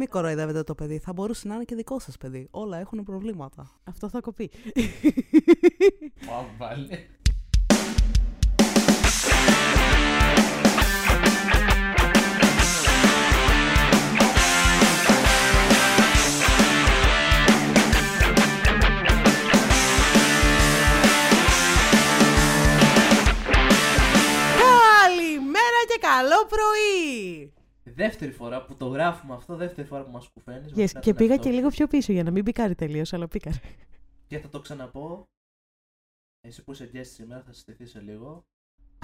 Μην 0.00 0.08
κοροϊδεύετε 0.08 0.62
το 0.62 0.74
παιδί. 0.74 0.98
Θα 0.98 1.12
μπορούσε 1.12 1.48
να 1.48 1.54
είναι 1.54 1.64
και 1.64 1.74
δικό 1.74 1.98
σας 1.98 2.16
παιδί. 2.16 2.48
Όλα 2.50 2.78
έχουν 2.78 3.02
προβλήματα. 3.04 3.70
Αυτό 3.84 4.08
θα 4.08 4.20
κοπεί. 4.20 4.50
Wow, 6.28 6.44
βάλε. 6.58 6.98
Καλημέρα 24.60 25.80
και 25.88 25.98
καλό 26.00 26.46
πρωί! 26.48 27.07
Δεύτερη 27.98 28.32
φορά 28.32 28.64
που 28.64 28.76
το 28.76 28.86
γράφουμε 28.86 29.34
αυτό, 29.34 29.56
δεύτερη 29.56 29.88
φορά 29.88 30.04
που 30.04 30.10
μας 30.10 30.28
κουφαίνεις. 30.28 30.72
Yes, 30.76 31.00
και 31.00 31.14
πήγα 31.14 31.36
και 31.36 31.50
λίγο 31.50 31.68
πιο 31.68 31.86
πίσω 31.86 32.12
για 32.12 32.22
να 32.22 32.30
μην 32.30 32.44
πικάρει 32.44 32.74
τελείως, 32.74 33.12
αλλά 33.12 33.28
πήκαρε. 33.28 33.56
Και 34.26 34.38
θα 34.38 34.48
το 34.48 34.60
ξαναπώ. 34.60 35.24
Εσύ 36.40 36.64
που 36.64 36.72
είσαι 36.72 36.90
guest 36.94 37.06
σήμερα 37.06 37.42
θα 37.42 37.52
συστηθεί 37.52 37.86
σε 37.86 38.00
λίγο. 38.00 38.46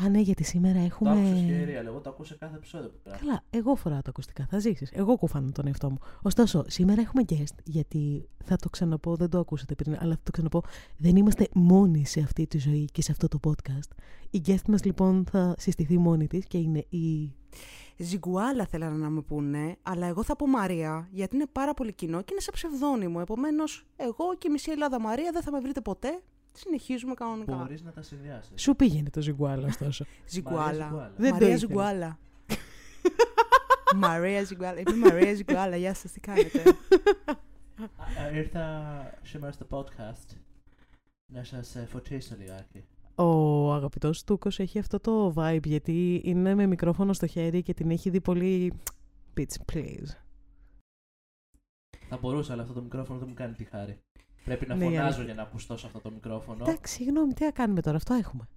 Α, 0.02 0.08
ναι, 0.08 0.20
γιατί 0.20 0.44
σήμερα 0.44 0.88
Το 0.98 1.10
άκουσες 1.10 1.40
και 1.40 1.50
η 1.50 1.52
έχουμε. 1.52 1.64
Ρία, 1.64 1.80
εγώ 1.80 2.00
το 2.00 2.10
ακούω 2.10 2.24
σε 2.24 2.34
κάθε 2.34 2.56
επεισόδιο 2.56 2.88
που 2.88 2.98
γράφει. 3.04 3.24
Καλά, 3.24 3.42
εγώ 3.50 3.74
φοράω 3.74 4.02
τα 4.02 4.10
ακουστικά. 4.10 4.46
Θα 4.50 4.58
ζήσεις. 4.58 4.90
Εγώ 4.92 5.16
κουφάνω 5.16 5.50
τον 5.52 5.66
εαυτό 5.66 5.90
μου. 5.90 5.98
Ωστόσο, 6.22 6.64
σήμερα 6.66 7.00
έχουμε 7.00 7.22
guest, 7.28 7.58
γιατί 7.64 8.28
θα 8.44 8.56
το 8.56 8.68
ξαναπώ, 8.68 9.16
δεν 9.16 9.30
το 9.30 9.38
ακούσατε 9.38 9.74
πριν, 9.74 9.96
αλλά 10.00 10.14
θα 10.14 10.20
το 10.22 10.30
ξαναπώ. 10.30 10.62
Δεν 10.96 11.16
είμαστε 11.16 11.48
μόνοι 11.54 12.06
σε 12.06 12.20
αυτή 12.20 12.46
τη 12.46 12.58
ζωή 12.58 12.84
και 12.92 13.02
σε 13.02 13.12
αυτό 13.12 13.28
το 13.28 13.38
podcast. 13.44 13.96
Η 14.30 14.42
guest 14.46 14.68
μας 14.68 14.84
λοιπόν 14.84 15.24
θα 15.30 15.54
συστηθεί 15.58 15.98
μόνη 15.98 16.26
της 16.26 16.46
και 16.46 16.58
είναι 16.58 16.84
η. 16.88 17.34
Ζιγκουάλα 17.96 18.66
θέλανε 18.66 18.96
να 18.96 19.08
με 19.08 19.22
πούνε, 19.22 19.76
αλλά 19.82 20.06
εγώ 20.06 20.22
θα 20.22 20.36
πω 20.36 20.46
Μαρία, 20.46 21.08
γιατί 21.10 21.36
είναι 21.36 21.46
πάρα 21.52 21.74
πολύ 21.74 21.92
κοινό 21.92 22.22
και 22.22 22.28
είναι 22.30 22.40
σε 22.40 22.50
ψευδόνυμο. 22.50 23.18
Επομένως, 23.22 23.86
εγώ 23.96 24.34
και 24.38 24.48
η 24.48 24.50
μισή 24.50 24.70
Ελλάδα 24.70 25.00
Μαρία 25.00 25.30
δεν 25.32 25.42
θα 25.42 25.50
με 25.50 25.60
βρείτε 25.60 25.80
ποτέ. 25.80 26.22
Συνεχίζουμε 26.56 27.14
κανονικά. 27.14 27.56
Μπορείς 27.56 27.82
να 27.82 27.92
τα 27.92 28.02
συνδυάσεις. 28.02 28.62
Σου 28.62 28.76
πήγαινε 28.76 29.10
το 29.10 29.20
ζυγκουάλα, 29.20 29.66
ωστόσο. 29.66 30.04
Ζιγκουάλα. 30.28 30.72
Ζιγκουάλα. 30.72 31.12
Δεν 31.16 31.30
το 31.30 31.32
Μαρία 31.32 31.46
ήθελες. 31.46 31.60
Ζιγκουάλα. 31.60 32.18
Μαρία 33.96 34.44
Ζιγκουάλα. 34.44 34.80
Είμαι 34.80 34.90
η 34.90 34.98
Μαρία 34.98 35.34
Ζιγκουάλα. 35.34 35.76
Γεια 35.76 35.94
σας, 35.94 36.12
τι 36.12 36.20
κάνετε; 36.20 36.62
Α, 37.78 38.22
α, 38.24 38.30
Ήρθα 38.30 39.18
σήμερα 39.22 39.52
στο 39.52 39.66
podcast 39.70 40.36
να 41.32 41.44
σας 41.44 41.76
φωτίσω 41.88 42.36
λιγάκι. 42.38 42.84
Ο 43.14 43.72
αγαπητός 43.72 44.24
Τούκος 44.24 44.58
έχει 44.58 44.78
αυτό 44.78 45.00
το 45.00 45.34
vibe 45.36 45.64
γιατί 45.64 46.20
είναι 46.24 46.54
με 46.54 46.66
μικρόφωνο 46.66 47.12
στο 47.12 47.26
χέρι 47.26 47.62
και 47.62 47.74
την 47.74 47.90
έχει 47.90 48.10
δει 48.10 48.20
πολύ... 48.20 48.72
Bitch, 49.36 49.72
please. 49.72 50.08
Θα 52.08 52.16
μπορούσα, 52.16 52.52
αλλά 52.52 52.62
αυτό 52.62 52.74
το 52.74 52.82
μικρόφωνο 52.82 53.18
δεν 53.18 53.28
μου 53.28 53.34
κάνει 53.34 53.54
τη 53.54 53.64
χάρη. 53.64 53.98
Πρέπει 54.44 54.66
να 54.66 54.74
Ναι, 54.74 54.84
η 54.84 54.88
φωνάζω 54.88 55.04
αλήθεια. 55.06 55.24
για 55.24 55.34
να 55.34 55.42
ακουστώ 55.42 55.76
σε 55.76 55.86
αυτό 55.86 56.00
το 56.00 56.10
μικρόφωνο. 56.10 56.64
Εντάξει, 56.68 56.94
συγγνώμη, 56.94 57.32
τι 57.32 57.44
να 57.44 57.50
κάνουμε 57.50 57.80
τώρα, 57.80 57.96
αυτό 57.96 58.14
έχουμε. 58.14 58.48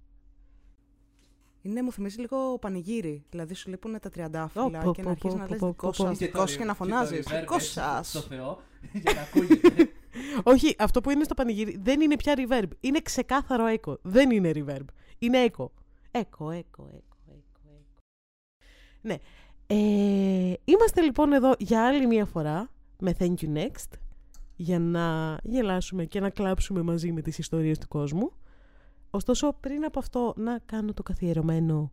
Είναι, 1.62 1.82
μου 1.82 1.92
θυμίζει 1.92 2.20
λίγο 2.20 2.58
πανηγύρι. 2.58 3.24
Δηλαδή 3.30 3.54
σου 3.54 3.70
λείπουν 3.70 3.98
τα 4.00 4.08
τριαντάφυλλα 4.10 4.64
Ω, 4.64 4.82
πω, 4.84 4.92
και 4.92 5.02
να 5.02 5.04
πω, 5.04 5.10
αρχίσει 5.10 5.34
πω, 5.34 5.40
να 5.40 5.44
πω, 5.46 5.50
λες 5.50 5.58
πω, 5.60 5.66
δικό 5.66 5.86
πω, 5.86 5.92
σας, 5.92 6.06
πω. 6.06 6.14
δικό 6.14 6.46
σου 6.46 6.58
και 6.58 6.64
να 6.64 6.74
φωνάζεις. 6.74 7.24
το 7.24 7.30
reverb 7.34 7.40
Δικό 7.40 7.54
έτσι 7.54 7.68
σας. 7.70 8.08
Στο 8.08 8.20
Θεό, 8.20 8.58
για 9.02 9.12
να 9.12 9.20
ακούγεται. 9.20 9.92
Όχι, 10.52 10.74
αυτό 10.78 11.00
που 11.00 11.10
είναι 11.10 11.24
στο 11.24 11.34
πανηγύρι 11.34 11.78
δεν 11.82 12.00
είναι 12.00 12.16
πια 12.16 12.34
reverb. 12.36 12.68
Είναι 12.80 13.00
ξεκάθαρο 13.00 13.64
echo. 13.80 13.94
Δεν 14.02 14.30
είναι 14.30 14.50
reverb. 14.54 14.84
Είναι 15.18 15.46
echo. 15.50 15.64
Echo, 16.10 16.20
echo, 16.20 16.52
echo, 16.52 16.84
echo, 16.90 17.30
echo. 17.30 17.70
Ναι. 19.00 19.16
Ε, 19.66 20.54
είμαστε 20.64 21.00
λοιπόν 21.00 21.32
εδώ 21.32 21.54
για 21.58 21.86
άλλη 21.86 22.06
μία 22.06 22.24
φορά 22.24 22.70
με 22.98 23.14
Thank 23.18 23.34
you 23.40 23.52
next 23.54 23.98
για 24.60 24.78
να 24.78 25.38
γελάσουμε 25.42 26.04
και 26.04 26.20
να 26.20 26.30
κλάψουμε 26.30 26.82
μαζί 26.82 27.12
με 27.12 27.22
τις 27.22 27.38
ιστορίες 27.38 27.78
του 27.78 27.88
κόσμου. 27.88 28.32
Ωστόσο, 29.10 29.52
πριν 29.60 29.84
από 29.84 29.98
αυτό, 29.98 30.34
να 30.36 30.58
κάνω 30.58 30.92
το 30.92 31.02
καθιερωμένο 31.02 31.92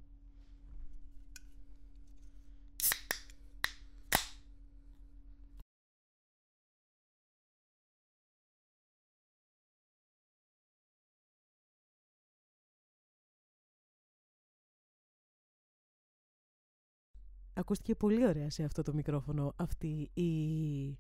Ακούστηκε 17.58 17.96
πολύ 17.96 18.28
ωραία 18.28 18.50
σε 18.50 18.64
αυτό 18.64 18.82
το 18.82 18.94
μικρόφωνο 18.94 19.54
αυτή 19.56 20.10
η 20.14 20.98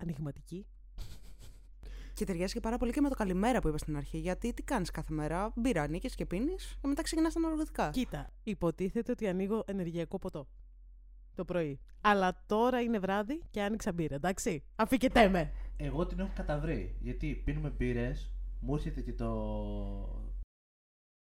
ανοιγματική. 0.00 0.66
Και 2.14 2.24
ταιριάζει 2.24 2.52
και 2.52 2.60
πάρα 2.60 2.78
πολύ 2.78 2.92
και 2.92 3.00
με 3.00 3.08
το 3.08 3.14
καλημέρα 3.14 3.60
που 3.60 3.68
είπα 3.68 3.78
στην 3.78 3.96
αρχή. 3.96 4.18
Γιατί 4.18 4.52
τι 4.52 4.62
κάνεις 4.62 4.90
κάθε 4.90 5.14
μέρα, 5.14 5.52
μπύρα 5.56 5.88
νίκες 5.88 6.14
και 6.14 6.26
πίνεις 6.26 6.78
και 6.80 6.86
μετά 6.86 7.02
ξεκινάς 7.02 7.32
τα 7.32 7.40
ναρκωτικά. 7.40 7.90
Κοίτα, 7.90 8.30
υποτίθεται 8.42 9.12
ότι 9.12 9.28
ανοίγω 9.28 9.62
ενεργειακό 9.66 10.18
ποτό 10.18 10.46
το 11.34 11.44
πρωί. 11.44 11.80
Αλλά 12.00 12.42
τώρα 12.46 12.80
είναι 12.80 12.98
βράδυ 12.98 13.42
και 13.50 13.62
άνοιξα 13.62 13.92
μπύρα, 13.92 14.14
εντάξει. 14.14 14.64
Αφήκετέ 14.76 15.28
με. 15.28 15.52
Εγώ 15.76 16.06
την 16.06 16.18
έχω 16.18 16.30
καταβρει. 16.34 16.96
Γιατί 17.00 17.42
πίνουμε 17.44 17.68
μπύρες, 17.68 18.32
μου 18.60 18.74
έρχεται 18.74 19.00
και 19.00 19.12
το. 19.12 19.30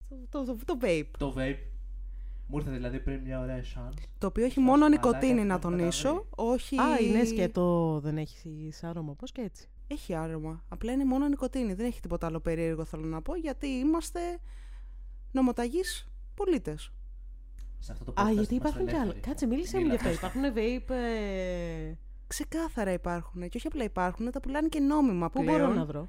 Το, 0.09 0.45
το, 0.45 0.45
το, 0.45 0.59
το 0.65 0.79
vape. 0.83 1.11
το 1.19 1.35
vape. 1.37 1.59
Μου 2.51 2.57
ήρθε 2.59 2.71
δηλαδή 2.71 3.01
πριν 3.01 3.21
μια 3.21 3.41
ωραία 3.41 3.61
chance. 3.63 3.93
Το 4.19 4.27
οποίο 4.27 4.45
έχει 4.45 4.55
Σας 4.55 4.65
μόνο 4.65 4.79
μαλάκα, 4.79 5.09
νικοτίνη 5.09 5.41
το 5.41 5.47
να 5.47 5.53
έχω 5.55 5.63
τονίσω. 5.63 6.09
καταβρει. 6.09 6.29
Όχι. 6.37 6.79
Α, 6.79 6.99
είναι 7.01 7.25
σκέτο, 7.25 7.99
δεν 8.03 8.19
έχει 8.19 8.73
άρωμα, 8.83 9.15
πώς 9.15 9.33
και 9.33 9.41
έτσι. 9.41 9.69
Έχει 9.87 10.15
άρωμα. 10.15 10.65
Απλά 10.69 10.93
είναι 10.93 11.05
μόνο 11.05 11.29
νικοτίνη. 11.29 11.75
Δεν 11.75 11.87
έχει 11.87 12.01
τίποτα 12.01 12.27
άλλο 12.27 12.41
περίεργο 12.41 12.85
θέλω 12.85 13.05
να 13.07 13.23
πω. 13.23 13.35
Γιατί 13.35 13.67
είμαστε 13.67 14.21
νομοταγείς 15.33 16.09
πολίτες. 16.35 16.93
Σε 17.79 17.93
αυτό 17.93 18.05
το 18.05 18.23
Α, 18.23 18.25
podcast 18.25 18.33
γιατί 18.33 18.55
είμαστε 18.55 18.69
υπάρχουν 18.69 18.87
κι 18.87 18.93
άλλα. 18.93 19.03
ελεύθεροι. 19.03 19.27
Κάτσε, 19.27 19.47
μίλησε 19.47 19.77
μου 19.77 19.83
γι' 19.85 19.89
Μίλα. 19.91 20.01
αυτό. 20.01 20.11
Υπάρχουν 20.13 20.43
vape. 20.55 20.91
ε, 20.95 21.93
Ξεκάθαρα 22.27 22.93
υπάρχουν. 22.93 23.49
Και 23.49 23.57
όχι 23.57 23.67
απλά 23.67 23.85
υπάρχουν, 23.85 24.31
τα 24.31 24.41
πουλάνε 24.41 24.69
και 24.69 24.81
νόμιμα 24.81 25.31
Πού 25.31 25.43
πλέον. 25.45 25.59
μπορώ 25.61 25.73
να 25.75 25.85
βρω; 25.85 26.09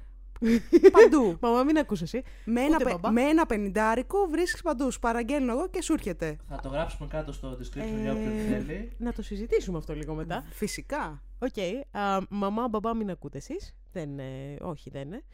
Παντού. 0.92 1.36
Μαμά, 1.42 1.62
μην 1.62 1.78
ακούς 1.78 2.02
εσύ. 2.02 2.22
με, 2.44 2.60
ένα, 2.60 2.74
Ούτε 2.74 2.84
πε- 2.84 2.92
μπαμπά. 2.92 3.10
με 3.10 3.22
ένα 3.22 3.46
πενιντάρικο 3.46 4.26
βρίσκεις 4.26 4.62
παντού. 4.62 4.90
Σου 4.90 4.98
παραγγέλνω 4.98 5.52
εγώ 5.52 5.68
και 5.68 5.82
σου 5.82 5.92
έρχεται. 5.92 6.36
Θα 6.48 6.60
το 6.60 6.68
γράψουμε 6.68 7.08
κάτω 7.08 7.32
στο 7.32 7.52
description 7.52 7.76
Ε, 7.76 8.00
για 8.00 8.12
όποιον 8.12 8.32
θέλει. 8.48 8.92
Να 8.98 9.12
το 9.12 9.22
συζητήσουμε 9.22 9.78
αυτό 9.78 9.94
λίγο 9.94 10.14
μετά. 10.14 10.44
Φυσικά. 10.50 11.22
Οκ. 11.38 11.58
α, 11.90 12.18
μαμά, 12.30 12.68
μπαμπά, 12.68 12.94
μην 12.94 13.10
ακούτε 13.10 13.38
εσείς. 13.38 13.74
Δεν, 13.92 14.18
ε, 14.18 14.56
όχι, 14.60 14.90
δεν 14.90 15.06
είναι. 15.06 15.24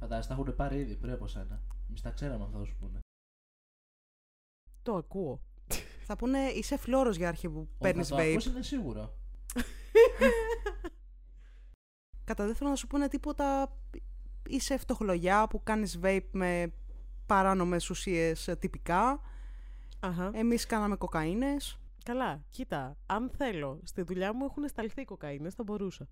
Φαντάζεσαι, 0.00 0.28
τα 0.28 0.34
έχουν 0.34 0.54
πάρει 0.56 0.78
ήδη 0.80 0.94
πριν 0.96 1.12
από 1.12 1.26
σένα. 1.26 1.60
Εμείς 1.88 2.00
τα 2.00 2.10
ξέραμε 2.10 2.44
αυτό 2.44 2.58
θα 2.58 2.64
σου 2.64 2.76
πούνε. 2.80 2.98
Το 4.82 4.94
ακούω. 4.94 5.40
Θα 6.06 6.16
πούνε 6.16 6.38
είσαι 6.38 6.76
φλόρος 6.76 7.16
για 7.16 7.28
αρχή 7.28 7.48
που 7.48 7.68
παίρνεις 7.78 8.10
Όταν 8.12 8.18
το 8.24 8.30
vape. 8.30 8.32
ακούς 8.32 8.46
είναι 8.46 8.62
σίγουρο. 8.62 9.14
Κατά 12.24 12.46
δεύτερον, 12.46 12.70
να 12.70 12.76
σου 12.78 12.86
πούνε 12.86 13.08
τίποτα. 13.08 13.76
Είσαι 14.48 14.76
φτωχλογιά 14.78 15.46
που 15.50 15.62
κάνεις 15.62 15.98
vape 16.02 16.18
με 16.32 16.72
παράνομες 17.26 17.90
ουσίες 17.90 18.54
τυπικά. 18.58 19.20
Αχα. 20.00 20.30
Εμείς 20.34 20.66
κάναμε 20.66 20.96
κοκαίνες. 20.96 21.78
Καλά, 22.04 22.40
κοίτα. 22.50 22.96
Αν 23.06 23.30
θέλω, 23.38 23.80
στη 23.84 24.02
δουλειά 24.02 24.34
μου 24.34 24.44
έχουν 24.44 24.68
σταλθεί 24.68 25.04
κοκαίνες, 25.04 25.54
θα 25.54 25.62
μπορούσα. 25.62 26.08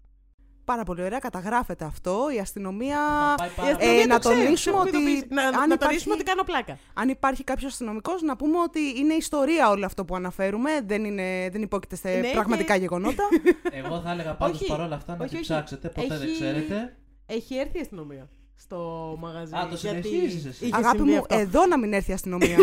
Πάρα 0.64 0.82
πολύ 0.82 1.02
ωραία, 1.02 1.18
καταγράφεται 1.18 1.84
αυτό. 1.84 2.26
Η 2.34 2.38
αστυνομία. 2.38 2.98
Θα 2.98 3.34
πάει 3.38 3.48
Η 3.48 3.52
πάρα 3.56 3.68
αστυνομία 3.70 4.00
Ε, 4.00 4.02
το 4.02 4.08
να 4.08 4.18
ξέρεις, 4.18 4.38
τονίσουμε 4.42 4.76
μην 4.82 4.92
το 4.92 4.98
ότι 4.98 5.04
πεις. 5.06 5.24
Να, 5.28 5.42
αν 5.42 5.50
να 5.50 5.58
υπάρχει- 5.58 5.78
τονίσουμε 5.78 6.14
ότι 6.14 6.22
κάνω 6.22 6.42
πλάκα. 6.42 6.78
Αν 6.94 7.08
υπάρχει 7.08 7.44
κάποιος 7.44 7.72
αστυνομικός, 7.72 8.22
να 8.22 8.36
πούμε 8.36 8.58
ότι 8.58 8.80
είναι 8.98 9.14
ιστορία 9.14 9.68
όλο 9.70 9.84
αυτό 9.86 10.04
που 10.04 10.14
αναφέρουμε. 10.14 10.70
Δεν, 10.86 11.04
είναι, 11.04 11.48
δεν 11.52 11.62
υπόκειται 11.62 11.96
σε 11.96 12.08
Ναι, 12.08 12.30
πραγματικά 12.30 12.74
και- 12.74 12.80
γεγονότα. 12.80 13.24
Εγώ 13.82 14.00
θα 14.00 14.10
έλεγα 14.10 14.34
πάντως 14.34 14.60
Όχι, 14.60 14.66
παρόλα 14.70 14.94
αυτά 14.94 15.16
να 15.16 15.18
όχι, 15.24 15.28
την 15.28 15.38
όχι. 15.38 15.48
ψάξετε. 15.48 15.88
Ποτέ 15.88 16.06
δεν 16.16 16.22
Έχει- 16.22 16.32
ξέρετε. 16.32 16.96
Έχει 17.34 17.56
έρθει 17.56 17.78
η 17.78 17.80
αστυνομία 17.80 18.28
στο 18.54 19.14
μαγαζί. 19.18 19.54
Α, 19.54 19.68
το 19.68 19.76
γιατί 19.76 20.08
συνεχίζεις 20.08 20.44
εσύ. 20.44 20.64
είχε 20.64 20.76
Αγάπη 20.76 20.96
συμβεί 20.96 21.12
μου, 21.12 21.18
αυτό. 21.18 21.38
εδώ 21.38 21.66
να 21.66 21.78
μην 21.78 21.92
έρθει 21.92 22.10
η 22.10 22.14
αστυνομία. 22.14 22.56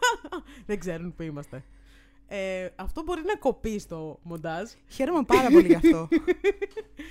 Δεν 0.66 0.78
ξέρουν 0.78 1.14
που 1.14 1.22
είμαστε. 1.22 1.64
Ε, 2.28 2.68
αυτό 2.76 3.02
μπορεί 3.02 3.22
να 3.24 3.36
κοπεί 3.36 3.78
στο 3.78 4.18
μοντάζ. 4.22 4.70
Χαίρομαι 4.88 5.22
πάρα 5.22 5.48
πολύ 5.48 5.66
γι' 5.66 5.74
αυτό. 5.74 6.08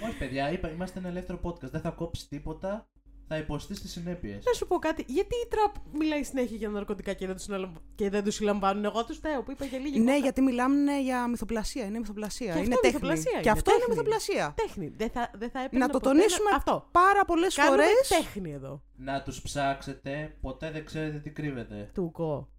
Όχι, 0.07 0.17
παιδιά, 0.19 0.51
είπα, 0.51 0.71
είμαστε 0.71 0.99
ένα 0.99 1.07
ελεύθερο 1.07 1.39
podcast. 1.43 1.69
Δεν 1.71 1.81
θα 1.81 1.89
κόψεις 1.89 2.27
τίποτα. 2.27 2.87
Θα 3.27 3.37
υποστεί 3.37 3.79
τι 3.79 3.87
συνέπειες. 3.87 4.45
Να 4.45 4.53
σου 4.53 4.67
πω 4.67 4.77
κάτι. 4.77 5.05
Γιατί 5.07 5.35
η 5.35 5.47
τραπ 5.49 5.75
μιλάει 5.93 6.23
συνέχεια 6.23 6.57
για 6.57 6.69
ναρκωτικά 6.69 7.13
και 7.13 7.25
δεν 7.27 7.35
τους 7.35 7.47
και 7.95 8.09
δεν 8.09 8.23
τους 8.23 8.35
συλλαμβάνουν; 8.35 8.85
Εγώ 8.85 9.05
τους 9.05 9.17
φταίω 9.17 9.43
που 9.43 9.51
είπα 9.51 9.65
για 9.65 9.79
λίγη 9.79 9.99
ναι, 9.99 10.05
κόκα. 10.05 10.17
γιατί 10.17 10.41
μιλάμε 10.41 10.91
για 10.97 11.27
μυθοπλασία. 11.27 11.85
Είναι 11.85 11.99
μυθοπλασία. 11.99 12.53
Και 12.53 12.59
είναι 12.59 12.73
αυτό 12.73 12.81
τέχνη. 12.81 12.93
μυθοπλασία 12.93 13.31
Και 13.31 13.39
είναι, 13.39 13.51
αυτό 13.51 13.71
είναι 13.71 13.79
τέχνη. 13.79 13.95
μυθοπλασία. 13.95 14.53
Τέχνη. 14.55 14.93
Δεν 14.97 15.09
θα, 15.09 15.31
δεν 15.37 15.49
θα 15.49 15.59
έπαιρνα 15.59 15.85
Να 15.85 15.91
το 15.91 15.99
ποτέ 15.99 16.05
τονίσουμε 16.15 16.49
Αυτό. 16.55 16.87
πάρα 16.91 17.25
πολλές 17.25 17.55
Κάνουμε 17.55 17.83
φορές. 17.83 18.07
τέχνη 18.07 18.51
εδώ. 18.51 18.81
Να 18.95 19.21
τους 19.21 19.41
ψάξετε. 19.41 20.35
Ποτέ 20.41 20.71
δεν 20.71 20.85
ξέρετε 20.85 21.17
τι 21.17 21.29
κρύβεται. 21.29 21.89
Τούκο. 21.93 22.49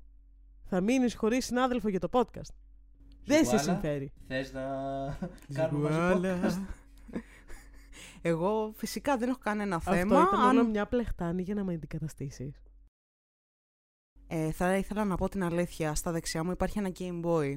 Θα 0.69 0.81
μείνεις 0.81 1.15
χωρίς 1.15 1.45
συνάδελφο 1.45 1.89
για 1.89 2.01
το 2.01 2.09
podcast. 2.13 2.51
Δεν 3.25 3.37
σε 3.39 3.45
Ζουγκουάλα, 3.45 3.63
συμφέρει. 3.63 4.13
Θες 4.29 4.53
να 4.53 4.63
κάνουμε 5.59 5.91
μαζί 5.91 6.21
podcast; 6.23 6.61
Εγώ 8.27 8.73
φυσικά 8.77 9.17
δεν 9.17 9.29
έχω 9.29 9.39
κανένα 9.43 9.77
Αυτό 9.77 9.93
θέμα. 9.93 10.23
ήταν 10.23 10.41
αν- 10.41 10.57
όλο 10.57 10.67
μια 10.69 10.87
πλεχτάνη 10.87 11.43
για 11.43 11.55
να 11.55 11.65
με 11.65 11.75
αντικαταστήσεις. 11.75 12.63
Ε, 14.27 14.51
θα 14.53 14.77
ήθελα 14.77 15.05
να 15.05 15.17
πω 15.17 15.29
την 15.29 15.45
αλήθεια. 15.45 15.95
Στα 15.95 16.13
δεξιά 16.13 16.45
μου 16.45 16.51
υπάρχει 16.51 16.79
ένα 16.79 16.91
Game 16.99 17.25
Boy, 17.25 17.55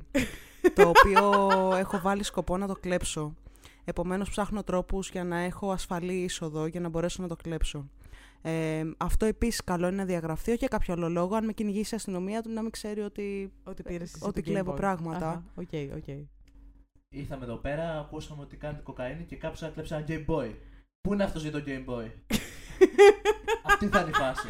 το 0.73 0.89
οποίο 0.89 1.31
έχω 1.83 1.99
βάλει 1.99 2.23
σκοπό 2.23 2.57
να 2.57 2.67
το 2.67 2.73
κλέψω. 2.73 3.35
Επομένως 3.83 4.29
ψάχνω 4.29 4.63
τρόπους 4.63 5.09
για 5.09 5.23
να 5.23 5.37
έχω 5.37 5.71
ασφαλή 5.71 6.13
είσοδο 6.23 6.65
για 6.65 6.79
να 6.79 6.89
μπορέσω 6.89 7.21
να 7.21 7.27
το 7.27 7.35
κλέψω. 7.35 7.89
Ε, 8.41 8.83
αυτό 8.97 9.25
επίσης 9.25 9.63
καλό 9.63 9.87
είναι 9.87 9.95
να 9.95 10.05
διαγραφεί, 10.05 10.49
όχι 10.49 10.57
για 10.59 10.67
κάποιο 10.67 10.93
άλλο 10.93 11.09
λόγο. 11.09 11.35
Αν 11.35 11.45
με 11.45 11.53
κυνηγήσει 11.53 11.93
η 11.93 11.97
αστυνομία 11.97 12.41
του 12.41 12.49
να 12.51 12.61
μην 12.61 12.71
ξέρει 12.71 13.01
ότι 13.01 13.51
Ότι 13.63 13.83
πήρες 13.83 14.13
εσύ 14.13 14.23
ότι 14.25 14.41
το 14.41 14.49
Game 14.49 14.53
κλέβω 14.53 14.73
Boy. 14.73 14.75
πράγματα. 14.75 15.27
Αχα, 15.29 15.43
Οκ, 15.55 15.69
οκ. 15.95 16.25
Ήρθαμε 17.09 17.43
εδώ 17.43 17.55
πέρα, 17.55 17.99
ακούσαμε 17.99 18.41
ότι 18.41 18.57
κάνετε 18.57 18.83
κοκαίνη 18.83 19.23
και 19.23 19.35
κάποιος 19.35 19.61
να 19.61 19.69
κλέψει 19.69 19.93
ένα 19.93 20.05
Game 20.07 20.25
Boy. 20.25 20.53
Πού 21.01 21.13
είναι 21.13 21.23
αυτός 21.23 21.41
για 21.41 21.51
το 21.51 21.63
Game 21.65 21.85
Boy; 21.85 22.11
Αυτή 23.69 23.87
θα 23.87 23.99
είναι 23.99 24.09
η 24.09 24.13
φάση. 24.13 24.47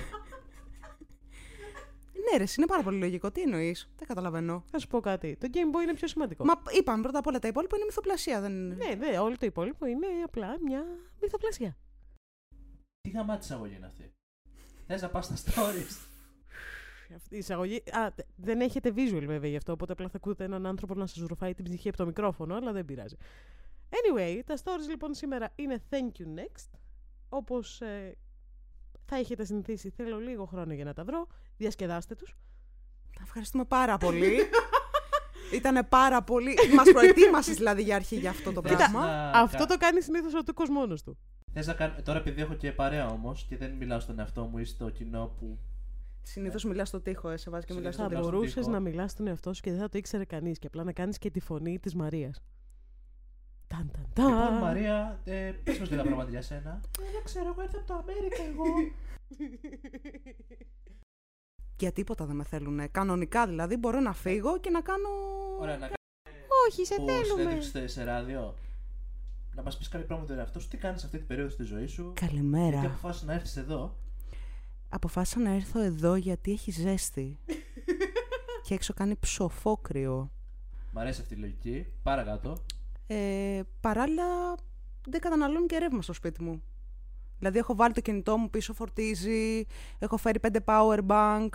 Ναι, 2.32 2.38
ρε, 2.38 2.44
είναι 2.58 2.66
πάρα 2.68 2.84
πολύ 2.84 3.00
λογικό. 3.00 3.32
Τι 3.32 3.42
εννοείς, 3.42 3.90
δεν 3.98 4.08
καταλαβαίνω. 4.08 4.64
Θα 4.72 4.80
σου 4.80 4.88
πω 4.88 5.00
κάτι. 5.00 5.38
Το 5.40 5.48
Game 5.54 5.76
Boy 5.76 5.82
είναι 5.82 5.94
πιο 5.94 6.08
σημαντικό. 6.08 6.46
Μα 6.46 6.54
είπαμε 6.78 7.02
πρώτα 7.02 7.20
απ' 7.20 7.28
όλα 7.28 7.40
τα 7.40 7.48
υπόλοιπα 7.48 7.76
είναι 7.76 7.86
μυθοπλασία. 7.86 8.42
Δεν... 8.42 8.52
Ναι, 8.52 8.94
ναι, 8.98 9.20
όλο 9.20 9.38
το 9.38 9.46
υπόλοιπο 9.46 9.86
είναι 9.86 10.08
απλά 10.26 10.58
μια 10.64 10.86
μυθοπλασία. 11.22 11.78
Τι 13.02 13.10
γαμάτη 13.10 13.44
εισαγωγή 13.44 13.76
είναι 13.76 13.86
αυτή; 13.86 14.14
Θες 14.88 15.02
να 15.02 15.10
πας 15.10 15.26
στα 15.26 15.36
stories; 15.36 16.09
Αυτή 17.16 17.36
η 17.36 17.38
εισαγωγή. 17.38 17.76
Α, 17.76 18.12
τε- 18.16 18.28
δεν 18.36 18.62
έχετε 18.62 18.94
visual 18.96 19.24
βέβαια 19.26 19.50
γι' 19.50 19.56
αυτό, 19.56 19.72
οπότε 19.72 19.92
απλά 19.92 20.08
θα 20.08 20.18
ακούτε 20.18 20.44
έναν 20.44 20.66
άνθρωπο 20.66 20.94
να 20.94 21.06
σας 21.06 21.24
ρουφάει 21.28 21.54
την 21.54 21.66
ψυχή 21.66 21.88
από 21.88 21.98
το 21.98 22.06
μικρόφωνο, 22.06 22.56
αλλά 22.56 22.72
δεν 22.72 22.86
πειράζει. 22.86 23.16
Anyway, 23.90 24.40
τα 24.46 24.56
stories 24.64 24.88
λοιπόν 24.90 25.14
σήμερα 25.14 25.50
είναι 25.56 25.84
Thank 25.90 26.22
you 26.22 26.40
next. 26.40 26.70
Όπως 27.30 27.82
θα 29.06 29.16
έχετε 29.16 29.46
συνηθίσει, 29.46 29.90
θέλω 29.90 30.18
λίγο 30.20 30.46
χρόνο 30.46 30.74
για 30.74 30.84
να 30.86 30.94
τα 30.94 31.04
βρω. 31.04 31.28
Διασκεδάστε 31.58 32.16
τους. 32.16 32.36
Τα 33.16 33.22
ευχαριστούμε 33.24 33.66
πάρα 33.66 33.98
πολύ. 34.06 34.38
Ήταν 35.54 35.88
πάρα 35.90 36.22
πολύ. 36.24 36.56
Μας 36.76 36.92
προετοίμασες 36.92 37.56
δηλαδή 37.56 37.82
για 37.84 37.96
αρχή 37.96 38.16
για 38.16 38.30
αυτό 38.30 38.52
το 38.54 38.62
Θες 38.62 38.76
πράγμα. 38.76 39.06
να 39.06 39.30
Αυτό 39.32 39.58
κα- 39.58 39.66
το 39.66 39.78
κάνει 39.78 40.02
συνήθως 40.02 40.34
ο 40.34 40.44
Τούκος 40.44 40.70
μόνος 40.70 41.04
του. 41.04 41.18
Θες 41.54 41.68
να 41.68 41.74
κάνω... 41.74 41.96
Τώρα 42.04 42.20
επειδή 42.20 42.42
έχω 42.42 42.54
και 42.54 42.72
παρέα 42.72 43.08
όμως 43.08 43.46
και 43.50 43.58
δεν 43.58 43.72
μιλάω 43.72 44.00
στον 44.00 44.20
εαυτό 44.20 44.44
μου 44.44 44.58
ή 44.58 44.66
στο 44.66 44.90
κοινό 44.90 45.36
που... 45.40 45.60
Συνήθως 46.32 46.64
μιλάς 46.64 46.88
στο 46.88 47.02
τοίχο, 47.02 47.30
ε, 47.30 47.38
σε 47.38 47.50
βάζει 47.50 47.66
και 47.66 47.74
μιλάς 47.74 47.94
στο 47.94 48.04
Θα 48.04 48.10
Συνήθως 48.10 48.30
τοίχο. 48.30 48.38
μιλάω 48.40 48.48
στον 48.48 48.50
μπορούσες 48.50 48.54
τοίχο. 48.54 48.70
να 48.70 48.80
μιλάς 48.80 49.12
στον 49.12 49.28
εαυτό 49.28 49.54
σου 49.54 49.62
και 49.62 49.72
δεν 49.72 49.80
θα 49.80 49.90
το 49.90 49.98
ήξερε 49.98 50.26
κανείς 50.26 50.60
και 50.60 50.68
απλά 50.68 50.84
να 50.84 50.92
κάνεις 50.92 51.18
και 51.18 51.30
τη 51.32 51.40
φωνή 51.40 51.80
της 51.80 51.96
Μαρίας. 51.96 52.42
Ταν, 53.68 53.92
ταν, 53.92 54.06
ταν. 54.14 54.26
Λοιπόν, 54.28 54.54
Μαρία, 54.60 55.20
ε, 55.26 55.52
πες 55.64 55.80
μας 55.80 55.90
λίγα 55.90 56.02
πράγματα 56.04 56.30
για 56.30 56.42
σένα. 56.42 56.82
Ε, 57.00 57.12
δεν 57.12 57.24
ξέρω, 57.24 57.50
εγώ 57.50 57.62
ήρθα 57.62 57.78
από 57.78 57.88
το 57.88 57.94
Αμέρικα 57.94 58.44
εγώ. 58.52 58.64
Για 61.80 61.92
τίποτα 61.92 62.26
δεν 62.26 62.36
με 62.36 62.44
θέλουν. 62.44 62.92
Κανονικά 62.92 63.48
δηλαδή 63.48 63.78
μπορώ 63.78 64.00
να 64.00 64.14
φύγω 64.14 64.60
και 64.60 64.70
να 64.70 64.82
κάνω. 64.82 65.10
Ωραία, 65.60 65.78
να 65.78 65.90
Όχι, 66.68 66.86
σε 66.86 66.96
κάνεις 66.96 67.14
θέλουμε. 67.14 67.42
συνέντευξη 67.42 67.88
σε 67.88 68.04
ράδιο. 68.04 68.56
Να 69.56 69.62
μας 69.64 69.78
πεις 69.78 69.88
κάποια 69.88 70.06
πράγματα 70.08 70.34
για 70.34 70.44
αυτό 70.44 70.60
σου, 70.60 70.68
τι 70.68 70.78
κάνεις 70.78 71.04
αυτή 71.04 71.18
την 71.18 71.28
περίοδο 71.28 71.50
στη 71.50 71.64
ζωή 71.64 71.88
σου. 71.88 72.14
Γιατί 72.18 72.26
Καλημέρα. 72.36 72.80
αποφάσισες 72.80 73.28
να 73.28 73.34
έρθεις 73.34 73.58
εδώ. 73.58 73.96
Αποφάσισα 74.90 75.40
να 75.40 75.50
έρθω 75.50 75.80
εδώ 75.82 76.16
γιατί 76.16 76.52
έχει 76.52 76.72
ζέστη. 76.72 77.38
και 78.66 78.74
έξω 78.74 78.94
κάνει 78.94 79.16
ψοφόκριο. 79.16 80.32
Μ' 80.92 80.98
αρέσει 81.00 81.22
αυτή 81.22 81.34
η 81.34 81.38
λογική. 81.38 81.86
Πάρα 82.04 82.24
κάτω. 82.24 82.58
Ε, 83.08 83.62
παράλληλα 83.82 84.24
δεν 85.10 85.22
καταναλώνει 85.22 85.66
και 85.66 85.78
ρεύμα 85.78 86.02
στο 86.02 86.14
σπίτι 86.14 86.44
μου. 86.44 86.64
Δηλαδή 87.40 87.58
έχω 87.58 87.76
βάλει 87.76 87.94
το 87.94 88.02
κινητό 88.02 88.38
μου 88.38 88.50
πίσω, 88.50 88.74
φορτίζει, 88.74 89.66
έχω 90.00 90.18
φέρει 90.18 90.40
5 90.52 90.58
power 90.66 91.00
bank. 91.08 91.50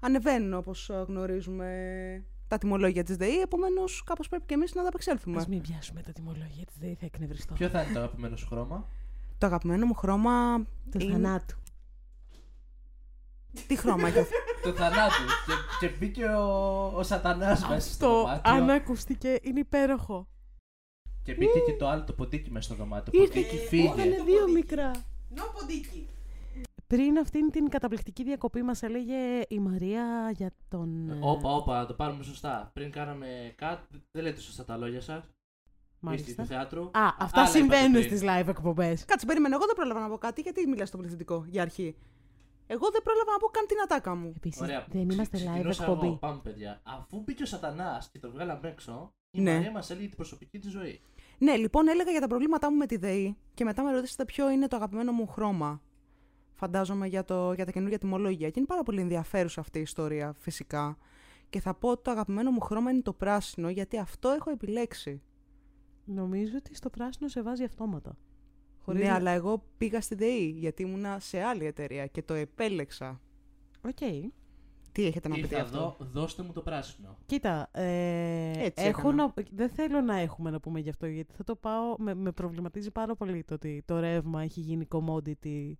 Ανεβαίνουν 0.00 0.54
όπως 0.54 0.90
ε, 0.90 1.04
γνωρίζουμε 1.08 2.24
τα 2.48 2.58
τιμολόγια 2.58 3.02
της 3.04 3.16
ΔΕΗ, 3.16 3.40
επομένως 3.40 4.02
κάπως 4.06 4.28
πρέπει 4.28 4.44
και 4.46 4.54
εμείς 4.54 4.74
να 4.74 4.82
τα 4.82 4.88
απεξέλθουμε. 4.88 5.40
Α 5.40 5.44
μην 5.48 5.60
πιάσουμε 5.60 6.02
τα 6.02 6.12
τιμολόγια 6.12 6.64
της 6.66 6.76
ΔΕΗ, 6.78 6.94
θα 6.94 7.06
εκνευριστώ. 7.06 7.54
Ποιο 7.54 7.68
θα 7.68 7.82
είναι 7.82 7.92
το 7.92 7.98
αγαπημένο 7.98 8.36
σου 8.36 8.46
χρώμα; 8.46 8.88
Το 9.38 9.46
αγαπημένο 9.46 9.86
μου 9.86 9.94
χρώμα... 9.94 10.58
Το 10.90 10.98
είναι- 10.98 11.12
θανάτου. 11.12 11.58
Τι 13.66 13.76
χρώμα 13.76 14.08
έχει 14.08 14.18
αυτό. 14.18 14.34
το 14.62 14.72
θανάτου. 14.72 15.22
και, 15.46 15.86
και 15.86 15.94
μπήκε 15.98 16.24
ο, 16.24 16.84
ο 16.96 17.02
σατανάς 17.02 17.68
μέσα 17.68 17.90
στο 17.92 18.06
Αυτό, 18.06 18.20
δωμάτιο. 18.20 18.52
αν 18.52 18.70
ακούστηκε, 18.70 19.38
είναι 19.42 19.60
υπέροχο. 19.60 20.28
Και 21.22 21.34
μπήκε 21.34 21.58
και 21.66 21.72
το 21.78 21.88
άλλο 21.88 22.04
το 22.04 22.12
ποντίκι 22.12 22.50
μέσα 22.50 22.64
στο 22.68 22.74
δωμάτιο. 22.74 23.20
Ήρθε- 23.22 23.34
Ποντίκι 23.44 23.56
φύγε. 23.66 23.82
Ήτανε 23.82 24.22
δύο 24.24 24.48
μικρά. 24.54 24.90
Νο 25.28 25.42
ποντίκι. 25.58 26.06
Πριν 26.86 27.18
αυτήν 27.18 27.50
την 27.50 27.68
καταπληκτική 27.68 28.22
διακοπή 28.22 28.62
μας 28.62 28.82
έλεγε 28.82 29.14
η 29.48 29.58
Μαρία 29.58 30.30
για 30.36 30.52
τον... 30.68 31.10
ε, 31.10 31.18
Όπα, 31.20 31.50
όπα, 31.54 31.78
να 31.78 31.86
το 31.86 31.94
πάρουμε 31.94 32.22
σωστά. 32.24 32.70
Πριν 32.74 32.90
κάναμε 32.90 33.54
κάτι, 33.56 34.02
δεν 34.12 34.22
λέτε 34.22 34.40
σωστά 34.40 34.64
τα 34.64 34.76
λόγια 34.76 35.00
σας. 35.00 35.16
Είστε 35.22 35.32
Μάλιστα. 36.00 36.42
του 36.42 36.48
θεάτρου. 36.48 36.82
Α, 36.82 37.14
αυτά 37.18 37.40
Άλλα 37.40 37.48
συμβαίνουν 37.50 37.90
είπατε 37.94 38.06
πριν. 38.06 38.16
στις 38.18 38.28
live 38.30 38.48
εκπομπές. 38.48 39.04
Κάτσε, 39.04 39.26
περίμενε, 39.26 39.54
εγώ 39.54 39.66
δεν 39.66 39.74
πρόλαβα 39.74 40.00
να 40.00 40.08
πω 40.08 40.18
κάτι, 40.18 40.40
γιατί 40.40 40.66
μιλάς 40.66 40.88
στο 40.88 40.96
πληθυντικό 40.98 41.44
για 41.48 41.62
αρχή. 41.62 41.96
Εγώ 42.72 42.90
δεν 42.90 43.02
πρόλαβα 43.02 43.30
να 43.32 43.38
πω 43.38 43.46
καν 43.46 43.66
την 43.66 43.76
ατάκα 43.84 44.14
μου. 44.14 44.32
Επίσης, 44.36 44.60
Ωραία. 44.60 44.86
δεν 44.90 45.10
είμαστε 45.10 45.38
live 45.38 45.50
Ξεκινούσα 45.50 45.82
εκπομπή. 45.84 46.06
Εγώ. 46.06 46.16
Πάμε, 46.16 46.40
παιδιά. 46.42 46.80
Αφού 46.84 47.20
μπήκε 47.20 47.42
ο 47.42 47.46
Σατανάς 47.46 48.10
και 48.10 48.18
το 48.18 48.30
βγάλαμε 48.30 48.68
έξω, 48.68 49.14
η 49.30 49.40
Ναι. 49.40 49.54
Μαρία 49.54 49.70
μας 49.70 49.90
έλεγε 49.90 50.06
την 50.06 50.16
προσωπική 50.16 50.58
της 50.58 50.70
ζωή. 50.70 51.00
Ναι, 51.38 51.56
λοιπόν, 51.56 51.88
έλεγα 51.88 52.10
για 52.10 52.20
τα 52.20 52.26
προβλήματά 52.26 52.70
μου 52.70 52.76
με 52.76 52.86
τη 52.86 52.96
ΔΕΗ 52.96 53.36
και 53.54 53.64
μετά 53.64 53.82
με 53.82 53.92
ρωτήσατε 53.92 54.24
ποιο 54.24 54.50
είναι 54.50 54.68
το 54.68 54.76
αγαπημένο 54.76 55.12
μου 55.12 55.26
χρώμα. 55.26 55.82
Φαντάζομαι 56.52 57.06
για, 57.06 57.24
το, 57.24 57.52
για 57.52 57.64
τα 57.64 57.72
καινούργια 57.72 57.98
τιμολόγια. 57.98 58.50
Και 58.50 58.58
είναι 58.58 58.68
πάρα 58.68 58.82
πολύ 58.82 59.00
ενδιαφέρουσα 59.00 59.60
αυτή 59.60 59.78
η 59.78 59.82
ιστορία, 59.82 60.34
φυσικά. 60.38 60.98
Και 61.50 61.60
θα 61.60 61.74
πω 61.74 61.88
ότι 61.88 62.02
το 62.02 62.10
αγαπημένο 62.10 62.50
μου 62.50 62.60
χρώμα 62.60 62.90
είναι 62.90 63.02
το 63.02 63.12
πράσινο, 63.12 63.68
γιατί 63.68 63.98
αυτό 63.98 64.28
έχω 64.28 64.50
επιλέξει. 64.50 65.22
Νομίζω 66.04 66.52
ότι 66.56 66.74
στο 66.74 66.90
πράσινο 66.90 67.28
σε 67.28 67.42
βάζει 67.42 67.64
αυτόματα. 67.64 68.16
Χωρίς 68.84 69.02
Ναι, 69.02 69.08
να- 69.08 69.14
αλλά 69.14 69.30
εγώ 69.30 69.62
πήγα 69.78 70.00
στη 70.00 70.14
ΔΕΗ, 70.14 70.54
γιατί 70.58 70.82
ήμουνα 70.82 71.18
σε 71.20 71.40
άλλη 71.42 71.64
εταιρεία 71.66 72.06
και 72.06 72.22
το 72.22 72.34
επέλεξα. 72.34 73.20
Οκ. 73.88 73.98
Τι 74.92 75.04
έχετε 75.06 75.28
να 75.28 75.34
πείτε 75.34 75.46
Ήρθα 75.46 75.56
γι' 75.56 75.62
αυτό; 75.62 75.96
εδώ, 76.00 76.10
δώστε 76.20 76.42
μου 76.42 76.52
το 76.52 76.60
πράσινο. 76.60 77.16
Κοίτα, 77.26 77.68
ε, 77.72 78.50
Έτσι 78.64 78.84
έχω 78.84 79.00
έκανα. 79.08 79.32
να, 79.36 79.44
δεν 79.50 79.68
θέλω 79.68 80.00
να 80.00 80.16
έχουμε 80.16 80.50
να 80.50 80.60
πούμε 80.60 80.80
γι' 80.80 80.88
αυτό, 80.88 81.06
γιατί 81.06 81.34
θα 81.34 81.44
το 81.44 81.56
πάω, 81.56 81.94
με, 81.98 82.14
με 82.14 82.32
προβληματίζει 82.32 82.90
πάρα 82.90 83.14
πολύ 83.14 83.44
το 83.44 83.54
ότι 83.54 83.82
το 83.84 84.00
ρεύμα 84.00 84.42
έχει 84.42 84.60
γίνει 84.60 84.86
commodity 84.90 85.72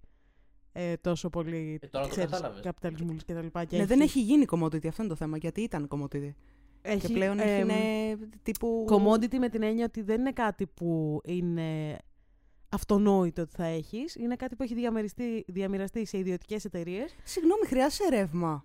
ε, 0.73 0.97
τόσο 0.97 1.30
πολύ, 1.30 1.78
Ε, 1.83 1.87
τώρα 1.87 2.04
το 2.04 2.11
ξέρεις, 2.11 2.30
κατάλαβες. 2.30 2.61
καπιταλισμού 2.62 3.16
και 3.26 3.35
τα 3.35 3.42
λοιπά. 3.42 3.64
Και 3.64 3.76
Ναι, 3.76 3.87
δεν 3.87 4.00
έχει 4.00 4.21
γίνει 4.23 4.45
commodity, 4.50 4.87
αυτό 4.87 5.02
είναι 5.02 5.11
το 5.11 5.16
θέμα, 5.16 5.37
γιατί 5.37 5.61
ήταν 5.61 5.88
commodity. 5.90 6.33
έχει, 6.83 7.07
και 7.07 7.12
πλέον 7.12 7.38
εμ, 7.40 7.69
είναι 7.69 8.16
τύπου... 8.42 8.87
commodity 8.90 9.38
με 9.38 9.49
την 9.49 9.62
έννοια 9.62 9.85
ότι 9.85 10.02
δεν 10.02 10.21
είναι 10.21 10.33
κάτι 10.33 10.66
που 10.66 11.21
είναι 11.25 11.99
αυτονόητο 12.72 13.42
ότι 13.42 13.52
θα 13.56 13.64
έχεις, 13.64 14.14
είναι 14.14 14.36
κάτι 14.36 14.56
που 14.56 14.62
έχει 14.62 14.74
διαμεριστεί, 14.74 15.44
διαμοιραστεί 15.48 16.06
σε 16.06 16.18
ιδιωτικές 16.18 16.64
εταιρείες. 16.64 17.16
Συγγνώμη, 17.24 17.66
χρειάζεσαι 17.66 18.08
ρεύμα. 18.08 18.64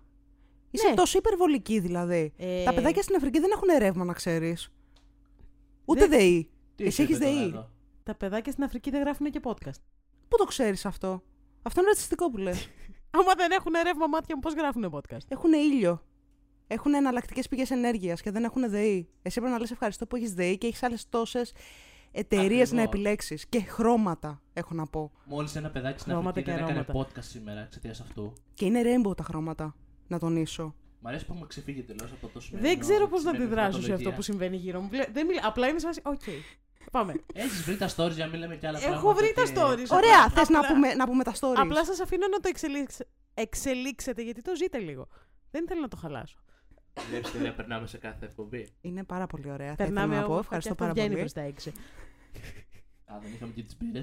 Είσαι 0.70 0.88
Ναι. 0.88 0.94
τόσο 0.94 1.18
υπερβολική 1.18 1.78
δηλαδή. 1.80 2.32
Ε, 2.36 2.64
Τα 2.64 2.74
παιδάκια 2.74 3.02
στην 3.02 3.14
Αφρική 3.16 3.38
δεν 3.40 3.50
έχουν 3.52 3.68
ρεύμα, 3.78 4.04
να 4.04 4.12
ξέρεις. 4.12 4.70
Ούτε 5.84 6.00
Δεν- 6.06 6.18
ΔΕΗ. 6.18 6.50
Τι 6.74 6.84
Εσύ 6.84 7.02
έχεις 7.02 7.14
έχετε 7.14 7.30
τώρα 7.30 7.38
ΔΕΗ. 7.40 7.48
εδώ; 7.48 7.70
Τα 8.02 8.14
παιδάκια 8.14 8.52
στην 8.52 8.64
Αφρική 8.64 8.90
δεν 8.90 9.00
γράφουν 9.00 9.30
και 9.30 9.40
podcast. 9.44 9.80
Πού 10.28 10.36
το 10.36 10.44
ξέρεις 10.44 10.86
αυτό; 10.86 11.22
Αυτό 11.62 11.80
είναι 11.80 11.88
ρατσιστικό 11.88 12.30
που 12.30 12.36
λες. 12.36 12.68
Άμα 13.18 13.34
δεν 13.36 13.50
έχουν 13.50 13.72
ρεύμα 13.84 14.06
μάτια 14.06 14.34
μου, 14.34 14.40
πώς 14.40 14.54
γράφουν 14.54 14.92
podcast; 14.94 15.26
έχουν 15.28 15.52
ήλιο. 15.52 16.02
Έχουν 16.68 16.94
εναλλακτικές 16.94 17.48
πηγές 17.48 17.70
ενέργειας 17.70 18.22
και 18.22 18.30
δεν 18.30 18.44
έχουν 18.44 18.70
ΔΕΗ. 18.70 19.08
Εσύ 19.22 19.38
πρέπει 19.40 19.52
να 19.54 19.60
λες 19.60 19.70
ευχαριστώ 19.70 20.06
που 20.06 20.16
έχεις 20.16 20.34
ΔΕΗ 20.34 20.58
και 20.58 20.66
έχεις 20.66 20.82
άλλες 20.82 21.08
τόσες 21.08 21.52
εταιρείες 22.18 22.48
Ακριβώς. 22.50 22.70
να 22.72 22.82
επιλέξεις. 22.82 23.46
Και 23.46 23.60
χρώματα, 23.62 24.42
έχω 24.52 24.74
να 24.74 24.86
πω. 24.86 25.12
Μόλις 25.24 25.56
ένα 25.56 25.70
παιδάκι 25.70 25.98
στην 26.00 26.12
Χρώματα 26.12 26.30
Αφρική 26.30 26.50
και 26.50 26.56
δεν 26.56 26.64
έκανε 26.64 26.84
αρώματα. 26.88 27.10
podcast 27.20 27.24
σήμερα 27.24 27.60
εξαιτίας 27.60 28.00
αυτού. 28.00 28.32
Και 28.54 28.64
είναι 28.64 28.80
rainbow 28.84 29.16
τα 29.16 29.22
χρώματα, 29.22 29.74
να 30.06 30.18
τονίσω. 30.18 30.74
Μ' 31.00 31.06
αρέσει 31.06 31.24
που 31.26 31.32
έχουμε 31.32 31.46
ξεφύγει 31.46 31.80
εντελώς 31.80 32.08
από 32.12 32.28
το 32.32 32.40
σημερινό. 32.40 32.68
Δεν 32.70 32.78
ξέρω 32.80 33.06
πώς 33.08 33.18
τη 33.20 33.24
να 33.24 33.30
σημερινή 33.30 33.44
αντιδράσω 33.44 33.70
σε 33.72 33.76
αυτό 33.78 33.86
θεματολογία. 33.86 34.16
που 34.16 34.22
συμβαίνει 34.22 34.56
γύρω 34.56 34.80
μου. 34.80 34.88
Βλέ- 34.88 35.12
Δεν 35.12 35.26
μιλ... 35.26 35.36
Απλά 35.42 35.68
είναι 35.68 35.78
σε 35.78 35.86
φάση. 35.86 36.00
Οκ. 36.04 36.22
Πάμε. 36.90 37.14
Έχεις 37.34 37.62
βρει 37.62 37.76
τα 37.76 37.88
stories 37.88 38.10
για 38.14 38.24
να 38.24 38.30
μην 38.30 38.40
λέμε 38.40 38.56
κι 38.56 38.66
άλλα 38.66 38.78
πράγματα. 38.78 39.00
Έχω 39.02 39.14
βρει 39.14 39.32
τα 39.34 39.42
και- 39.42 39.50
stories. 39.54 39.96
Ωραία, 39.96 40.20
Απλά- 40.24 40.30
θες 40.38 40.48
να 40.48 40.58
απλά- 40.58 40.72
πούμε, 40.72 40.94
να 40.94 41.06
πούμε 41.06 41.24
τα 41.24 41.32
stories. 41.40 41.54
Απλά 41.56 41.84
σας 41.84 42.00
αφήνω 42.00 42.26
να 42.28 42.40
το 42.40 42.48
εξελίξ- 42.48 43.00
εξελίξετε 43.34 44.22
γιατί 44.22 44.42
το 44.42 44.56
ζείτε 44.56 44.78
λίγο. 44.78 45.08
Δεν 45.50 45.64
θέλω 45.68 45.80
να 45.80 45.88
το 45.88 45.96
χαλάσω. 45.96 46.36
Βλέπεις 47.10 47.30
τι 47.30 47.38
ωραία 47.38 47.54
περνάμε 47.54 47.86
σε 47.86 47.98
κάθε 47.98 48.24
εκπομπή. 48.24 48.68
Είναι 48.80 49.04
πάρα 49.04 49.26
πολύ 49.26 49.50
ωραία. 49.50 49.68
θα 49.70 49.76
Περνάμε 49.76 50.06
ήθελα 50.06 50.20
να 50.20 50.26
πω. 50.26 50.30
όμω. 50.32 50.40
Ευχαριστώ 50.42 50.70
αυτό 50.72 50.82
πάρα 50.82 50.94
βγαίνει 50.94 51.08
πολύ. 51.08 51.20
προς 51.20 51.32
τα 51.32 51.40
έξω. 51.40 51.70
Α, 53.04 53.18
δεν 53.22 53.32
είχαμε 53.32 53.52
και 53.52 53.62
τις 53.62 53.76
πύρε. 53.76 53.98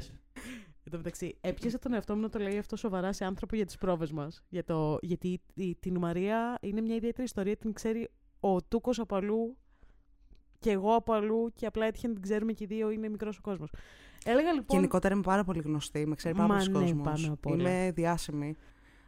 Εν 0.86 0.92
τω 0.92 0.98
μεταξύ, 0.98 1.38
έπιασα 1.42 1.80
τον 1.80 1.94
εαυτό 1.94 2.16
μου 2.16 2.22
να 2.22 2.30
το 2.30 2.40
λέει 2.40 2.58
αυτό 2.58 2.76
σοβαρά 2.76 3.14
σε 3.14 3.26
άνθρωπο 3.26 3.56
για 3.56 3.66
τις 3.66 3.78
πρόβες 3.78 4.12
μας. 4.12 4.44
Για 4.50 4.64
το... 4.64 4.98
Γιατί 5.02 5.42
η- 5.54 5.76
την 5.76 5.98
Μαρία 5.98 6.58
είναι 6.62 6.82
μια 6.82 6.96
ιδιαίτερη 6.96 7.24
ιστορία, 7.24 7.58
την 7.58 7.74
ξέρει 7.74 8.10
ο 8.40 8.62
Τούκος 8.64 9.00
από 9.00 9.16
αλλού 9.16 9.58
και 10.60 10.72
εγώ 10.72 10.96
από 10.96 11.14
αλλού 11.14 11.52
και 11.56 11.66
απλά 11.66 11.86
έτυχε 11.86 12.08
να 12.08 12.14
την 12.14 12.22
ξέρουμε 12.22 12.54
και 12.54 12.64
οι 12.64 12.68
δύο, 12.68 12.90
είναι 12.90 13.10
μικρός 13.10 13.38
ο 13.38 13.42
κόσμος. 13.42 13.70
Έλεγα 14.26 14.52
λοιπόν. 14.54 14.78
Γενικότερα 14.78 15.14
είμαι 15.14 15.24
πάρα 15.24 15.44
πολύ 15.44 15.62
γνωστή, 15.62 16.06
με 16.08 16.16
ξέρει 16.16 16.36
πάρα 16.36 16.48
Μα 16.48 16.56
πολλοί 16.56 16.70
ναι, 16.72 16.80
κόσμος. 16.80 17.04
πάνω 17.22 17.34
απ' 17.34 17.46
όλα. 17.46 17.70
Είμαι 17.70 17.92
διάσημη. 17.92 18.56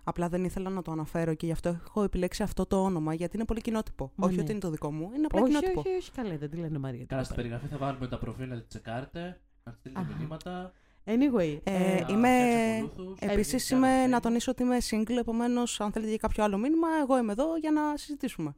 Απλά 0.07 0.29
δεν 0.29 0.43
ήθελα 0.43 0.69
να 0.69 0.81
το 0.81 0.91
αναφέρω 0.91 1.33
και 1.33 1.45
γι' 1.45 1.51
αυτό 1.51 1.69
έχω 1.69 2.03
επιλέξει 2.03 2.43
αυτό 2.43 2.65
το 2.65 2.83
όνομα, 2.83 3.13
γιατί 3.13 3.35
είναι 3.35 3.45
πολύ 3.45 3.61
κοινότυπο. 3.61 4.11
Μα 4.15 4.25
όχι 4.27 4.35
ναι. 4.35 4.41
ότι 4.41 4.51
είναι 4.51 4.59
το 4.59 4.69
δικό 4.69 4.91
μου, 4.91 5.11
είναι 5.15 5.25
απλά 5.25 5.41
όχι, 5.41 5.49
κοινότυπο. 5.49 5.79
όχι, 5.79 5.89
όχι, 5.95 6.11
καλά, 6.11 6.37
δεν 6.37 6.49
τη 6.49 6.57
λένε 6.57 6.77
Μαρία. 6.79 7.05
Καλά, 7.05 7.21
τι 7.21 7.27
στην 7.27 7.37
να 7.37 7.43
περιγραφή 7.43 7.73
θα 7.73 7.77
βάλουμε 7.85 8.07
τα 8.07 8.17
προφίλ 8.17 8.47
να 8.49 8.55
τη 8.61 8.67
τσεκάρετε, 8.67 9.41
να 9.63 9.71
τη 9.71 9.77
στείλετε 9.77 10.01
Αχα. 10.01 10.15
μηνύματα. 10.17 10.73
πάει. 11.03 11.15
Anyway, 11.17 11.59
Ε, 11.63 11.73
ε, 11.73 12.01
να 12.01 12.11
είμαι- 12.13 12.29
φτιάξει 12.29 12.83
ακολούθους, 12.91 13.19
Επίσης, 13.19 13.71
να 13.71 13.77
είμαι 13.77 13.87
κάνετε 13.87 14.07
να 14.09 14.17
Facebook. 14.17 14.21
τονίσω 14.21 14.51
ότι 14.51 14.63
είμαι 14.63 14.77
single, 14.89 15.17
επομένως, 15.19 15.81
αν 15.81 15.91
θέλετε 15.91 16.09
για 16.09 16.19
κάποιο 16.19 16.43
άλλο 16.43 16.57
μήνυμα, 16.57 16.87
εγώ 17.01 17.17
είμαι 17.17 17.31
εδώ 17.31 17.57
για 17.57 17.71
να 17.71 17.97
συζητήσουμε. 17.97 18.55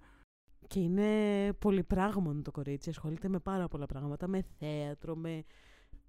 και 0.68 0.80
είναι 0.80 1.10
πολυπράγμονο 1.60 2.42
το 2.42 2.52
κορίτσι. 2.52 2.90
Ασχολείται 2.90 3.28
με 3.28 3.40
πάρα 3.40 3.68
πολλά 3.68 3.86
πράγματα. 3.86 4.28
Με 4.28 4.44
θέατρο, 4.60 5.16
με. 5.16 5.44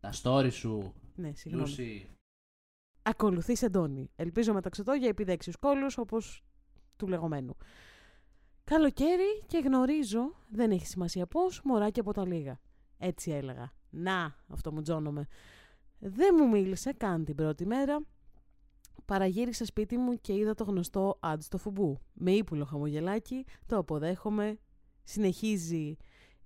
Τα 0.00 0.12
story 0.23 0.49
σου, 0.52 0.92
Ναι, 1.14 1.33
συγγνώμη. 1.35 1.68
Λούση. 1.68 2.09
Ακολουθείς 3.09 3.62
Εντόνι. 3.62 4.11
Ελπίζω 4.17 4.53
μεταξωτό 4.53 4.93
για 4.93 5.09
επιδέξιου 5.09 5.53
κόλους 5.61 5.99
όπως 5.99 6.45
του 6.97 7.07
λεγόμενου. 7.07 7.57
Καλοκαίρι 8.65 9.43
και 9.47 9.59
γνωρίζω, 9.59 10.35
δεν 10.49 10.71
έχει 10.71 10.87
σημασία 10.87 11.27
πώς, 11.27 11.61
μωράκι 11.65 12.00
από 12.00 12.12
τα 12.12 12.27
λίγα. 12.27 12.61
Έτσι 12.99 13.31
έλεγα. 13.31 13.73
Να, 13.91 14.37
αυτό 14.49 14.73
μου 14.73 14.83
τζώνομαι. 14.83 15.27
Δεν 15.99 16.35
μου 16.38 16.49
μίλησε 16.49 16.93
καν 16.93 17.25
την 17.25 17.35
πρώτη 17.35 17.67
μέρα. 17.67 18.00
Παραγύρισα 19.05 19.65
σπίτι 19.65 19.97
μου 19.97 20.21
και 20.21 20.35
είδα 20.35 20.55
το 20.55 20.65
γνωστό 20.65 21.19
ad 21.23 21.37
στο 21.38 21.59
φουμπού. 21.59 21.99
Με 22.12 22.31
ύπουλο 22.33 22.65
χαμογελάκι, 22.65 23.45
το 23.67 23.77
αποδέχομαι. 23.77 24.59
Συνεχίζει 25.05 25.97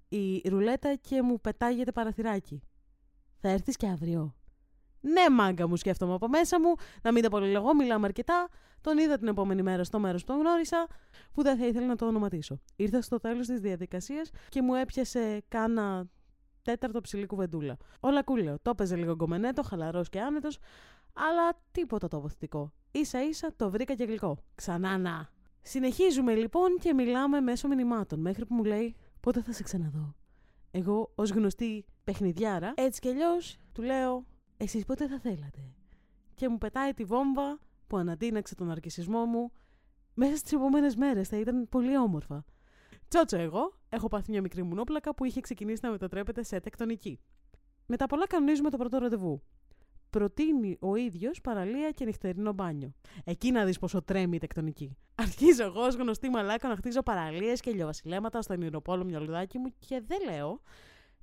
η 0.09 0.49
ρουλέτα 0.49 0.95
και 0.95 1.23
μου 1.23 1.41
πετάγεται 1.41 1.93
παραθυράκι. 1.93 2.63
Θα 3.41 3.49
έρθεις 3.49 3.77
και 3.77 3.87
αύριο. 3.87 4.35
Ναι, 5.03 5.31
μάγκα 5.31 5.69
μου, 5.69 5.77
σκέφτομαι 5.77 6.15
από 6.15 6.29
μέσα 6.29 6.61
μου. 6.61 6.75
Να 7.03 7.13
μην 7.13 7.23
τα 7.23 7.29
πολυλογώ, 7.29 7.75
μιλάμε 7.75 8.07
αρκετά. 8.07 8.49
Τον 8.81 8.99
είδα 8.99 9.19
την 9.19 9.29
επόμενη 9.29 9.63
μέρα 9.63 9.85
στο 9.85 9.99
μέρος 9.99 10.25
που 10.25 10.33
τον 10.33 10.41
γνώρισα, 10.41 10.87
που 11.33 11.43
δεν 11.43 11.57
θα 11.57 11.67
ήθελα 11.67 11.87
να 11.87 11.97
το 11.97 12.07
ονοματίσω. 12.07 12.61
Ήρθα 12.77 13.03
στο 13.03 13.19
τέλος 13.19 13.47
της 13.47 13.61
διαδικασίας 13.61 14.31
και 14.49 14.63
μου 14.63 14.75
έπιασε 14.75 15.43
κάνα 15.49 16.07
τέταρτο 16.63 17.01
ψηλή 17.01 17.27
κουβεντούλα. 17.27 17.77
Όλα 18.01 18.23
κούλεο. 18.23 18.59
Το 18.63 18.71
έπαιζε 18.71 18.97
λίγο 18.97 19.15
γκομενέτο, 19.15 19.63
χαλαρός 19.63 20.09
και 20.09 20.21
άνετος, 20.21 20.59
αλλά 21.13 21.63
τίποτα 21.73 22.09
το 22.09 22.17
αποθητικό. 22.17 22.73
σα 23.01 23.23
ίσα 23.23 23.53
το 23.57 23.71
βρήκα 23.71 23.95
και 23.95 24.05
γλυκό. 24.05 24.39
Ξανά 24.55 24.99
να. 24.99 25.31
Συνεχίζουμε 25.63 26.35
λοιπόν 26.35 26.79
και 26.81 26.95
μιλάμε 26.95 27.41
μέσω 27.41 27.69
μηνυμάτων, 27.69 28.21
μέχρι 28.21 28.47
που 28.47 28.55
μου 28.55 28.65
λέει 28.65 28.97
πότε 29.21 29.43
θα 29.43 29.53
σε 29.53 29.63
ξαναδώ; 29.63 30.15
Εγώ, 30.71 31.13
ως 31.15 31.31
γνωστή 31.31 31.85
παιχνιδιάρα, 32.05 32.73
έτσι 32.77 33.01
κι 33.01 33.09
αλλιώς 33.09 33.57
του 33.73 33.83
λέω 33.83 34.27
εσείς 34.63 34.85
πότε 34.85 35.09
θα 35.09 35.19
θέλατε; 35.19 35.75
Και 36.35 36.49
μου 36.49 36.59
πετάει 36.59 36.95
τη 36.95 37.05
βόμβα 37.05 37.59
που 37.87 37.97
ανατείναξε 37.97 38.55
τον 38.55 38.71
αρκισισμό 38.71 39.25
μου. 39.25 39.53
Μέσα 40.15 40.37
στις 40.37 40.53
επόμενες 40.53 40.97
μέρες 40.97 41.29
θα 41.29 41.37
ήταν 41.39 41.69
πολύ 41.69 41.97
όμορφα. 41.97 42.45
Τσότσο 43.09 43.37
εγώ, 43.37 43.79
έχω 43.89 44.09
πάθει 44.09 44.31
μια 44.31 44.41
μικρή 44.41 44.63
μουνόπλακα 44.63 45.15
που 45.15 45.25
είχε 45.25 45.41
ξεκινήσει 45.41 45.81
να 45.83 45.91
μετατρέπεται 45.91 46.43
σε 46.43 46.61
τεκτονική. 46.61 47.21
Μετά 47.87 48.07
πολλά 48.07 48.27
κανονίζουμε 48.27 48.71
το 48.71 48.77
πρώτο 48.77 48.99
ραντεβού. 48.99 49.43
Προτείνει 50.11 50.77
ο 50.81 50.95
ίδιος 50.97 51.41
παραλία 51.41 51.91
και 51.91 52.05
νυχτερινό 52.05 52.53
μπάνιο. 52.53 52.93
Εκεί 53.25 53.51
να 53.51 53.65
δεις 53.65 53.79
πόσο 53.79 54.03
τρέμει 54.03 54.37
η 54.37 54.39
τεκτονική. 54.39 54.97
Αρχίζω 55.15 55.65
εγώ, 55.65 55.81
ως 55.81 55.95
γνωστή 55.95 56.29
μαλάκα, 56.29 56.69
να 56.69 56.77
χτίζω 56.77 57.03
παραλίες 57.03 57.61
και 57.61 57.71
ηλιοβασιλέματα 57.71 58.43
στο 58.43 58.55
ονειροπόλο 58.55 59.05
μυαλουδάκι 59.05 59.59
μου 59.59 59.75
και 59.79 60.03
δεν 60.07 60.19
λέω. 60.25 60.63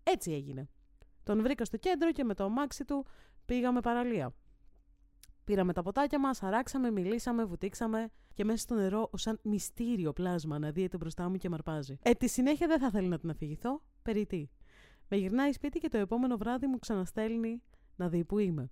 Έτσι 0.04 0.32
έγινε. 0.32 0.70
Τον 1.24 1.42
βρήκα 1.42 1.66
στο 1.66 1.78
κέντρο 1.78 2.12
και 2.12 2.24
με 2.24 2.34
το 2.34 2.44
αμάξι 2.44 2.86
του 2.86 3.06
πήγαμε 3.46 3.82
παραλία. 3.82 4.34
Πήραμε 5.44 5.74
τα 5.74 5.82
ποτάκια 5.82 6.20
μας, 6.20 6.44
αράξαμε, 6.44 6.92
μιλήσαμε, 6.92 7.46
βουτήξαμε 7.46 8.10
και 8.34 8.46
μέσα 8.46 8.58
στο 8.58 8.76
νερό, 8.76 9.10
ως 9.12 9.22
σαν 9.22 9.40
μυστήριο 9.44 10.14
πλάσμα, 10.14 10.56
αναδύεται 10.56 10.98
μπροστά 10.98 11.30
μου 11.30 11.36
και 11.36 11.50
μαρπάζει. 11.50 11.98
Ε, 12.02 12.12
τη 12.12 12.28
συνέχεια 12.28 12.68
δεν 12.68 12.80
θα 12.80 12.90
θέλει 12.90 13.08
να 13.08 13.20
την 13.20 13.30
αφηγηθώ. 13.30 13.82
Περί 14.02 14.26
τι. 14.26 14.50
Με 15.08 15.18
γυρνάει 15.18 15.52
σπίτι 15.52 15.80
και 15.80 15.90
το 15.90 15.98
επόμενο 15.98 16.38
βράδυ 16.38 16.68
μου 16.68 16.80
ξαναστέλνει 16.80 17.62
να 17.96 18.10
δει 18.10 18.26
που 18.26 18.38
είμαι. 18.38 18.70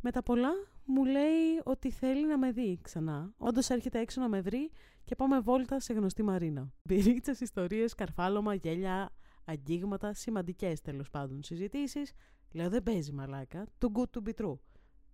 Με 0.00 0.10
τα 0.10 0.22
πολλά 0.22 0.50
μου 0.84 1.04
λέει 1.04 1.60
ότι 1.64 1.90
θέλει 1.90 2.26
να 2.26 2.38
με 2.38 2.52
δει 2.52 2.78
ξανά. 2.82 3.32
Όντως 3.36 3.68
έρχεται 3.70 4.00
έξω 4.00 4.20
να 4.20 4.28
με 4.28 4.40
βρει 4.40 4.70
και 5.04 5.14
πάμε 5.14 5.40
βόλτα 5.40 5.80
σε 5.80 5.92
γνωστή 5.92 6.22
μαρίνα. 6.22 6.72
Πυρίτσε, 6.88 7.36
ιστορίες, 7.40 7.94
καρφάλωμα, 7.94 8.54
γέλια, 8.54 9.10
αγγίγματα, 9.46 10.14
σημαντικές 10.14 10.80
τέλος 10.80 11.10
πάντων 11.10 11.42
συζητήσεις. 11.42 12.12
Λέω 12.52 12.68
δεν 12.68 12.82
παίζει 12.82 13.12
μαλάκα. 13.12 13.66
Too 13.78 13.88
good 13.92 14.18
to 14.18 14.28
be 14.28 14.32
true. 14.34 14.56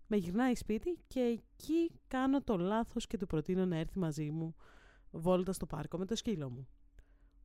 Με 0.07 0.17
γυρνάει 0.17 0.55
σπίτι 0.55 0.99
και 1.07 1.21
εκεί 1.21 2.01
κάνω 2.09 2.43
το 2.43 2.57
λάθος 2.57 3.07
και 3.07 3.17
του 3.17 3.27
προτείνω 3.27 3.67
να 3.67 3.77
έρθει 3.77 3.99
μαζί 3.99 4.31
μου 4.31 4.55
βόλτας 5.11 5.57
στο 5.57 5.67
πάρκο 5.67 5.99
με 5.99 6.05
το 6.05 6.17
σκύλο 6.17 6.51
μου. 6.51 6.69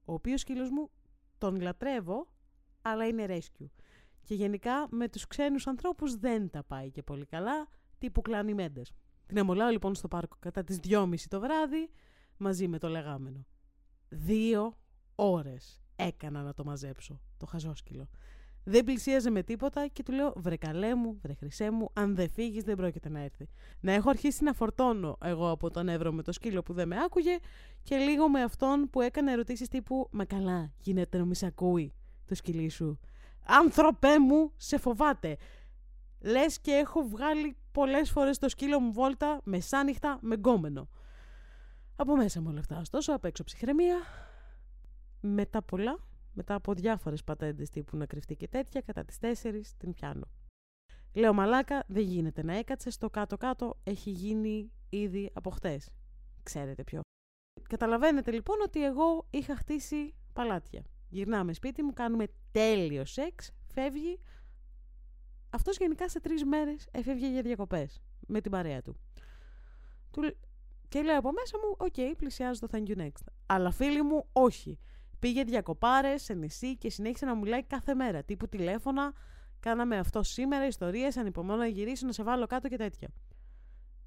Ο 0.06 0.14
οποίος 0.14 0.42
σκύλος 0.42 0.70
μου 0.70 0.90
τον 1.38 1.62
λατρεύω, 1.62 2.28
αλλά 2.82 3.08
είναι 3.08 3.26
rescue. 3.30 3.70
Και 4.24 4.36
γενικά 4.36 4.88
με 4.90 5.10
τους 5.10 5.28
ξένους 5.28 5.68
ανθρώπους 5.68 6.16
δεν 6.16 6.50
τα 6.50 6.64
πάει 6.64 6.92
και 6.92 7.04
πολύ 7.04 7.26
καλά, 7.26 7.68
τύπου 7.98 8.22
κλάνει 8.22 8.54
μέντες. 8.54 8.92
Την 9.26 9.40
αμολάω 9.40 9.70
λοιπόν 9.70 9.96
στο 9.96 10.08
πάρκο 10.08 10.36
κατά 10.40 10.64
τις 10.64 10.80
2.30 10.88 11.16
το 11.30 11.40
βράδυ, 11.40 11.90
μαζί 12.38 12.68
με 12.68 12.78
το 12.78 12.90
λεγάμενο. 12.90 13.46
Δύο 14.10 14.78
ώρες 15.16 15.82
έκανα 15.98 16.42
να 16.42 16.54
το 16.54 16.64
μαζέψω, 16.64 17.20
το 17.38 17.46
χαζόσκυλο. 17.46 18.08
Δεν 18.70 18.84
πλησίαζε 18.84 19.30
με 19.30 19.44
τίποτα 19.44 19.88
και 19.88 20.04
του 20.04 20.12
λέω: 20.12 20.34
Βρε 20.36 20.56
καλέ 20.56 20.96
μου, 20.96 21.18
βρε 21.22 21.34
χρυσέ 21.34 21.72
μου, 21.72 21.90
αν 21.94 22.16
δεν 22.16 22.30
φύγεις, 22.30 22.64
δεν 22.64 22.76
πρόκειται 22.76 23.10
να 23.10 23.20
έρθει. 23.20 23.50
Να 23.80 23.92
έχω 23.92 24.10
αρχίσει 24.10 24.44
να 24.44 24.54
φορτώνω 24.54 25.18
εγώ 25.22 25.50
από 25.50 25.70
τον 25.70 25.90
Εύρο 25.90 26.12
με 26.12 26.24
το 26.24 26.32
σκύλο 26.32 26.64
που 26.64 26.74
δεν 26.74 26.88
με 26.88 26.96
άκουγε 27.06 27.38
και 27.84 27.96
λίγο 27.96 28.30
με 28.30 28.42
αυτόν 28.42 28.90
που 28.90 29.02
έκανε 29.02 29.32
ερωτήσεις 29.32 29.68
τύπου 29.68 30.08
Μα 30.12 30.26
καλά, 30.26 30.72
γίνεται 30.78 31.18
να 31.18 31.26
μη 31.26 31.36
σε 31.36 31.46
ακούει 31.46 31.94
το 32.26 32.36
σκυλί 32.36 32.70
σου. 32.70 33.00
Άνθρωπέ 33.46 34.20
μου, 34.20 34.52
σε 34.58 34.78
φοβάται. 34.78 35.38
Λες 36.22 36.60
και 36.60 36.72
έχω 36.72 37.04
βγάλει 37.04 37.56
πολλές 37.72 38.12
φορές 38.12 38.38
το 38.38 38.50
σκύλο 38.50 38.80
μου 38.80 38.92
βόλτα 38.94 39.40
μεσάνυχτα 39.44 40.18
με 40.22 40.36
γκόμενο. 40.36 40.90
Από 41.96 42.16
μέσα 42.16 42.42
μου 42.42 42.48
όλα 42.50 42.60
αυτά, 42.60 42.78
ωστόσο, 42.80 43.14
απ' 43.14 43.26
έξω 43.26 43.44
ψυχραιμία. 43.44 43.98
Μετά 45.22 45.62
πολλά, 45.62 46.00
μετά 46.34 46.56
από 46.56 46.74
διάφορες 46.74 47.24
πατέντες 47.24 47.70
τύπου 47.70 47.98
να 47.98 48.06
κρυφτεί 48.06 48.36
και 48.36 48.48
τέτοια, 48.48 48.82
κατά 48.82 49.06
τις 49.06 49.18
4 49.20 49.62
την 49.78 49.94
πιάνω. 49.94 50.28
Λέω 51.14 51.34
μαλάκα, 51.34 51.84
δεν 51.88 52.04
γίνεται 52.04 52.44
να 52.44 52.58
έκατσε, 52.58 52.90
στο 52.90 53.10
κάτω-κάτω 53.10 53.80
έχει 53.84 54.10
γίνει 54.10 54.72
ήδη 54.90 55.32
από 55.34 55.50
χτες. 55.50 55.90
Ξέρετε 56.44 56.84
ποιο. 56.84 57.02
Καταλαβαίνετε 57.70 58.32
λοιπόν 58.32 58.62
ότι 58.62 58.86
εγώ 58.86 59.28
είχα 59.30 59.56
χτίσει 59.56 60.16
παλάτια. 60.34 60.84
Γυρνάμε 61.10 61.54
σπίτι 61.54 61.84
μου, 61.84 61.94
κάνουμε 61.94 62.26
τέλειο 62.52 63.06
σεξ, 63.06 63.52
φεύγει. 63.68 64.20
Αυτός 65.50 65.78
γενικά 65.78 66.10
σε 66.10 66.20
τρεις 66.20 66.44
μέρες 66.44 66.88
έφευγε 66.92 67.32
για 67.32 67.42
διακοπές 67.42 68.02
με 68.28 68.42
την 68.42 68.52
παρέα 68.52 68.82
του. 68.82 68.96
του... 70.12 70.38
Και 70.88 71.02
λέω 71.02 71.18
από 71.18 71.32
μέσα 71.32 71.58
μου, 71.58 71.76
οκ, 71.78 72.16
πλησιάζω 72.18 72.68
το 72.68 72.68
thank 72.72 72.88
you 72.88 72.98
next. 72.98 73.24
Αλλά 73.46 73.72
φίλοι 73.72 74.02
μου, 74.02 74.28
όχι. 74.32 74.80
Πήγε 75.20 75.44
διακοπάρε 75.44 76.18
σε 76.18 76.34
νησί 76.34 76.78
και 76.78 76.90
συνέχισε 76.90 77.26
να 77.26 77.36
μου 77.36 77.44
λέει 77.44 77.64
κάθε 77.64 77.94
μέρα. 77.94 78.24
Τύπου 78.24 78.48
τηλέφωνα, 78.48 79.14
κάναμε 79.60 79.98
αυτό 79.98 80.24
σήμερα, 80.24 80.66
ιστορίες, 80.66 81.18
ανυπομονώ 81.18 81.58
να 81.58 81.68
γυρίσω, 81.68 82.06
να 82.06 82.12
σε 82.12 82.24
βάλω 82.24 82.46
κάτω 82.46 82.68
και 82.68 82.78
τέτοια. 82.78 83.10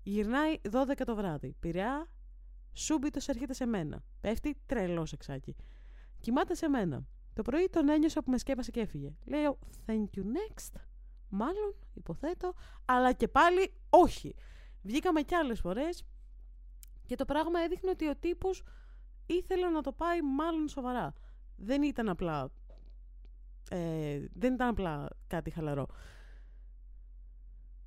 Γυρνάει 0.02 0.60
12 0.70 1.04
το 1.04 1.14
βράδυ. 1.14 1.56
Πειραιά, 1.60 2.08
σούμπιτο 2.72 3.20
έρχεται 3.26 3.54
σε 3.54 3.66
μένα. 3.66 4.04
Πέφτει 4.20 4.56
τρελός 4.66 5.12
εξάκι. 5.12 5.56
Κοιμάται 6.20 6.54
σε 6.54 6.68
μένα. 6.68 7.06
Το 7.32 7.42
πρωί 7.42 7.68
τον 7.70 7.88
ένιωσα 7.88 8.22
που 8.22 8.30
με 8.30 8.38
σκέπασε 8.38 8.70
και 8.70 8.80
έφυγε. 8.80 9.14
Λέω 9.24 9.58
thank 9.86 10.06
you 10.16 10.22
next. 10.22 10.80
Μάλλον, 11.28 11.74
υποθέτω, 11.94 12.54
αλλά 12.84 13.12
και 13.12 13.28
πάλι 13.28 13.72
όχι. 13.90 14.34
Βγήκαμε 14.82 15.22
κι 15.22 15.34
άλλες 15.34 15.60
φορές 15.60 16.04
και 17.06 17.14
το 17.14 17.24
πράγμα 17.24 17.60
έδειχνε 17.60 17.90
ότι 17.90 18.08
ο 18.08 18.16
τύπος 18.16 18.62
ήθελε 19.34 19.68
να 19.68 19.80
το 19.82 19.92
πάει 19.92 20.22
μάλλον 20.22 20.68
σοβαρά. 20.68 21.12
Δεν 21.56 21.82
ήταν 21.82 22.08
απλά, 22.08 22.50
ε, 23.70 24.20
δεν 24.32 24.54
ήταν 24.54 24.68
απλά 24.68 25.08
κάτι 25.26 25.50
χαλαρό. 25.50 25.86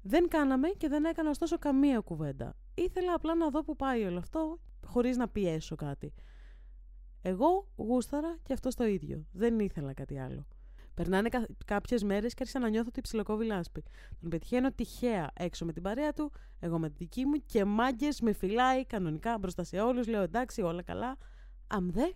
Δεν 0.02 0.28
κάναμε 0.28 0.68
και 0.70 0.88
δεν 0.88 1.06
έκανα 1.06 1.30
ωστόσο 1.30 1.58
καμία 1.58 2.00
κουβέντα. 2.00 2.56
Ήθελα 2.74 3.14
απλά 3.14 3.36
να 3.36 3.50
δω 3.50 3.64
που 3.64 3.76
πάει 3.76 4.04
όλο 4.04 4.18
αυτό 4.18 4.60
χωρίς 4.86 5.18
να 5.18 5.28
πιέσω 5.28 5.76
κάτι. 5.76 6.14
Εγώ 7.22 7.68
γούσταρα 7.76 8.38
και 8.44 8.54
αυτό 8.54 8.70
το 8.70 8.86
ίδιο. 8.86 9.26
Δεν 9.32 9.60
ήθελα 9.60 9.94
κάτι 9.94 10.20
άλλο. 10.20 10.48
Περνάνε 10.94 11.30
κα- 11.30 11.48
κάποιες 11.66 12.04
μέρες 12.04 12.34
και 12.34 12.38
άρχισα 12.40 12.60
να 12.60 12.70
νιώθω 12.70 12.88
ότι 12.90 13.02
ψιλοκόβει 13.02 13.46
λάσπη. 13.46 13.84
Τον 14.22 14.30
πετυχαίνω 14.30 14.72
τυχαία 14.72 15.32
έξω 15.34 15.66
με 15.66 15.74
την 15.74 15.82
παρέα 15.84 16.14
του, 16.14 16.32
εγώ 16.60 16.80
με 16.80 16.90
τη 16.90 16.96
δική 16.98 17.26
μου 17.26 17.34
και 17.46 17.66
μάγκες 17.66 18.22
με 18.22 18.34
φυλάει 18.34 18.86
κανονικά 18.86 19.38
μπροστά 19.38 19.64
σε 19.64 19.80
όλους. 19.80 20.08
Λέω 20.08 20.22
εντάξει, 20.22 20.62
όλα 20.62 20.82
καλά. 20.82 21.18
Αμ 21.76 21.90
δε. 21.92 22.12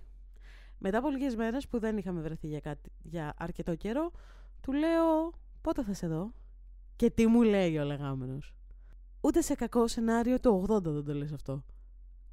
Μετά 0.78 0.98
από 0.98 1.10
λίγες 1.10 1.36
μέρες 1.36 1.68
που 1.68 1.80
δεν 1.80 1.98
είχαμε 1.98 2.22
βρεθεί 2.22 2.48
για, 2.48 2.60
κάτι, 2.60 2.92
για 3.04 3.34
αρκετό 3.38 3.76
καιρό, 3.76 4.12
του 4.62 4.74
λέω 4.74 5.34
πότε 5.62 5.84
θα 5.84 5.94
σε 5.94 6.08
δω. 6.08 6.34
Και 6.96 7.10
τι 7.10 7.28
μου 7.28 7.42
λέει 7.42 7.78
ο 7.78 7.84
λεγάμενος. 7.84 8.56
Ούτε 9.22 9.42
σε 9.42 9.56
κακό 9.56 9.88
σενάριο 9.88 10.40
του 10.40 10.66
80 10.70 10.82
δεν 10.84 11.04
το 11.04 11.14
λες 11.14 11.32
αυτό. 11.32 11.64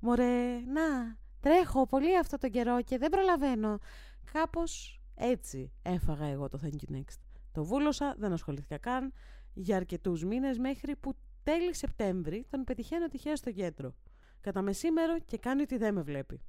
Μωρέ, 0.00 0.60
να, 0.60 1.16
τρέχω 1.40 1.86
πολύ 1.86 2.18
αυτό 2.18 2.38
τον 2.38 2.50
καιρό 2.50 2.82
και 2.82 2.98
δεν 2.98 3.10
προλαβαίνω. 3.10 3.78
Κάπως 4.32 5.00
έτσι 5.14 5.72
έφαγα 5.82 6.26
εγώ 6.26 6.48
το 6.48 6.60
Thank 6.62 6.90
you 6.90 6.96
next. 6.96 7.18
Το 7.52 7.64
βούλωσα, 7.64 8.14
δεν 8.18 8.32
ασχολήθηκα 8.32 8.78
καν 8.78 9.12
για 9.54 9.76
αρκετούς 9.76 10.24
μήνες 10.24 10.58
μέχρι 10.58 10.96
που 10.96 11.14
τέλη 11.42 11.74
Σεπτέμβρη 11.74 12.46
τον 12.50 12.64
πετυχαίνω 12.64 13.08
τυχαία 13.08 13.36
στο 13.36 13.52
κέντρο. 13.52 13.94
Κατά 14.40 14.62
μεσήμερο 14.62 15.18
και 15.18 15.38
κάνει 15.38 15.62
ότι 15.62 15.76
δεν 15.76 15.94
με 15.94 16.02
βλέπει. 16.02 16.40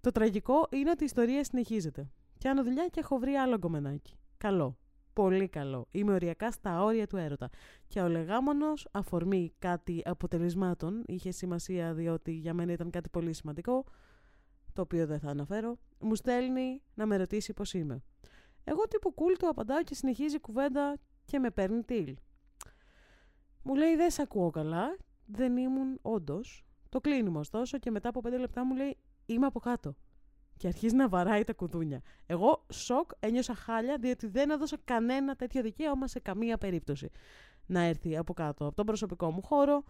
Το 0.00 0.10
τραγικό 0.12 0.68
είναι 0.70 0.90
ότι 0.90 1.02
η 1.02 1.06
ιστορία 1.06 1.44
συνεχίζεται. 1.44 2.10
Πιάνω 2.38 2.62
δουλειά 2.62 2.86
και 2.86 3.00
έχω 3.00 3.18
βρει 3.18 3.32
άλλο 3.32 3.56
γκομενάκι. 3.56 4.18
Καλό. 4.38 4.78
Πολύ 5.12 5.48
καλό. 5.48 5.88
Είμαι 5.90 6.12
οριακά 6.12 6.50
στα 6.50 6.82
όρια 6.82 7.06
του 7.06 7.16
έρωτα. 7.16 7.50
Και 7.88 8.00
ο 8.00 8.08
λεγάμονος, 8.08 8.88
αφορμή 8.92 9.52
κάτι 9.58 10.02
αποτελεσμάτων, 10.04 11.02
είχε 11.06 11.30
σημασία 11.30 11.94
διότι 11.94 12.32
για 12.32 12.54
μένα 12.54 12.72
ήταν 12.72 12.90
κάτι 12.90 13.08
πολύ 13.08 13.32
σημαντικό, 13.32 13.84
το 14.72 14.82
οποίο 14.82 15.06
δεν 15.06 15.18
θα 15.18 15.30
αναφέρω, 15.30 15.78
μου 15.98 16.14
στέλνει 16.14 16.82
να 16.94 17.06
με 17.06 17.16
ρωτήσει 17.16 17.52
πώς 17.52 17.74
είμαι. 17.74 18.02
Εγώ 18.64 18.88
τύπου 18.88 19.14
κουλ 19.14 19.32
του 19.32 19.48
απαντάω 19.48 19.82
και 19.82 19.94
συνεχίζει 19.94 20.40
κουβέντα 20.40 20.98
και 21.24 21.38
με 21.38 21.50
παίρνει 21.50 21.82
τίλ. 21.82 22.16
Μου 23.62 23.74
λέει 23.74 23.96
δεν 23.96 24.10
σε 24.10 24.22
ακούω 24.22 24.50
καλά, 24.50 24.96
δεν 25.26 25.56
ήμουν 25.56 25.98
όντως. 26.02 26.64
Το 26.88 27.00
κλείνουμε 27.00 27.38
ωστόσο 27.38 27.78
και 27.78 27.90
μετά 27.90 28.08
από 28.08 28.20
πέντε 28.20 28.38
λεπτά 28.38 28.64
μου 28.64 28.74
λέει 28.74 28.96
είμαι 29.26 29.46
από 29.46 29.60
κάτω. 29.60 29.96
Και 30.56 30.66
αρχίζει 30.66 30.94
να 30.94 31.08
βαράει 31.08 31.44
τα 31.44 31.52
κουδούνια. 31.52 32.00
Εγώ 32.26 32.66
σοκ 32.72 33.10
ένιωσα 33.18 33.54
χάλια 33.54 33.98
διότι 33.98 34.26
δεν 34.26 34.50
έδωσα 34.50 34.76
κανένα 34.84 35.36
τέτοιο 35.36 35.62
δικαίωμα 35.62 36.06
σε 36.06 36.20
καμία 36.20 36.58
περίπτωση. 36.58 37.10
Να 37.66 37.80
έρθει 37.80 38.16
από 38.16 38.32
κάτω 38.32 38.66
από 38.66 38.76
τον 38.76 38.86
προσωπικό 38.86 39.30
μου 39.30 39.42
χώρο 39.42 39.84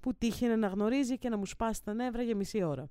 που 0.00 0.14
τύχαινε 0.14 0.56
να 0.56 0.66
γνωρίζει 0.66 1.18
και 1.18 1.28
να 1.28 1.36
μου 1.36 1.46
σπάσει 1.46 1.84
τα 1.84 1.94
νεύρα 1.94 2.22
για 2.22 2.36
μισή 2.36 2.62
ώρα. 2.62 2.90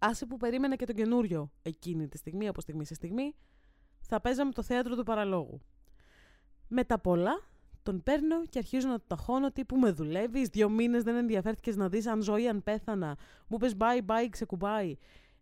Άσε 0.00 0.26
που 0.26 0.36
περίμενα 0.36 0.76
και 0.76 0.86
τον 0.86 0.94
καινούριο 0.94 1.52
εκείνη 1.62 2.08
τη 2.08 2.16
στιγμή, 2.16 2.48
από 2.48 2.60
στιγμή 2.60 2.84
σε 2.84 2.94
στιγμή, 2.94 3.34
θα 4.00 4.20
παίζαμε 4.20 4.52
το 4.52 4.62
θέατρο 4.62 4.96
του 4.96 5.02
παραλόγου. 5.02 5.60
Με 6.68 6.84
τα 6.84 6.98
πολλά, 6.98 7.40
τον 7.88 8.02
παίρνω 8.02 8.46
και 8.46 8.58
αρχίζω 8.58 8.88
να 8.88 8.98
του 8.98 9.04
ταχώνω 9.06 9.52
τύπου 9.52 9.76
με 9.76 9.90
δουλεύεις. 9.90 10.48
Δύο 10.48 10.68
μήνες 10.68 11.02
δεν 11.02 11.16
ενδιαφέρθηκες 11.16 11.76
να 11.76 11.88
δεις 11.88 12.06
αν 12.06 12.22
ζω 12.22 12.36
ή 12.36 12.48
αν 12.48 12.62
πέθανα. 12.62 13.18
Μου 13.48 13.56
πες 13.56 13.74
bye 13.78 14.06
bye, 14.06 14.28
ξεκουμπάει. 14.30 14.96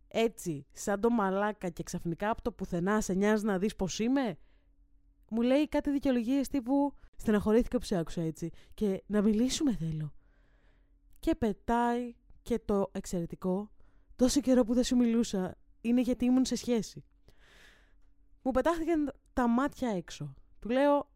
Έτσι, 0.09 0.67
σαν 0.73 1.01
το 1.01 1.11
μαλάκα 1.11 1.69
και 1.69 1.83
ξαφνικά 1.83 2.31
από 2.31 2.43
το 2.43 2.53
πουθενά 2.53 3.01
σε 3.01 3.15
νοιάζει 3.15 3.45
να 3.45 3.59
δεις 3.59 3.77
πώς 3.77 3.99
είμαι. 3.99 4.39
Μου 5.31 5.41
λέει 5.41 5.69
κάτι 5.69 5.91
δικαιολογίες 5.91 6.49
τύπου 6.49 6.95
Στεναχωρήθηκα 7.17 7.79
που 7.79 7.85
σε 7.85 7.97
άκουσα 7.97 8.23
έτσι. 8.23 8.51
Και 8.75 9.03
να 9.07 9.23
μιλήσουμε 9.23 9.75
θέλω. 9.75 10.15
Και 11.21 11.35
πετάει 11.35 12.15
και 12.43 12.61
το 12.65 12.91
εξαιρετικό. 12.93 13.71
Τόσο 14.17 14.41
καιρό 14.41 14.65
που 14.65 14.75
δεν 14.75 14.85
σου 14.85 14.97
μιλούσα 14.97 15.59
είναι 15.81 16.01
γιατί 16.01 16.25
ήμουν 16.25 16.45
σε 16.45 16.57
σχέση. 16.57 17.05
Μου 18.43 18.51
πετάχτηκαν 18.51 19.13
τα 19.33 19.49
μάτια 19.49 19.89
έξω. 19.89 20.35
Του 20.59 20.69
λέω 20.69 21.15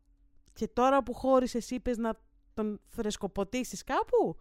και 0.52 0.68
τώρα 0.68 1.02
που 1.02 1.14
χώρισες 1.14 1.70
είπες 1.70 1.96
να 1.96 2.14
τον 2.54 2.80
φρεσκοποτήσεις 2.88 3.84
κάπου. 3.84 4.36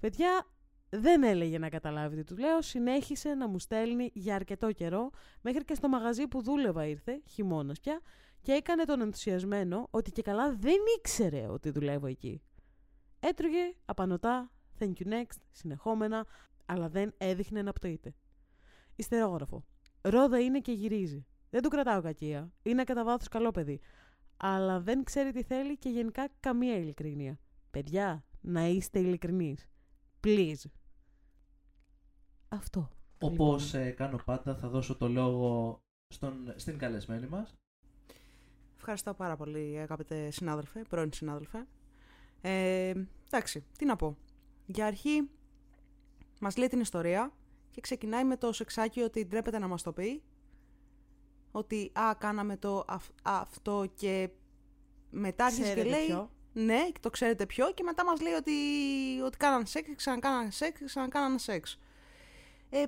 Παιδιά, 0.00 0.46
δεν 0.90 1.22
έλεγε 1.22 1.58
να 1.58 1.68
καταλάβει 1.68 2.16
τι 2.16 2.24
τους 2.24 2.38
λέω. 2.38 2.62
Συνέχισε 2.62 3.34
να 3.34 3.48
μου 3.48 3.58
στέλνει 3.58 4.10
για 4.14 4.34
αρκετό 4.34 4.72
καιρό. 4.72 5.10
Μέχρι 5.40 5.64
και 5.64 5.74
στο 5.74 5.88
μαγαζί 5.88 6.26
που 6.26 6.42
δούλευα 6.42 6.86
ήρθε, 6.86 7.22
χειμώνας 7.26 7.80
πια, 7.80 8.00
και 8.42 8.52
έκανε 8.52 8.84
τον 8.84 9.00
ενθουσιασμένο 9.00 9.88
ότι 9.90 10.10
και 10.10 10.22
καλά 10.22 10.54
δεν 10.54 10.76
ήξερε 10.98 11.46
ότι 11.48 11.70
δουλεύω 11.70 12.06
εκεί. 12.06 12.42
Έτρωγε 13.20 13.74
απανοτά, 13.84 14.50
thank 14.78 14.92
you 14.98 15.08
next, 15.08 15.38
συνεχόμενα, 15.50 16.26
αλλά 16.66 16.88
δεν 16.88 17.14
έδειχνε 17.18 17.62
να 17.62 17.72
πτωείται. 17.72 18.14
Ιστερόγραφο. 18.96 19.64
Ρόδα 20.00 20.40
είναι 20.40 20.60
και 20.60 20.72
γυρίζει. 20.72 21.26
Δεν 21.50 21.62
του 21.62 21.68
κρατάω 21.68 22.02
κακία. 22.02 22.52
Είναι 22.62 22.84
κατά 22.84 23.04
βάθος 23.04 23.28
καλό 23.28 23.50
παιδί 23.50 23.80
αλλά 24.36 24.80
δεν 24.80 25.04
ξέρει 25.04 25.32
τι 25.32 25.42
θέλει 25.42 25.76
και 25.78 25.88
γενικά 25.88 26.28
καμία 26.40 26.76
ειλικρίνεια. 26.76 27.38
Παιδιά, 27.70 28.24
να 28.40 28.66
είστε 28.66 28.98
ειλικρινείς. 28.98 29.68
Please. 30.24 30.64
Αυτό. 32.48 32.90
Όπως 33.20 33.72
λοιπόν. 33.72 33.86
ε, 33.86 33.90
κάνω 33.90 34.18
πάντα 34.24 34.56
θα 34.56 34.68
δώσω 34.68 34.96
το 34.96 35.08
λόγο 35.08 35.82
στον, 36.08 36.52
στην 36.56 36.78
καλεσμένη 36.78 37.26
μας. 37.26 37.54
Ευχαριστώ 38.76 39.14
πάρα 39.14 39.36
πολύ 39.36 39.78
αγαπητέ 39.78 40.30
συνάδελφε, 40.30 40.82
πρώην 40.88 41.12
συνάδελφε. 41.12 41.66
Ε, 42.40 42.92
εντάξει, 43.26 43.64
τι 43.78 43.84
να 43.84 43.96
πω. 43.96 44.16
Για 44.66 44.86
αρχή 44.86 45.28
μας 46.40 46.56
λέει 46.56 46.68
την 46.68 46.80
ιστορία 46.80 47.32
και 47.70 47.80
ξεκινάει 47.80 48.24
με 48.24 48.36
το 48.36 48.52
σεξάκι 48.52 49.00
ότι 49.00 49.26
ντρέπεται 49.26 49.58
να 49.58 49.68
μας 49.68 49.82
το 49.82 49.92
πει 49.92 50.22
ότι 51.56 51.90
α, 51.92 52.14
κάναμε 52.18 52.56
το 52.56 52.84
αυτό 53.22 53.86
και 53.94 54.30
μετά 55.10 55.44
αρχίζει 55.44 55.74
και 55.74 55.84
λέει... 55.84 56.06
Ποιο. 56.06 56.30
Ναι, 56.52 56.88
το 57.00 57.10
ξέρετε 57.10 57.46
ποιο 57.46 57.72
και 57.72 57.82
μετά 57.82 58.04
μας 58.04 58.20
λέει 58.20 58.32
ότι, 58.32 58.52
ότι 59.24 59.36
κάνανε 59.36 59.64
σεξ, 59.64 59.88
ξανακάνανε 59.96 60.50
σεξ, 60.50 60.80
ξανακάνανε 60.84 61.38
σεξ. 61.38 61.78
Ε, 62.70 62.84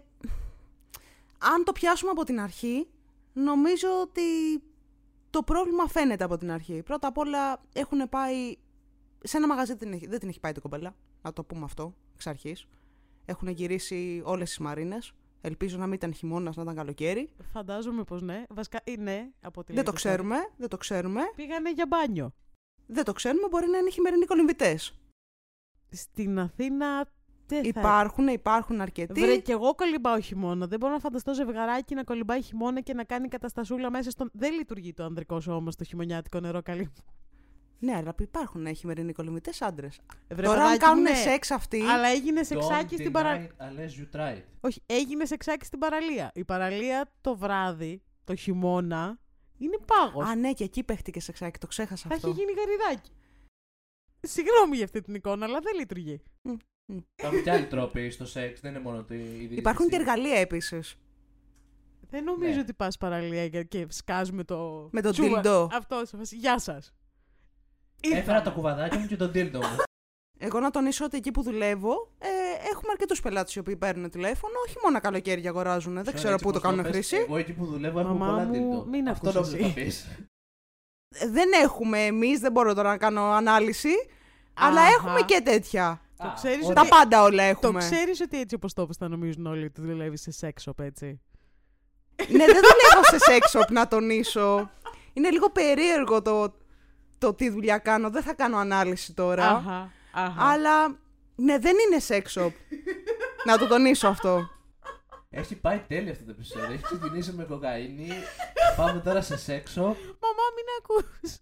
αν 1.39 1.65
το 1.65 1.73
πιάσουμε 1.73 2.11
από 2.11 2.25
την 2.25 2.41
αρχή, 2.41 2.89
νομίζω 3.33 3.89
ότι 4.01 4.23
το 5.31 5.43
πρόβλημα 5.43 5.87
φαίνεται 5.89 6.25
από 6.25 6.37
την 6.37 6.51
αρχή. 6.51 6.83
Πρώτα 6.83 7.09
απ' 7.09 7.19
όλα 7.19 7.63
έχουν 7.73 8.09
πάει... 8.09 8.57
Σε 9.23 9.37
ένα 9.37 9.47
μαγαζί 9.47 9.75
δεν, 9.75 9.99
δεν 10.09 10.19
την 10.19 10.29
έχει 10.29 10.41
πάει 10.41 10.53
την 10.53 10.63
κομπέλα, 10.63 10.97
να 11.23 11.33
το 11.33 11.45
πούμε 11.45 11.65
αυτό 11.65 11.95
εξ 12.15 12.27
αρχής. 12.27 12.67
Έχουν 13.25 13.49
γυρίσει 13.49 14.23
όλες 14.25 14.49
τις 14.49 14.59
μαρίνες. 14.59 15.13
Ελπίζω 15.47 15.79
να 15.79 15.85
μην 15.85 15.95
ήταν 15.95 16.15
χειμώνας, 16.15 16.57
να 16.57 16.63
ήταν 16.63 16.75
καλοκαίρι. 16.75 17.31
Φαντάζομαι 17.53 18.05
πως 18.05 18.23
ναι. 18.23 18.45
Βασικά 18.49 18.81
ή 18.85 18.97
ναι, 18.97 19.29
από 19.41 19.65
τη 19.65 19.73
Δεν 19.73 19.85
το 19.85 19.93
ξέρουμε. 19.93 20.37
Δεν 20.57 20.69
το 20.69 20.77
ξέρουμε. 20.77 21.21
Πήγανε 21.37 21.73
για 21.73 21.87
μπάνιο. 21.87 22.33
Δεν 22.87 23.05
το 23.05 23.13
ξέρουμε, 23.13 23.49
μπορεί 23.51 23.67
να 23.69 23.79
είναι 23.79 23.91
χειμερινοί 23.91 24.25
κολυμβητές. 24.25 24.99
Στην 25.91 26.39
Αθήνα 26.39 27.09
δεν 27.47 27.65
υπάρχουν, 27.65 28.29
υπάρχουν 28.29 28.81
αρκετοί. 28.81 29.21
Βρε, 29.21 29.37
και 29.37 29.53
εγώ 29.53 29.75
κολυμπάω 29.75 30.21
χειμώνα. 30.21 30.67
Δεν 30.67 30.79
μπορώ 30.79 30.93
να 30.93 30.99
φανταστώ 30.99 31.35
ζευγαράκι 31.35 31.95
να 31.95 32.05
κολυμπάει 32.05 32.43
χειμώνα 32.43 32.81
και 32.81 32.95
να 32.95 33.05
κάνει 33.05 33.29
καταστασούλα 33.29 33.91
μέσα 33.91 34.11
στον. 34.11 34.31
Δεν 34.33 34.53
λειτουργεί 34.53 34.93
το 34.93 35.05
ανδρικό 35.05 35.41
σώμα 35.41 35.71
στο 35.71 35.85
χειμωνιάτικο 35.85 36.41
νερό 36.41 36.63
καλή. 36.63 36.93
Ναι, 37.79 37.95
αλλά 37.95 38.15
υπάρχουν 38.21 38.75
χειμερινοί 38.75 39.12
κολυμβητές 39.12 39.62
άντρες. 39.62 40.01
Τώρα 40.43 40.65
αν 40.65 40.79
κάνουν 40.79 41.03
ναι, 41.03 41.15
σεξ 41.15 41.51
αυτοί. 41.51 41.81
Αλλά 41.81 42.09
έγινε 42.09 42.43
σεξάκι 42.43 42.97
στην 42.97 43.12
παραλία. 43.12 43.51
You 43.59 44.43
Όχι, 44.61 44.83
έγινε 44.87 45.25
σεξάκι 45.25 45.65
στην 45.65 45.79
παραλία. 45.79 46.31
Η 46.35 46.45
παραλία 46.45 47.12
το 47.21 47.37
βράδυ, 47.37 48.03
το 48.25 48.35
χειμώνα, 48.35 49.19
είναι 49.59 49.79
πάγος. 49.87 50.29
Α, 50.29 50.35
ναι, 50.35 50.53
και 50.53 50.65
εκεί 50.65 50.83
παίχτηκε 50.83 51.21
σεξάκι, 51.21 51.59
το 51.59 51.67
ξέχασα 51.67 52.09
Θα 52.09 52.15
αυτό. 52.15 52.27
Θα 52.27 52.33
έχει 52.33 52.41
γίνει 52.41 52.53
γαριδάκι. 52.59 53.11
Συγγνώμη 54.21 54.77
για 54.77 54.85
αυτή 54.85 55.01
την 55.01 55.15
εικόνα, 55.15 55.45
αλλά 55.45 55.61
δεν 55.61 55.75
λειτουργεί. 55.79 56.23
Υπάρχουν 57.17 57.43
και 57.43 57.51
άλλοι 57.51 57.67
τρόποι 57.67 58.11
στο 58.11 58.27
σεξ, 58.27 58.61
δεν 58.61 58.71
είναι 58.75 58.83
μόνο 58.83 58.99
ότι. 58.99 59.15
Υπάρχουν 59.51 59.89
και 59.89 59.97
εργαλεία 59.97 60.39
επίσης. 60.39 60.97
Δεν 62.11 62.25
νομίζω 62.25 62.55
ναι. 62.55 62.61
ότι 62.61 62.73
πας 62.73 62.97
παραλία 62.97 63.49
και 63.49 63.87
σκάζουμε 63.89 64.45
το. 64.45 64.89
Με 64.93 65.01
τον 65.01 65.12
τίλντο. 65.12 65.69
Αυτό, 65.73 66.03
γεια 66.31 66.59
σας. 66.59 66.95
Έφερα 68.01 68.43
το 68.43 68.53
κουβαδάκι 68.53 68.97
μου 68.97 69.07
και 69.07 69.17
τον 69.17 69.33
τίλτο 69.33 69.59
μου. 69.59 69.77
Εγώ 70.39 70.61
να 70.61 70.71
τονίσω 70.71 71.05
ότι 71.05 71.17
εκεί 71.17 71.31
που 71.31 71.43
δουλεύω 71.43 72.11
ε, 72.19 72.29
έχουμε 72.71 72.91
αρκετούς 72.91 73.21
πελάτες 73.21 73.55
οι 73.55 73.59
οποίοι 73.59 73.77
παίρνουν 73.77 74.11
τηλέφωνο, 74.11 74.55
όχι 74.67 74.77
μόνο 74.83 75.01
καλοκαίρια 75.01 75.51
αγοράζουν. 75.51 76.05
Δεν 76.05 76.15
ξέρω 76.15 76.37
πού 76.37 76.53
το 76.53 76.61
κάνουν 76.61 76.85
χρήση. 76.85 77.17
Εγώ 77.17 77.37
εκεί 77.37 77.53
που 77.53 77.67
δουλεύω 77.67 78.01
έχω 78.01 78.15
πολλά 78.15 78.47
τίλτο. 78.47 78.87
Μην 78.89 79.09
Αυτό 79.09 79.33
νόμιζα 79.33 79.57
θα 79.57 79.73
πεις. 79.75 80.07
Δεν 81.31 81.49
έχουμε 81.63 81.99
εμείς, 81.99 82.41
δεν 82.41 82.53
μπορώ 82.53 82.75
τώρα 82.75 82.89
να 82.89 82.97
κάνω 82.97 83.23
ανάλυση. 83.23 83.95
Αλλά 84.55 84.81
έχουμε 84.83 85.23
και 85.23 85.41
τέτοια. 85.45 86.01
Το 86.17 86.33
ξέρεις 86.35 86.67
Τα 86.67 86.87
πάντα 86.89 87.23
όλα 87.23 87.43
έχουμε. 87.43 87.73
Το 87.73 87.79
ξέρεις 87.79 88.21
ότι 88.21 88.41
έτσι 88.41 88.55
όπως 88.55 88.73
το 88.73 88.83
είπες 88.83 88.97
θα 88.97 89.09
νομίζουν 89.09 89.47
όλοι 89.47 89.65
ότι 89.65 89.81
δουλεύεις 89.81 90.29
σε 90.31 90.33
sex 90.41 90.71
shop, 90.71 90.85
έτσι; 90.85 91.21
ναι, 92.17 92.45
δεν 92.45 92.63
δουλεύω 92.63 93.03
σε 93.03 93.17
sex 93.27 93.61
shop, 93.61 93.71
να 93.71 93.89
τονίσω. 93.89 94.71
Είναι 95.13 95.31
λίγο 95.31 95.51
περίεργο 95.51 96.23
το, 96.23 96.55
το 97.19 97.35
τι 97.35 97.49
δουλειά 97.51 97.79
κάνω. 97.79 98.11
Δεν 98.11 98.23
θα 98.23 98.35
κάνω 98.35 98.57
ανάλυση 98.57 99.13
τώρα. 99.15 99.49
Αχα, 99.49 99.93
αχα. 100.13 100.43
Αλλά 100.43 100.99
ναι, 101.37 101.59
δεν 101.59 101.75
είναι 101.87 102.03
sex 102.09 102.41
shop. 102.41 102.53
να 103.45 103.59
το 103.59 103.67
τονίσω 103.67 104.09
αυτό. 104.09 104.51
Έχει 105.31 105.57
πάει 105.57 105.79
τέλεια 105.79 106.13
αυτό 106.13 106.25
το 106.25 106.31
επεισόδιο. 106.31 106.73
Έχει 106.73 106.83
ξεκινήσει 106.83 107.33
με 107.33 107.45
κοκαίνη. 107.45 108.09
Πάμε 108.77 109.01
τώρα 109.01 109.21
σε 109.21 109.35
sex 109.35 109.81
shop. 109.81 109.97
Μαμά, 110.21 110.47
μην 110.55 110.67
ακούς. 110.79 111.37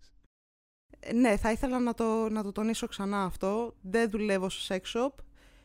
Ναι, 1.14 1.36
θα 1.36 1.50
ήθελα 1.50 1.78
να 1.78 1.94
το, 1.94 2.28
να 2.28 2.42
το 2.42 2.52
τονίσω 2.52 2.86
ξανά 2.86 3.24
αυτό. 3.24 3.74
Δεν 3.80 4.10
δουλεύω 4.10 4.48
σε 4.48 4.74
sex 4.74 4.98
shop. 4.98 5.12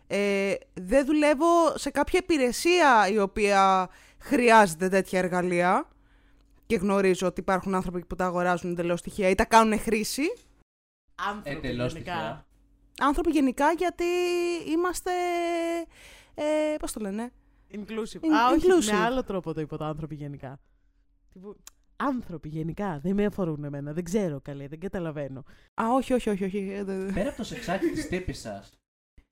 Ε, 0.08 0.54
δεν 0.74 1.06
δουλεύω 1.06 1.46
σε 1.76 1.90
κάποια 1.90 2.20
υπηρεσία 2.24 3.08
η 3.12 3.20
οποία 3.20 3.90
χρειάζεται 4.20 4.90
τέτοια 4.90 5.20
εργαλεία 5.20 5.88
και 6.70 6.76
γνωρίζω 6.76 7.28
ότι 7.28 7.40
υπάρχουν 7.40 7.76
άνθρωποι 7.76 8.06
που 8.06 8.16
τα 8.16 8.26
αγοράζουν 8.26 8.72
εντελώς 8.72 9.02
τυχαία 9.02 9.30
ή 9.30 9.36
τα 9.36 9.46
κάνουν 9.46 9.80
χρήση. 9.80 10.22
Άνθρωποι 11.16 11.50
Εντελώς 11.68 11.92
γενικά. 11.94 12.12
τυχαία. 12.12 12.46
Άνθρωποι 13.00 13.30
γενικά 13.32 13.72
γιατί 13.72 14.04
είμαστε. 14.68 15.12
Ε, 16.36 16.76
Πώς 16.80 16.92
το 16.92 17.00
λένε. 17.00 17.32
Inclusive. 17.72 18.20
In- 18.26 18.34
Α, 18.36 18.50
όχι, 18.54 18.66
inclusive. 18.70 18.92
με 18.92 18.98
άλλο 18.98 19.24
τρόπο 19.24 19.54
το 19.54 19.62
είπα 19.62 19.78
το 19.78 19.84
άνθρωποι 19.86 20.16
γενικά. 20.16 20.60
Τύπου, 21.34 21.56
άνθρωποι 21.96 22.50
γενικά. 22.50 23.00
Δεν 23.04 23.16
με 23.16 23.26
αφορούν 23.26 23.64
εμένα. 23.64 23.94
Δεν 23.94 24.04
ξέρω 24.04 24.40
καλέ. 24.42 24.68
Δεν 24.68 24.80
καταλαβαίνω. 24.80 25.44
Α, 25.82 25.84
όχι, 25.94 26.14
όχι, 26.14 26.30
όχι. 26.30 26.44
όχι. 26.46 26.70
ε, 26.72 26.84
δε- 26.84 26.98
δε- 26.98 27.12
Πέρα 27.12 27.28
από 27.30 27.38
το 27.38 27.44
σεξάκι 27.44 27.86
της 27.86 28.08
τύπης 28.08 28.40
σας. 28.40 28.72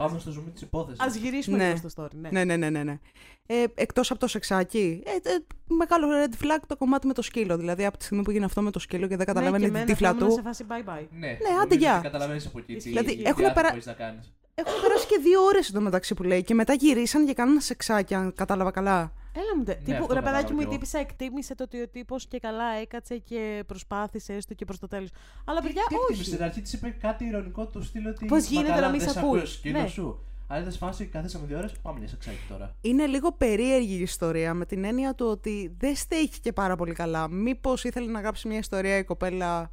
Πάμε 0.04 0.20
στο 0.20 0.32
zoom 0.32 0.52
της 0.54 0.62
υπόθεσης. 0.62 1.00
Α 1.02 1.08
γυρίσουμε 1.20 1.58
Ναι. 1.58 1.66
λίγο 1.74 1.90
στο 1.90 2.04
story. 2.04 2.10
Ναι. 2.14 2.30
Ναι, 2.32 2.44
ναι, 2.44 2.56
ναι, 2.58 2.70
ναι. 2.70 2.84
ναι. 2.84 3.00
Ε, 3.46 3.64
Εκτός 3.76 4.12
από 4.12 4.20
το 4.20 4.28
σεξάκι. 4.28 5.02
Ε, 5.06 5.30
ε, 5.30 5.38
μεγάλο 5.68 6.08
red 6.08 6.44
flag 6.44 6.60
το 6.68 6.78
κομμάτι 6.78 7.08
με 7.08 7.14
το 7.14 7.22
σκύλο. 7.22 7.58
Δηλαδή 7.58 7.86
από 7.86 7.98
τη 7.98 8.04
στιγμή 8.04 8.24
που 8.24 8.32
γίνει 8.32 8.44
αυτό 8.44 8.62
με 8.62 8.72
το 8.72 8.80
σκύλο 8.80 9.08
και 9.08 9.16
δεν 9.18 9.26
καταλαβαίνει 9.26 9.70
ναι, 9.70 9.78
την 9.78 9.86
και 9.86 9.92
τύφλα 9.92 10.10
εμένα 10.10 10.26
θα 10.26 10.32
του. 10.36 10.40
ήμουν 10.42 10.54
σε 10.56 10.64
φάση 10.66 10.84
bye 10.86 10.90
bye. 10.90 11.06
Ναι, 11.20 11.28
άντε, 11.28 11.48
νομίζω 11.52 11.76
γεια. 11.80 11.94
ότι 11.94 12.04
Καταλαβαίνεις 12.04 12.46
από 12.46 12.60
εκεί 12.60 12.76
τι 12.76 12.90
Δηλαδή, 12.90 13.06
τι 13.08 13.12
έχουμε 13.14 13.26
διάθεση 13.34 13.54
περα- 13.54 13.70
μπορείς 13.70 13.86
να 13.86 13.94
κάνεις. 13.94 14.34
Έχουν 14.56 14.82
περάσει 14.82 15.08
και 15.08 15.18
δύο 15.22 15.42
ώρες 15.44 15.70
εντωμεταξύ 15.70 16.14
που 16.14 16.24
λέει 16.24 16.44
και 16.44 16.54
μετά 16.54 16.74
γυρίσαν 16.74 17.26
και 17.26 17.34
κάνουν 17.34 17.60
σεξάκι, 17.62 18.14
αν 18.14 18.34
κατάλαβα 18.34 18.72
καλά. 18.72 19.12
Έλα 19.40 19.58
μου. 19.58 19.64
τε- 19.64 19.78
Ναι, 19.80 19.84
τύπου, 19.84 20.02
αυτό 20.02 20.14
ρε 20.14 20.20
παιδάκι 20.20 20.44
κατάλαβα 20.44 20.54
μου, 20.54 20.60
η 20.60 20.64
κι 20.64 20.70
εγώ. 20.70 20.72
τύπησα 20.74 21.00
εκτίμησε 21.00 21.56
το 21.56 21.64
ότι 21.64 21.82
ο 21.82 21.88
τύπος 21.88 22.28
και 22.28 22.40
καλά 22.40 22.64
έκατσε 22.82 23.18
και 23.18 23.64
προσπάθησε 23.68 24.34
έστω 24.34 24.54
και 24.54 24.66
προς 24.66 24.80
το 24.80 24.88
τέλος. 24.88 25.10
Αλλά 25.46 25.62
παιδιά, 25.62 25.82
Τι 25.88 25.96
εκτίμησες, 25.96 26.20
όχι. 26.26 26.30
Στην 26.36 26.44
αρχή 26.44 26.62
της 26.62 26.74
είπε 26.74 26.90
κάτι 26.90 27.26
ηρωνικό 27.26 27.68
του 27.68 27.84
στυλ 27.84 28.08
ότι. 28.08 28.26
Πώς 28.26 28.42
«Μα 28.44 28.48
γίνεται 28.50 28.70
καλά, 28.70 28.82
να 28.82 28.90
μην 28.92 29.00
δεν 29.00 29.10
σ' 29.10 29.18
ακούει 29.18 29.28
ακούει». 29.30 29.42
ο 29.42 29.46
σκύλο 29.46 29.82
Ναι. 29.82 29.88
σου. 29.88 30.20
Αλλά 30.50 30.64
δεν 30.64 30.72
σφάσει, 30.72 31.06
καθίσαμε 31.06 31.46
δύο 31.46 31.58
ώρες, 31.58 31.72
πάμε 31.82 32.00
για 32.00 32.08
σεξάκι 32.08 32.38
τώρα. 32.50 32.76
Είναι 32.82 33.06
λίγο 33.06 33.32
περίεργη 33.32 33.94
η 33.96 34.02
ιστορία 34.02 34.54
με 34.54 34.66
την 34.66 34.84
έννοια 34.84 35.16
του 35.16 35.26
ότι 35.26 35.76
δεν 35.80 35.96
στέκει 35.96 36.40
και 36.40 36.54
πάρα 36.54 36.76
πολύ 36.76 36.94
καλά. 36.94 37.28
Μήπως 37.28 37.84
ήθελε 37.84 38.12
να 38.12 38.20
γράψει 38.20 38.48
μια 38.48 38.58
ιστορία 38.58 38.98
η 38.98 39.04
κοπέλα; 39.04 39.72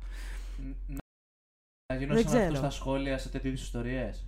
Ν- 0.59 0.75
να- 0.87 0.99
Να 1.95 2.01
γίνω 2.01 2.15
Δεν 2.15 2.23
σαν 2.23 2.33
αυτό 2.33 2.39
ξέρω. 2.49 2.55
στα 2.57 2.71
σχόλια 2.71 3.19
σε 3.19 3.29
τέτοιου 3.29 3.49
είδους 3.49 3.63
ιστορίες; 3.63 4.27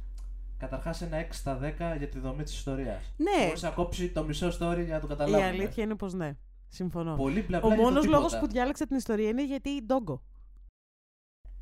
Καταρχάς 0.59 1.03
ένα 1.03 1.17
6 1.17 1.27
στα 1.31 1.59
10 1.63 1.97
για 1.99 2.09
τη 2.09 2.19
δομή 2.19 2.43
της 2.43 2.53
ιστορίας. 2.55 3.13
Ναι, 3.17 3.47
Μπορείς 3.47 3.63
να 3.63 3.71
κόψει 3.71 4.09
το 4.09 4.25
μισό 4.25 4.47
story 4.49 4.83
για 4.85 4.95
να 4.95 5.01
το 5.01 5.07
Η 5.07 5.09
καταλάβει. 5.09 5.43
αλήθεια 5.43 5.85
είναι 5.85 5.95
πως 5.95 6.13
ναι. 6.15 6.37
Συμφωνώ. 6.69 7.15
Πολύ 7.17 7.43
μπλα 7.43 7.59
Ο 7.59 7.61
μπλα 7.61 7.75
για 7.75 7.77
το 7.85 7.91
μόνος 7.91 8.07
λόγος 8.07 8.27
τίποτα. 8.33 8.47
που 8.47 8.53
διάλεξα 8.53 8.87
την 8.87 8.97
ιστορία 8.97 9.29
είναι 9.29 9.45
γιατί 9.45 9.83
ντόγκο. 9.85 10.23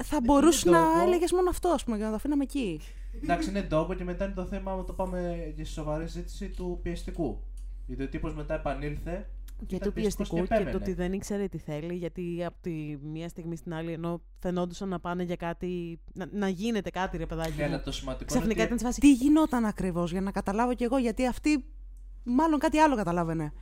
θα 0.04 0.20
μπορούσε 0.20 0.68
είναι 0.68 0.78
να 0.78 0.84
ντόγκο. 0.84 1.00
έλεγες 1.02 1.32
μόνο 1.32 1.48
αυτό, 1.50 1.68
ας 1.68 1.84
πούμε, 1.84 1.96
για 1.96 2.04
να 2.04 2.10
το 2.10 2.16
αφήναμε 2.16 2.42
εκεί. 2.42 2.80
Εντάξει, 3.22 3.48
είναι 3.48 3.62
ντόγκο 3.62 3.94
και 3.94 4.04
μετά 4.04 4.24
είναι 4.24 4.34
το 4.34 4.44
θέμα, 4.46 4.72
άμα 4.72 4.84
το 4.84 4.92
πάμε 4.92 5.52
για 5.56 5.64
σοβαρή 5.64 6.06
συζήτηση 6.06 6.48
του 6.48 6.78
πιεστικού. 6.82 7.40
Γιατί 7.86 8.02
ο 8.02 8.08
τύπος 8.08 8.34
μετά 8.34 8.54
επανήλθε. 8.54 9.28
Και 9.66 9.74
ήταν 9.74 9.88
του 9.88 9.94
πιεστικός 9.94 10.28
πιεστικού 10.28 10.42
και 10.42 10.48
το 10.48 10.54
επέμενε. 10.54 10.76
ότι 10.76 10.92
δεν 10.92 11.12
ήξερε 11.12 11.48
τι 11.48 11.58
θέλει, 11.58 11.94
γιατί 11.94 12.44
από 12.44 12.56
τη 12.60 12.96
μία 13.02 13.28
στιγμή 13.28 13.56
στην 13.56 13.74
άλλη, 13.74 13.92
ενώ 13.92 14.22
φαινόντουσαν 14.38 14.88
να 14.88 15.00
πάνε 15.00 15.22
για 15.22 15.36
κάτι. 15.36 16.00
να, 16.12 16.26
να 16.32 16.48
γίνεται 16.48 16.90
κάτι, 16.90 17.16
ρε 17.16 17.26
παιδάκι. 17.26 17.56
Ναι, 17.56 17.64
αλλά 17.64 17.76
μου. 17.76 17.82
το 17.84 17.92
σημαντικό 17.92 18.24
Ξαφνικά 18.24 18.62
είναι 18.62 18.62
ήταν 18.62 18.72
ότι 18.72 18.80
σε 18.80 18.86
φάση. 18.86 19.00
Τι 19.00 19.12
γινόταν 19.12 19.64
ακριβώς, 19.64 20.10
για 20.10 20.20
να 20.20 20.30
καταλάβω 20.30 20.74
κι 20.74 20.84
εγώ, 20.84 20.98
γιατί 20.98 21.26
αυτή 21.26 21.64
μάλλον 22.24 22.58
κάτι 22.58 22.78
άλλο 22.78 22.96
καταλάβαινε. 22.96 23.52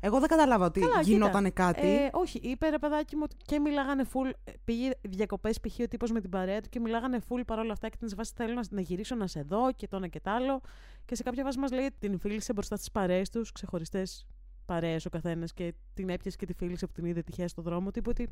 Εγώ 0.00 0.18
δεν 0.20 0.28
κατάλαβα 0.28 0.64
ότι 0.64 0.80
Καλά, 0.80 1.00
γινόταν 1.00 1.44
κοίτα, 1.44 1.64
κάτι. 1.64 1.86
Ε, 1.88 2.08
όχι, 2.12 2.38
είπε 2.38 2.68
ρε 2.68 2.78
παιδάκι 2.78 3.16
μου 3.16 3.22
ότι 3.24 3.36
και 3.44 3.58
μιλάγανε 3.58 4.04
full. 4.12 4.30
ε, 4.44 4.52
Πήγε 4.64 4.90
διακοπές 5.00 5.60
π.χ. 5.60 5.78
ο 5.80 5.88
τύπος 5.88 6.10
με 6.10 6.20
την 6.20 6.30
παρέα 6.30 6.60
του 6.60 6.68
και 6.68 6.80
μιλάγανε 6.80 7.18
full 7.28 7.42
παρόλα 7.46 7.72
αυτά 7.72 7.88
και 7.88 7.94
ήταν 7.96 8.08
σε 8.08 8.14
φάση 8.14 8.32
θέλω 8.36 8.54
να, 8.54 8.62
να 8.70 8.80
γυρίσω 8.80 9.14
να 9.14 9.26
σε 9.26 9.42
δω 9.42 9.72
και 9.72 9.88
το 9.88 9.96
ένα 9.96 10.08
και 10.08 10.20
το 10.20 10.30
άλλο. 10.30 10.60
Και 11.04 11.14
σε 11.14 11.22
κάποια 11.22 11.44
βάση 11.44 11.58
μας 11.58 11.70
λέει 11.70 11.84
ότι 11.84 11.96
την 11.98 12.18
φίλησε 12.18 12.52
μπροστά 12.52 12.76
στις 12.76 12.90
παρέες 12.90 13.30
τους, 13.30 13.52
ξεχωριστές 13.52 14.26
παρέες 14.66 15.06
ο 15.06 15.10
καθένας 15.10 15.52
και 15.52 15.74
την 15.94 16.08
έπιασε 16.08 16.36
και 16.36 16.46
τη 16.46 16.52
φίλησε 16.52 16.86
που 16.86 16.92
την 16.92 17.04
είδε 17.04 17.22
τυχαία 17.22 17.48
στο 17.48 17.62
δρόμο. 17.62 17.90
Τύπου 17.90 18.10
ότι 18.10 18.28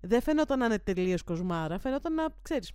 δεν 0.00 0.22
φαινόταν 0.22 0.58
να 0.58 0.64
είναι 0.64 0.78
τελείως 0.78 1.22
κοσμάρα, 1.22 1.78
φαινόταν 1.78 2.14
να 2.14 2.26
ξέρεις. 2.42 2.72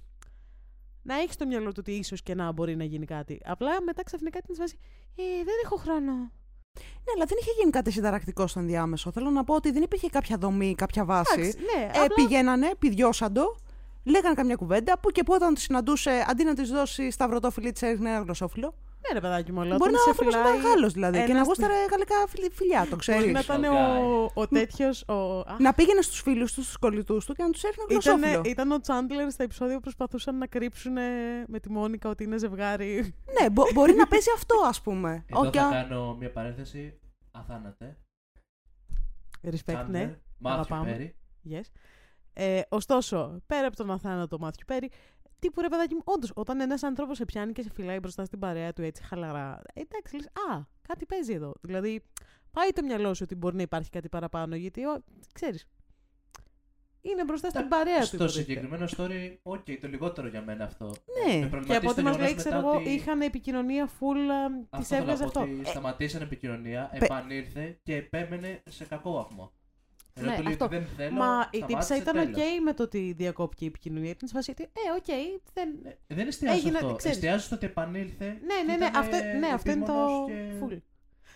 Να 1.04 1.16
έχεις 1.16 1.34
στο 1.34 1.46
μυαλό 1.48 1.68
του 1.68 1.76
ότι 1.80 1.92
ίσως 1.92 2.24
και 2.24 2.36
να 2.36 2.52
μπορεί 2.52 2.76
να 2.76 2.84
γίνει 2.84 3.06
κάτι. 3.06 3.40
Απλά 3.46 3.82
μετά 3.82 4.04
ξαφνικά 4.04 4.42
την 4.42 4.56
σε 4.56 4.62
φάση. 4.62 4.78
Ε, 5.16 5.24
δεν 5.44 5.54
έχω 5.64 5.76
χρόνο. 5.76 6.12
Ναι, 6.76 7.12
αλλά 7.16 7.26
δεν 7.26 7.38
είχε 7.42 7.52
γίνει 7.60 7.72
κάτι 7.72 7.92
συνταρακτικό 7.92 8.48
στο 8.48 8.60
ενδιάμεσο. 8.60 9.12
Θέλω 9.12 9.30
να 9.30 9.44
πω 9.44 9.56
ότι 9.56 9.72
δεν 9.72 9.84
υπήρχε 9.84 10.08
κάποια 10.10 10.38
δομή, 10.38 10.76
κάποια 10.76 11.06
βάση. 11.06 11.40
Εντάξει, 11.40 11.58
ναι, 11.78 11.84
Ε, 11.84 11.88
απλά- 11.88 12.16
Πηγαίνανε, 12.16 12.72
πηδιώσαν 12.80 13.34
το, 13.34 13.56
λέγανε 14.04 14.36
καμιά 14.36 14.56
κουβέντα, 14.56 15.00
που 15.00 15.10
και 15.12 15.24
που 15.24 15.34
όταν 15.34 15.54
τη 15.54 15.62
συναντούσε, 15.62 16.26
αντί 16.28 16.44
να 16.44 16.54
της 16.54 16.70
δώσει 16.70 17.12
σταυρωτόφιλι, 17.12 17.72
της 17.72 17.82
έριχνε 17.82 18.10
ένα 18.10 18.20
γλωσσόφυλλο. 18.20 18.74
Ναι, 19.08 19.14
ρε 19.14 19.20
παιδάκι 19.22 19.52
μου, 19.52 19.62
αλλά 19.62 19.76
Μπορεί 19.76 19.94
όταν 19.94 20.06
να 20.08 20.14
σε 20.14 20.24
είναι 20.24 20.32
φυλάει... 20.38 20.58
μεγάλο 20.58 20.90
δηλαδή 20.90 21.18
και 21.20 21.26
να 21.26 21.32
ένας- 21.32 21.48
γούσταρε 21.48 21.74
γαλλικά 21.92 22.16
φιλ- 22.28 22.54
φιλιά, 22.54 22.80
το 22.82 22.86
Μπορεί 22.90 23.00
ξέρεις. 23.00 23.32
να 23.32 23.40
ήταν 23.40 23.64
ο, 23.64 24.32
ο 24.34 24.48
τέτοιος. 24.48 25.04
Ο... 25.08 25.40
Α, 25.40 25.56
Να 25.60 25.74
πήγαινε 25.74 26.02
στους 26.02 26.22
φίλους 26.22 26.54
του, 26.54 26.62
στους 26.64 26.78
κολλητούς 26.78 27.26
του 27.26 27.34
και 27.34 27.44
να 27.44 27.50
τους 27.50 27.64
έριχνε 27.64 27.84
Ήτανε- 27.90 28.04
γλωσσόφυλλο. 28.26 28.42
ήταν 28.52 28.72
ο 28.72 28.80
Τσάντλερ 28.80 29.32
στα 29.32 29.44
επεισόδια 29.44 29.76
που 29.76 29.82
προσπαθούσαν 29.82 30.38
να 30.38 30.48
κρύψουν 30.48 30.98
ε, 30.98 31.44
με 31.48 31.60
τη 31.60 31.70
Μόνικα 31.72 32.10
ότι 32.10 32.24
είναι 32.24 32.38
ζευγάρι. 32.38 33.14
Ναι, 33.42 33.50
μπο- 33.50 33.72
μπορεί 33.74 33.94
να 33.94 34.08
παίζει 34.08 34.30
αυτό, 34.36 34.56
ας 34.68 34.82
πούμε. 34.82 35.26
Εδώ 35.30 35.40
Όχι, 35.40 35.58
θα 35.58 35.66
α- 35.66 35.72
κάνω 35.72 36.16
μια 36.16 36.32
παρένθεση. 36.32 37.00
Αθάνατε. 37.32 37.98
Respect, 39.44 39.86
ναι. 39.88 40.18
Μάθιου 40.38 40.60
Αγαπάμε. 40.60 40.92
Πέρι. 40.92 41.16
Yes. 41.50 41.66
Ε, 42.34 42.62
ωστόσο, 42.70 43.42
πέρα 43.48 43.68
από 43.68 43.76
τον 43.76 43.92
αθάνατο 43.92 44.38
Μάθιου 44.40 44.64
Πέρι, 44.68 44.90
τύπου 45.40 45.62
ρε 45.62 45.68
παιδάκι 45.68 45.94
μου, 45.96 46.02
όντως, 46.04 46.32
όταν 46.36 46.60
ένας 46.60 46.84
άνθρωπος 46.84 47.18
σε 47.18 47.26
πιάνει 47.26 47.52
και 47.52 47.62
σε 47.62 47.70
φυλάει 47.74 48.00
μπροστά 48.00 48.26
στην 48.26 48.40
παρέα 48.40 48.74
του 48.74 48.82
έτσι 48.82 49.04
χαλαρά, 49.04 49.62
ε, 49.74 49.82
εντάξει, 49.82 50.16
λες, 50.16 50.26
Α, 50.26 50.62
κάτι 50.88 51.06
παίζει 51.06 51.34
εδώ. 51.34 51.54
Δηλαδή, 51.62 52.04
πάει 52.52 52.70
το 52.70 52.84
μυαλό 52.84 53.14
σου 53.14 53.22
ότι 53.24 53.36
μπορεί 53.36 53.56
να 53.56 53.62
υπάρχει 53.62 53.90
κάτι 53.90 54.10
παραπάνω, 54.10 54.56
γιατί, 54.56 54.82
ξέρεις. 55.34 55.68
Είναι 57.02 57.24
μπροστά 57.24 57.50
στην 57.50 57.68
παρέα 57.68 58.00
του. 58.00 58.06
Στο 58.06 58.16
υποτίθεται. 58.16 58.44
συγκεκριμένο 58.44 58.88
story, 58.98 59.38
οκ, 59.44 59.64
το 59.82 59.88
λιγότερο 59.88 60.28
για 60.28 60.42
μένα 60.42 60.64
αυτό. 60.66 60.86
Ναι. 60.86 61.34
Με 61.34 61.40
Και 61.42 61.48
προβληματίζει 61.48 61.76
από 61.78 61.90
ό,τι 61.90 61.96
το 61.96 62.02
μας 62.04 62.16
γεγονός 62.16 62.18
λέει, 62.20 62.36
ξέρω 62.36 62.56
μετά 62.56 62.68
εγώ, 62.68 62.78
ότι- 62.78 62.90
είχαν 62.90 63.22
επικοινωνία 63.22 63.88
full. 63.88 64.30
Αυτό 64.70 64.78
Τη 64.80 64.84
θέλω 64.84 65.06
να 65.06 65.12
έβγαζε 65.12 65.32
πω, 65.32 65.40
αυτό. 65.40 65.54
Ότι 65.54 65.66
σταματήσαν 65.70 66.22
επικοινωνία, 66.22 66.90
πε- 66.92 67.04
επανήλθε 67.04 67.80
και 67.84 67.96
επέμενε 67.96 68.64
σε 68.70 68.86
κακό 68.86 69.12
βαθμό. 69.12 69.52
Ενώ 70.18 70.30
Ναι, 70.30 70.36
του 70.36 70.44
λέει 70.44 70.52
αυτό. 70.52 70.66
ότι 70.66 70.76
δεν 70.78 70.86
θέλω. 70.98 71.12
Μα 71.16 71.26
η 71.52 71.58
σταμάτησε, 71.58 71.66
τύψα 71.66 71.96
ήταν 71.98 72.18
οκ 72.18 72.34
τέλος. 72.34 72.60
με 72.64 72.74
το 72.74 72.84
ότι 72.84 73.14
διακόπηκε 73.18 73.64
η 73.64 73.68
επικοινωνία. 73.68 74.10
Ήταν 74.10 74.28
σε 74.28 74.34
φάση 74.36 74.52
ότι, 74.52 74.64
ε, 74.64 74.68
οκ, 74.98 75.06
δεν. 75.54 75.70
Ε, 76.08 76.16
Δεν 76.16 76.28
εστιάζει 76.28 76.58
Έγινε- 76.58 76.76
αυτό. 76.76 76.96
ξέρεις. 76.96 77.18
Εστιάζει 77.18 77.46
στο 77.46 77.56
ότι 77.56 77.66
επανήλθε. 77.66 78.26
Ναι, 78.26 78.34
και 78.34 78.64
ναι, 78.66 78.76
ναι, 78.78 78.86
ήταν, 78.86 78.96
αυτό, 79.02 79.16
ε, 79.16 79.34
ναι, 79.34 79.48
αυτό 79.48 79.72
είναι 79.72 79.86
το. 79.86 79.92
επίμονος 79.92 80.28
και 80.70 80.76
Full. 80.76 80.82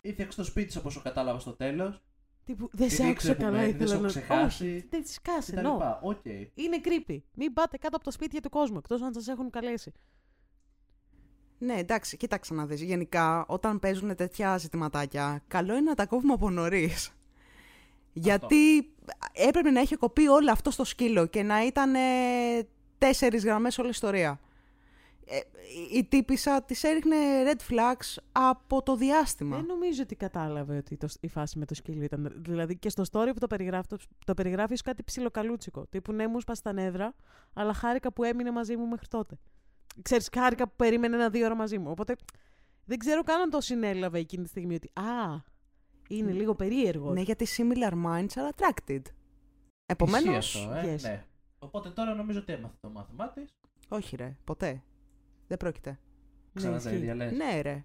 Ήρθε 0.02 0.28
στο 0.32 0.44
σπίτι 0.44 0.78
από 0.78 0.88
όσο 0.88 1.02
κατάλαβα 1.02 1.40
στο 1.40 1.52
τέλος. 1.52 2.02
Τύπου, 2.46 2.70
δεν 2.72 2.88
Την 2.88 2.96
σε 2.96 3.02
άκουσα 3.02 3.12
ήξερε 3.12 3.34
που 3.36 3.42
καλά, 3.42 3.58
μένει, 3.58 3.72
δεν 3.72 3.76
ήθελα 3.88 3.90
σε 3.90 3.96
να. 3.96 4.00
έχω 4.00 4.08
ξεχάσει. 4.08 4.66
Όχι, 4.66 4.88
δεν 4.90 5.04
τη 5.04 5.10
σκάσε, 5.12 5.52
κτλ. 5.52 5.66
no. 5.68 5.98
Οκ. 6.02 6.26
Είναι 6.54 6.82
creepy. 6.84 7.18
Μην 7.34 7.54
πάτε 7.54 7.78
κάτω 7.78 7.96
από 7.96 8.06
τα 8.06 8.12
σπίτια 8.12 8.42
του 8.42 8.50
κόσμου, 8.50 8.78
εκτός 8.78 9.02
αν 9.02 9.14
σας 9.14 9.28
έχουν 9.28 9.50
καλέσει. 9.50 9.92
Ναι, 11.58 11.74
εντάξει, 11.74 12.18
κοίταξε 12.18 12.54
να 12.54 12.66
δεις. 12.66 12.82
Γενικά, 12.82 13.46
όταν 13.48 13.80
παίζουν 13.80 14.16
τέτοια 14.16 14.58
ζητηματάκια, 14.58 15.44
καλό 15.48 15.72
είναι 15.74 15.90
να 15.90 15.96
τα 15.96 16.06
κόβουμε 16.06 16.34
από 16.34 16.50
νωρίς. 16.50 17.12
Γιατί 18.14 18.94
έπρεπε 19.34 19.70
να 19.72 19.80
έχει 19.80 19.96
κοπεί 19.96 20.28
όλο 20.28 20.52
αυτό 20.52 20.72
στο 20.72 20.84
σκύλο 20.84 21.26
και 21.26 21.44
να 21.44 21.66
ήταν 21.66 21.96
ε, 21.96 22.00
τέσσερις 22.98 23.44
γραμμές 23.44 23.78
όλη 23.78 23.88
η 23.88 23.92
ιστορία. 23.92 24.40
Ε, 25.26 25.38
η- 25.38 25.98
η 25.98 26.04
τύπησα 26.04 26.64
της 26.64 26.84
έριχνε 26.84 27.16
red 27.46 27.74
flags 27.74 28.18
από 28.32 28.84
το 28.84 28.96
διάστημα. 28.96 29.56
Δεν 29.58 29.66
νομίζω 29.66 30.02
ότι 30.02 30.16
κατάλαβε 30.16 30.78
ότι 30.78 30.98
το, 30.98 31.08
η 31.20 31.28
φάση 31.28 31.60
με 31.60 31.66
το 31.66 31.74
σκύλο 31.76 32.04
ήταν. 32.04 32.34
Δηλαδή 32.38 32.78
και 32.78 32.90
στο 32.90 33.04
story 33.12 33.30
που 33.34 33.40
το 33.40 33.48
περιγράφει, 33.48 33.88
το, 33.88 33.98
το 34.26 34.34
περιγράφεις 34.34 34.74
ως 34.74 34.82
κάτι 34.82 35.04
ψιλοκαλούτσικο. 35.04 35.86
Τύπου 35.90 36.12
ναι, 36.12 36.28
μου 36.28 36.40
σπάσει 36.42 36.64
τα 36.64 36.74
νεύρα, 36.74 37.14
αλλά 37.54 37.74
χάρηκα 37.74 38.12
που 38.14 38.24
έμεινε 38.24 38.52
μαζί 38.52 38.78
μου 38.78 38.88
μέχρι 38.88 39.08
τότε. 39.08 39.38
Ξέρεις, 40.02 40.30
χάρηκα 40.34 40.68
που 40.68 40.74
περίμενε 40.76 41.16
ένα-δύο 41.16 41.46
ώρα 41.46 41.56
μαζί 41.56 41.78
μου. 41.78 41.92
Οπότε 41.92 42.16
δεν 42.86 42.98
ξέρω 42.98 43.24
καν 43.24 43.42
αν 43.42 43.50
το 43.50 43.62
συνέλαβε 43.62 44.20
εκείνη 44.20 44.44
τη 44.44 44.50
στιγμή 44.50 44.76
ότι 44.76 44.92
Α, 44.94 45.44
είναι 46.18 46.32
λίγο 46.32 46.56
περίεργος. 46.56 47.14
Ναι, 47.14 47.22
γιατί 47.22 47.46
similar 47.58 47.92
minds 48.06 48.28
are 48.34 48.50
attracted. 48.56 49.02
Επομένως, 49.86 50.56
Ισχύει 50.56 50.68
αυτό, 50.74 50.88
ε, 50.88 50.96
yes. 50.96 51.02
ναι. 51.02 51.26
Οπότε 51.60 51.90
τώρα 51.90 52.14
νομίζω 52.14 52.40
ότι 52.40 52.54
έμαθε 52.54 52.76
το 52.82 52.90
μάθημά 52.90 53.30
της. 53.30 53.50
όχι 53.90 54.16
ρε, 54.16 54.38
ποτέ. 54.44 54.84
Δεν 55.48 55.58
πρόκειται. 55.58 55.90
Ναι, 55.90 55.98
Ξανά 56.62 56.72
τα 56.82 56.90
ισχύει. 56.90 56.96
ίδια 57.02 57.16
λες. 57.16 57.32
Ναι 57.32 57.62
ρε. 57.62 57.84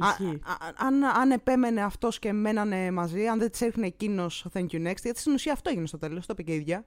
Α, 0.00 0.08
Ισχύει. 0.08 0.40
α- 0.44 0.86
αν, 0.86 1.04
αν 1.04 1.30
επέμενε 1.30 1.82
αυτός 1.82 2.18
και 2.18 2.32
μένανε 2.32 2.90
μαζί, 2.90 3.26
αν 3.26 3.38
δεν 3.38 3.50
τη 3.50 3.64
έριχνε 3.64 3.86
εκείνος 3.86 4.46
thank 4.52 4.66
you 4.70 4.88
next, 4.90 5.02
γιατί 5.02 5.18
στην 5.20 5.32
ουσία 5.32 5.52
αυτό 5.52 5.70
έγινε 5.70 5.86
στο 5.86 5.98
τέλος, 5.98 6.26
το 6.26 6.32
είπε 6.32 6.42
και 6.42 6.52
η 6.52 6.56
ίδια. 6.56 6.84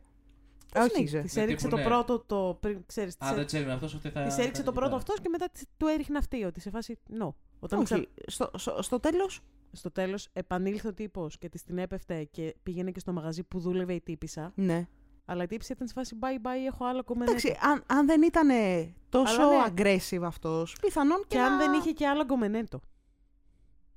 Το 0.73 0.79
Όχι, 0.79 0.89
συνέχιζε. 0.89 1.21
της 1.21 1.35
Ναι, 1.35 1.41
έριξε 1.41 1.65
τύπου 1.67 1.75
το 1.77 1.81
ναι. 1.83 1.87
πρώτο 1.89 2.19
το. 2.19 2.57
Πριν, 2.61 2.83
ξέρεις, 2.85 3.17
της 3.17 3.27
Α, 3.27 3.31
έ- 3.31 3.35
δεν 3.35 3.45
ξέρει 3.45 3.69
αυτός, 3.69 3.95
αυτή 3.95 4.09
θα. 4.09 4.23
της 4.23 4.35
θα 4.35 4.41
έριξε 4.41 4.63
το 4.63 4.71
κάνει 4.71 4.77
πρώτο 4.79 4.95
εκεί 4.95 5.03
αυτός 5.11 5.19
και 5.21 5.29
μετά 5.29 5.49
της- 5.49 5.65
του 5.77 5.87
έριχνε 5.87 6.17
αυτή. 6.17 6.43
Ότι 6.43 6.59
σε 6.59 6.69
φάση. 6.69 6.99
No. 7.21 7.33
Όταν 7.59 7.79
Όχι, 7.79 7.85
ξα- 7.85 8.07
στο, 8.27 8.51
στο, 8.55 8.81
στο 8.81 8.99
τέλος. 8.99 9.41
Στο 9.71 9.91
τέλος 9.91 10.29
επανήλθε 10.33 10.87
ο 10.87 10.93
τύπος 10.93 11.37
και 11.37 11.49
της 11.49 11.63
την 11.63 11.77
έπεφτε 11.77 12.23
και 12.23 12.55
πήγαινε 12.63 12.91
και 12.91 12.99
στο 12.99 13.11
μαγαζί 13.13 13.43
που 13.43 13.59
δούλευε 13.59 13.93
η 13.93 14.01
τύπησα. 14.01 14.51
Ναι. 14.55 14.87
Αλλά 15.25 15.43
η 15.43 15.47
τύπησα 15.47 15.73
ήταν 15.75 15.87
σε 15.87 15.93
φάση 15.93 16.17
bye 16.21 16.45
bye, 16.45 16.65
έχω 16.67 16.85
άλλο 16.85 17.03
κομμενέτο. 17.03 17.31
Εντάξει, 17.31 17.57
αν, 17.61 17.83
αν 17.87 18.05
δεν 18.05 18.21
ήταν 18.21 18.49
τόσο 19.09 19.41
Αλλά 19.41 19.69
ναι. 19.69 19.73
aggressive 19.75 20.21
αυτός, 20.23 20.77
πιθανόν 20.81 21.19
και, 21.19 21.25
Και 21.27 21.39
αν 21.39 21.51
να... 21.51 21.57
δεν 21.57 21.73
είχε 21.73 21.91
και 21.91 22.07
άλλο 22.07 22.23
γκομενέτο. 22.23 22.81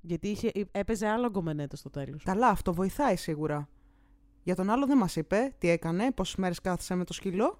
Γιατί 0.00 0.28
είχε, 0.28 0.50
έπαιζε 0.70 1.06
άλλο 1.06 1.28
γκομενέτο 1.30 1.76
στο 1.76 1.90
τέλος. 1.90 2.22
Καλά, 2.22 2.48
αυτό 2.48 2.72
βοηθάει 2.72 3.16
σίγουρα. 3.16 3.68
Για 4.42 4.54
τον 4.54 4.70
άλλο 4.70 4.86
δεν 4.86 4.96
μας 4.96 5.16
είπε 5.16 5.54
τι 5.58 5.68
έκανε, 5.68 6.12
πόσες 6.12 6.36
μέρες 6.36 6.60
κάθισε 6.60 6.94
με 6.94 7.04
το 7.04 7.12
σκύλο. 7.12 7.58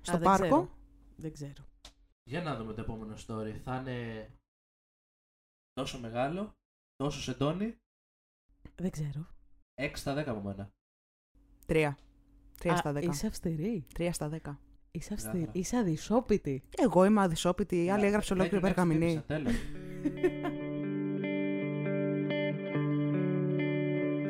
Στο 0.00 0.12
δεν 0.12 0.22
πάρκο. 0.22 0.46
ξέρω. 0.46 0.70
Δεν 1.16 1.32
ξέρω. 1.32 1.64
Για 2.22 2.42
να 2.42 2.56
δούμε 2.56 2.72
το 2.72 2.80
επόμενο 2.80 3.14
story. 3.26 3.56
Θα 3.62 3.76
είναι 3.76 4.30
τόσο 5.72 5.98
μεγάλο, 6.00 6.54
τόσο 7.00 7.20
σεντόνι, 7.20 7.74
Δεν 8.74 8.90
ξέρω. 8.90 9.26
6 9.74 9.90
στα 9.94 10.14
10 10.14 10.24
από 10.26 10.40
μένα. 10.40 10.70
Τρία. 11.66 11.98
Τρία 12.58 12.72
Α, 12.72 12.76
στα 12.76 12.92
δέκα. 12.92 13.10
Είσαι 13.10 13.26
αυστηρή. 13.26 13.86
Τρία 13.94 14.12
στα 14.12 14.28
δέκα. 14.28 14.60
Είσαι 14.90 15.14
αυστηρή. 15.14 15.38
Γράφα. 15.38 15.58
Είσαι 15.58 15.76
αδυσόπιτη. 15.76 16.62
Εγώ 16.76 17.04
είμαι 17.04 17.20
αδυσόπιτη, 17.20 17.84
η 17.84 17.90
άλλη 17.90 18.04
έγραψε 18.06 18.32
ολόκληρη 18.32 18.60
περγαμηνή. 18.62 19.22
Τέλος. 19.26 19.52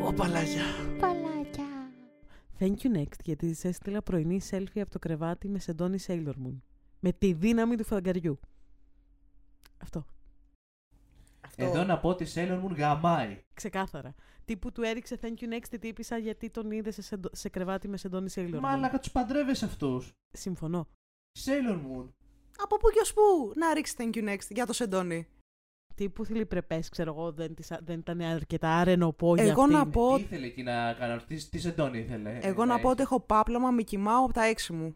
Οπαλάκια. 0.09 0.63
Thank 2.59 2.77
you 2.77 2.97
next, 2.97 3.21
γιατί 3.25 3.55
σε 3.55 3.69
έστειλα 3.69 4.03
πρωινή 4.03 4.41
selfie 4.51 4.81
από 4.81 4.91
το 4.91 4.99
κρεβάτι 4.99 5.49
με 5.49 5.59
σεντόνι 5.59 5.99
Sailor 6.07 6.35
Moon. 6.47 6.59
Με 7.01 7.13
τη 7.13 7.33
δύναμη 7.33 7.77
του 7.77 7.85
φαγκαριού. 7.85 8.41
Αυτό. 9.79 10.07
Αυτό. 11.65 11.77
Εδώ 11.79 11.87
να 11.87 11.99
πω 11.99 12.09
ότι 12.09 12.25
η 12.25 12.27
Sailor 12.35 12.65
Moon 12.65 12.77
γαμάει. 12.77 13.43
Ξεκάθαρα. 13.55 14.15
Τύπου 14.45 14.73
του 14.73 14.83
έριξε 14.83 15.19
thank 15.23 15.43
you 15.43 15.55
next 15.55 15.67
τη 15.71 15.79
τύπησα 15.79 16.17
γιατί 16.19 16.51
τον 16.51 16.71
είδε 16.71 16.91
σε, 16.91 17.03
σεντο- 17.03 17.31
σε 17.37 17.49
κρεβάτι 17.49 17.89
με 17.89 17.97
σεντόνι 17.97 18.31
Sailor 18.35 18.55
Moon. 18.55 18.59
Μάλακα 18.61 18.99
τους 18.99 19.11
παντρεύεσαι 19.11 19.65
αυτούς. 19.65 20.13
Συμφωνώ. 20.31 20.89
Sailor 21.45 21.75
Moon. 21.75 22.09
Από 22.63 22.77
πού 22.77 22.89
και 22.91 23.01
ως 23.03 23.13
πού 23.13 23.53
να 23.57 23.75
ρίξει 23.75 23.95
thank 23.99 24.17
you 24.17 24.29
next 24.29 24.47
για 24.49 24.67
το 24.67 24.73
σεντόνι; 24.73 25.27
Τύπου 25.95 26.25
θηλυπρεπές, 26.25 26.89
ξέρω 26.89 27.13
εγώ, 27.13 27.33
δεν, 27.33 27.55
της, 27.55 27.73
δεν 27.85 27.99
ήταν 27.99 28.21
αρκετά 28.21 28.69
αρρενωπό 28.71 29.35
για 29.35 29.45
Εγώ 29.45 29.63
αυτήν. 29.63 29.77
να 29.77 29.89
πω, 29.89 30.15
Τι 30.17 30.23
ήθελε 30.23 30.47
εκεί 30.47 30.63
να 30.63 30.93
κάνω, 30.93 31.21
τι, 31.27 31.49
τι 31.49 31.59
σεντόνι 31.59 31.99
ήθελε; 31.99 32.39
εγώ 32.43 32.65
να 32.65 32.81
πω 32.81 32.89
ότι 32.91 33.03
έχω 33.03 33.21
πάπλωμα 33.21 33.71
Mickey 33.71 33.83
Mouse 33.83 34.25
από 34.25 34.33
τα 34.33 34.45
έξι 34.45 34.73
μου. 34.73 34.95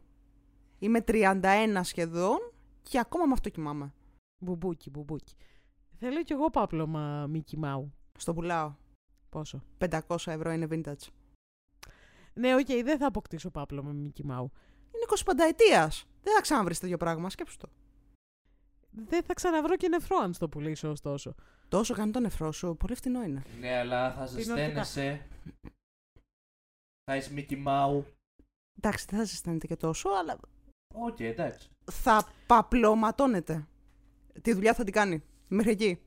Είμαι 0.79 1.05
31 1.07 1.41
σχεδόν 1.83 2.37
και 2.83 2.99
ακόμα 2.99 3.25
με 3.27 3.33
αυτό 3.33 3.49
κοιμάμαι. 3.49 3.93
Μπουμπούκι, 4.39 4.91
μπουμπούκι. 4.91 5.35
Θέλω 5.99 6.23
κι 6.23 6.33
εγώ 6.33 6.51
πάπλωμα 6.51 7.31
Mickey 7.33 7.65
Mouse. 7.65 7.91
Στο 8.19 8.35
πουλάω. 8.35 8.75
Πόσο; 9.29 9.63
500 9.79 10.01
ευρώ 10.27 10.51
είναι 10.51 10.67
vintage. 10.71 11.09
Ναι, 12.35 12.55
οκ, 12.55 12.67
δεν 12.67 12.99
θα 12.99 13.07
αποκτήσω 13.07 13.51
πάπλωμα 13.51 13.91
Mickey 13.93 14.31
Mouse. 14.31 14.51
Είναι 14.95 15.07
25 15.25 15.33
ετία. 15.49 15.93
Δεν 16.23 16.35
θα 16.35 16.41
ξαναβρεις 16.41 16.79
τέτοιο 16.79 16.97
πράγμα, 16.97 17.31
σκέψου 17.31 17.57
το. 17.57 17.69
Δεν 18.91 19.23
θα 19.23 19.35
ξαναβρω 19.35 19.77
και 19.77 19.89
νεφρό 19.89 20.17
αν 20.17 20.33
στο 20.33 20.49
πουλήσω 20.49 20.91
ωστόσο. 20.91 21.35
Τόσο 21.69 21.95
κάνει 21.95 22.13
το 22.13 22.21
νεφρό 22.21 22.53
σου, 22.53 22.77
πολύ 22.77 22.95
φτηνό 22.95 23.23
είναι. 23.23 23.43
Ναι, 23.61 23.77
αλλά 23.77 24.13
θα 24.13 24.27
ζεσταίνεσαι. 24.27 25.27
Θα 27.05 27.17
είσαι 27.17 27.31
Mickey 27.35 27.67
Mouse. 27.67 28.05
Εντάξει, 28.77 29.07
δεν 29.11 29.19
θα 29.19 29.25
ζεσταίνεται 29.25 29.67
και 29.67 29.77
τόσο, 29.77 30.09
αλλά 30.09 30.39
Οκ, 30.95 31.21
εντάξει. 31.21 31.71
θα 31.93 32.29
παπλωματώνεται. 32.47 33.67
Τη 34.43 34.53
δουλειά 34.53 34.75
θα 34.75 34.85
την 34.85 34.93
κάνει. 34.93 35.23
Μέχρι 35.49 35.71
εκεί. 35.71 35.99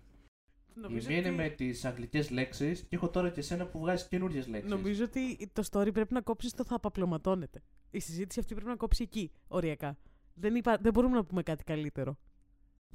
Η 0.89 0.93
μία 1.07 1.17
είναι 1.17 1.31
με 1.31 1.49
τις 1.49 1.85
αγγλικές 1.85 2.29
λέξεις 2.29 2.81
και 2.81 2.95
έχω 2.95 3.09
τώρα 3.09 3.29
και 3.29 3.39
εσένα 3.39 3.67
που 3.67 3.79
βγάζεις 3.79 4.07
καινούριες 4.07 4.47
λέξεις. 4.47 4.69
Νομίζω 4.71 5.03
ότι 5.03 5.49
το 5.53 5.63
story 5.71 5.93
πρέπει 5.93 6.13
να 6.13 6.21
κόψεις 6.21 6.53
το 6.53 6.63
θα 6.63 6.79
παπλωματώνεται. 6.79 7.61
Η 7.91 7.99
συζήτηση 7.99 8.39
αυτή 8.39 8.53
πρέπει 8.53 8.69
να 8.69 8.75
κόψει 8.75 9.03
εκεί, 9.03 9.31
οριακά. 9.47 9.97
Δεν, 10.33 10.55
υπά... 10.55 10.77
δεν 10.77 10.93
μπορούμε 10.93 11.15
να 11.15 11.23
πούμε 11.25 11.43
κάτι 11.43 11.63
καλύτερο. 11.63 12.17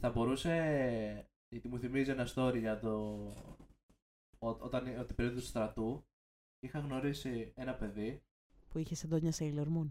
Θα 0.00 0.10
μπορούσε. 0.10 1.26
Γιατί 1.48 1.68
μου 1.68 1.78
θυμίζει 1.78 2.10
ένα 2.10 2.28
story 2.34 2.58
για 2.58 2.78
το. 2.78 2.90
Ό, 4.38 4.48
όταν 4.48 4.98
ο- 4.98 5.04
την 5.04 5.14
περίοδο 5.14 5.38
του 5.38 5.46
στρατού 5.46 6.04
είχα 6.60 6.78
γνωρίσει 6.78 7.52
ένα 7.54 7.74
παιδί. 7.74 8.22
Που 8.68 8.78
είχε 8.78 8.94
σεντόνια 8.94 9.32
Sailor 9.38 9.66
Moon. 9.66 9.90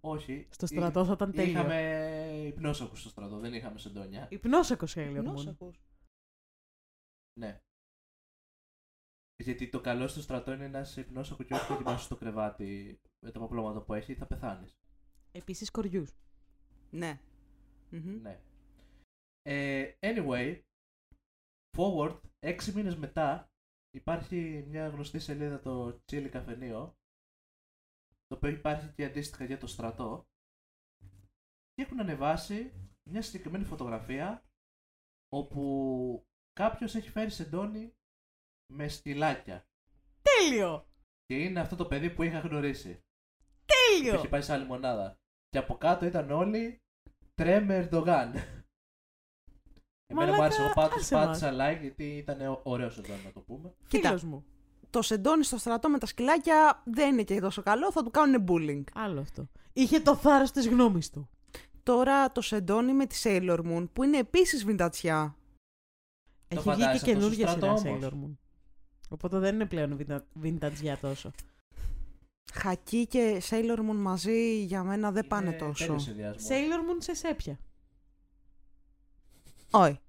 Όχι. 0.00 0.46
Στο 0.50 0.66
στρατό 0.66 1.04
θα 1.04 1.12
ήταν 1.12 1.32
τέλειο. 1.32 1.50
Είχαμε 1.50 1.80
υπνόσακου 2.44 2.96
στο 2.96 3.08
στρατό, 3.08 3.38
δεν 3.38 3.54
είχαμε 3.54 3.78
σεντόνια. 3.78 4.28
Υπνόσακος 4.30 4.94
Sailor 4.96 5.20
Νόσο 5.24 5.48
Moon. 5.48 5.52
ακούς. 5.52 5.80
Ναι. 7.40 7.60
Γιατί 9.42 9.68
το 9.68 9.80
καλό 9.80 10.08
στο 10.08 10.20
στρατό 10.20 10.52
είναι 10.52 10.68
να 10.68 10.80
είσαι 10.80 11.00
υπνόσακο 11.00 11.42
και 11.42 11.54
όχι 11.54 11.72
να 11.72 11.76
κοιμάσαι 11.76 12.04
στο 12.04 12.16
κρεβάτι 12.16 13.00
με 13.24 13.30
τα 13.30 13.38
παπλώματα 13.38 13.82
που 13.82 13.94
έχει, 13.94 14.14
θα 14.14 14.26
πεθάνεις. 14.26 14.76
Επίσης 15.32 15.70
κοριούς. 15.70 16.16
Ναι. 16.90 17.20
Μμμ. 17.90 18.20
Ναι. 18.20 18.40
Ε, 19.42 19.92
anyway, 20.00 20.60
forward, 21.76 22.20
έξι 22.38 22.72
μήνες 22.72 22.96
μετά, 22.96 23.50
υπάρχει 23.90 24.64
μια 24.68 24.88
γνωστή 24.88 25.18
σελίδα 25.18 25.60
το 25.60 26.02
Chili 26.12 26.28
Καφενείο, 26.30 26.96
το 28.26 28.34
οποίο 28.36 28.50
υπάρχει 28.50 28.92
και 28.92 29.04
αντίστοιχα 29.04 29.44
για 29.44 29.58
το 29.58 29.66
στρατό, 29.66 30.26
και 31.76 31.82
έχουν 31.82 32.00
ανεβάσει 32.00 32.72
μια 33.10 33.22
συγκεκριμένη 33.22 33.64
φωτογραφία 33.64 34.44
όπου 35.28 36.26
κάποιος 36.52 36.94
έχει 36.94 37.10
φέρει 37.10 37.30
σεντόνι 37.30 37.92
με 38.72 38.88
σκυλάκια. 38.88 39.66
Τέλειο! 40.22 40.88
Και 41.24 41.42
είναι 41.42 41.60
αυτό 41.60 41.76
το 41.76 41.86
παιδί 41.86 42.10
που 42.10 42.22
είχα 42.22 42.38
γνωρίσει. 42.38 42.94
Που 42.94 43.64
Τέλειο! 43.64 44.14
είχε 44.14 44.28
πάει 44.28 44.42
σε 44.42 44.52
άλλη 44.52 44.64
μονάδα. 44.64 45.18
Και 45.48 45.58
από 45.58 45.76
κάτω 45.76 46.06
ήταν 46.06 46.30
όλοι 46.30 46.80
τρέμε 47.34 47.76
Ερντογάν. 47.76 48.34
Εμένα 50.06 50.32
μου 50.32 50.36
Μαλάκα, 50.36 50.44
άρεσε, 50.44 50.62
εγώ 50.62 50.72
πάτησα, 50.74 50.98
άσε 50.98 51.14
μας. 51.14 51.40
πάτησα 51.40 51.52
like 51.52 51.80
γιατί 51.80 52.16
ήταν 52.16 52.60
ωραίο 52.62 52.86
εδώ 52.86 53.16
να 53.24 53.32
το 53.32 53.40
πούμε. 53.40 53.74
Κοίτα. 53.88 54.08
Φίλος 54.08 54.24
μου. 54.24 54.44
Το 54.90 55.02
σεντόνι 55.02 55.44
στο 55.44 55.58
στρατό 55.58 55.88
με 55.88 55.98
τα 55.98 56.06
σκυλάκια 56.06 56.82
δεν 56.84 57.12
είναι 57.12 57.22
και 57.22 57.40
τόσο 57.40 57.62
καλό, 57.62 57.92
θα 57.92 58.02
του 58.02 58.10
κάνουν 58.10 58.44
bullying. 58.48 58.84
Άλλο 58.94 59.20
αυτό. 59.20 59.48
Είχε 59.72 60.00
το 60.00 60.16
θάρρος 60.16 60.50
της 60.50 60.68
γνώμης 60.68 61.10
του. 61.10 61.30
Τώρα 61.86 62.32
το 62.32 62.40
σεντόνι 62.40 62.92
με 62.92 63.06
τη 63.06 63.20
Sailor 63.22 63.58
Moon 63.64 63.88
που 63.92 64.02
είναι 64.02 64.18
επίσης 64.18 64.64
βιντατσιά. 64.64 65.36
Έχει 66.48 66.60
βγει 66.60 66.70
και 66.70 66.70
φαντάζεσαι 66.70 66.88
αυτό 66.90 66.98
στο 66.98 67.12
καινούργια 67.12 67.48
σειρά 67.48 67.76
στρατό 67.76 68.06
Sailor 68.06 68.12
όμως. 68.12 68.30
Moon. 68.30 68.36
Οπότε 69.08 69.38
δεν 69.38 69.54
είναι 69.54 69.66
πλέον 69.66 69.96
βιντα- 69.96 70.26
vintage 70.42 70.72
για 70.80 70.98
τόσο. 70.98 71.30
Χακί 72.52 73.06
και 73.06 73.42
Sailor 73.50 73.78
Moon 73.78 73.94
μαζί 73.96 74.62
για 74.64 74.82
μένα 74.82 75.12
δεν 75.12 75.26
πάνε 75.26 75.48
Είναι 75.48 75.56
τόσο. 75.58 75.84
τέλειος 75.84 76.02
συνδυασμός. 76.02 76.46
Sailor 76.50 76.80
Moon 76.90 76.96
σε 76.98 77.14
σέπια. 77.14 77.58
Όχι. 79.70 80.00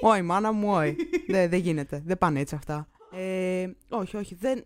Όχι, 0.00 0.22
μάνα 0.22 0.52
μου, 0.52 0.72
όχι. 0.72 0.96
Δεν 1.28 1.50
δεν 1.50 1.60
γίνεται. 1.60 2.02
Δεν 2.04 2.18
πάνε 2.18 2.40
έτσι 2.40 2.54
αυτά. 2.54 2.88
Ε, 3.12 3.70
όχι, 3.88 4.16
όχι. 4.16 4.34
Δεν... 4.34 4.64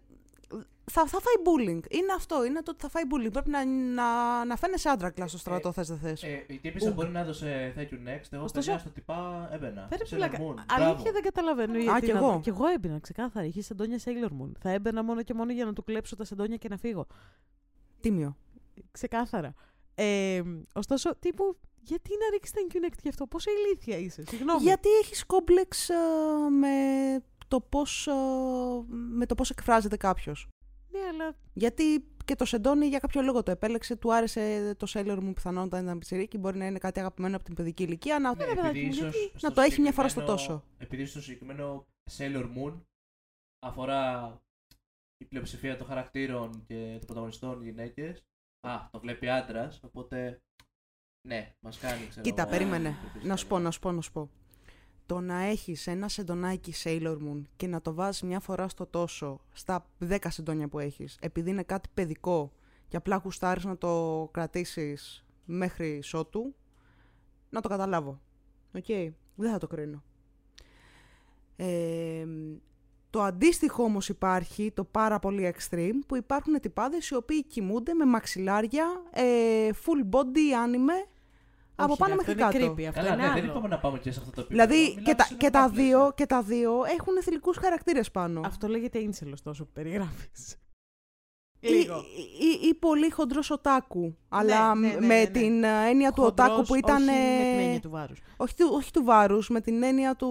Θα, 0.91 1.07
θα 1.07 1.19
φάει 1.21 1.35
bullying. 1.45 1.81
Είναι 1.93 2.13
αυτό. 2.17 2.45
Είναι 2.45 2.63
το 2.63 2.71
ότι 2.71 2.81
θα 2.81 2.89
φάει 2.89 3.03
bullying. 3.11 3.33
Πρέπει 3.33 3.51
να, 3.51 3.65
να, 3.65 4.45
να 4.45 4.57
φαίνεσαι 4.57 4.89
άντρακλα 4.89 5.27
στο 5.27 5.39
στρατό, 5.39 5.69
Ε, 5.69 5.73
θες 5.73 5.89
δεν 5.89 5.99
θες. 5.99 6.23
Ε, 6.23 6.45
η 6.49 6.59
τύπησα 6.59 6.89
Ουγ. 6.89 6.95
μπορεί 6.95 7.09
να 7.09 7.21
έδωσε 7.21 7.75
thank 7.77 7.81
you 7.95 8.09
next. 8.09 8.27
Εγώ 8.31 8.43
Ωστόσο- 8.45 8.53
παιδιά 8.71 8.79
στο 8.79 8.91
τυπά 8.91 9.49
έμπαινα. 9.53 9.87
Φέρε 9.91 10.03
Sailor 10.05 10.15
πλάκα. 10.17 10.39
Moon, 10.39 10.55
Αλήθεια 10.69 10.95
μπράβο. 10.95 11.13
δεν 11.13 11.23
καταλαβαίνω. 11.23 11.79
γιατί 11.79 12.07
κι 12.07 12.13
να- 12.13 12.19
εγώ. 12.19 12.41
Κι 12.43 12.49
εγώ 12.49 12.67
έμπαινα, 12.67 12.99
ξεκάθαρα. 12.99 13.47
Είχες 13.47 13.65
σεντόνια 13.67 13.99
Sailor 14.05 14.29
Moon. 14.43 14.51
Θα 14.59 14.71
έμπαινα 14.71 15.03
μόνο 15.05 15.23
και 15.23 15.35
μόνο 15.35 15.53
για 15.53 15.65
να 15.65 15.73
του 15.73 15.85
κλέψω 15.85 16.17
τα 16.17 16.25
σεντόνια 16.25 16.57
και 16.57 16.69
να 16.69 16.77
φύγω. 16.77 17.07
Τίμιο. 18.01 18.37
Ξεκάθαρα. 18.91 19.55
Ε, 19.95 20.43
ωστόσο, 20.75 21.17
τύπου, 21.19 21.57
γιατί 21.81 22.11
να 22.21 22.31
ρίξεις 22.31 22.55
thank 22.57 22.77
you 22.77 22.87
next 22.89 22.99
γι' 23.03 23.09
αυτό, 23.09 23.27
πόσο 23.27 23.51
ηλίθια 23.51 23.99
είσαι. 23.99 24.25
Συγγνώμη. 24.29 24.63
Γιατί 24.63 24.89
έχεις 25.03 25.27
κόμπλεξ 25.27 25.89
ε, 25.89 25.95
με 26.61 26.69
το 27.49 27.61
πώς, 27.61 28.07
ε, 28.07 28.13
με 28.89 29.27
το 29.27 29.35
πώς 29.35 29.51
εκφράζεται 29.51 29.97
κάποιος; 29.97 30.49
Ναι, 30.95 31.07
αλλά 31.09 31.37
Γιατί 31.53 32.05
και 32.25 32.35
το 32.35 32.45
Σεντόνι 32.45 32.87
για 32.87 32.99
κάποιο 32.99 33.23
λόγο 33.23 33.43
το 33.43 33.51
επέλεξε, 33.51 33.97
του 33.97 34.15
άρεσε 34.15 34.75
το 34.79 34.87
Sailor 34.91 35.19
Moon 35.19 35.35
πιθανόν 35.35 35.65
όταν 35.65 35.83
ήταν 35.85 35.99
πιτσιρίκι, 35.99 36.39
μπορεί 36.39 36.59
να 36.59 36.67
είναι 36.67 36.79
κάτι 36.79 37.01
αγαπημένο 37.01 37.37
από 37.37 37.45
την 37.45 37.55
παιδική 37.55 37.83
ηλικία, 37.83 38.19
να... 38.19 38.35
Ναι, 38.35 38.45
ρε 38.45 38.55
παιδάκι 38.55 38.69
επειδή 38.69 38.85
μου, 38.85 38.91
ίσως 38.91 39.15
γιατί 39.15 39.39
στο 39.39 39.49
να 39.49 39.55
το 39.55 39.61
έχει 39.61 39.81
μια 39.81 39.93
φορά 39.93 40.09
στο 40.09 40.21
συγκεκριμένο- 40.21 40.49
τόσο. 40.49 40.65
Επειδή 40.79 41.05
στο 41.05 41.21
συγκεκριμένο 41.21 41.87
Sailor 42.17 42.45
Moon 42.57 42.81
αφορά 43.67 44.33
η 45.17 45.25
πλειοψηφία 45.25 45.77
των 45.77 45.87
χαρακτήρων 45.87 46.65
και 46.67 46.95
των 46.99 47.07
πρωταγωνιστών 47.07 47.63
γυναίκες. 47.63 48.25
Α, 48.67 48.89
το 48.91 49.01
βλέπει 49.01 49.29
άντρας, 49.29 49.81
οπότε. 49.83 50.43
Ναι, 51.29 51.55
μας 51.61 51.79
κάνει 51.79 52.07
ξέρω 52.09 52.23
Κοίτα, 52.23 52.43
εγώ, 52.43 52.51
περίμενε. 52.51 52.89
πρωταγωνιστές. 52.89 53.25
Να 53.25 53.37
σου 53.37 53.47
πω, 53.47 53.59
να 53.59 53.71
σου 53.71 53.81
πω, 53.81 53.93
να 53.93 54.01
σου 54.01 54.13
πω. 54.13 54.31
Το 55.07 55.21
να 55.21 55.41
έχεις 55.43 55.87
ένα 55.87 56.09
σεντονάκι 56.09 56.73
Sailor 56.85 57.17
Moon 57.17 57.43
και 57.57 57.67
να 57.67 57.81
το 57.81 57.95
βάζεις 57.95 58.23
μια 58.23 58.41
φορά 58.41 58.69
στο 58.69 58.87
τόσο, 58.87 59.41
στα 59.53 59.87
10 60.09 60.17
σεντόνια 60.29 60.69
που 60.69 60.79
έχεις, 60.79 61.19
επειδή 61.21 61.51
είναι 61.51 61.63
κάτι 61.63 61.89
παιδικό 61.95 62.53
και 62.89 62.97
απλά 62.97 63.19
γουστάρεις 63.19 63.65
να 63.65 63.79
το 63.79 64.29
κρατήσεις 64.33 65.25
μέχρις 65.45 66.03
ότου, 66.03 66.55
να 67.51 67.61
το 67.61 67.69
καταλάβω. 67.69 68.21
Οκ, 68.75 68.87
δεν 69.35 69.51
θα 69.51 69.59
το 69.59 69.67
κρίνω. 69.67 70.03
Ε, 71.57 72.27
το 73.11 73.23
αντίστοιχο 73.23 73.83
όμως 73.83 74.09
υπάρχει, 74.09 74.71
το 74.75 74.85
πάρα 74.85 75.19
πολύ 75.19 75.55
extreme, 75.57 75.99
που 76.07 76.17
υπάρχουν 76.17 76.61
τυπάδες 76.61 77.09
οι 77.09 77.15
οποίοι 77.15 77.45
κοιμούνται 77.45 77.95
με 77.95 78.05
μαξιλάρια, 78.05 79.03
ε, 79.11 79.71
full 79.85 80.15
body 80.15 80.67
anime, 80.67 81.09
από 81.77 81.91
Όχι, 81.91 81.99
πάνω 82.01 82.11
ρε, 82.15 82.17
μέχρι 82.17 82.33
αυτό 82.43 82.45
κάτω. 82.45 82.65
Είναι 82.65 82.75
creepy, 82.75 82.85
αυτό 82.89 83.01
Καλά, 83.01 83.13
είναι 83.15 83.23
ναι, 83.23 83.33
δεν 83.33 83.43
άλλο. 83.43 83.51
είπαμε 83.51 83.69
να 83.69 83.79
πάμε 83.79 83.99
και 83.99 84.11
σε 84.13 84.19
αυτό 84.21 84.31
το 84.33 84.41
επίπεδο. 84.41 84.67
Δηλαδή 84.67 84.83
Μιλάμε 84.89 85.03
και 85.03 85.15
τα, 85.15 85.25
σε 85.25 85.35
και, 85.35 85.51
τα 85.51 85.61
νομικά 85.61 85.83
δύο, 85.83 85.97
πλαίσια. 85.99 86.15
και 86.17 86.27
τα 86.27 86.43
δύο 86.43 86.73
έχουν 86.99 87.23
θηλυκούς 87.23 87.57
χαρακτήρες 87.57 88.11
πάνω. 88.11 88.41
Αυτό 88.45 88.69
λέγεται 88.69 88.99
incel-ος 88.99 89.43
τόσο 89.43 89.65
που 89.65 89.71
περιγράφεις. 89.73 90.57
Ή, 91.61 91.69
Λίγο. 91.69 91.95
ή, 92.41 92.67
ή 92.69 92.75
πολύ 92.75 93.11
χοντρός 93.11 93.51
οτάκου. 93.51 94.17
Αλλά 94.29 94.75
ναι, 94.75 94.89
ναι, 94.89 94.95
με 94.95 95.07
ναι, 95.07 95.15
ναι. 95.23 95.27
την 95.27 95.65
ε, 95.65 95.89
έννοια 95.89 96.13
του 96.13 96.23
Χοντρός, 96.23 96.47
οτάκου 96.49 96.63
που 96.67 96.75
ήταν. 96.75 96.97
Όχι 96.97 97.05
με 97.07 97.13
ε, 97.13 97.51
την 97.51 97.61
έννοια 97.61 97.81
του 97.81 97.91
βάρους. 97.91 98.21
όχι, 98.37 98.55
του, 98.55 98.69
όχι 98.73 98.91
του 98.91 99.05
βάρους, 99.05 99.49
με 99.49 99.61
την 99.61 99.83
έννοια 99.83 100.15
του, 100.17 100.31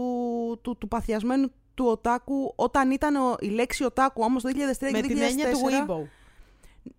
του, 0.61 0.77
του 0.77 0.87
παθιασμένου 0.87 1.51
του 1.73 1.85
οτάκου 1.85 2.53
όταν 2.55 2.91
ήταν 2.91 3.15
ο- 3.15 3.35
η 3.39 3.47
λέξη 3.47 3.83
οτάκου 3.83 4.21
όμως 4.23 4.43
το 4.43 4.49
2003 4.49 4.91
Με 4.91 5.01
και 5.01 5.07
την 5.07 5.17
2004. 5.17 5.21
έννοια 5.29 5.51
του 5.51 5.59
Weibo. 5.87 6.07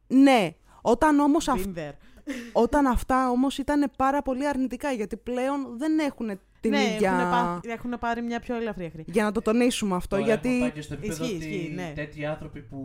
Ναι. 0.07 0.55
Όταν 0.83 1.19
όμως 1.21 1.49
αυ- 1.49 1.67
Been 1.67 1.79
there. 1.79 1.93
Όταν 2.53 2.87
αυτά 2.87 3.31
όμως 3.31 3.59
ήταν 3.59 3.91
πάρα 3.97 4.23
πολύ 4.23 4.49
αρνητικά 4.49 4.91
γιατί 4.93 5.17
πλέον 5.17 5.79
δεν 5.79 5.99
έχουν 5.99 6.39
την 6.61 6.71
ναι, 6.73 6.83
ίδια... 6.83 7.11
έχουν, 7.13 7.31
πάθει- 7.31 7.67
έχουν 7.73 7.97
πάρει 8.01 8.23
μια 8.23 8.41
πιο 8.41 8.55
ελαφριά 8.57 8.91
χρήση. 8.91 9.11
Για 9.11 9.25
να 9.25 9.33
το 9.33 9.41
τονίσουμε 9.43 9.97
αυτό, 9.97 10.17
Τώρα 10.17 10.27
γιατί... 10.29 10.49
έχουμε 10.49 10.61
πάει 10.61 10.71
και 10.73 10.81
στο 10.81 10.95
επίπεδο 10.95 11.25
Ισχύει, 11.25 11.37
ότι 11.37 11.45
ισχύει, 11.47 11.73
ναι. 11.75 11.93
τέτοιοι 11.95 12.25
άνθρωποι 12.25 12.61
που 12.63 12.79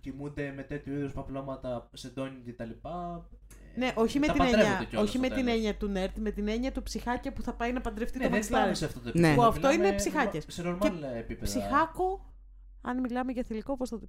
κοιμούνται 0.00 0.52
με 0.56 0.62
τέτοιου 0.62 0.92
είδους 0.92 1.12
παπλώματα 1.12 1.90
σεντόνι 1.92 2.40
και 2.44 2.52
τα 2.52 2.64
λοιπά. 2.64 3.26
ε, 3.74 3.78
Ναι, 3.78 3.92
όχι 3.94 4.18
με, 4.18 4.26
τα 4.26 4.32
την 4.32 4.42
παντρεύονται 4.42 4.70
έννοια, 4.72 4.86
κιόλας 4.88 5.08
όχι 5.08 5.18
στο 5.18 5.28
με 5.28 5.34
την 5.34 5.44
τέλος. 5.44 5.54
έννοια 5.54 5.74
του 5.76 5.92
nerd, 5.94 6.20
με 6.20 6.30
την 6.30 6.48
έννοια 6.48 6.72
του 6.72 6.82
ψυχάκια 6.82 7.32
που 7.32 7.42
θα 7.42 7.52
πάει 7.54 7.72
να 7.72 7.80
παντρευτεί 7.80 8.18
Ναι, 8.18 8.24
το 8.24 8.28
δεν 8.30 8.38
μαξιλάρι. 8.38 8.64
πάμε 8.64 8.74
σε 8.76 8.84
αυτό 8.84 9.00
το 9.00 9.10
Ναι. 9.14 9.26
επίπεδο. 9.28 9.34
Που 9.34 9.42
αυτό 9.48 9.68
Μιλάμε 9.68 9.86
είναι 9.86 9.96
ψυχάκες. 9.96 10.44
Σε 10.48 10.62
normal 10.66 10.92
επίπεδα. 11.16 11.44
Ψυχάκο, 11.44 12.34
αν 12.82 13.00
μιλάμε 13.00 13.32
για 13.32 13.42
θηλυκό, 13.42 13.76
πώς 13.76 13.88
το 13.88 14.00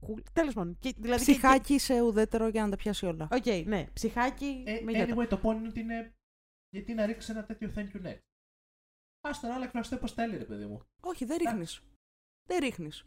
ψυχακού. 0.00 0.22
Τέλος 0.32 0.54
πάντων. 0.54 0.76
Και, 0.78 0.94
δηλαδή 0.98 1.24
και- 1.24 1.32
Ψυχάκι 1.32 1.78
σε 1.78 2.00
ουδέτερο 2.00 2.48
για 2.48 2.62
να 2.64 2.70
τα 2.70 2.76
πιάσει 2.76 3.06
όλα. 3.06 3.28
Οκ, 3.32 3.46
ναι. 3.66 3.86
Ψυχάκι 3.92 4.62
Ε, 4.66 4.80
με 4.80 4.92
γιώτα. 4.92 5.14
anyway, 5.14 5.28
το 5.28 5.40
point 5.42 5.54
είναι 5.56 5.68
ότι 5.68 5.80
είναι. 5.80 6.12
Γιατί 6.70 6.94
να 6.94 7.06
ρίξεις 7.06 7.30
ένα 7.30 7.44
τέτοιο 7.44 7.72
thank 7.76 7.96
you 7.96 8.06
next. 8.06 8.18
Α 9.20 9.30
τον 9.40 9.50
άλλο 9.50 9.64
εκφραστεί 9.64 9.94
όπως 9.94 10.12
θέλει, 10.12 10.36
ρε 10.36 10.44
παιδί 10.44 10.66
μου. 10.66 10.80
Όχι, 11.00 11.24
δεν 11.24 11.36
ρίχνεις. 11.38 11.82
Δεν 12.48 12.58
ρίχνεις. 12.58 13.04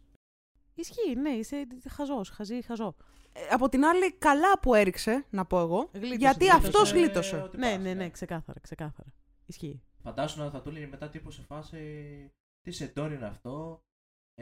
Ισχύει, 0.75 1.15
ναι, 1.15 1.29
είσαι 1.29 1.67
χαζός, 1.89 2.29
χαζή, 2.29 2.61
χαζό. 2.61 2.95
Ε, 3.33 3.47
από 3.51 3.69
την 3.69 3.85
άλλη, 3.85 4.13
καλά 4.13 4.59
που 4.59 4.73
έριξε, 4.73 5.25
να 5.29 5.45
πω 5.45 5.59
εγώ, 5.59 5.89
Γλίτωσε, 5.93 6.15
γιατί 6.15 6.45
γλίτωσε. 6.45 6.67
αυτός 6.67 6.91
Ε, 6.91 6.95
γλίτωσε. 6.97 7.35
ότι 7.37 7.57
Ναι, 7.57 7.71
πας, 7.73 7.81
ναι, 7.83 7.93
ναι, 7.93 8.09
ξεκάθαρα, 8.09 8.59
ξεκάθαρα. 8.59 9.13
Ισχύει. 9.45 9.81
Φαντάσου 10.03 10.39
να 10.39 10.49
θα 10.49 10.61
του 10.61 10.69
έλεγε 10.69 10.87
μετά 10.87 11.09
τύπου 11.09 11.31
σε 11.31 11.41
φάση. 11.41 12.31
Τι 12.61 12.71
σεντόνι 12.71 13.15
είναι 13.15 13.25
αυτό. 13.25 13.83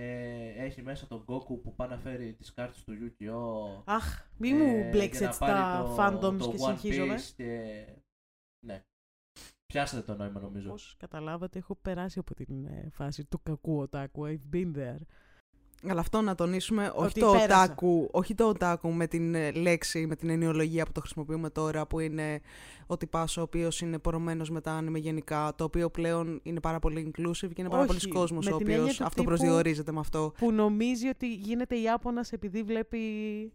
Ε, 0.02 0.64
έχει 0.66 0.82
μέσα 0.82 1.08
τον 1.08 1.26
Goku 1.28 1.62
που 1.64 1.76
πάει 1.76 1.90
να 1.90 1.98
φέρει 1.98 2.34
τις 2.34 2.54
κάρτες 2.54 2.84
του 2.84 2.94
Yu-Gi-Oh! 3.02 3.82
Αχ, 3.86 4.28
μη 4.38 4.50
ε, 4.50 4.54
μου 4.54 4.76
για 4.76 4.90
μπλέξει 4.90 5.22
να 5.22 5.28
έτσι 5.28 5.40
πάρει 5.40 5.54
τα 5.54 5.84
το- 5.84 5.96
fandoms 5.98 6.38
το 6.40 6.50
και 6.52 6.58
One 6.60 6.78
συγχύζομαι. 6.80 7.16
Piece 7.16 7.32
και... 7.36 7.86
Ναι. 8.66 8.84
Πιάσατε 9.66 10.02
το 10.02 10.16
νόημα 10.16 10.40
νομίζω. 10.40 10.70
Πώς 10.70 10.96
καταλάβατε, 11.00 11.60
έχω 11.60 11.76
περάσει 11.76 12.20
από 12.20 12.34
την 12.36 12.66
ε, 12.66 12.88
φάση 12.92 13.26
του 13.26 13.42
κακού 13.44 13.78
οτάκου. 13.78 14.26
I've 14.28 14.56
been 14.56 14.76
there. 14.76 14.98
Αλλά 15.90 16.00
αυτό 16.00 16.22
να 16.22 16.36
τονίσουμε, 16.36 16.92
όχι 16.96 17.06
Ότι 17.06 17.20
το, 17.20 17.32
πέρασα. 17.32 17.64
οτάκου, 17.64 18.08
όχι 18.12 18.36
το 18.36 18.48
οτάκου 18.48 18.92
με 18.92 19.08
την 19.08 19.36
ε, 19.36 19.52
λέξη, 19.52 20.06
με 20.08 20.16
την 20.16 20.30
ενοιολογία 20.30 20.86
που 20.86 20.92
το 20.92 21.00
χρησιμοποιούμε 21.00 21.50
τώρα, 21.50 21.86
που 21.88 22.00
είναι 22.00 22.40
ο 22.88 22.98
τυπάς 22.98 23.38
ο 23.38 23.42
οποίος 23.42 23.82
είναι 23.82 24.00
πορωμένος 24.00 24.50
με 24.50 24.62
τα 24.62 24.72
άνιμε 24.72 25.00
γενικά, 25.00 25.54
το 25.56 25.64
οποίο 25.64 25.90
πλέον 25.90 26.40
είναι 26.44 26.60
πάρα 26.60 26.80
πολύ 26.80 27.12
inclusive 27.16 27.50
και 27.54 27.62
είναι 27.62 27.70
πάρα 27.70 27.84
Όχι, 27.84 27.88
πολλοί 28.00 28.14
κόσμος 28.14 28.46
με 28.48 28.54
ο 28.54 28.58
την 28.58 28.68
έννοια 28.68 28.82
οποίος 28.82 28.98
του 28.98 29.04
αυτό 29.04 29.22
τύπου- 29.22 29.36
προσδιορίζεται 29.38 29.92
με 29.92 30.00
αυτό. 30.00 30.34
Που 30.38 30.52
νομίζει 30.52 31.08
ότι 31.08 31.34
γίνεται 31.34 31.76
Ιάπωνας 31.76 32.32
επειδή 32.32 32.64
βλέπει. 32.64 33.00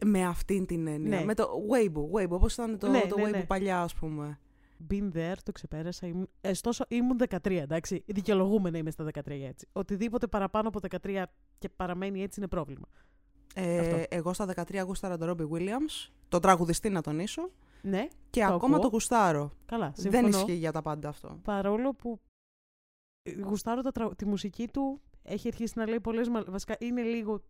Με 0.04 0.24
αυτήν 0.26 0.66
την 0.66 0.87
έννοια. 0.87 1.18
Ναι. 1.18 1.24
Με 1.24 1.34
το 1.34 1.48
Weibo, 1.70 2.20
Weibo, 2.20 2.28
όπως 2.28 2.52
ήταν 2.52 2.78
το, 2.78 2.88
Ναι, 2.88 3.00
το 3.08 3.16
ναι, 3.18 3.24
Weibo 3.24 3.30
ναι. 3.30 3.44
παλιά, 3.44 3.80
ας 3.80 3.94
πούμε. 3.94 4.38
Been 4.90 5.12
there, 5.12 5.35
το 5.42 5.53
ξεπέρασα. 5.53 6.07
Ήμουν... 6.07 6.29
Ωστόσο, 6.40 6.85
ήμουν 6.88 7.18
13, 7.29 7.51
εντάξει. 7.51 8.03
Δικαιολογούμε 8.07 8.70
να 8.70 8.79
είμαι 8.79 8.90
στα 8.90 9.05
13 9.05 9.11
έτσι. 9.27 9.68
Οτιδήποτε 9.73 10.27
παραπάνω 10.27 10.68
από 10.68 10.81
13 11.03 11.23
και 11.59 11.68
παραμένει 11.68 12.23
έτσι 12.23 12.40
είναι 12.40 12.49
πρόβλημα. 12.49 12.87
Ε, 13.55 13.79
Αυτό. 13.79 14.03
εγώ 14.09 14.33
στα 14.33 14.47
13 14.57 14.83
γούσταρα 14.87 15.16
τον 15.18 15.31
Robbie 15.31 15.51
Williams, 15.57 16.11
τον 16.29 16.40
τραγουδιστή 16.40 16.88
να 16.88 17.01
τονίσω, 17.01 17.51
Ναι, 17.83 18.09
και 18.31 18.40
Το 18.40 18.47
ακόμα 18.55 18.75
ακούω. 18.77 18.85
το 18.87 18.92
γουστάρω. 18.92 19.53
καλά. 19.66 19.92
Δεν 19.97 20.12
Συμφωνώ. 20.12 20.29
ισχύει 20.29 20.53
για 20.55 20.73
τα 20.73 20.83
πάντα 20.83 21.09
αυτό. 21.09 21.38
Παρόλο 21.42 21.94
που 21.94 22.20
ε, 23.23 23.40
γουστάρω 23.40 23.83
τα 23.83 23.92
τρα- 23.92 24.14
τη 24.16 24.27
μουσική 24.27 24.68
του, 24.68 25.01
έχει 25.23 25.49
αρχίσει 25.49 25.73
να 25.79 25.88
λέει 25.88 26.01
πολλές... 26.01 26.29
μα- 26.29 26.44
Βασικά 26.44 26.77
είναι 26.79 27.03
λίγο 27.03 27.42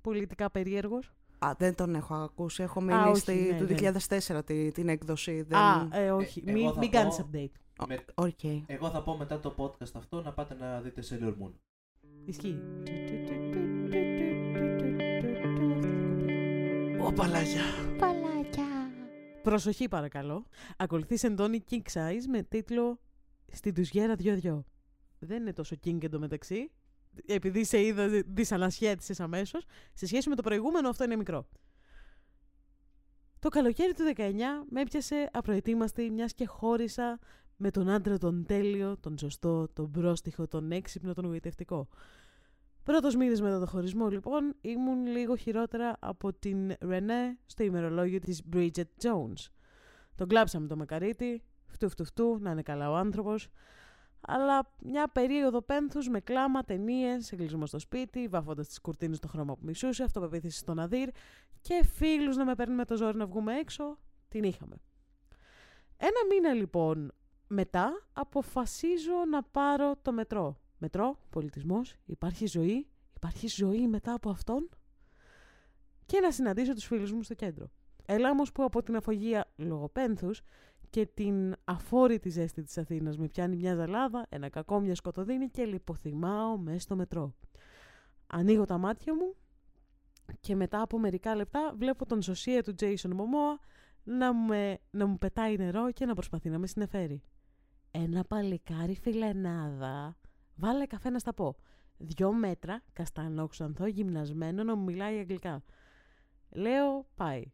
πολιτικά 0.00 0.50
περίεργος. 0.50 1.12
Α, 1.38 1.52
δεν 1.58 1.74
τον 1.74 1.94
έχω 1.94 2.14
ακούσει. 2.14 2.62
Έχω 2.62 2.80
μείνει 2.80 3.00
όχι, 3.08 3.20
στη, 3.20 3.32
ναι, 3.34 3.58
του 3.58 3.82
ναι. 3.82 3.92
2004 4.38 4.40
τη- 4.44 4.70
την 4.72 4.88
έκδοση. 4.88 5.42
Δεν... 5.42 5.58
Α, 5.58 5.88
ε, 5.92 6.10
όχι. 6.10 6.42
Ε, 6.46 6.52
μην 6.52 6.62
εγώ 6.64 6.72
θα 6.72 6.78
μην 6.78 6.90
πω- 6.90 6.98
κάνεις 6.98 7.20
update. 7.24 7.60
Ω, 7.80 7.86
με- 7.88 8.04
οκ. 8.14 8.44
Εγώ 8.66 8.90
θα 8.90 9.02
πω 9.02 9.16
μετά 9.16 9.40
το 9.40 9.54
podcast 9.58 9.90
αυτό 9.94 10.22
να 10.22 10.32
πάτε 10.32 10.54
να 10.54 10.80
δείτε 10.80 11.02
Sailor 11.10 11.34
Moon. 11.44 11.52
Ισχύει. 12.24 12.58
Όπα 17.00 17.21
λάγια. 17.21 17.62
Προσοχή 19.42 19.88
παρακαλώ. 19.88 20.44
Ακολουθεί 20.76 21.20
σεντόνι 21.20 21.64
King 21.70 21.82
Size 21.92 22.22
με 22.30 22.42
τίτλο 22.42 23.00
«Στην 23.52 23.74
τουζιέρα 23.74 24.14
δυο-δυο». 24.14 24.64
Δεν 25.18 25.40
είναι 25.40 25.52
τόσο 25.52 25.76
king 25.84 26.04
εντωμεταξύ. 26.04 26.70
Επειδή 27.26 27.64
σε 27.64 27.82
είδα 27.82 28.08
δυσανασχέτησες 28.26 29.20
αμέσως. 29.20 29.64
Σε 29.94 30.06
σχέση 30.06 30.28
με 30.28 30.34
το 30.34 30.42
προηγούμενο 30.42 30.88
αυτό 30.88 31.04
είναι 31.04 31.16
μικρό. 31.16 31.48
Το 33.38 33.48
καλοκαίρι 33.48 33.94
του 33.94 34.02
19 34.16 34.32
με 34.70 34.80
έπιασε 34.80 35.28
απροετοίμαστη 35.32 36.10
μιας 36.10 36.34
και 36.34 36.46
χώρισα 36.46 37.18
με 37.56 37.70
τον 37.70 37.88
άντρα 37.88 38.18
τον 38.18 38.44
τέλειο, 38.46 38.96
τον 39.00 39.18
σωστό, 39.18 39.68
τον 39.72 39.90
πρόστιχο, 39.90 40.46
τον 40.46 40.72
έξυπνο, 40.72 41.14
τον 41.14 41.24
γοητευτικό. 41.24 41.88
Πρώτος 42.82 43.16
μήνες 43.16 43.40
μετά 43.40 43.58
το 43.58 43.66
χωρισμό, 43.66 44.08
λοιπόν, 44.08 44.54
ήμουν 44.60 45.06
λίγο 45.06 45.36
χειρότερα 45.36 45.96
από 46.00 46.32
την 46.32 46.72
Ρενέ 46.80 47.38
στο 47.46 47.62
ημερολόγιο 47.62 48.18
της 48.18 48.42
Bridget 48.52 48.88
Jones. 49.02 49.46
Τον 50.14 50.28
κλάψαμε 50.28 50.66
το 50.66 50.76
μακαρίτι, 50.76 51.42
φτου 51.66 51.88
φτου 51.88 52.04
φτου, 52.04 52.38
να 52.40 52.50
είναι 52.50 52.62
καλά 52.62 52.90
ο 52.90 52.94
άνθρωπος, 52.94 53.48
αλλά 54.20 54.72
μια 54.82 55.08
περίοδο 55.08 55.62
πένθους 55.62 56.08
με 56.08 56.20
κλάμα, 56.20 56.64
ταινίες, 56.64 57.32
εγκλισμό 57.32 57.66
στο 57.66 57.78
σπίτι, 57.78 58.28
βάφοντα 58.28 58.64
τις 58.64 58.80
κουρτίνες 58.80 59.16
στο 59.16 59.28
χρώμα 59.28 59.54
που 59.54 59.64
μισούσε, 59.64 60.02
αυτοπεποίθηση 60.02 60.58
στον 60.58 60.78
Αδύρ 60.78 61.08
και 61.60 61.84
φίλους 61.84 62.36
να 62.36 62.44
με 62.44 62.54
παίρνουν 62.54 62.76
με 62.76 62.84
το 62.84 62.96
ζόρι 62.96 63.16
να 63.16 63.26
βγούμε 63.26 63.58
έξω, 63.58 63.98
την 64.28 64.42
είχαμε. 64.42 64.76
Ένα 65.96 66.34
μήνα 66.34 66.52
λοιπόν 66.52 67.12
μετά 67.46 68.06
αποφασίζω 68.12 69.24
να 69.30 69.42
πάρω 69.42 69.96
το 70.02 70.12
μετρό. 70.12 70.60
Μετρό, 70.78 71.18
πολιτισμός, 71.30 71.94
υπάρχει 72.04 72.46
ζωή, 72.46 72.86
υπάρχει 73.16 73.46
ζωή 73.46 73.88
μετά 73.88 74.12
από 74.12 74.30
αυτόν 74.30 74.68
και 76.06 76.20
να 76.20 76.30
συναντήσω 76.30 76.74
τους 76.74 76.84
φίλους 76.84 77.12
μου 77.12 77.22
στο 77.22 77.34
κέντρο. 77.34 77.70
Έλα 78.06 78.30
όμως 78.30 78.52
που 78.52 78.64
από 78.64 78.82
την 78.82 78.96
αφογία 78.96 79.52
λογοπένθους 79.56 80.42
και 80.90 81.06
την 81.06 81.54
αφόρητη 81.64 82.28
ζέστη 82.28 82.62
της 82.62 82.78
Αθήνας 82.78 83.18
με 83.18 83.26
πιάνει 83.26 83.56
μια 83.56 83.74
ζαλάδα, 83.74 84.26
ένα 84.28 84.48
κακό 84.48 84.80
μια 84.80 84.94
σκοτωδίνη 84.94 85.48
και 85.48 85.64
λιποθυμάω 85.64 86.58
μέσα 86.58 86.80
στο 86.80 86.96
μετρό. 86.96 87.34
Ανοίγω 88.26 88.64
τα 88.64 88.78
μάτια 88.78 89.14
μου 89.14 89.34
και 90.40 90.56
μετά 90.56 90.82
από 90.82 90.98
μερικά 90.98 91.34
λεπτά 91.34 91.74
βλέπω 91.76 92.06
τον 92.06 92.22
σωσία 92.22 92.62
του 92.62 92.74
Jason 92.80 93.10
Momoa 93.10 93.58
να, 94.04 94.34
με, 94.34 94.78
να 94.90 95.06
μου 95.06 95.18
πετάει 95.18 95.56
νερό 95.56 95.92
και 95.92 96.06
να 96.06 96.14
προσπαθεί 96.14 96.48
να 96.48 96.58
με 96.58 96.66
συνεφέρει. 96.66 97.22
Ένα 97.90 98.24
παλικάρι 98.24 98.94
φιλενάδα. 98.94 100.16
Βάλε 100.54 100.86
καφέ 100.86 101.10
να 101.10 101.18
στα 101.18 101.34
πω. 101.34 101.56
Δυο 101.96 102.32
μέτρα, 102.32 102.82
καστανόξανθο, 102.92 103.86
γυμνασμένο 103.86 104.62
να 104.64 104.76
μου 104.76 104.82
μιλάει 104.82 105.18
αγγλικά. 105.18 105.62
Λέω, 106.50 107.06
πάει. 107.14 107.52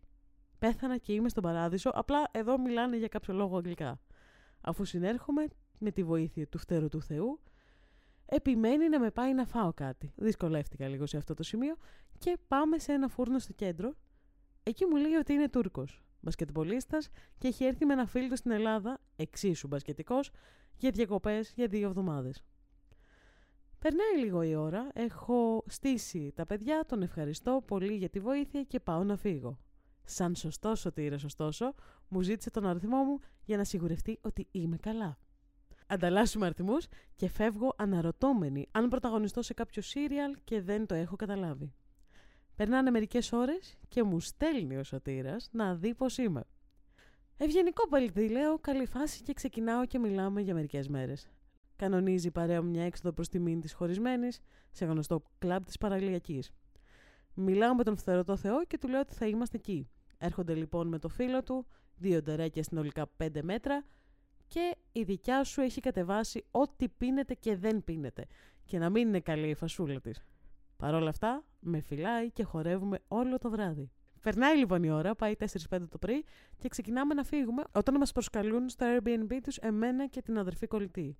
Πέθανα 0.65 0.99
και 0.99 1.13
είμαι 1.13 1.29
στον 1.29 1.43
παράδεισο, 1.43 1.91
απλά 1.95 2.29
εδώ 2.31 2.59
μιλάνε 2.59 2.97
για 2.97 3.09
κάποιο 3.09 3.35
λόγο 3.35 3.57
αγγλικά. 3.57 4.01
Αφού 4.61 4.85
συνέρχομαι, 4.85 5.47
με 5.79 5.91
τη 5.91 6.05
βοήθεια 6.05 6.47
του 6.49 6.59
φτερού 6.59 6.89
του 6.89 7.03
Θεού, 7.03 7.41
επιμένει 8.27 8.89
να 8.89 9.01
με 9.01 9.11
πάει 9.11 9.35
να 9.35 9.45
φάω 9.47 9.73
κάτι. 9.73 10.13
Δυσκολεύτηκα 10.17 10.89
λίγο 10.89 11.07
σε 11.07 11.17
αυτό 11.17 11.35
το 11.35 11.43
σημείο 11.43 11.77
και 12.19 12.39
πάμε 12.49 12.79
σε 12.79 12.93
ένα 12.93 13.09
φούρνο 13.09 13.39
στο 13.39 13.53
κέντρο. 13.53 13.95
Εκεί 14.63 14.85
μου 14.85 14.97
λέει 14.97 15.13
ότι 15.13 15.33
είναι 15.33 15.49
Τούρκος, 15.49 16.03
μπασκετμπολίστας 16.21 17.09
και 17.39 17.49
έχει 17.49 17.65
έρθει 17.65 17.85
με 17.85 17.93
ένα 17.93 18.07
φίλο 18.07 18.29
του 18.29 18.37
στην 18.37 18.51
Ελλάδα, 18.51 19.01
εξίσου 19.17 19.67
μπασκετικός, 19.67 20.31
για 20.77 20.91
διακοπές 20.91 21.53
για 21.57 21.67
δύο 21.67 21.89
εβδομάδες. 21.89 22.43
Περνάει 23.79 24.25
λίγο 24.25 24.43
η 24.43 24.55
ώρα, 24.55 24.89
έχω 24.95 25.65
στήσει 25.67 26.33
τα 26.35 26.47
παιδιά, 26.47 26.85
τον 26.89 27.03
ευχαριστώ 27.03 27.63
πολύ 27.67 27.95
για 27.95 28.09
τη 28.09 28.21
βοήθεια 28.21 28.63
και 28.63 28.81
πάω 28.81 29.05
να 29.05 29.17
φύγω. 29.17 29.59
Σαν 30.05 30.35
σωστός 30.35 30.81
σωτήρας 30.81 31.25
ωστόσο, 31.25 31.75
μου 32.09 32.21
ζήτησε 32.21 32.51
τον 32.51 32.67
αριθμό 32.67 33.03
μου 33.03 33.19
για 33.45 33.57
να 33.57 33.65
σιγουρευτεί 33.65 34.19
ότι 34.21 34.49
είμαι 34.51 34.77
καλά. 34.77 35.19
Ανταλλάσσουμε 35.87 36.47
αριθμούς 36.47 36.87
και 37.17 37.29
φεύγω 37.29 37.75
αναρωτώμενη 37.77 38.69
αν 38.71 38.89
πρωταγωνιστώ 38.89 39.43
σε 39.43 39.55
κάποιο 39.55 39.83
σύριαλ 39.83 40.37
και 40.45 40.63
δεν 40.63 40.87
το 40.87 40.95
έχω 40.95 41.17
καταλάβει. 41.17 41.73
Περνάνε 42.55 42.91
μερικές 42.91 43.33
ώρες 43.33 43.75
και 43.89 44.03
μου 44.03 44.21
στέλνει 44.21 44.77
ο 44.77 44.85
σωτήρας 44.85 45.49
να 45.53 45.75
δει 45.75 45.95
πώς 45.95 46.19
είμαι. 46.19 46.45
Ευγενικό 47.37 47.89
πολιτή, 47.89 48.29
λέω, 48.29 48.59
καλή 48.59 48.87
φάση 48.87 49.23
και 49.23 49.33
ξεκινάω 49.33 49.87
και 49.87 49.99
μιλάμε 49.99 50.41
για 50.41 50.55
μερικές 50.55 50.89
μέρες. 50.89 51.29
Κανονίζει 51.77 52.27
η 52.27 52.31
παρέα 52.31 52.63
μου 52.63 52.71
μια 52.71 52.85
έξοδο 52.85 53.13
προς 53.13 53.29
τη 53.29 53.39
μήνυ 53.39 53.61
της 53.61 53.73
χωρισμένης 53.73 54.41
σε 54.71 54.85
γνωστό 54.85 55.23
κλαμπ 55.39 55.65
της 55.65 55.79
παραλιακής. 55.79 56.51
Μιλάω 57.35 57.75
με 57.75 57.85
τον 57.85 57.97
φθερωτό 57.97 58.37
Θεό 58.37 58.65
και 58.65 58.79
του 58.79 58.89
λέω 58.89 59.01
ότι 59.01 59.15
θα 59.15 59.27
είμαστε 59.27 59.57
εκεί. 59.57 59.89
Έρχονται 60.19 60.55
λοιπόν 60.55 60.89
με 60.89 60.99
το 60.99 61.09
φίλο 61.09 61.43
του, 61.43 61.67
δύο 61.97 62.23
ντερέκια 62.23 62.63
συνολικά 62.63 63.11
5 63.23 63.29
μέτρα 63.43 63.85
και 64.47 64.77
η 64.93 65.03
δικιά 65.03 65.45
σου 65.45 65.61
έχει 65.61 65.81
κατεβάσει 65.81 66.45
ό,τι 66.51 66.89
πίνεται 66.89 67.35
και 67.35 67.57
δεν 67.57 67.85
πίνεται. 67.85 68.27
Και 68.65 68.79
να 68.79 68.91
μην 68.91 69.09
είναι 69.09 69.21
καλή 69.21 69.49
η 69.49 69.55
φασούλα 69.55 70.01
της. 70.01 70.23
Παρ' 70.77 70.95
όλα 70.95 71.09
αυτά, 71.09 71.45
με 71.61 71.81
φυλάει 71.81 72.31
και 72.31 72.43
χορεύουμε 72.43 72.99
όλο 73.09 73.39
το 73.39 73.51
βράδυ. 73.51 73.91
Περνάει 74.21 74.57
λοιπόν 74.57 74.83
η 74.83 74.91
ώρα, 74.91 75.15
πάει 75.15 75.35
4-5 75.69 75.79
το 75.89 75.99
πρωί 75.99 76.25
και 76.59 76.69
ξεκινάμε 76.69 77.15
να 77.15 77.25
φύγουμε 77.25 77.63
όταν 77.73 77.97
μας 77.99 78.13
προσκαλούν 78.13 78.69
στο 78.69 78.87
Airbnb 78.89 79.39
τους 79.43 79.57
εμένα 79.57 80.07
και 80.07 80.23
την 80.23 80.39
αδερφή 80.39 80.67
κολλητή. 80.67 81.17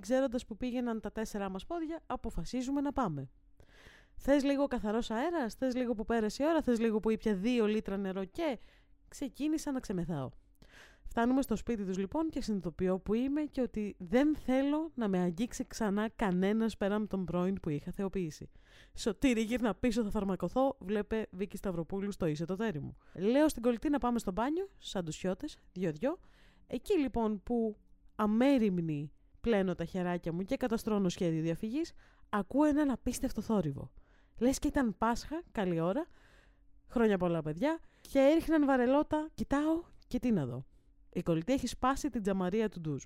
Ξέροντας 0.00 0.46
που 0.46 0.56
πήγαιναν 0.56 1.00
τα 1.00 1.12
τέσσερά 1.12 1.48
μας 1.48 1.66
πόδια, 1.66 2.00
αποφασίζουμε 2.06 2.80
να 2.80 2.92
πάμε. 2.92 3.30
Θες 4.20 4.44
λίγο 4.44 4.66
καθαρός 4.66 5.10
αέρας, 5.10 5.54
θες 5.54 5.74
λίγο 5.74 5.94
που 5.94 6.04
πέρασε 6.04 6.42
η 6.42 6.46
ώρα, 6.46 6.62
θες 6.62 6.80
λίγο 6.80 7.00
που 7.00 7.10
ήπια 7.10 7.34
δύο 7.34 7.66
λίτρα 7.66 7.96
νερό 7.96 8.24
και. 8.24 8.58
Ξεκίνησα 9.08 9.72
να 9.72 9.80
ξεμεθάω. 9.80 10.28
Φτάνουμε 11.02 11.42
στο 11.42 11.56
σπίτι 11.56 11.84
τους 11.84 11.98
λοιπόν 11.98 12.28
και 12.28 12.42
συνειδητοποιώ 12.42 12.98
που 12.98 13.14
είμαι 13.14 13.42
και 13.42 13.60
ότι 13.60 13.96
δεν 13.98 14.36
θέλω 14.36 14.90
να 14.94 15.08
με 15.08 15.18
αγγίξει 15.18 15.66
ξανά 15.66 16.08
κανένας 16.16 16.76
πέραν 16.76 17.06
τον 17.06 17.24
πρώην 17.24 17.60
που 17.60 17.68
είχα 17.68 17.90
θεοποιήσει. 17.90 18.50
Σωτήρι 18.94 19.40
γύρνα 19.40 19.74
πίσω 19.74 20.02
θα 20.02 20.10
φαρμακοθώ, 20.10 20.76
βλέπε 20.78 21.26
Βίκη 21.30 21.56
Σταυροπούλου 21.56 22.12
στο 22.12 22.26
είσαι 22.26 22.44
το 22.44 22.56
τέρι 22.56 22.80
μου. 22.80 22.96
Λέω 23.14 23.48
στην 23.48 23.62
κολλητή 23.62 23.88
να 23.88 23.98
πάμε 23.98 24.18
στο 24.18 24.32
μπάνιο, 24.32 24.68
σαν 24.78 25.04
τους 25.04 25.16
σιώτες, 25.16 25.58
δυο-δυο. 25.72 26.18
Εκεί 26.66 26.98
λοιπόν 26.98 27.42
που 27.42 27.76
αμέριμνη 28.16 29.12
πλένω 29.40 29.74
τα 29.74 29.84
χεράκια 29.84 30.32
μου 30.32 30.42
και 30.42 30.56
καταστρώνω 30.56 31.08
σχέδιο 31.08 31.42
διαφυγής, 31.42 31.92
ακούω 32.28 32.64
έναν 32.64 32.90
απίστευτο 32.90 33.40
θόρυβο. 33.40 33.90
Λες 34.38 34.58
και 34.58 34.68
ήταν 34.68 34.98
Πάσχα, 34.98 35.42
καλή 35.52 35.80
ώρα, 35.80 36.06
χρόνια 36.88 37.18
πολλά 37.18 37.42
παιδιά, 37.42 37.78
και 38.00 38.18
έριχναν 38.18 38.66
βαρελότα, 38.66 39.28
κοιτάω 39.34 39.82
και 40.06 40.18
τι 40.18 40.30
να 40.30 40.46
δω. 40.46 40.64
Η 41.12 41.22
κολλητή 41.22 41.52
έχει 41.52 41.66
σπάσει 41.66 42.10
την 42.10 42.22
τζαμαρία 42.22 42.68
του 42.68 42.80
ντουζ. 42.80 43.02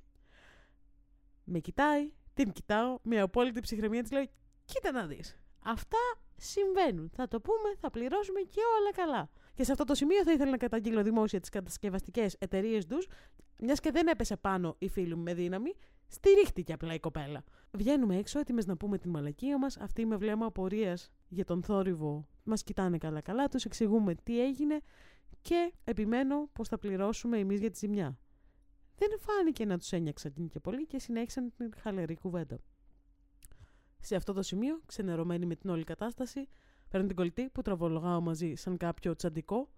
Με 1.44 1.58
κοιτάει, 1.58 2.12
την 2.34 2.52
κοιτάω, 2.52 2.98
μια 3.02 3.22
απόλυτη 3.22 3.60
ψυχραιμία 3.60 4.02
της 4.02 4.10
λέω: 4.10 4.24
Κοίτα 4.64 4.92
να 4.92 5.06
δεις. 5.06 5.38
Αυτά 5.64 5.98
συμβαίνουν. 6.36 7.10
Θα 7.14 7.28
το 7.28 7.40
πούμε, 7.40 7.74
θα 7.80 7.90
πληρώσουμε 7.90 8.40
και 8.40 8.60
όλα 8.78 8.92
καλά. 8.92 9.30
Και 9.54 9.64
σε 9.64 9.72
αυτό 9.72 9.84
το 9.84 9.94
σημείο 9.94 10.22
θα 10.22 10.32
ήθελα 10.32 10.50
να 10.50 10.56
καταγγείλω 10.56 11.02
δημόσια 11.02 11.40
τις 11.40 11.48
κατασκευαστικές 11.48 12.36
εταιρείες 12.38 12.86
ντουζ, 12.86 13.04
μιας 13.58 13.80
και 13.80 13.90
δεν 13.90 14.06
έπεσε 14.06 14.36
πάνω 14.36 14.74
η 14.78 14.88
φίλη 14.88 15.14
μου 15.14 15.22
με 15.22 15.34
δύναμη, 15.34 15.74
στηρίχτηκε 16.12 16.72
απλά 16.72 16.94
η 16.94 17.00
κοπέλα. 17.00 17.44
Βγαίνουμε 17.70 18.16
έξω, 18.16 18.38
έτοιμες 18.38 18.66
να 18.66 18.76
πούμε 18.76 18.98
την 18.98 19.10
μαλακία 19.10 19.58
μας. 19.58 19.76
Αυτοί 19.76 20.06
με 20.06 20.16
βλέμμα 20.16 20.46
απορίας 20.46 21.12
για 21.28 21.44
τον 21.44 21.62
θόρυβο 21.62 22.28
μας 22.44 22.62
κοιτάνε 22.62 22.98
καλά-καλά, 22.98 23.48
τους 23.48 23.64
εξηγούμε 23.64 24.14
τι 24.14 24.42
έγινε 24.42 24.80
και 25.40 25.72
επιμένω 25.84 26.48
πως 26.52 26.68
θα 26.68 26.78
πληρώσουμε 26.78 27.38
εμείς 27.38 27.60
για 27.60 27.70
τη 27.70 27.78
ζημιά. 27.78 28.18
Δεν 28.96 29.08
φάνηκε 29.18 29.64
να 29.64 29.78
τους 29.78 29.92
ένιωξαν 29.92 30.48
και 30.48 30.60
πολύ 30.60 30.86
και 30.86 30.98
συνέχισαν 30.98 31.52
την 31.56 31.72
χαλερή 31.76 32.16
κουβέντα. 32.16 32.58
Σε 34.00 34.16
αυτό 34.16 34.32
το 34.32 34.42
σημείο, 34.42 34.80
ξενερωμένη 34.86 35.46
με 35.46 35.54
την 35.54 35.70
όλη 35.70 35.84
κατάσταση, 35.84 36.48
παίρνω 36.88 37.06
την 37.06 37.16
κολλητή 37.16 37.48
που 37.48 37.62
τραβολογάω 37.62 38.20
μαζί 38.20 38.54
σαν 38.54 38.76
κάποιο 38.76 39.14
τσαντικό 39.14 39.70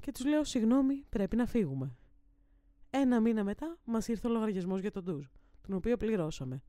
και 0.00 0.12
τους 0.12 0.24
λέω 0.24 0.44
συγγνώμη, 0.44 1.04
πρέπει 1.08 1.36
να 1.36 1.46
φύγουμε. 1.46 1.96
Ένα 2.90 3.20
μήνα 3.20 3.44
μετά 3.44 3.78
μας 3.84 4.08
ήρθε 4.08 4.28
ο 4.28 4.30
λογαριασμός 4.30 4.80
για 4.80 4.90
τον 4.90 5.04
ντουζ, 5.04 5.26
τον 5.66 5.76
οποίο 5.76 5.96
πληρώσαμε. 5.96 6.62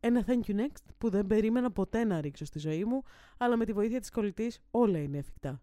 Ένα 0.00 0.24
thank 0.26 0.40
you 0.46 0.56
next 0.56 0.84
που 0.98 1.10
δεν 1.10 1.26
περίμενα 1.26 1.72
ποτέ 1.72 2.04
να 2.04 2.20
ρίξω 2.20 2.44
στη 2.44 2.58
ζωή 2.58 2.84
μου, 2.84 3.02
αλλά 3.36 3.56
με 3.56 3.64
τη 3.64 3.72
βοήθεια 3.72 4.00
της 4.00 4.10
κολλητής 4.10 4.60
όλα 4.70 4.98
είναι 4.98 5.18
εφικτά. 5.18 5.62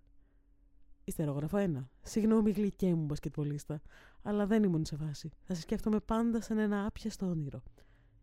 Ιστερόγραφο 1.04 1.58
1. 1.58 1.88
Συγγνώμη 2.02 2.52
γλυκέ 2.52 2.94
μου 2.96 3.06
μπασκετβολίστα, 3.06 3.82
αλλά 4.22 4.46
δεν 4.46 4.64
ήμουν 4.64 4.86
σε 4.86 4.96
βάση. 4.96 5.32
Θα 5.44 5.54
σε 5.54 5.62
σκέφτομαι 5.62 6.00
πάντα 6.00 6.42
σαν 6.42 6.58
ένα 6.58 6.86
άπιαστο 6.86 7.26
όνειρο. 7.26 7.64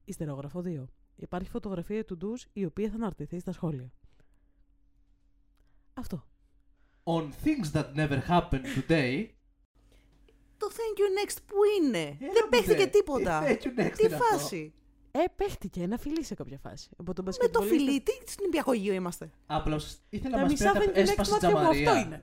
Ιστερόγραφο 0.05 0.62
2. 0.64 0.84
Υπάρχει 1.16 1.49
φωτογραφία 1.51 2.05
του 2.05 2.16
ντουζ 2.16 2.42
η 2.53 2.64
οποία 2.64 2.88
θα 2.88 2.94
αναρτηθεί 2.94 3.38
στα 3.38 3.53
σχόλια. 3.53 3.92
Αυτό. 5.94 6.24
On 7.03 7.30
things 7.44 7.72
that 7.72 7.94
never 7.94 8.20
happened 8.28 8.64
today. 8.74 9.38
Το 10.59 10.70
thank 10.70 10.98
you 10.98 11.24
next 11.30 11.36
που 11.46 11.56
είναι; 11.78 11.98
Έλα 11.98 12.16
δεν 12.18 12.42
μου, 12.42 12.48
παίχτηκε 12.50 12.76
δε. 12.84 12.86
τίποτα. 12.86 13.42
Τι 13.44 13.54
thank 13.54 13.62
you 13.66 13.80
next 13.80 13.92
Τι 13.96 14.04
είναι 14.04 14.14
αυτό; 14.14 14.26
φάση; 14.38 14.72
Ε, 15.11 15.24
παίχτηκε 15.36 15.82
ένα 15.82 15.98
φιλί 15.98 16.24
σε 16.24 16.34
κάποια 16.34 16.59
φάση. 16.59 16.88
Από 16.96 17.12
τον 17.14 17.24
Με 17.24 17.32
το 17.32 17.38
μπασκετμπολίστα. 17.38 17.76
φιλί, 17.76 18.00
τι 18.00 18.30
στην 18.30 18.44
υπηαγωγείο 18.46 18.92
είμαστε; 18.92 19.30
Απλώς 19.46 19.98
ήθελα 20.09 20.36
να 20.36 20.42
Τα 20.42 20.48
μας 20.48 20.59
πει 20.59 20.64
μισά 20.64 20.72
thank 20.78 20.80
ότι 20.82 20.90
you 20.90 20.94
next 21.02 21.09
έσπασε 21.09 21.30
μάτια 21.32 21.48
μου 21.48 21.54
τζαμαρία. 21.54 21.90
αυτό 21.92 22.06
είναι. 22.06 22.20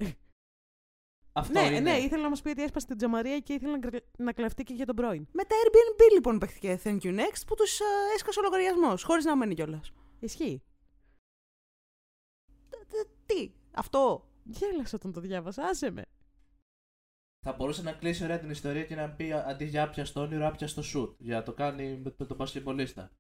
Αυτό 1.37 1.59
ναι, 1.59 1.65
είναι. 1.65 1.79
ναι, 1.79 1.97
ήθελα 1.97 2.21
να 2.21 2.29
μας 2.29 2.41
πει 2.41 2.49
ότι 2.49 2.63
έσπασε 2.63 2.85
την 2.85 2.97
τζαμαρία 2.97 3.39
και 3.39 3.53
ήθελα 3.53 3.71
να, 3.77 3.89
κλα- 3.89 4.01
να 4.17 4.33
κλαφτεί 4.33 4.63
και 4.63 4.73
για 4.73 4.85
τον 4.85 4.95
πρώην. 4.95 5.27
Με 5.31 5.43
τα 5.43 5.55
Airbnb 5.55 6.13
λοιπόν 6.13 6.37
παίχτηκε 6.39 6.79
thank 6.83 6.97
you 7.01 7.19
next 7.19 7.41
που 7.47 7.55
τους 7.55 7.79
έσκασε 8.15 8.39
ο 8.39 8.41
λογαριασμός, 8.41 9.03
χωρίς 9.03 9.25
να 9.25 9.35
μένει 9.35 9.53
κιόλας. 9.55 9.91
Ισχύει. 10.19 10.63
Τι, 13.25 13.51
αυτό; 13.71 14.29
Γέλασα 14.43 14.95
όταν 14.95 15.11
το 15.13 15.19
διάβασα, 15.21 15.63
άσε 15.63 15.91
με. 15.91 16.05
Θα 17.47 17.53
μπορούσε 17.53 17.81
να 17.81 17.91
κλείσει 17.91 18.23
ωραία 18.23 18.39
την 18.39 18.49
ιστορία 18.49 18.83
και 18.83 18.95
να 18.95 19.09
πει 19.09 19.31
αντί 19.31 19.65
για 19.65 19.83
άπιαστο 19.83 20.21
όνειρο, 20.21 20.47
άπιαστο 20.47 20.81
σουτ. 20.81 21.15
Για 21.19 21.35
να 21.35 21.43
το 21.43 21.53
κάνει 21.53 21.99
με, 22.03 22.13
με 22.17 22.25
τον 22.25 22.37
μπασκετμπολίστα. 22.37 23.11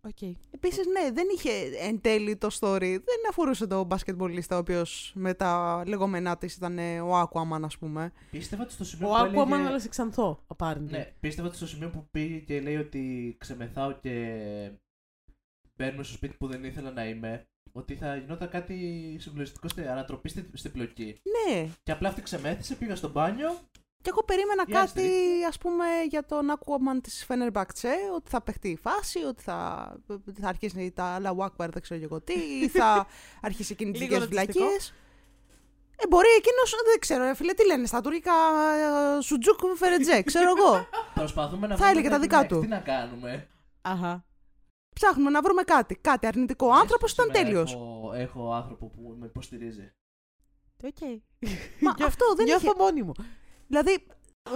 Οκ. 0.00 0.22
Επίσης, 0.50 0.86
ναι, 0.86 1.10
δεν 1.12 1.26
είχε 1.34 1.50
εν 1.80 2.00
τέλει 2.00 2.36
το 2.36 2.48
story. 2.60 2.80
Δεν 2.80 3.28
αφορούσε 3.30 3.66
τον 3.66 3.86
μπασκετμπολίστα, 3.86 4.56
ο 4.56 4.58
οποίος 4.58 5.12
με 5.14 5.34
τα 5.34 5.82
λεγόμενά 5.86 6.36
της 6.38 6.56
ήταν 6.56 6.78
ε, 6.78 7.00
ο 7.00 7.20
Aquaman, 7.22 7.60
ας 7.62 7.78
πούμε. 7.78 8.12
Πίστευα 8.30 8.62
ότι 8.62 8.72
στο 8.72 8.84
σημείο 8.84 9.08
Ο 9.08 9.10
που 9.10 9.40
Aquaman 9.40 9.52
έλεγε... 9.52 9.68
αλλά 9.68 9.80
σε 9.80 9.88
ξανθό, 9.88 10.44
apparently. 10.56 10.90
Ναι, 10.90 11.14
πίστευα 11.20 11.48
ότι 11.48 11.56
στο 11.56 11.66
σημείο 11.66 11.90
που 11.90 12.08
πήγε 12.10 12.38
και 12.38 12.60
λέει 12.60 12.76
ότι 12.76 13.36
ξεμεθάω 13.38 13.92
και 13.92 14.12
μπαίνουμε 15.76 16.02
στο 16.02 16.12
σπίτι 16.14 16.36
που 16.36 16.46
δεν 16.46 16.64
ήθελα 16.64 16.90
να 16.90 17.08
είμαι, 17.08 17.48
ότι 17.76 17.94
θα 17.94 18.16
γινόταν 18.16 18.48
κάτι 18.48 18.76
συγκλονιστικό 19.20 19.68
στην 19.68 19.88
ανατροπή 19.88 20.28
στην, 20.28 20.46
στην 20.52 20.72
πλοκή. 20.72 21.20
Ναι. 21.48 21.68
Και 21.82 21.92
απλά 21.92 22.08
αυτή 22.08 22.22
ξεμέθησε, 22.22 22.74
πήγα 22.74 22.96
στο 22.96 23.08
μπάνιο. 23.08 23.58
Και 24.02 24.12
εγώ 24.12 24.24
περίμενα 24.24 24.62
Για 24.66 24.80
κάτι, 24.80 25.10
ας 25.48 25.58
πούμε, 25.58 25.84
για 26.10 26.24
τον 26.26 26.46
Aquaman 26.58 27.02
της 27.02 27.24
Φένερμπακτσε, 27.24 27.94
ότι 28.14 28.30
θα 28.30 28.40
παιχτεί 28.42 28.68
η 28.68 28.76
φάση, 28.76 29.18
ότι 29.24 29.42
θα, 29.42 29.92
θα 30.40 30.48
αρχίσει 30.48 30.92
τα 30.94 31.04
άλλα 31.04 31.34
Wakbar, 31.38 31.68
δεν 31.72 31.82
ξέρω 31.82 32.00
και 32.00 32.06
εγώ 32.06 32.20
τι, 32.20 32.32
ή 32.62 32.68
θα 32.68 33.06
αρχίσει 33.48 33.72
εκείνη 33.72 33.90
τις 33.92 34.00
Λίγο 34.00 34.14
δικές 34.20 34.28
ρατσιστικό. 34.28 34.64
βλακίες. 34.64 34.94
Ε, 35.98 36.06
μπορεί 36.08 36.28
εκείνος, 36.38 36.70
δεν 36.90 36.98
ξέρω, 36.98 37.24
ρε 37.24 37.34
φίλε, 37.34 37.52
τι 37.52 37.66
λένε 37.66 37.86
στα 37.86 38.00
τουρκικά, 38.00 38.32
ε, 39.18 39.20
Σουτζούκ 39.22 39.60
Φερετζέ, 39.76 40.22
ξέρω 40.22 40.52
εγώ. 40.58 40.86
Προσπαθούμε 41.14 41.66
να 41.66 41.76
Θα 41.76 41.88
έλεγε 41.88 42.08
βρούμε 42.08 42.26
τα 42.26 42.36
κάτι 42.36 42.44
δικά 42.44 42.44
next. 42.44 42.48
του. 42.48 42.60
Τι 42.60 42.66
να 42.66 42.78
κάνουμε. 42.78 43.48
Αχα. 43.82 44.24
Ψάχνουμε 45.00 45.30
να 45.30 45.40
βρούμε 45.40 45.62
κάτι, 45.62 45.94
κάτι 45.96 46.26
αρνητικό. 46.26 46.66
Ο 46.66 46.72
άνθρωπος 46.72 47.12
ήταν 47.12 47.24
Σήμερα 47.26 47.44
τέλειος. 47.44 47.72
Έχω, 47.72 48.12
έχω 48.14 48.52
άνθρωπο 48.54 48.86
που 48.86 49.16
με 49.18 49.26
υποστηρίζει. 49.26 49.92
Οκ. 50.84 51.00
Μα 51.80 51.94
Νιώ- 51.96 52.06
αυτό 52.06 52.34
δεν 52.36 52.44
Νιώθω 52.44 52.66
είχε... 52.66 52.74
μόνη 52.78 53.02
μου. 53.02 53.12
Δηλαδή, 53.66 54.06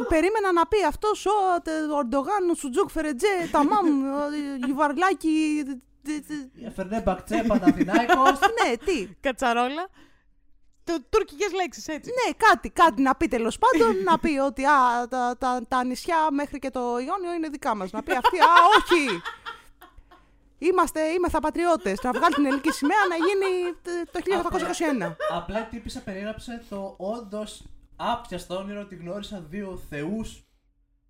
περίμενα 0.08 0.52
να 0.52 0.66
πει 0.66 0.84
αυτός 0.84 1.26
ο 1.26 1.30
τε- 1.62 1.90
ο 1.90 1.96
Ορντογάν, 1.96 2.50
ο 2.50 2.54
Σουτζούκ 2.54 2.90
Φερετζέ, 2.90 3.48
τα 3.52 3.64
μάμ, 3.64 3.86
ο 4.04 4.18
Γιουβαρλάκη, 4.64 5.62
τε- 6.02 6.26
τε- 6.26 6.72
Φερνέ 6.74 7.00
Μπακτσέ, 7.00 7.44
Παναθηνάικος. 7.46 8.38
ναι, 8.62 8.76
τι. 8.76 9.08
Κατσαρόλα. 9.20 9.88
Του, 10.84 11.04
τουρκικές 11.10 11.52
λέξεις, 11.52 11.88
έτσι. 11.88 12.10
Ναι, 12.10 12.32
κάτι, 12.36 12.70
κάτι 12.70 13.02
να 13.02 13.14
πει 13.14 13.28
τέλος 13.28 13.58
πάντων. 13.58 14.02
να 14.02 14.18
πει 14.18 14.38
ότι 14.38 14.64
α, 14.64 15.08
τα, 15.08 15.36
τα, 15.38 15.60
τα 15.68 15.84
νησιά 15.84 16.16
μέχρι 16.30 16.58
και 16.58 16.70
το 16.70 16.80
Ιόνιο 16.80 17.32
είναι 17.36 17.48
δικά 17.48 17.74
μας. 17.76 17.90
Να 17.90 18.02
πει 18.02 18.12
αυτή, 18.12 18.38
α, 18.38 18.44
όχι. 18.78 19.20
Είμαστε, 20.62 21.00
είμεθα 21.00 21.40
πατριώτες. 21.40 22.02
Να 22.02 22.10
βγάλει 22.12 22.34
την 22.34 22.44
ελληνική 22.44 22.70
σημαία 22.70 22.96
να 23.08 23.16
γίνει 23.16 23.74
το 24.12 24.20
1821. 25.08 25.16
Απλά 25.30 25.60
η 25.60 25.64
τύπισσα 25.70 26.00
περιέγραψε 26.00 26.64
το 26.68 26.94
όντως 26.98 27.64
άπιαστο 27.96 28.56
όνειρο 28.56 28.80
ότι 28.80 28.94
γνώρισα 28.96 29.40
δύο 29.48 29.80
θεούς 29.88 30.44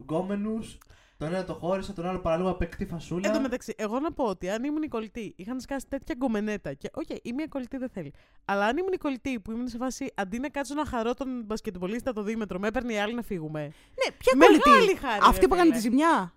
γκόμενους. 0.03 0.79
Τον 1.19 1.29
ένα 1.35 1.45
τον 1.45 1.55
χώρισα, 1.55 1.93
τον 1.93 2.07
άλλο 2.07 2.19
παραλίγο 2.19 2.51
από 2.51 2.87
εκτυφλωτική. 2.87 3.29
Εν 3.29 3.35
τω 3.35 3.41
μεταξύ, 3.41 3.75
εγώ 3.77 3.99
να 4.01 4.13
πω 4.13 4.25
ότι 4.25 4.51
αν 4.51 4.65
ήμουν 4.65 4.83
η 4.83 4.89
κολλητή, 4.89 5.35
είχαν 5.37 5.61
σκάσει 5.61 5.87
τέτοια 5.89 6.15
γκομενέτα. 6.19 6.75
Και, 6.75 6.91
οκ, 6.93 7.09
η 7.23 7.33
μία 7.33 7.47
κολλητή 7.47 7.77
δεν 7.77 7.89
θέλει. 7.89 8.13
Αλλά 8.45 8.65
αν 8.67 8.77
ήμουν 8.77 8.93
η 8.93 8.97
κολλητή 8.97 9.41
που 9.41 9.51
ήμουν 9.53 9.69
σε 9.69 9.77
φάση 9.77 10.13
αντί 10.15 10.39
να 10.39 10.49
κάτσω 10.49 10.75
να 10.75 10.85
χαρώ 10.87 11.15
τον 11.15 11.43
μπασκετμπολίστα 11.45 12.13
το 12.13 12.23
δίμετρο, 12.23 12.59
με 12.59 12.67
έπαιρνε 12.69 12.93
η 12.93 12.99
άλλη 12.99 13.15
να 13.15 13.23
φύγουμε. 13.23 13.61
Ναι, 13.63 14.15
ποια 14.19 14.37
Μεγάλη 14.37 14.61
κολλητή; 14.61 14.97
χάρη, 14.97 15.21
Αυτή 15.23 15.41
ρε 15.41 15.47
που 15.47 15.55
έκανε 15.55 15.69
φίλε. 15.69 15.81
τη 15.83 15.89
ζημιά; 15.89 16.35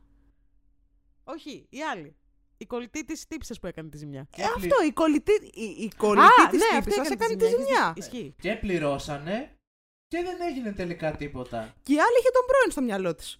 Όχι, 1.24 1.68
η 1.70 1.84
άλλη. 1.84 2.16
Η 2.64 2.66
κολλητή 2.66 3.06
της 3.06 3.28
τύψα 3.28 3.56
που 3.62 3.68
έκανε 3.68 3.90
τη 3.90 3.98
ζημιά. 3.98 4.28
Ε, 4.38 4.44
αυτό, 4.44 4.76
η 4.88 4.92
κολλητή, 4.92 5.32
η, 5.54 5.64
η 5.64 5.92
κολλητή 5.98 6.42
Α, 6.42 6.50
της 6.50 6.60
ναι, 6.72 6.80
τύπισσας 6.80 7.00
αυτή 7.00 7.14
έκανε 7.14 7.36
τη 7.36 7.46
ζημιά. 7.46 7.94
Ισχύει. 7.96 8.36
Και 8.42 8.56
πληρώσανε 8.56 9.56
Και 10.08 10.22
δεν 10.24 10.38
έγινε 10.42 10.72
τελικά 10.72 11.12
τίποτα. 11.16 11.74
Και 11.84 11.94
η 11.94 12.00
άλλη 12.00 12.18
είχε 12.20 12.30
τον 12.38 12.46
πρώην 12.48 12.72
στο 12.72 12.82
μυαλό 12.82 13.16
της. 13.16 13.40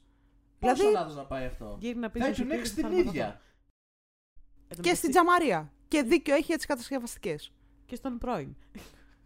Πόσο 0.60 0.74
Δηλαδή 0.76 0.94
λάθος 0.94 1.16
να 1.16 1.26
πάει 1.26 1.46
αυτό; 1.46 1.78
Γύρνα 1.80 2.10
πίσω. 2.10 2.26
Thank 2.28 2.34
σου 2.36 2.44
you 2.44 2.48
και 2.50 2.56
next 2.56 2.68
θα 2.68 2.74
την 2.76 2.86
ήμουν 2.86 2.98
ίδια. 3.08 3.26
αυτό. 3.28 3.40
Εν 4.68 4.68
τω 4.68 4.68
και 4.68 4.76
μεταξύ- 4.76 4.98
στην 4.98 5.10
Τζαμαρία. 5.10 5.72
Και 5.88 6.02
δίκιο 6.02 6.34
έχει 6.36 6.44
για 6.46 6.58
τι 6.58 6.66
κατασκευαστικές. 6.66 7.52
Και 7.86 7.96
στον 7.96 8.18
πρώην. 8.18 8.56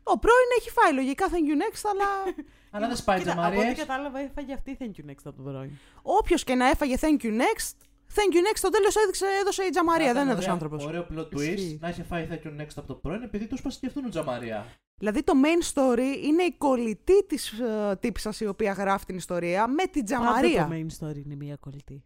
Ο 0.03 0.19
πρώην 0.19 0.49
έχει 0.59 0.69
φάει 0.69 0.93
λογικά 0.93 1.27
thank 1.27 1.31
you 1.49 1.57
next, 1.63 1.81
αλλά 1.91 2.07
Αλλά 2.71 2.87
δεν 2.87 2.95
σπάει 2.95 3.17
Κοίτα, 3.19 3.31
από 3.31 3.41
τζαμαρίες. 3.41 3.71
ό,τι 3.71 3.79
κατάλαβα 3.79 4.19
έφαγε 4.19 4.53
αυτή 4.53 4.77
thank 4.79 4.83
you 4.99 5.09
next 5.09 5.23
από 5.23 5.35
τον 5.35 5.45
πρώην. 5.45 5.71
όποιος 6.01 6.43
και 6.43 6.55
να 6.55 6.67
έφαγε 6.69 6.95
thank 7.01 7.21
you 7.23 7.31
next, 7.41 7.71
thank 8.13 8.33
you 8.35 8.39
next 8.39 8.55
στο 8.55 8.69
τέλος 8.69 8.95
έδωσε 9.41 9.63
η 9.63 9.69
Τζαμαρία. 9.69 10.07
Θα 10.07 10.13
Δεν 10.13 10.21
ήταν 10.21 10.33
έδωσε 10.37 10.49
ωραία- 10.49 10.53
άνθρωπος. 10.53 10.85
Ωραίο 10.85 11.07
plot 11.13 11.33
Ισχύει. 11.41 11.75
twist 11.75 11.79
να 11.81 11.89
είχε 11.89 12.03
φάει 12.03 12.27
thank 12.31 12.47
you 12.47 12.61
next 12.61 12.73
από 12.75 12.87
το 12.87 12.95
πρώην 12.95 13.21
επειδή 13.21 13.47
τους 13.47 13.59
είπα 13.59 13.69
και 13.79 13.87
αυτόν 13.87 14.05
ο 14.05 14.09
Τζαμαρία. 14.09 14.65
Δηλαδή 14.99 15.23
το 15.23 15.33
main 15.45 15.73
story 15.73 16.23
είναι 16.23 16.43
η 16.43 16.53
κολλητή 16.57 17.25
της 17.25 17.53
uh, 17.63 17.93
τύψα 17.99 18.33
η 18.39 18.45
οποία 18.47 18.71
γράφει 18.71 19.05
την 19.05 19.15
ιστορία 19.15 19.67
με 19.67 19.85
την 19.85 20.05
Τζαμαρία. 20.05 20.67
Πάντα 20.67 20.75
το 20.75 20.85
main 20.87 21.05
story 21.09 21.23
είναι 21.25 21.35
μία 21.35 21.55
κολλητή. 21.55 22.03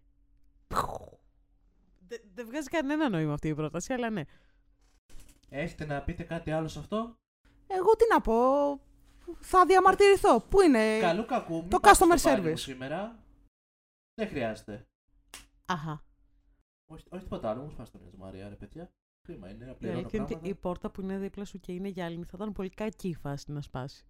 Δεν 2.08 2.20
δεν 2.34 2.45
βγάζει 2.45 2.68
κανένα 2.68 3.10
νόημα 3.10 3.34
αυτή 3.34 3.47
η 3.47 3.56
πρόταση, 3.56 3.93
αλλά 3.93 4.10
ναι. 4.10 4.22
Έχετε 5.49 5.86
να 5.86 6.02
πείτε 6.02 6.24
κάτι 6.24 6.52
άλλο 6.52 6.68
σε 6.68 6.80
αυτό; 6.80 7.16
Εγώ 7.68 7.95
τι 7.95 8.06
να 8.14 8.22
πω. 8.22 8.36
Θα 9.39 9.66
διαμαρτυρηθώ. 9.66 10.39
Πού 10.49 10.62
είναι. 10.62 10.99
Καλού 10.99 11.26
κακού. 11.26 11.54
μην 11.60 11.70
το 11.70 11.80
πάτε 11.80 11.95
στο 11.95 12.06
customer 12.06 12.18
πάρτι 12.24 12.41
μου 12.41 12.47
service. 12.54 12.58
Σήμερα. 12.60 13.24
Δεν 14.14 14.28
χρειάζεται. 14.28 14.86
Αχα. 15.72 16.03
Όχι, 16.91 17.05
όχι 17.09 17.24
τίποτα 17.24 17.49
άλλο. 17.49 17.61
Μου 17.63 17.69
φάστε 17.72 17.97
μια 18.01 18.07
Τζαμαρία, 18.09 18.49
ρε 18.49 18.55
παιδιά. 18.55 18.91
Κρίμα 19.22 19.49
είναι. 19.49 19.65
Να 19.65 19.72
Η 19.72 19.76
πληρώνω 19.76 19.99
αλήθεια 19.99 20.19
είναι 20.19 20.24
ότι 20.24 20.34
πράγματα. 20.34 20.57
η 20.57 20.61
πόρτα 20.61 20.89
που 20.91 21.01
είναι 21.01 21.17
δίπλα 21.17 21.45
σου 21.45 21.59
και 21.59 21.72
είναι 21.72 21.88
γυάλινη 21.88 22.24
θα 22.24 22.32
ήταν 22.36 22.51
πολύ 22.51 22.69
κακή 22.69 23.07
η 23.07 23.15
φάση 23.15 23.51
να 23.51 23.61
σπάσει. 23.61 24.05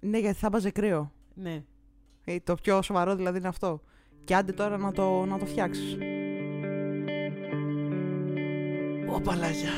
Ναι, 0.00 0.18
γιατί 0.18 0.38
θα 0.38 0.50
βάζε 0.50 0.70
κρύο. 0.70 1.12
Ναι. 1.34 1.64
Ε, 2.24 2.40
το 2.40 2.54
πιο 2.54 2.82
σοβαρό 2.82 3.14
δηλαδή 3.16 3.38
είναι 3.38 3.48
αυτό. 3.48 3.80
Και 4.24 4.34
άντε 4.36 4.52
τώρα 4.52 4.76
να 4.76 4.92
το, 4.92 5.24
να 5.24 5.38
το 5.38 5.46
φτιάξεις. 5.46 5.96
Οπαλαγιά. 9.08 9.70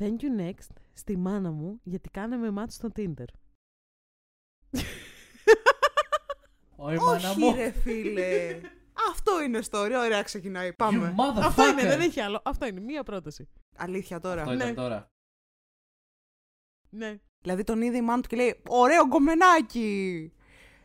Thank 0.00 0.16
you 0.22 0.40
next 0.40 0.68
στη 0.92 1.16
μάνα 1.16 1.50
μου 1.50 1.80
γιατί 1.82 2.10
κάναμε 2.10 2.50
μάτς 2.50 2.74
στο 2.74 2.88
Tinder. 2.96 3.24
Όχι, 6.76 6.98
μάνα 6.98 7.30
Όχι, 7.30 7.38
μου. 7.40 7.54
ρε 7.54 7.70
φίλε. 7.70 8.60
Αυτό 9.10 9.42
είναι 9.42 9.60
story. 9.70 9.92
Ωραία, 10.04 10.22
ξεκινάει. 10.22 10.68
You 10.70 10.76
Πάμε. 10.76 11.14
motherfucker. 11.18 11.42
Αυτό 11.42 11.68
είναι, 11.68 11.82
δεν 11.82 12.00
έχει 12.00 12.20
άλλο. 12.20 12.40
Αυτό 12.44 12.66
είναι, 12.66 12.80
μία 12.80 13.02
πρόταση. 13.02 13.48
Αλήθεια 13.76 14.20
τώρα. 14.20 14.40
Αυτό 14.42 14.54
ήταν 14.54 14.68
Ναι. 14.68 14.74
τώρα. 14.74 15.10
Ναι. 16.90 17.18
Δηλαδή 17.40 17.64
τον 17.64 17.82
είδε 17.82 17.96
η 17.96 18.02
μάνα 18.02 18.22
του 18.22 18.28
και 18.28 18.36
λέει: 18.36 18.62
Ωραίο 18.68 19.06
γκομενάκι! 19.06 20.32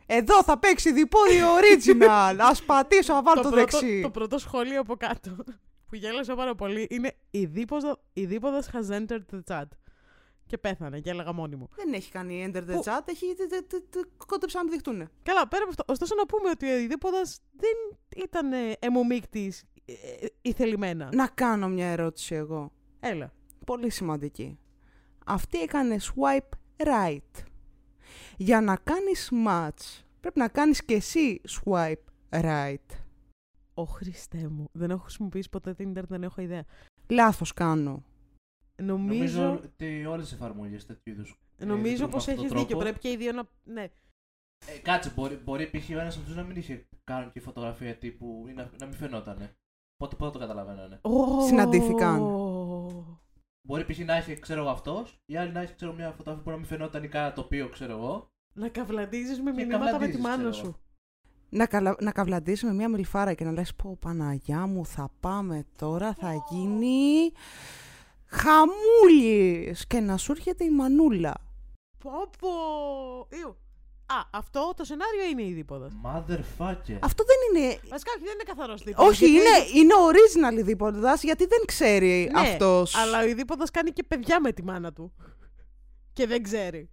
Εδώ 0.06 0.42
θα 0.42 0.58
παίξει 0.58 0.92
διπόδιο 0.92 1.46
original. 1.56 2.36
Α 2.38 2.64
πατήσω, 2.66 3.14
να 3.14 3.22
βάλω 3.22 3.42
το, 3.42 3.48
πρώτο, 3.48 3.78
δεξί. 3.78 4.00
το 4.02 4.10
πρώτο 4.10 4.38
σχόλιο 4.38 4.80
από 4.80 4.96
κάτω 4.96 5.36
που 5.86 5.94
γέλασα 5.94 6.34
πάρα 6.34 6.54
πολύ 6.54 6.86
είναι 6.90 7.16
η 7.30 7.44
δίποδα, 7.44 8.00
η 8.12 8.24
δίποδας 8.24 8.70
has 8.72 8.90
entered 9.00 9.22
the 9.32 9.40
chat. 9.48 9.64
Και 10.46 10.58
πέθανε 10.58 11.00
και 11.00 11.10
έλεγα 11.10 11.32
μόνη 11.32 11.56
μου. 11.56 11.68
Δεν 11.76 11.92
έχει 11.92 12.10
κάνει 12.10 12.44
enter 12.48 12.56
the 12.56 12.72
Πού; 12.72 12.82
chat, 12.84 13.00
έχει 13.04 13.34
τε- 13.36 13.48
τε- 13.48 13.66
τε- 13.66 13.90
τε- 13.90 14.06
κόντεψαν 14.26 14.64
να 14.64 14.70
μην 14.70 14.72
δειχτούν. 14.72 15.08
Καλά, 15.22 15.48
πέρα 15.48 15.62
από 15.62 15.70
αυτό. 15.70 15.84
Ωστόσο 15.86 16.14
να 16.14 16.26
πούμε 16.26 16.50
ότι 16.50 16.66
η 16.66 16.86
δίποδας 16.86 17.40
δεν 17.56 17.98
ήταν 18.24 18.52
ε, 18.52 18.72
αιμομίκτης 18.78 19.64
ε, 19.84 19.92
ε, 19.92 20.26
ηθελημένα. 20.42 21.10
Να 21.14 21.26
κάνω 21.28 21.68
μια 21.68 21.86
ερώτηση 21.86 22.34
εγώ. 22.34 22.72
Έλα. 23.00 23.32
Πολύ 23.66 23.90
σημαντική. 23.90 24.58
Αυτή 25.26 25.58
έκανε 25.60 25.96
swipe 26.00 26.84
right. 26.86 27.42
Για 28.36 28.60
να 28.60 28.76
κάνεις 28.76 29.32
match, 29.46 30.02
πρέπει 30.20 30.38
να 30.38 30.48
κάνεις 30.48 30.84
και 30.84 30.94
εσύ 30.94 31.40
swipe 31.48 31.94
right. 32.30 32.96
Ω 33.74 33.84
Χριστέ 33.84 34.48
μου. 34.48 34.64
Δεν 34.72 34.90
έχω 34.90 35.02
χρησιμοποιήσει 35.02 35.50
ποτέ 35.50 35.74
Tinder, 35.78 36.02
δεν 36.08 36.22
έχω 36.22 36.40
ιδέα. 36.40 36.64
Λάθος 37.08 37.52
κάνω. 37.52 38.04
Νομίζω, 38.82 39.42
Νομίζω 39.42 39.60
ότι 39.64 40.06
όλες 40.06 40.30
οι 40.30 40.34
εφαρμογές 40.34 40.86
τέτοιου 40.86 41.12
είδους. 41.12 41.38
νομίζω 41.58 41.82
λειτουργούν 41.82 42.10
πως 42.10 42.26
με 42.26 42.32
αυτόν 42.32 42.44
έχεις 42.44 42.48
τον 42.48 42.58
δίκιο. 42.60 42.78
τρόπο. 42.78 42.82
Πρέπει 42.82 42.98
και 42.98 43.10
οι 43.10 43.16
δύο 43.16 43.32
να... 43.32 43.42
Ναι. 43.64 43.82
Ε, 44.66 44.78
κάτσε, 44.82 45.12
μπορεί, 45.14 45.34
μπορεί 45.34 45.70
π.χ. 45.70 45.90
ο 45.90 45.98
ένας 45.98 46.16
από 46.16 46.26
του 46.26 46.34
να 46.34 46.42
μην 46.42 46.56
είχε 46.56 46.88
κάνει 47.04 47.30
και 47.30 47.40
φωτογραφία 47.40 47.96
τύπου 47.96 48.44
ή 48.48 48.52
να, 48.52 48.70
να 48.78 48.86
μην 48.86 48.94
φαινότανε. 48.94 49.56
Πότε, 49.96 50.16
πότε 50.16 50.30
το 50.30 50.38
καταλαβαίνανε. 50.38 51.00
Συναντήθηκαν. 51.46 52.20
Μπορεί 53.66 53.84
π.χ. 53.84 53.98
να 53.98 54.16
είχε, 54.16 54.34
ξέρω 54.34 54.60
εγώ, 54.60 54.70
αυτός, 54.70 55.20
η 55.26 55.36
άλλη 55.36 55.52
να 55.52 55.60
έχει, 55.60 55.74
ξέρω 55.74 55.92
μια 55.92 56.10
φωτογραφία 56.10 56.44
που 56.44 56.50
να 56.50 56.56
μην 56.56 56.66
φαινόταν 56.66 57.02
ή 57.04 57.08
κάνα 57.08 57.32
τοπίο, 57.32 57.68
ξέρω 57.68 57.92
εγώ. 57.92 58.28
Να 58.54 58.68
καυλαντίζεις 58.68 59.40
με 59.40 59.50
Και 59.50 59.64
μηνύματα 59.64 59.78
με 59.84 59.86
τη 59.86 59.90
καυλαντίζεις, 59.90 60.22
μάνα 60.22 60.36
ξέρω 60.36 60.52
σου. 60.52 60.78
Να, 61.50 61.66
καλα... 61.66 61.96
να 62.00 62.12
καυλαντήσεις 62.12 62.62
με 62.62 62.72
μια 62.72 62.88
μιλφάρα 62.88 63.34
και 63.34 63.44
να 63.44 63.52
λες 63.52 63.74
πω 63.74 63.96
Παναγιά 64.00 64.66
μου 64.66 64.86
θα 64.86 65.10
πάμε 65.20 65.64
τώρα 65.78 66.14
θα 66.14 66.34
γίνει 66.50 67.32
χαμούλης 68.34 69.86
και 69.86 70.00
να 70.00 70.16
σου 70.16 70.32
έρχεται 70.32 70.64
η 70.64 70.70
μανούλα. 70.70 71.34
Πω 71.98 72.10
πω. 72.38 72.48
Ιου. 73.36 73.56
Α, 74.06 74.28
αυτό 74.30 74.72
το 74.76 74.84
σενάριο 74.84 75.24
είναι 75.30 75.42
η 75.42 75.52
δίποδα. 75.52 75.88
Motherfucker. 76.04 76.98
Αυτό 77.00 77.24
δεν 77.24 77.62
είναι... 77.62 77.80
Βασικά 77.88 78.12
όχι, 78.16 78.24
δεν 78.24 78.32
είναι 78.32 78.42
καθαρός 78.46 78.82
δίποδα. 78.82 79.08
Όχι, 79.08 79.26
είναι, 79.26 79.56
είναι 79.74 79.94
original 80.08 80.58
η 80.58 80.62
δίποδας 80.62 81.22
γιατί 81.22 81.46
δεν 81.46 81.58
ξέρει 81.66 82.30
Ναι, 82.32 82.40
αυτός. 82.40 82.94
Αλλά 82.94 83.20
ο 83.20 83.24
ειδήποδας 83.24 83.70
κάνει 83.70 83.90
και 83.90 84.02
παιδιά 84.02 84.40
με 84.40 84.52
τη 84.52 84.62
μάνα 84.62 84.92
του. 84.92 85.14
Και 86.12 86.26
δεν 86.26 86.42
ξέρει. 86.42 86.90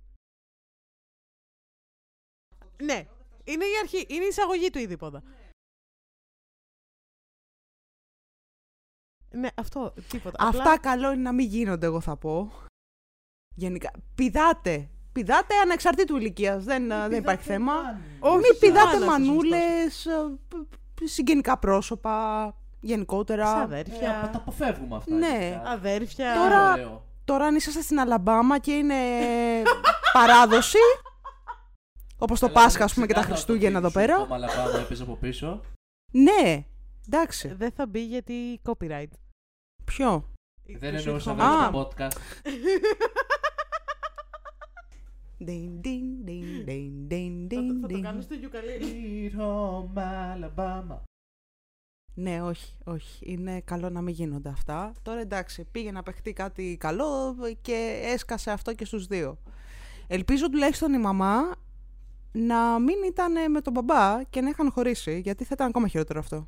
Ναι, 2.84 3.08
είναι 3.44 3.66
η 3.66 3.78
αρχή, 3.82 4.06
είναι 4.08 4.24
η 4.24 4.28
εισαγωγή 4.28 4.70
του 4.70 4.80
ειδήποδα. 4.80 5.24
Ναι, 5.26 5.41
αυτό, 9.56 9.94
τίποτα. 10.10 10.38
Αυτά 10.48 10.60
Απλά, 10.62 10.78
καλό 10.80 11.12
είναι 11.12 11.22
να 11.22 11.32
μην 11.32 11.48
γίνονται, 11.48 11.86
εγώ 11.86 12.00
θα 12.02 12.16
πω. 12.18 12.52
Γενικά. 13.56 13.92
Πηδάτε. 14.16 14.90
Πηδάτε 15.12 15.56
ανεξαρτήτου 15.64 16.18
ηλικίας. 16.18 16.64
Δεν, 16.64 16.88
δεν 16.88 17.12
υπάρχει 17.14 17.44
θέμα. 17.44 17.74
Όχι, 18.20 18.36
Μην 18.38 18.60
πηδάτε 18.60 19.00
μάνα, 19.00 19.06
μανούλες, 19.06 20.08
συγγενικά 21.04 21.58
πρόσωπα, 21.58 22.16
γενικότερα. 22.80 23.46
σε 23.48 23.58
Ε, 23.58 23.62
αδέρφια, 23.62 24.18
απο- 24.22 24.32
τα 24.32 24.38
αποφεύγουμε 24.38 24.96
αυτά. 24.96 25.16
Ναι. 25.16 25.28
γενικά. 25.28 25.62
αδέρφια. 25.70 26.34
Τώρα- 26.36 26.72
Ωραίο. 26.74 27.06
Τώρα, 27.26 27.46
αν 27.46 27.56
είσαστε 27.56 27.82
στην 27.82 28.00
Αλαμπάμα 28.00 28.60
και 28.60 28.72
είναι 28.72 28.96
παράδοση, 30.14 30.78
όπως 32.18 32.40
το 32.40 32.46
Ελλάδα 32.46 32.66
Πάσχα, 32.66 32.84
ας 32.84 32.94
πούμε, 32.94 33.06
και 33.06 33.14
τα 33.14 33.20
ξεκάθαρα 33.20 33.46
Χριστούγεννα 33.46 33.82
το 33.82 33.88
εδώ 33.88 34.00
φίλο 34.00 34.02
σου, 34.04 34.08
πέρα. 34.16 34.28
Το 34.28 34.28
Μαλαμπάμα 34.34 34.80
έπαιζε 34.80 35.04
από 35.04 35.16
πίσω. 35.16 35.62
Ναι, 36.12 36.66
εντάξει. 37.08 37.48
Δεν 37.54 37.72
θα 37.72 37.86
μπει 37.88 38.06
γιατί 38.06 38.60
copyright. 38.64 39.08
Ποιο; 39.86 40.30
Δεν 40.66 40.80
Του 40.80 40.86
εννοούσα 40.98 41.32
Sweet 41.34 41.36
μέσα 41.36 41.50
Α. 41.50 41.68
στο 41.70 41.90
podcast. 41.98 42.18
Ding, 45.46 45.86
ding, 45.86 46.28
ding, 46.28 46.68
ding, 46.70 47.12
ding, 47.12 47.48
Θα 47.50 47.56
το- 47.56 47.62
ding, 47.62 47.80
Θα 47.82 47.88
το 47.88 47.96
ding. 47.98 48.02
κάνω 48.02 48.22
στο 48.22 48.34
γιουκαλί. 48.34 48.78
Sweet 48.82 49.40
home 49.42 49.98
Alabama. 50.36 50.98
Ναι, 52.14 52.42
όχι, 52.42 52.74
όχι. 52.84 53.32
Είναι 53.32 53.62
καλό 53.62 53.90
να 53.90 54.02
μην 54.02 54.14
γίνονται 54.14 54.50
αυτά. 54.50 54.92
Τώρα 55.02 55.20
εντάξει, 55.20 55.64
πήγε 55.72 55.92
να 55.92 56.04
παιχτεί 56.04 56.34
κάτι 56.34 56.78
καλό 56.80 57.36
και 57.62 58.02
έσκασε 58.04 58.52
αυτό 58.52 58.74
και 58.74 58.86
στους 58.86 59.08
δύο. 59.08 59.38
Ελπίζω 60.08 60.50
τουλάχιστον 60.50 60.94
η 60.94 60.98
μαμά 60.98 61.52
να 62.32 62.80
μην 62.80 62.96
ήταν 63.06 63.52
με 63.52 63.62
τον 63.62 63.74
μπαμπά 63.74 64.24
και 64.24 64.42
να 64.42 64.50
είχαν 64.50 64.72
χωρίσει, 64.72 65.20
γιατί 65.20 65.44
θα 65.44 65.50
ήταν 65.54 65.68
ακόμα 65.68 65.88
χειρότερο 65.88 66.20
αυτό. 66.20 66.48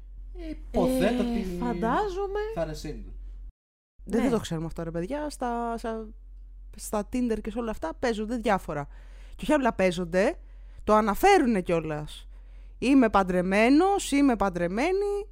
Υποθέτω 0.50 1.24
Ε, 1.24 1.30
ότι 1.30 1.58
Φαντάζομαι. 1.60 2.40
θα 2.56 2.62
είναι 2.64 2.74
single. 2.84 3.12
Δεν, 4.06 4.18
Ναι. 4.20 4.22
δεν 4.22 4.32
το 4.32 4.40
ξέρουμε 4.40 4.66
αυτό, 4.66 4.84
ρε 4.84 4.92
παιδιά. 4.92 5.30
Στα, 5.30 5.78
στα, 5.78 6.08
στα 6.76 7.10
Tinder 7.14 7.38
και 7.42 7.52
σε 7.52 7.60
όλα 7.60 7.72
αυτά 7.72 7.94
παίζονται 8.00 8.36
διάφορα. 8.38 8.88
Και 9.36 9.40
όχι 9.42 9.54
απλά 9.54 9.74
παίζονται, 9.74 10.36
το 10.84 10.94
αναφέρουν 10.94 11.64
κιόλας. 11.64 12.28
Είμαι 12.80 13.10
παντρεμένος, 13.10 14.12
είμαι 14.12 14.36
παντρεμένη, 14.36 15.28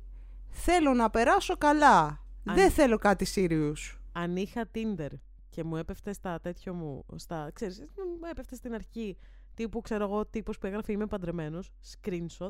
θέλω 0.50 0.94
να 0.94 1.10
περάσω 1.10 1.58
καλά. 1.58 2.02
Αν- 2.46 2.56
Δεν 2.56 2.72
θέλω 2.72 2.98
κάτι 2.98 3.26
serious. 3.36 3.98
αν 4.12 4.36
είχα 4.36 4.70
Tinder 4.76 5.10
και 5.50 5.64
μου 5.64 5.76
έπεφτε 5.76 6.14
στα 6.14 6.40
τέτοιο 6.40 6.74
μου, 6.74 7.06
στα, 7.16 7.50
ξέρεις, 7.54 7.80
μου 8.20 8.28
έπεφτε 8.32 8.56
στην 8.56 8.74
αρχή 8.74 9.18
τύπου, 9.54 9.82
ξέρω 9.82 10.04
εγώ, 10.04 10.26
τύπος 10.26 10.58
που 10.58 10.66
έγραφε 10.68 10.92
είμαι 10.92 11.06
παντρεμένος, 11.06 11.72
screenshot 11.94 12.50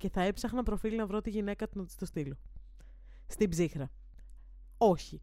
και 0.00 0.08
θα 0.08 0.22
έψαχνα 0.22 0.62
προφίλ 0.62 0.96
να 0.96 1.06
βρω 1.06 1.20
τη 1.20 1.30
γυναίκα 1.30 1.68
του 1.68 1.78
να 1.78 1.84
της 1.84 1.94
το 1.94 2.04
στείλω. 2.04 2.36
Στην 3.26 3.48
ψύχρα. 3.48 3.90
Όχι. 4.78 5.22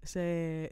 Σε, 0.00 0.22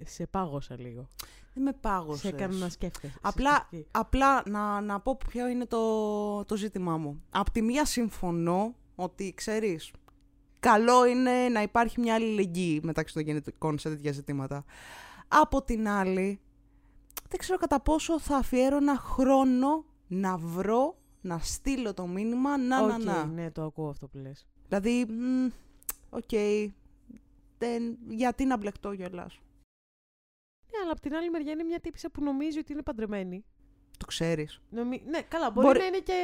σε 0.05 0.27
πάγωσα 0.27 0.79
λίγο. 0.79 1.09
Δεν 1.55 1.63
με 1.63 1.73
πάγωσες. 1.73 2.21
Σε 2.21 2.29
έκανα 2.29 2.57
να 2.57 2.69
σκέφτεσαι. 2.69 3.19
Απλά, 3.21 3.55
σκεφτεί. 3.55 3.87
απλά 3.91 4.43
να, 4.49 4.81
να 4.81 5.01
πω 5.01 5.17
ποιο 5.29 5.49
είναι 5.49 5.67
το, 5.67 6.45
το 6.45 6.57
ζήτημά 6.57 6.97
μου. 6.97 7.23
Απ' 7.31 7.51
τη 7.51 7.63
μία 7.63 7.85
συμφωνώ 7.85 8.75
ότι, 8.95 9.33
ξέρεις, 9.37 9.91
καλό 10.61 11.07
είναι 11.07 11.49
να 11.49 11.63
υπάρχει 11.63 12.01
μια 12.01 12.15
αλληλεγγύη 12.15 12.81
μεταξύ 12.83 13.15
των 13.15 13.23
γυναικών 13.23 13.79
σε 13.79 13.89
τέτοια 13.89 14.13
ζητήματα. 14.13 14.65
Από 15.29 15.63
την 15.63 15.89
άλλη, 15.89 16.41
δεν 17.29 17.39
ξέρω 17.39 17.59
κατά 17.59 17.81
πόσο 17.81 18.21
θα 18.21 18.37
αφιέρωνα 18.37 18.97
χρόνο 18.97 19.85
να 20.07 20.37
βρω, 20.37 20.97
να 21.21 21.39
στείλω 21.39 21.95
το 21.95 22.07
μήνυμα, 22.07 22.57
να, 22.59 22.87
να, 22.87 22.95
Οκ, 22.95 23.03
να. 23.03 23.25
ναι, 23.25 23.51
το 23.51 23.63
ακούω 23.63 23.89
αυτό 23.89 24.09
που 24.09 24.19
λες. 24.19 24.47
Δηλαδή, 24.69 25.05
μ, 25.13 25.47
οκ, 26.11 26.31
δεν, 27.59 27.99
γιατί 28.09 28.45
να 28.45 28.57
μπλεχτώ; 28.57 28.93
Γελάς. 28.93 29.41
Ναι, 30.73 30.79
αλλά 30.83 30.93
από 30.93 31.01
την 31.01 31.15
άλλη 31.15 31.31
μεριά 31.31 31.53
είναι 31.53 31.63
μια 31.63 31.81
τύπισσα 31.81 32.11
που 32.11 32.23
νομίζει 32.23 32.59
ότι 32.59 32.73
είναι 32.73 32.83
παντρεμένη. 32.83 33.45
Το 33.99 34.07
ξέρεις. 34.07 34.61
Νομι... 34.71 35.03
Ναι, 35.07 35.23
καλά, 35.23 35.51
μπορεί, 35.51 35.67
Μπορεί- 35.67 35.79
να 35.79 35.87
είναι 35.87 35.99
και 35.99 36.15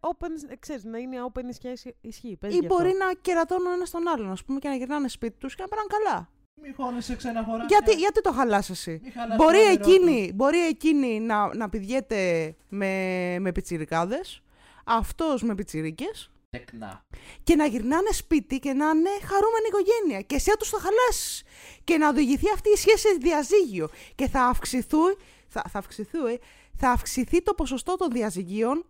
open, 0.00 0.50
ε, 0.50 0.56
ξέρεις, 0.56 0.84
να 0.84 0.98
είναι 0.98 1.16
open 1.32 1.44
η 1.48 1.52
σχέση, 1.52 1.96
ισχύει. 2.00 2.36
Πες 2.36 2.52
Ή 2.54 2.58
γι' 2.58 2.66
αυτό. 2.66 2.74
μπορεί 2.76 2.92
να 2.98 3.14
κερατώνουν 3.14 3.72
ένα 3.72 3.84
τον 3.84 4.08
άλλον, 4.08 4.30
ας 4.30 4.44
πούμε, 4.44 4.58
και 4.58 4.68
να 4.68 4.74
γυρνάνε 4.74 5.08
σπίτι 5.08 5.38
τους 5.38 5.54
και 5.54 5.62
να 5.62 5.68
περνάν 5.68 5.86
καλά. 5.86 6.30
Μη 6.62 6.72
χώνεσαι 6.76 7.16
ξένα 7.16 7.42
χωραφάκια. 7.44 7.66
Γιατί, 7.68 8.00
γιατί 8.00 8.20
το 8.20 8.32
χαλάς 8.32 8.70
εσύ; 8.70 9.00
Μη 9.04 9.10
χαλάς 9.10 9.36
Μπορεί 9.36 9.58
το 9.58 9.64
όνειρό 9.64 9.90
εκείνη, 9.90 10.32
μπορεί 10.34 10.58
εκείνη 10.66 11.20
να, 11.20 11.54
να 11.54 11.68
πηδιέται 11.68 12.54
με, 12.68 13.36
με 13.40 13.52
πιτσιρικάδες, 13.52 14.42
αυτός 14.84 15.42
με 15.42 15.54
πιτσιρίκες 15.54 16.30
του. 16.32 16.36
Τεκνά. 16.50 17.04
και 17.42 17.56
να 17.56 17.66
γυρνάνε 17.66 18.10
σπίτι 18.10 18.58
και 18.58 18.72
να 18.72 18.84
είναι 18.88 19.10
χαρούμενη 19.24 19.66
οικογένεια. 19.68 20.20
Και 20.20 20.34
εσύ 20.34 20.50
να 20.50 20.56
τους 20.56 20.70
το 20.70 20.78
χαλάσεις 20.78 21.42
και 21.84 21.96
να 21.98 22.08
οδηγηθεί 22.08 22.46
αυτή 22.54 22.70
η 22.70 22.76
σχέση 22.76 22.98
σε 23.08 23.16
διαζύγιο. 23.20 23.88
Και 24.14 24.28
θα 24.28 24.42
αυξηθούν, 24.44 25.16
θα, 25.48 25.62
θα 25.70 25.78
αυξηθούν, 25.78 26.38
θα 26.76 26.90
αυξηθεί 26.90 27.42
το 27.42 27.54
ποσοστό 27.54 27.96
των 27.96 28.10
διαζυγίων 28.10 28.86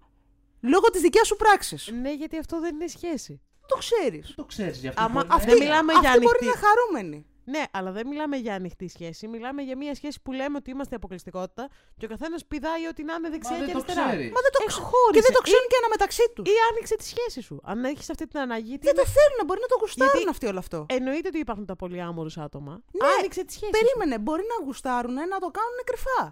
λόγω 0.61 0.91
της 0.91 1.01
δικιάς 1.01 1.27
σου 1.27 1.37
πράξης. 1.37 1.91
Ναι, 2.03 2.13
γιατί 2.15 2.39
αυτό 2.39 2.61
δεν 2.61 2.75
είναι 2.75 2.87
σχέση. 2.87 3.41
Το 3.67 3.77
ξέρεις. 3.79 4.33
Το 4.37 4.45
ξέρεις 4.45 4.79
γι' 4.79 4.89
αυτό. 4.89 5.03
Άμα- 5.03 5.13
μπορεί 5.13 5.29
να 5.29 5.35
αυτή 5.35 5.51
είναι. 5.51 5.59
μιλάμε 5.65 5.93
για 5.93 6.09
Αυτή 6.11 6.21
μπορεί 6.23 6.39
ανοιχτή. 6.41 6.45
να 6.45 6.51
είναι 6.51 6.61
χαρούμενη. 6.67 7.27
Ναι, 7.55 7.63
αλλά 7.77 7.91
δεν 7.97 8.07
μιλάμε 8.07 8.37
για 8.37 8.55
ανοιχτή 8.55 8.89
σχέση. 8.89 9.29
Μιλάμε 9.29 9.63
για 9.63 9.77
μια 9.77 9.95
σχέση 9.95 10.19
που 10.25 10.33
λέμε 10.33 10.57
ότι 10.61 10.71
είμαστε 10.71 10.95
αποκλειστικότητα 10.97 11.69
και 11.99 12.05
ο 12.05 12.09
καθένας 12.09 12.45
πηδάει 12.51 12.87
ό,τι 12.87 13.03
να 13.09 13.13
είναι 13.15 13.29
Μα 13.29 13.35
δεξιά 13.35 13.57
δεν 13.57 13.67
και 13.67 13.73
το 13.73 13.79
αριστερά. 13.79 14.07
ξέρεις. 14.09 14.31
Μα 14.37 14.41
δεν 14.47 14.53
το 14.57 14.59
ξέρουν. 14.65 14.83
Εξχώρισε. 14.85 15.15
Και 15.17 15.23
δεν 15.27 15.33
το 15.39 15.43
ξέρουν 15.49 15.67
και 15.73 15.79
ένα 15.81 15.89
μεταξύ 15.95 16.25
τους. 16.35 16.45
Ή 16.53 16.55
άνοιξε 16.71 16.95
τη 17.01 17.05
σχέση 17.13 17.41
σου. 17.49 17.57
Αν 17.71 17.79
έχεις 17.93 18.07
αυτή 18.15 18.25
την 18.31 18.39
ανάγκη. 18.47 18.75
τι 18.79 18.85
Δεν 18.89 18.95
το 18.99 19.03
είναι- 19.05 19.15
θέλουν, 19.17 19.41
μπορεί 19.47 19.61
να 19.67 19.71
το 19.73 19.77
γουστάρουν 19.83 20.13
Γιατί- 20.19 20.31
αυτοί 20.35 20.47
όλο 20.53 20.59
αυτό. 20.65 20.79
Εννοείται 20.99 21.29
ότι 21.33 21.39
υπάρχουν 21.47 21.67
τα 21.71 21.77
πολυάμορου 21.83 22.33
άτομα. 22.47 22.73
Ναι, 22.99 23.07
άνοιξε 23.19 23.43
τη 23.49 23.53
σχέση. 23.57 23.71
σου. 23.73 23.79
Περίμενε, 23.79 24.17
μπορεί 24.25 24.45
να 24.53 24.57
γουστάρουν 24.65 25.17
να 25.33 25.39
το 25.45 25.49
κάνουν 25.59 25.79
κρυφά. 25.89 26.23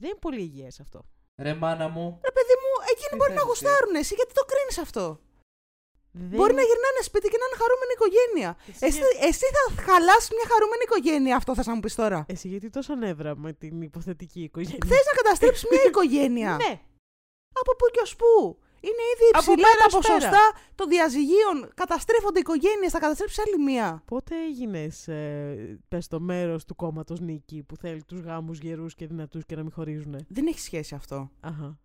Δεν 0.00 0.08
είναι 0.10 0.18
πολύ 0.26 0.40
υγιές 0.48 0.74
αυτό. 0.84 0.98
Ρε 1.46 1.54
μάνα 1.62 1.86
μου. 1.94 2.06
Ρε 2.28 2.32
παιδί 2.36 2.54
μου, 2.62 2.70
εκείνοι 2.92 3.10
Τι 3.10 3.16
μπορεί 3.16 3.32
να 3.32 3.42
θες 3.42 3.50
εσύ; 3.50 3.50
γουστάρουν. 3.64 3.94
Εσύ 4.02 4.12
γιατί 4.18 4.32
το 4.40 4.44
κρίνεις 4.50 4.78
αυτό; 4.86 5.04
Δεν 6.30 6.36
Μπορεί 6.38 6.54
να 6.54 6.62
είναι- 6.62 6.68
γυρνάνε 6.70 7.00
σπίτι 7.08 7.26
και 7.32 7.38
να 7.40 7.46
είναι 7.48 7.58
χαρούμενη 7.62 7.92
οικογένεια. 7.98 8.50
Εσύ 8.70 8.82
Εσύ, 8.88 8.98
γιατί- 9.00 9.18
εσύ 9.28 9.46
θα 9.56 9.62
χαλάσει 9.86 10.28
μια 10.38 10.46
χαρούμενη 10.52 10.82
οικογένεια, 10.88 11.34
αυτό 11.40 11.50
θα 11.58 11.62
να 11.68 11.72
μου 11.74 11.82
πεις 11.84 11.94
τώρα. 12.02 12.18
Εσύ 12.34 12.46
γιατί 12.52 12.68
τόσο 12.76 12.92
νεύρα 13.04 13.32
με 13.44 13.50
την 13.62 13.74
υποθετική 13.88 14.40
οικογένεια; 14.48 14.86
Θες 14.90 15.04
να 15.10 15.14
καταστρέψεις 15.20 15.64
μια 15.72 15.84
οικογένεια; 15.90 16.50
Ναι. 16.64 16.72
Από 17.60 17.72
πού 17.78 17.84
και 17.94 18.00
ως 18.06 18.12
πού; 18.20 18.32
Είναι 18.80 19.04
ήδη 19.14 19.26
Από 19.32 19.38
υψηλά 19.52 19.68
πέρα 19.68 19.78
τα 19.78 19.96
ως 19.98 20.06
πέρα. 20.06 20.14
ποσοστά 20.14 20.44
των 20.74 20.88
διαζυγίων. 20.88 21.56
Καταστρέφονται 21.74 22.38
οικογένειες, 22.38 22.92
θα 22.92 22.98
καταστρέψεις 22.98 23.38
άλλη 23.44 23.58
μία. 23.64 24.02
Πότε 24.12 24.34
έγινες, 24.48 25.08
ε, 25.08 25.78
πες 25.88 26.06
το 26.08 26.20
μέρος 26.20 26.64
του 26.64 26.74
κόμματος 26.74 27.20
Νίκη 27.20 27.62
που 27.62 27.76
θέλει 27.76 28.02
τους 28.04 28.20
γάμους 28.20 28.58
γερούς 28.58 28.94
και 28.94 29.06
δυνατούς 29.06 29.44
και 29.46 29.56
να 29.56 29.62
μην 29.62 29.72
χωρίζουν. 29.72 30.26
Δεν 30.28 30.46
έχει 30.46 30.60
σχέση 30.60 30.94
αυτό. 30.94 31.30
Αχα. 31.40 31.78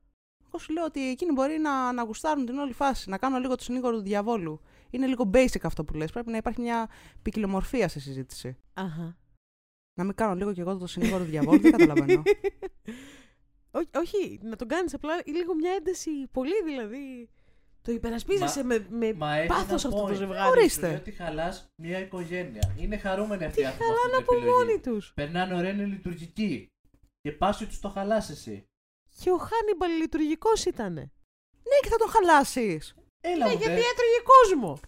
Εγώ 0.55 0.63
σου 0.63 0.73
λέω 0.73 0.83
ότι 0.85 1.09
εκείνοι 1.09 1.31
μπορεί 1.31 1.57
να, 1.57 1.91
να 1.91 2.03
γουστάρουν 2.03 2.45
την 2.45 2.57
όλη 2.57 2.73
φάση, 2.73 3.09
να 3.09 3.17
κάνουν 3.17 3.39
λίγο 3.41 3.55
το 3.55 3.63
συνήγορο 3.63 3.95
του 3.95 4.01
διαβόλου. 4.03 4.61
Είναι 4.89 5.05
λίγο 5.07 5.29
basic 5.33 5.61
αυτό 5.63 5.83
που 5.85 5.93
λες. 5.93 6.11
Πρέπει 6.11 6.29
να 6.31 6.37
υπάρχει 6.37 6.61
μια 6.61 6.89
ποικιλομορφία 7.21 7.87
στη 7.87 7.99
συζήτηση. 7.99 8.57
Αχα. 8.73 9.17
Να 9.93 10.03
μην 10.03 10.15
κάνω 10.15 10.35
λίγο 10.35 10.53
κι 10.53 10.59
εγώ 10.59 10.77
το 10.77 10.87
συνήγορο 10.87 11.23
του 11.23 11.29
διαβόλου, 11.29 11.59
δεν 11.61 11.71
καταλαβαίνω. 11.71 12.21
Ό, 13.75 13.79
όχι, 13.95 14.39
να 14.43 14.55
τον 14.55 14.67
κάνεις 14.67 14.93
απλά 14.93 15.13
λίγο 15.25 15.55
μια 15.55 15.71
ένταση. 15.71 16.09
Πολύ 16.31 16.63
δηλαδή. 16.65 17.29
Το 17.81 17.91
υπερασπίζεσαι 17.91 18.63
με, 18.63 18.85
με 18.89 19.13
Μα 19.13 19.35
έχει 19.35 19.47
πάθος 19.47 19.83
ένα 19.85 19.93
αυτό 19.93 20.05
το 20.05 20.11
point. 20.11 20.15
ζευγάρι. 20.15 20.49
Ορίστε. 20.49 20.87
Διότι 20.89 21.11
χαλάς 21.11 21.69
μια 21.75 21.99
οικογένεια. 21.99 22.75
Είναι 22.79 22.97
χαρούμενοι 22.97 23.45
αυτοί 23.45 23.59
οι 23.59 23.63
Τι 23.63 23.69
άνθρωποι. 23.69 23.91
με 23.91 23.95
χαλάνε 23.97 24.15
αυτή 24.17 24.25
την 24.27 24.37
από 24.37 24.47
επιλογή. 24.47 24.65
μόνοι 24.65 24.79
τους. 24.79 25.11
Περνάνε 25.13 25.55
ωραία, 25.55 25.71
είναι 25.71 25.85
λειτουργικοί. 25.85 26.67
Και 27.21 27.31
πάσου 27.31 27.67
τους 27.67 27.79
το 27.79 27.89
χαλάς 27.89 28.29
εσύ. 28.29 28.67
Και 29.19 29.29
ο 29.31 29.37
Χάνιμπαλ 29.37 29.91
λειτουργικός 30.01 30.65
ήταν. 30.65 30.93
ναι, 31.69 31.77
και 31.81 31.89
θα 31.89 31.97
τον 31.97 32.09
χαλάσεις. 32.09 32.93
Έλα 33.21 33.45
Ναι, 33.45 33.51
μου, 33.51 33.57
γιατί 33.61 33.73
δε. 33.81 33.87
έτρωγε 33.91 34.19
κόσμο. 34.33 34.79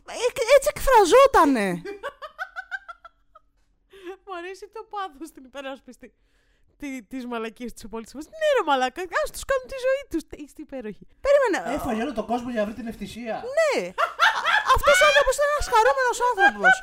έτσι 0.55 0.69
εκφραζότανε. 0.75 1.67
Μου 4.25 4.33
αρέσει 4.39 4.65
το 4.75 4.81
πάθος 4.93 5.27
στην 5.31 5.43
υπεράσπιση 5.49 6.07
τη 6.79 6.87
της 7.11 7.23
μαλακία 7.31 7.69
της 7.75 7.83
υπόλοιπη. 7.87 8.11
Ναι, 8.39 8.47
ρε 8.57 8.63
μαλακά, 8.69 9.01
ας 9.23 9.29
τους 9.33 9.43
κάνουν 9.49 9.67
τη 9.71 9.77
ζωή 9.87 10.01
τους. 10.11 10.23
Είστε 10.43 10.61
υπέροχοι. 10.67 11.05
Περίμενε. 11.25 11.57
Έφαγε 11.77 12.01
όλο 12.05 12.13
τον 12.19 12.25
κόσμο 12.31 12.49
για 12.53 12.59
να 12.61 12.65
βρει 12.67 12.75
την 12.79 12.87
ευτυχία. 12.93 13.35
ναι. 13.57 13.73
Αυτός 14.75 14.95
ο 15.01 15.05
άνθρωπος 15.09 15.33
ήταν 15.37 15.49
ένας 15.55 15.67
χαρούμενος 15.73 16.17
άνθρωπος. 16.29 16.73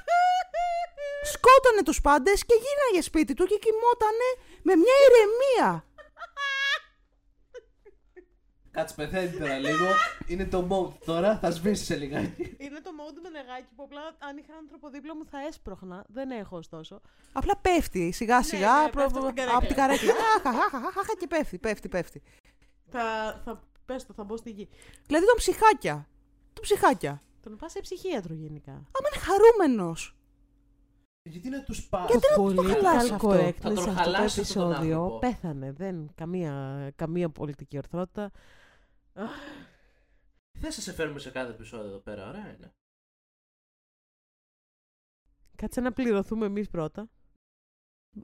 Σκότωνε 1.35 1.83
τους 1.89 1.99
πάντες 2.07 2.39
και 2.49 2.57
γύρναγε 2.65 3.01
σπίτι 3.09 3.33
του 3.39 3.45
και 3.51 3.59
κοιμότανε 3.65 4.29
με 4.69 4.73
μια 4.83 4.97
ηρεμία. 5.07 5.69
Κάτσε 8.73 8.95
πεθαίνει 8.95 9.39
τώρα 9.39 9.59
λίγο. 9.59 9.87
Είναι 10.27 10.45
το 10.47 10.67
mode 10.71 11.05
τώρα, 11.05 11.39
θα 11.39 11.51
σβήσει 11.51 11.85
σε 11.85 11.97
λιγάκι. 11.97 12.57
Είναι 12.59 12.81
το 12.81 12.91
mode 12.99 13.19
με 13.23 13.29
νεγάκι 13.29 13.69
που 13.77 13.83
απλά 13.83 14.01
αν 14.19 14.37
είχα 14.37 14.55
άνθρωπο 14.61 14.89
δίπλα 14.91 15.17
μου 15.17 15.25
θα 15.31 15.39
έσπρωχνα. 15.49 16.05
Δεν 16.09 16.31
έχω 16.31 16.57
ωστόσο. 16.57 17.01
Απλά 17.33 17.57
πέφτει 17.57 18.13
σιγά 18.13 18.43
σιγά 18.43 18.83
ναι, 18.83 18.91
πέφτει 18.91 19.19
από 19.19 19.27
την 19.27 19.35
καρέκλα. 19.35 19.57
από 19.57 19.67
την 19.67 19.77
καρέκλα. 19.77 20.13
Αχ, 20.13 20.47
αχ, 20.47 20.75
αχ, 20.75 20.97
αχ, 20.99 21.07
και 21.19 21.27
πέφτει, 21.27 21.59
πέφτει, 21.59 21.89
πέφτει. 21.89 22.23
Θα, 22.91 23.03
θα 23.45 23.61
πες 23.85 24.07
το, 24.07 24.13
θα 24.13 24.25
μπω 24.25 24.37
στη 24.37 24.51
γη. 24.51 24.69
Δηλαδή 25.07 25.27
τον 25.27 25.37
ψυχάκια. 25.37 26.09
Τον 26.53 26.63
ψυχάκια. 26.63 27.23
Τον 27.41 27.57
πας 27.57 27.73
σε 27.73 27.81
ψυχίατρο 27.81 28.35
γενικά. 28.35 28.73
Άμα 28.73 29.09
είναι 29.15 29.23
χαρούμενος. 29.25 30.17
Γιατί 31.23 31.49
να 31.49 31.63
τους 31.63 31.89
πας; 31.89 32.11
Γιατί 32.11 32.27
να 32.31 32.37
Πολύ 32.37 32.57
το 32.57 32.63
χαλάσει 32.63 33.15
αυτό; 33.15 33.29
correctness 33.29 33.55
Θα 33.61 33.69
τον 33.69 33.83
σε 33.83 33.91
αυτό 33.91 34.03
το 34.03 34.11
χαλάσεις 34.11 34.41
αυτόν 34.41 34.63
τον 34.63 34.73
επεισόδιο. 34.73 34.97
άνθρωπο. 35.03 35.19
Πέθανε. 35.19 35.73
Δεν, 35.73 36.11
καμία, 36.15 36.93
καμία 36.97 37.29
πολιτική 37.29 37.77
ορθότητα. 37.77 38.31
Αχ, 39.15 39.31
Δεν 40.53 40.73
θα 40.73 40.81
σε 40.81 40.93
φέρουμε 40.93 41.19
σε 41.19 41.31
κάθε 41.31 41.51
επεισόδιο 41.51 41.87
εδώ 41.87 41.99
πέρα, 41.99 42.29
ωραία 42.29 42.55
είναι. 42.55 42.75
Κάτσε 45.57 45.81
να 45.81 45.93
πληρωθούμε 45.93 46.47
εμείς 46.47 46.69
πρώτα. 46.69 47.09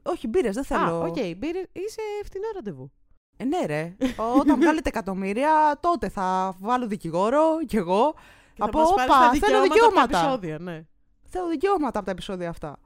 Όχι, 0.03 0.27
μπύρες, 0.27 0.55
δεν 0.55 0.63
θέλω. 0.63 0.81
Α, 0.81 0.99
οκ, 0.99 1.13
μπύρες, 1.37 1.63
είσαι 1.71 2.01
φθηνό 2.23 2.45
ραντεβού. 2.53 2.91
Ε, 3.37 3.43
ναι, 3.43 3.65
ρε. 3.65 3.95
Όταν 4.39 4.55
βγάλετε 4.61 4.89
εκατομμύρια, 4.89 5.77
τότε 5.81 6.09
θα 6.09 6.55
βάλω 6.59 6.87
δικηγόρο 6.87 7.65
κι 7.65 7.77
εγώ. 7.77 8.13
Και 8.53 8.61
Από, 8.63 8.77
θα 8.77 8.83
μας 8.83 8.93
πάρεις 9.07 9.15
όπα, 9.15 9.39
τα 9.39 9.47
θέλω 9.47 9.61
δικαιώματα. 9.61 10.01
από 10.01 10.07
δικαιώματα. 10.07 10.07
τα 10.07 10.17
επεισόδια, 10.19 10.59
ναι. 10.59 10.85
Θέλω 11.27 11.47
δικαιώματα 11.49 11.97
από 11.97 12.05
τα 12.05 12.11
επεισόδια 12.11 12.49
αυτά. 12.49 12.79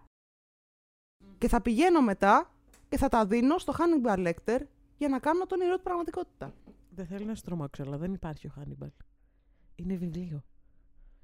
Και 1.37 1.47
θα 1.47 1.61
πηγαίνω 1.61 2.01
μετά 2.01 2.51
και 2.89 2.97
θα 2.97 3.09
τα 3.09 3.25
δίνω 3.25 3.57
στο 3.57 3.73
Hannibal 3.77 4.27
Lecter 4.33 4.59
για 4.97 5.09
να 5.09 5.19
κάνω 5.19 5.45
τον 5.45 5.61
ηρώ 5.61 5.75
του 5.75 5.83
πραγματικότητα. 5.83 6.53
Δεν 6.95 7.05
θέλω 7.05 7.25
να 7.25 7.35
σου 7.35 7.41
τρομάξω, 7.41 7.83
αλλά 7.83 7.97
δεν 7.97 8.13
υπάρχει 8.13 8.47
ο 8.47 8.49
Χάνιμπαλ. 8.49 8.91
Είναι 9.75 9.95
βιβλίο. 9.95 10.43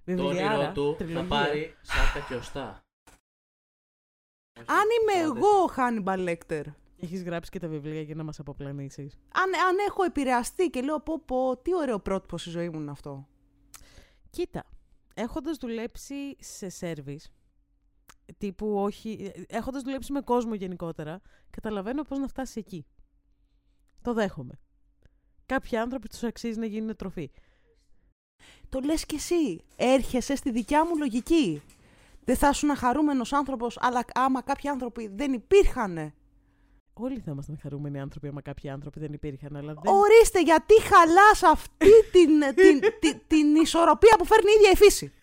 Το 0.06 0.16
Βιβλιάρα, 0.16 0.56
όνειρό 0.56 0.72
του 0.74 0.92
θα 0.92 0.98
τριλογία. 0.98 1.28
πάρει 1.28 1.76
σάρκα 1.82 2.28
και 2.28 2.36
οστά. 2.36 2.82
Αν 4.54 4.86
είμαι 5.02 5.28
Πάντες. 5.28 5.44
εγώ 5.44 5.48
ο 5.64 5.74
Hannibal 5.76 6.36
Lecter, 6.36 6.64
Έχεις 7.02 7.24
γράψει 7.24 7.52
και 7.52 7.60
τα 7.60 7.68
βιβλία 7.68 8.02
για 8.02 8.16
να 8.16 8.24
μας 8.24 8.40
αποπλανήσεις. 8.40 9.14
αν, 9.14 9.54
αν 9.68 9.78
έχω 9.88 10.04
επηρεαστεί 10.04 10.70
και 10.70 10.82
λέω 10.82 11.00
πω 11.00 11.20
πω 11.20 11.58
τι 11.62 11.76
ωραίο 11.76 12.00
πρότυπο 12.00 12.38
στη 12.38 12.50
ζωή 12.50 12.70
μου 12.70 12.80
είναι 12.80 12.92
αυτό. 12.92 13.28
Κοίτα, 14.30 14.64
έχοντας 15.14 15.58
δουλέψει 15.58 16.36
σε 16.44 16.70
σέρβις, 16.70 17.32
τύπου 18.38 18.74
όχι, 18.76 19.32
έχοντας 19.48 19.82
δουλέψει 19.82 20.12
με 20.12 20.22
κόσμο 20.22 20.54
γενικότερα, 20.54 21.22
καταλαβαίνω 21.50 22.02
πώς 22.04 22.20
να 22.20 22.28
φτάσεις 22.28 22.56
εκεί. 22.56 22.86
Το 24.02 24.14
δέχομαι. 24.14 24.60
Κάποιοι 25.50 25.78
άνθρωποι 25.78 26.08
τους 26.08 26.24
αξίζει 26.24 26.60
να 26.60 26.66
γίνουν 26.66 26.96
τροφή. 26.96 27.32
Το 28.70 28.80
λες 28.80 29.06
κι 29.06 29.16
εσύ. 29.16 29.64
Έρχεσαι 29.76 30.36
στη 30.36 30.52
δικιά 30.52 30.86
μου 30.86 30.98
λογική. 30.98 31.62
Δεν 32.24 32.36
θα 32.36 32.50
ήσουν 32.50 32.76
χαρούμενος 32.76 33.34
άνθρωπος, 33.34 33.78
αλλά 33.82 34.06
άμα 34.14 34.42
κάποιοι 34.42 34.70
άνθρωποι 34.70 35.08
δεν 35.16 35.34
υπήρχαν. 35.34 36.14
Όλοι 36.94 37.20
θα 37.20 37.32
ήμασταν 37.32 37.60
χαρούμενοι 37.62 38.00
άνθρωποι 38.00 38.28
άμα 38.28 38.42
κάποιοι 38.42 38.70
άνθρωποι 38.70 39.00
δεν 39.00 39.14
υπήρχαν, 39.14 39.56
αλλά 39.56 39.74
δεν... 39.74 39.94
Ορίστε, 39.94 40.42
γιατί 40.42 40.82
χαλάς 40.82 41.44
αυτή 41.44 41.94
την, 42.14 42.56
την, 42.56 42.80
την, 43.00 43.22
την 43.28 43.56
ισορροπία 43.56 44.16
που 44.18 44.26
φέρνει 44.26 44.52
η 44.52 44.54
ίδια 44.54 44.72
η 44.72 44.76
φύση; 44.76 45.14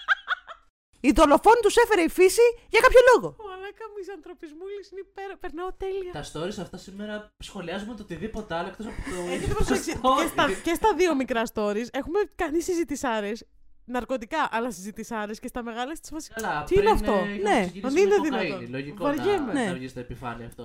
Η 1.08 1.10
δολοφόνη 1.10 1.60
τους 1.62 1.76
έφερε 1.76 2.02
η 2.02 2.08
φύση 2.08 2.42
για 2.68 2.80
κάποιο 2.80 3.00
λόγο. 3.14 3.36
Ο 3.66 3.68
Αλέκα 3.68 3.84
μισανθρωπισμούλης 3.98 4.90
είναι 4.90 5.00
υπέρα... 5.00 5.36
Περνάω 5.36 5.72
τέλεια. 5.72 6.12
Τα 6.12 6.24
stories 6.32 6.58
αυτά 6.64 6.76
σήμερα 6.76 7.32
σχολιάζουμε 7.38 7.94
το 7.94 8.02
οτιδήποτε 8.02 8.54
άλλο 8.54 8.68
εκτός 8.68 8.86
από 8.86 8.94
το. 8.96 9.30
Έχετε 9.30 9.48
το 9.48 9.54
προσέξει, 9.54 9.92
story. 10.02 10.20
και, 10.22 10.26
στα, 10.28 10.46
και 10.64 10.74
στα 10.74 10.94
δύο 10.94 11.14
μικρά 11.14 11.42
stories 11.52 11.86
έχουμε 11.90 12.18
κάνει 12.34 12.60
συζητησάρες, 12.60 13.46
ναρκωτικά, 13.84 14.48
αλλά 14.50 14.70
συζητησάρες 14.70 15.38
και 15.40 15.46
στα 15.48 15.62
μεγάλα 15.62 15.92
της 15.92 16.10
φάση. 16.10 16.30
Καλά, 16.34 16.64
Τι 16.64 16.74
είναι 16.74 16.82
πριν, 16.82 16.94
αυτό; 16.94 17.12
ε, 17.12 17.34
είχαμε 17.34 17.50
Ναι, 17.50 17.60
ξεκινήσει 17.60 17.94
δεν 17.94 18.04
είναι 18.04 18.14
με 18.16 18.28
κοκαίνη. 18.28 18.46
δυνατόν. 18.48 18.70
Λογικό 18.70 19.04
Βαριέμαι. 19.04 19.52
να, 19.52 19.52
Ναι. 19.52 19.66
να 19.66 19.74
βγεις 19.74 19.90
στα 19.90 20.00
επιφάνεια 20.00 20.46
αυτό. 20.46 20.62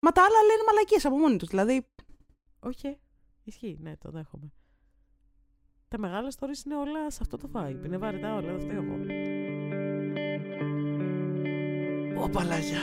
Μα 0.00 0.12
τα 0.12 0.22
άλλα 0.22 0.40
λένε 0.48 0.62
μαλακίες 0.66 1.04
από 1.04 1.18
μόνοι 1.18 1.36
τους. 1.36 1.48
Δηλαδή, 1.48 1.86
Όχι. 2.60 2.98
Ισχύει, 3.44 3.78
ναι, 3.80 3.96
το 3.96 4.10
δέχομαι. 4.10 4.52
Τα 5.88 5.98
μεγάλα 5.98 6.32
stories 6.38 6.64
είναι 6.66 6.76
όλα 6.76 7.10
σε 7.10 7.18
αυτό 7.22 7.36
το 7.36 7.50
vibe. 7.54 7.84
Είναι 7.84 7.96
βαρετά 7.98 8.34
όλα, 8.34 8.52
δεν 8.52 8.60
φταίω 8.60 8.82
εγώ. 8.82 8.96
Ω 12.18 12.28
παλάκια. 12.28 12.78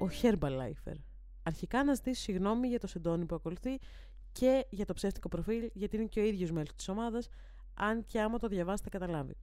Ο 0.00 0.06
Herbalifer. 0.22 0.94
Αρχικά 1.42 1.84
να 1.84 1.94
ζητήσω 1.94 2.22
συγγνώμη 2.22 2.68
για 2.68 2.78
το 2.78 2.86
σεντόνι 2.86 3.24
που 3.26 3.34
ακολουθεί 3.34 3.78
και 4.32 4.66
για 4.70 4.84
το 4.84 4.94
ψεύτικο 4.94 5.28
προφίλ, 5.28 5.70
γιατί 5.72 5.96
είναι 5.96 6.04
και 6.04 6.20
ο 6.20 6.24
ίδιος 6.24 6.50
μέλος 6.50 6.74
της 6.76 6.88
ομάδας, 6.88 7.28
αν 7.74 8.04
και 8.04 8.20
άμα 8.20 8.38
το 8.38 8.48
διαβάσετε 8.48 8.88
καταλάβει. 8.88 9.36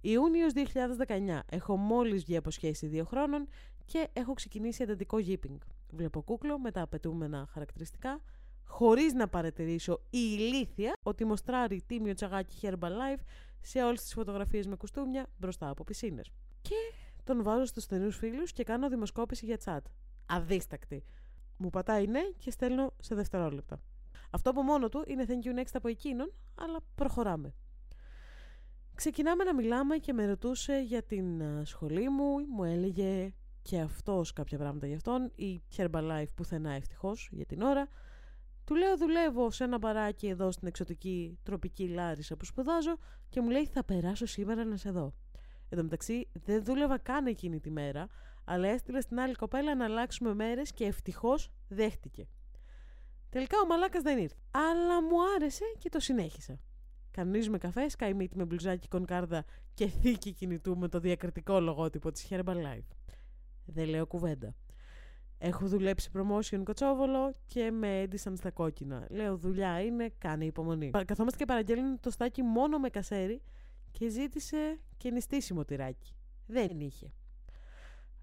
Ιούνιος 0.00 0.52
2019. 0.52 1.40
Έχω 1.50 1.76
μόλις 1.76 2.24
βγει 2.24 2.36
από 2.36 2.50
σχέση 2.50 2.86
δύο 2.86 3.04
χρόνων 3.04 3.48
και 3.84 4.08
έχω 4.12 4.34
ξεκινήσει 4.34 4.82
εντατικό 4.82 5.18
γίπινγκ. 5.18 5.58
Βλέπω 5.90 6.22
κούκλο 6.22 6.58
με 6.58 6.70
τα 6.70 6.82
απαιτούμενα 6.82 7.46
χαρακτηριστικά, 7.50 8.20
χωρίς 8.64 9.12
να 9.12 9.28
παρατηρήσω 9.28 9.92
η 10.10 10.18
ηλίθεια 10.38 10.96
ότι 11.02 11.24
μοστράρει 11.24 11.82
τίμιο 11.86 12.14
τσαγάκι 12.14 12.54
Herbalife 12.62 13.22
σε 13.60 13.82
όλες 13.82 14.02
τις 14.02 14.12
φωτογραφίες 14.12 14.66
με 14.66 14.76
κουστούμια 14.76 15.26
μπροστά 15.38 15.68
από 15.68 15.84
πισίνες. 15.84 16.30
Και 16.62 16.74
τον 17.28 17.42
βάζω 17.42 17.64
στους 17.64 17.82
στενούς 17.82 18.16
φίλους 18.16 18.52
και 18.52 18.64
κάνω 18.64 18.88
δημοσκόπηση 18.88 19.44
για 19.44 19.58
chat. 19.64 19.80
Αδίστακτη. 20.26 21.04
Μου 21.56 21.70
πατάει 21.70 22.06
ναι 22.06 22.20
και 22.38 22.50
στέλνω 22.50 22.92
σε 23.00 23.14
δευτερόλεπτα. 23.14 23.80
Αυτό 24.30 24.50
από 24.50 24.62
μόνο 24.62 24.88
του 24.88 25.04
είναι 25.06 25.24
thank 25.28 25.46
you 25.46 25.58
next 25.58 25.70
από 25.72 25.88
εκείνον, 25.88 26.32
αλλά 26.54 26.78
προχωράμε. 26.94 27.54
Ξεκινάμε 28.94 29.44
να 29.44 29.54
μιλάμε 29.54 29.96
και 29.96 30.12
με 30.12 30.26
ρωτούσε 30.26 30.82
για 30.86 31.02
την 31.02 31.42
α, 31.42 31.64
σχολή 31.64 32.08
μου, 32.08 32.38
μου 32.38 32.64
έλεγε 32.64 33.34
και 33.62 33.80
αυτός 33.80 34.32
κάποια 34.32 34.58
πράγματα 34.58 34.86
για 34.86 34.96
αυτόν, 34.96 35.32
η 35.34 35.62
Herbalife 35.76 36.32
πουθενά 36.34 36.70
ευτυχώς 36.70 37.28
για 37.32 37.46
την 37.46 37.62
ώρα. 37.62 37.88
Του 38.64 38.74
λέω 38.74 38.96
δουλεύω 38.96 39.50
σε 39.50 39.64
ένα 39.64 39.78
μπαράκι 39.78 40.26
εδώ 40.26 40.50
στην 40.50 40.68
εξωτική 40.68 41.38
τροπική 41.42 41.88
Λάρισα 41.88 42.36
που 42.36 42.44
σπουδάζω 42.44 42.98
και 43.28 43.40
μου 43.40 43.50
λέει 43.50 43.66
θα 43.66 43.84
περάσω 43.84 44.26
σήμερα 44.26 44.64
να 44.64 44.76
σε 44.76 44.90
δω. 44.90 45.14
Εν 45.68 45.78
τω 45.78 45.82
μεταξύ 45.84 46.28
δεν 46.32 46.64
δούλευα 46.64 46.98
καν 46.98 47.26
εκείνη 47.26 47.60
τη 47.60 47.70
μέρα, 47.70 48.06
αλλά 48.44 48.68
έστειλε 48.68 49.00
στην 49.00 49.20
άλλη 49.20 49.34
κοπέλα 49.34 49.74
να 49.74 49.84
αλλάξουμε 49.84 50.34
μέρες 50.34 50.72
και 50.72 50.84
ευτυχώς 50.84 51.50
δέχτηκε. 51.68 52.28
Τελικά 53.30 53.56
ο 53.64 53.66
μαλάκας 53.66 54.02
δεν 54.02 54.18
ήρθε, 54.18 54.36
αλλά 54.50 55.02
μου 55.02 55.16
άρεσε 55.36 55.64
και 55.78 55.88
το 55.88 56.00
συνέχισα. 56.00 56.58
Κανονίζουμε 57.10 57.58
καφές, 57.58 57.92
σκαϊμίτι 57.92 58.36
με 58.36 58.44
μπλουζάκι 58.44 58.88
κονκάρδα 58.88 59.44
και 59.74 59.86
θήκη 59.86 60.32
κινητού 60.32 60.76
με 60.78 60.88
το 60.88 61.00
διακριτικό 61.00 61.60
λογότυπο 61.60 62.10
της 62.10 62.26
Herbalife. 62.30 62.86
Δεν 63.64 63.88
λέω 63.88 64.06
κουβέντα. 64.06 64.54
Έχω 65.38 65.66
δουλέψει 65.66 66.10
promotion 66.14 66.62
κοτσόβολο 66.64 67.34
και 67.46 67.70
με 67.70 68.00
έντυσαν 68.00 68.36
στα 68.36 68.50
κόκκινα. 68.50 69.06
Λέω 69.10 69.36
δουλειά 69.36 69.80
είναι, 69.82 70.12
κάνε 70.18 70.44
υπομονή. 70.44 70.90
Πα- 70.90 71.04
Καθόμαστε 71.04 71.38
και 71.38 71.44
παραγγέλνουν 71.44 72.00
το 72.00 72.10
στάκι 72.10 72.42
μόνο 72.42 72.78
με 72.78 72.88
κασέρι 72.88 73.42
και 73.98 74.08
ζήτησε 74.08 74.80
και 74.96 75.10
νηστίσιμο 75.10 75.64
τυράκι. 75.64 76.12
Δεν 76.46 76.80
είχε. 76.80 77.12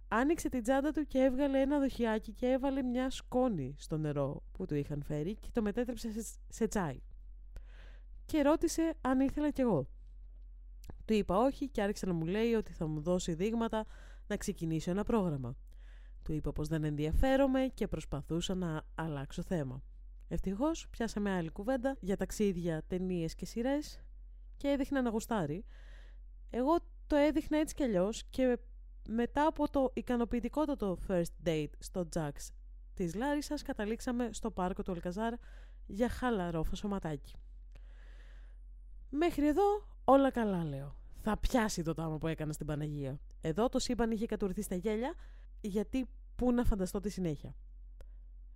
Άνοιξε 0.07 0.49
την 0.49 0.63
τσάντα 0.63 0.91
του 0.91 1.05
και 1.07 1.19
έβγαλε 1.19 1.61
ένα 1.61 1.80
δοχιάκι 1.80 2.32
και 2.32 2.47
έβαλε 2.47 2.82
μια 2.84 3.09
σκόνη 3.09 3.76
στο 3.78 3.97
νερό 3.97 4.43
που 4.51 4.65
του 4.65 4.76
είχαν 4.76 5.03
φέρει 5.03 5.36
και 5.36 5.47
το 5.53 5.61
μετέτρεψε 5.61 6.21
σε, 6.21 6.38
σε 6.49 6.67
τσάι. 6.67 6.99
Και 8.26 8.41
ρώτησε 8.41 8.93
αν 9.01 9.19
ήθελα 9.19 9.49
κι 9.51 9.61
εγώ. 9.61 9.88
Του 11.05 11.13
είπα 11.13 11.38
όχι 11.38 11.69
και 11.69 11.82
άρχισε 11.82 12.05
να 12.05 12.13
μου 12.13 12.26
λέει 12.26 12.53
ότι 12.53 12.71
θα 12.71 12.88
μου 12.88 13.01
δώσει 13.01 13.34
δείγματα 13.34 13.86
να 14.28 14.38
ξεκινήσω 14.38 14.91
ένα 14.91 15.03
πρόγραμμα. 15.03 15.55
Του 16.23 16.34
είπα 16.34 16.51
πως 16.51 16.67
δεν 16.67 16.84
ενδιαφέρομαι 16.84 17.71
και 17.73 17.88
προσπαθούσα 17.88 18.55
να 18.55 18.84
αλλάξω 18.95 19.41
θέμα. 19.41 19.84
Ευτυχώς 20.28 20.88
πιάσαμε 20.89 21.32
άλλη 21.32 21.49
κουβέντα 21.49 21.97
για 21.99 22.17
ταξίδια, 22.17 22.84
ταινίες 22.88 23.36
και 23.36 23.45
σειρές 23.45 24.04
και 24.57 24.67
έδειχνα 24.67 25.01
να 25.01 25.09
γουστάρει. 25.09 25.65
Εγώ 26.49 26.75
το 27.07 27.15
έδειχνα 27.15 27.57
έτσι 27.57 27.75
κι 27.75 27.83
αλλιώς 27.83 28.23
και 28.29 28.57
μετά 29.07 29.47
από 29.47 29.69
το 29.69 29.91
ικανοποιητικότατο 29.93 30.97
first 31.07 31.47
date 31.47 31.69
στο 31.79 32.07
Jax 32.15 32.31
της 32.93 33.15
Λάρισας 33.15 33.61
καταλήξαμε 33.61 34.29
στο 34.31 34.51
πάρκο 34.51 34.83
του 34.83 34.91
Αλκαζάρ 34.91 35.33
για 35.85 36.09
χαλαρό 36.09 36.63
φασωματάκι. 36.63 37.35
Μέχρι 39.09 39.47
εδώ 39.47 39.87
όλα 40.03 40.31
καλά 40.31 40.63
λέω. 40.63 40.95
Θα 41.15 41.37
πιάσει 41.37 41.83
το 41.83 41.93
τάμα 41.93 42.17
που 42.17 42.27
έκανα 42.27 42.53
στην 42.53 42.65
Παναγία. 42.65 43.19
Εδώ 43.41 43.69
το 43.69 43.79
σύμπαν 43.79 44.11
είχε 44.11 44.25
κατουρθεί 44.25 44.61
στα 44.61 44.75
γέλια 44.75 45.13
γιατί 45.61 46.05
πού 46.35 46.51
να 46.51 46.63
φανταστώ 46.63 46.99
τη 46.99 47.09
συνέχεια. 47.09 47.55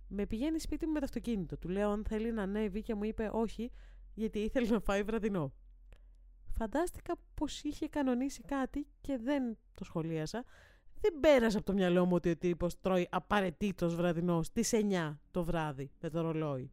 Με 0.08 0.26
πηγαίνει 0.26 0.58
σπίτι 0.58 0.86
μου 0.86 0.92
με 0.92 0.98
το 0.98 1.04
αυτοκίνητο. 1.04 1.56
Του 1.56 1.68
λέω 1.68 1.90
αν 1.90 2.04
θέλει 2.08 2.32
να 2.32 2.42
ανέβει 2.42 2.82
και 2.82 2.94
μου 2.94 3.04
είπε 3.04 3.30
όχι 3.32 3.70
γιατί 4.14 4.38
ήθελε 4.38 4.66
να 4.66 4.80
φάει 4.80 5.02
βραδινό. 5.02 5.52
Φαντάστηκα 6.60 7.14
πως 7.34 7.62
είχε 7.62 7.88
κανονίσει 7.88 8.42
κάτι 8.42 8.86
και 9.00 9.18
δεν 9.18 9.58
το 9.74 9.84
σχολίασα. 9.84 10.44
Δεν 11.00 11.20
πέρασε 11.20 11.56
από 11.56 11.66
το 11.66 11.72
μυαλό 11.72 12.04
μου 12.04 12.14
ότι 12.14 12.30
ο 12.30 12.36
τύπος 12.36 12.80
τρώει 12.80 13.08
απαραίτητος 13.10 13.94
βραδινό 13.94 14.42
στις 14.42 14.70
9 14.72 15.16
το 15.30 15.44
βράδυ 15.44 15.90
με 16.00 16.10
το 16.10 16.20
ρολόι. 16.20 16.70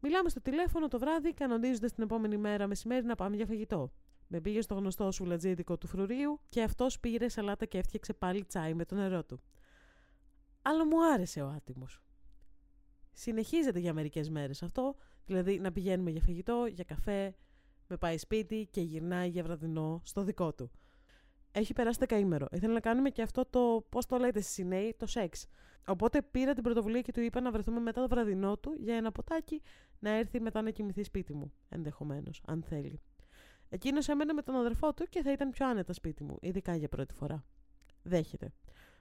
Μιλάμε 0.00 0.28
στο 0.28 0.40
τηλέφωνο 0.40 0.88
το 0.88 0.98
βράδυ, 0.98 1.34
κανονίζοντας 1.34 1.92
την 1.92 2.02
επόμενη 2.02 2.36
μέρα 2.36 2.66
μεσημέρι 2.66 3.06
να 3.06 3.14
πάμε 3.14 3.36
για 3.36 3.46
φαγητό. 3.46 3.92
Με 4.26 4.40
πήγε 4.40 4.60
στο 4.60 4.74
γνωστό 4.74 5.12
σουλατζίδικο 5.12 5.78
του 5.78 5.86
φρουρίου 5.86 6.40
και 6.48 6.62
αυτός 6.62 7.00
πήρε 7.00 7.28
σαλάτα 7.28 7.64
και 7.64 7.78
έφτιαξε 7.78 8.12
πάλι 8.12 8.44
τσάι 8.44 8.74
με 8.74 8.84
το 8.84 8.94
νερό 8.94 9.24
του. 9.24 9.42
Αλλά 10.62 10.86
μου 10.86 11.12
άρεσε 11.12 11.42
ο 11.42 11.48
άτιμος. 11.48 12.02
Συνεχίζεται 13.12 13.78
για 13.78 13.92
μερικές 13.92 14.30
μέρες 14.30 14.62
αυτό, 14.62 14.96
δηλαδή 15.26 15.58
να 15.58 15.72
πηγαίνουμε 15.72 16.10
για 16.10 16.20
φαγητό, 16.20 16.66
για 16.66 16.84
καφέ, 16.84 17.34
με 17.88 17.96
πάει 17.96 18.18
σπίτι 18.18 18.68
και 18.70 18.80
γυρνάει 18.80 19.28
για 19.28 19.42
βραδινό 19.42 20.00
στο 20.04 20.22
δικό 20.22 20.54
του. 20.54 20.70
Έχει 21.52 21.72
περάσει 21.72 21.98
δεκαήμερο. 21.98 22.46
Ήθελα 22.50 22.72
να 22.72 22.80
κάνουμε 22.80 23.10
και 23.10 23.22
αυτό 23.22 23.44
το, 23.50 23.86
πώς 23.88 24.06
το 24.06 24.16
λέτε 24.16 24.38
εσείς 24.38 24.58
οι 24.58 24.64
νέοι, 24.64 24.94
το 24.98 25.06
σεξ. 25.06 25.46
Οπότε 25.86 26.22
πήρα 26.22 26.54
την 26.54 26.62
πρωτοβουλία 26.62 27.00
και 27.00 27.12
του 27.12 27.20
είπα 27.20 27.40
να 27.40 27.50
βρεθούμε 27.50 27.80
μετά 27.80 28.00
το 28.00 28.08
βραδινό 28.08 28.56
του 28.56 28.74
για 28.78 28.96
ένα 28.96 29.12
ποτάκι 29.12 29.62
να 29.98 30.10
έρθει 30.10 30.40
μετά 30.40 30.62
να 30.62 30.70
κοιμηθεί 30.70 31.02
σπίτι 31.02 31.34
μου, 31.34 31.52
ενδεχομένως, 31.68 32.42
αν 32.46 32.62
θέλει. 32.62 33.00
Εκείνος 33.68 34.08
έμενε 34.08 34.32
με 34.32 34.42
τον 34.42 34.54
αδερφό 34.54 34.94
του 34.94 35.06
και 35.08 35.22
θα 35.22 35.32
ήταν 35.32 35.50
πιο 35.50 35.66
άνετα 35.66 35.92
σπίτι 35.92 36.24
μου, 36.24 36.38
ειδικά 36.40 36.76
για 36.76 36.88
πρώτη 36.88 37.14
φορά. 37.14 37.44
Δέχεται. 38.02 38.52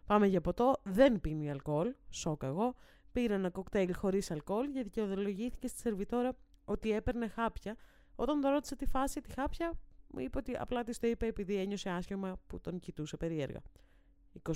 Πάμε 0.06 0.28
για 0.28 0.42
ποτό, 0.42 0.76
δεν 0.84 1.22
πίνει 1.22 1.50
αλκοόλ, 1.50 1.94
σοκ 2.10 2.44
εγώ. 2.44 2.76
Πήρα 3.12 3.34
ένα 3.34 3.50
κοκτέιλ 3.50 3.96
χωρίς 3.96 4.32
αλκοόλ 4.32 4.70
γιατί 4.70 4.90
δικαιολογήθηκε 4.90 5.68
στη 5.68 5.80
σερβιτόρα 5.80 6.38
ότι 6.66 6.92
έπαιρνε 6.92 7.28
χάπια. 7.28 7.76
Όταν 8.20 8.41
τον 8.41 8.51
ρώτησε 8.51 8.76
τη 8.76 8.86
φάση 8.86 9.22
τη 9.22 9.32
χάπια, 9.32 9.74
μου 10.07 10.20
είπε 10.20 10.38
ότι 10.38 10.55
απλά 10.57 10.84
της 10.84 10.99
το 10.99 11.07
είπε 11.07 11.26
επειδή 11.26 11.55
ένιωσε 11.55 11.89
άσχημα 11.89 12.39
που 12.47 12.59
τον 12.61 12.80
κοιτούσε 12.80 13.18
περίεργα. 13.18 13.59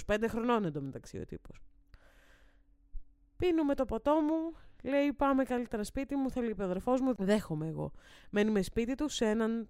25 0.06 0.26
χρονών 0.28 0.66
εντωμεταξύ 0.66 1.18
ο 1.20 1.26
τύπος. 1.26 1.60
Πίνουμε 3.38 3.76
το 3.76 3.86
ποτό 3.86 4.22
μου, 4.22 4.54
λέει 4.84 5.14
πάμε 5.14 5.44
καλύτερα 5.44 5.84
σπίτι 5.84 6.16
μου, 6.16 6.32
θα 6.32 6.42
λείπει 6.42 6.62
ο 6.62 6.66
αδερφός 6.66 7.02
μου, 7.02 7.14
δέχομαι 7.18 7.68
εγώ. 7.68 7.92
Μένουμε 8.30 8.62
σπίτι 8.62 8.96
του 8.96 9.10
σε 9.10 9.26
έναν 9.26 9.70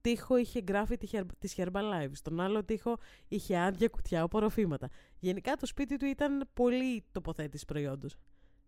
τοίχο 0.00 0.36
είχε 0.36 0.62
γράφει 0.68 0.96
τη 0.96 1.08
Herb- 1.12 1.36
της 1.38 1.54
Herbalife, 1.56 2.10
στον 2.12 2.40
άλλο 2.40 2.64
τοίχο 2.64 2.98
είχε 3.28 3.58
άδεια 3.58 3.88
κουτιά 3.88 4.22
απορροφήματα. 4.22 4.88
Γενικά 5.18 5.54
το 5.56 5.66
σπίτι 5.66 5.96
του 5.96 6.06
ήταν 6.06 6.48
πολύ 6.54 7.04
τοποθέτηση 7.12 7.64
προϊόντος. 7.64 8.16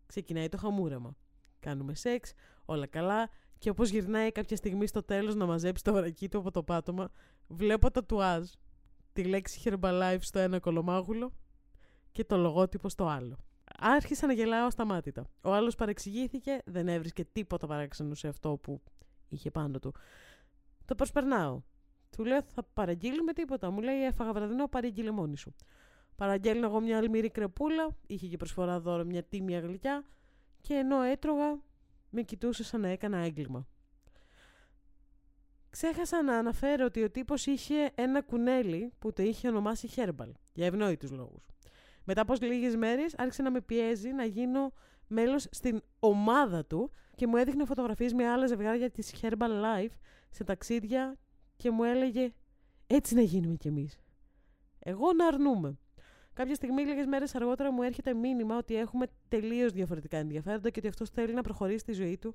Ξεκινάει 0.06 0.48
το 0.48 0.56
χαμούρεμα. 0.56 1.16
Κάνουμε 1.60 1.94
σεξ, 1.94 2.32
όλα 2.64 2.86
καλά 2.86 3.28
και 3.60 3.70
όπως 3.70 3.90
γυρνάει 3.90 4.32
κάποια 4.32 4.56
στιγμή 4.56 4.86
στο 4.86 5.02
τέλος 5.02 5.34
να 5.34 5.46
μαζέψει 5.46 5.84
το 5.84 5.92
βρακί 5.92 6.28
του 6.28 6.38
από 6.38 6.50
το 6.50 6.62
πάτωμα, 6.62 7.10
βλέπω 7.48 7.90
τα 7.90 8.04
τουάζ, 8.04 8.48
τη 9.12 9.24
λέξη 9.24 9.60
Herbalife 9.64 10.18
στο 10.20 10.38
ένα 10.38 10.58
κολομάγουλο 10.58 11.32
και 12.12 12.24
το 12.24 12.36
λογότυπο 12.36 12.88
στο 12.88 13.06
άλλο. 13.06 13.36
Άρχισα 13.78 14.26
να 14.26 14.32
γελάω 14.32 14.70
σταμάτητα. 14.70 15.26
Ο 15.42 15.52
άλλος 15.52 15.74
παρεξηγήθηκε, 15.74 16.62
δεν 16.64 16.88
έβρισκε 16.88 17.24
τίποτα 17.24 17.66
παράξενο 17.66 18.14
σε 18.14 18.28
αυτό 18.28 18.56
που 18.62 18.80
είχε 19.28 19.50
πάνω 19.50 19.78
του. 19.78 19.94
Το 20.84 20.94
προσπερνάω. 20.94 21.60
Του 22.16 22.24
λέω 22.24 22.42
θα 22.42 22.62
παραγγείλουμε 22.62 23.32
τίποτα. 23.32 23.70
Μου 23.70 23.80
λέει 23.80 24.04
έφαγα 24.04 24.32
βραδινό, 24.32 24.68
παρήγγειλε 24.68 25.10
μόνη 25.10 25.36
σου. 25.36 25.54
Παραγγέλνω 26.16 26.66
εγώ 26.66 26.80
μια 26.80 26.98
αλμυρή 26.98 27.30
κρεπούλα, 27.30 27.96
είχε 28.06 28.26
και 28.26 28.36
προσφορά 28.36 28.80
δώρο 28.80 29.04
μια 29.04 29.22
τίμια 29.22 29.60
γλυκιά 29.60 30.04
και 30.60 30.74
ενώ 30.74 31.02
έτρωγα 31.02 31.58
με 32.10 32.22
κοιτούσε 32.22 32.64
σαν 32.64 32.80
να 32.80 32.88
έκανα 32.88 33.18
έγκλημα. 33.18 33.66
Ξέχασα 35.70 36.22
να 36.22 36.36
αναφέρω 36.36 36.84
ότι 36.84 37.02
ο 37.02 37.10
τύπος 37.10 37.46
είχε 37.46 37.90
ένα 37.94 38.22
κουνέλι 38.22 38.92
που 38.98 39.12
το 39.12 39.22
είχε 39.22 39.48
ονομάσει 39.48 39.88
Herbal, 39.96 40.30
για 40.52 40.66
ευνόητους 40.66 41.10
λόγους. 41.10 41.46
Μετά 42.04 42.20
από 42.20 42.34
λίγες 42.40 42.76
μέρες 42.76 43.14
άρχισε 43.18 43.42
να 43.42 43.50
με 43.50 43.60
πιέζει 43.60 44.10
να 44.12 44.24
γίνω 44.24 44.72
μέλος 45.06 45.46
στην 45.50 45.82
ομάδα 45.98 46.64
του 46.64 46.90
και 47.14 47.26
μου 47.26 47.36
έδειχνε 47.36 47.64
φωτογραφίες 47.64 48.12
με 48.12 48.28
άλλα 48.28 48.46
ζευγάρια 48.46 48.90
της 48.90 49.14
Herbal 49.20 49.62
Life 49.64 49.94
σε 50.30 50.44
ταξίδια 50.44 51.18
και 51.56 51.70
μου 51.70 51.84
έλεγε 51.84 52.32
έτσι 52.86 53.14
να 53.14 53.20
γίνουμε 53.20 53.54
κι 53.54 53.68
εμείς. 53.68 53.98
Εγώ 54.78 55.12
να 55.12 55.26
αρνούμε. 55.26 55.78
Κάποια 56.40 56.54
στιγμή, 56.54 56.82
λίγες 56.82 57.06
μέρες 57.06 57.34
αργότερα, 57.34 57.72
μου 57.72 57.82
έρχεται 57.82 58.14
μήνυμα 58.14 58.56
ότι 58.56 58.76
έχουμε 58.76 59.06
τελείως 59.28 59.72
διαφορετικά 59.72 60.16
ενδιαφέροντα 60.16 60.70
και 60.70 60.78
ότι 60.78 60.88
αυτός 60.88 61.10
θέλει 61.10 61.34
να 61.34 61.42
προχωρήσει 61.42 61.84
τη 61.84 61.92
ζωή 61.92 62.18
του 62.18 62.34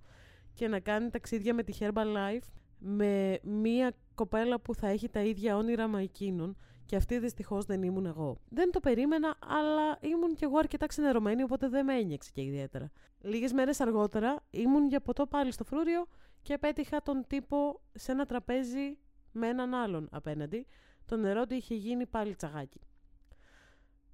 και 0.54 0.68
να 0.68 0.80
κάνει 0.80 1.10
ταξίδια 1.10 1.54
με 1.54 1.64
τη 1.64 1.78
Herbalife 1.80 2.48
με 2.80 3.40
μία 3.44 3.92
κοπέλα 4.16 4.60
που 4.60 4.76
θα 4.76 4.88
έχει 4.88 5.10
τα 5.10 5.20
ίδια 5.20 5.58
όνειρα 5.58 5.88
με 5.88 6.02
εκείνον 6.02 6.58
και 6.86 6.96
αυτή 6.96 7.20
δυστυχώς 7.20 7.66
δεν 7.66 7.84
ήμουν 7.84 8.06
εγώ. 8.06 8.38
Δεν 8.50 8.72
το 8.72 8.80
περίμενα, 8.80 9.38
αλλά 9.48 9.98
ήμουν 10.02 10.36
κι 10.36 10.44
εγώ 10.44 10.58
αρκετά 10.58 10.86
ξενερωμένη, 10.86 11.44
οπότε 11.44 11.68
δεν 11.70 11.86
με 11.86 11.94
ένιωξε 11.94 12.30
και 12.34 12.42
ιδιαίτερα. 12.42 12.92
Λίγες 13.22 13.54
μέρες 13.54 13.80
αργότερα 13.80 14.44
ήμουν 14.50 14.88
για 14.88 15.02
ποτό 15.02 15.28
πάλι 15.28 15.52
στο 15.52 15.64
φρούριο 15.64 16.08
και 16.42 16.58
πέτυχα 16.58 17.02
τον 17.02 17.24
τύπο 17.28 17.82
σε 17.94 18.12
ένα 18.12 18.26
τραπέζι 18.26 18.98
με 19.32 19.48
έναν 19.48 19.74
άλλον 19.74 20.08
απέναντι. 20.12 20.68
Το 21.06 21.16
νερό 21.16 21.46
του 21.46 21.54
είχε 21.54 21.76
γίνει 21.76 22.06
πάλι 22.06 22.36
τσαγάκι. 22.36 22.80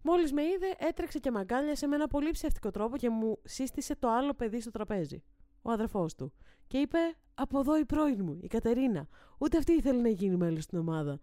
Μόλις 0.03 0.31
με 0.33 0.41
είδε, 0.43 0.75
έτρεξε 0.77 1.19
και 1.19 1.31
μαγκάλιασε 1.31 1.87
με 1.87 1.95
ένα 1.95 2.07
πολύ 2.07 2.31
ψεύτικο 2.31 2.71
τρόπο 2.71 2.97
και 2.97 3.09
μου 3.09 3.39
σύστησε 3.43 3.95
το 3.95 4.09
άλλο 4.09 4.33
παιδί 4.33 4.61
στο 4.61 4.71
τραπέζι. 4.71 5.23
Ο 5.61 5.71
αδερφός 5.71 6.15
του. 6.15 6.33
Και 6.67 6.77
είπε: 6.77 6.97
Από 7.33 7.59
εδώ 7.59 7.77
η 7.77 7.85
πρώην 7.85 8.23
μου, 8.23 8.37
η 8.41 8.47
Κατερίνα. 8.47 9.07
Ούτε 9.37 9.57
αυτή 9.57 9.73
ήθελε 9.73 10.01
να 10.01 10.09
γίνει 10.09 10.35
μέλος 10.35 10.63
στην 10.63 10.77
ομάδα. 10.77 11.19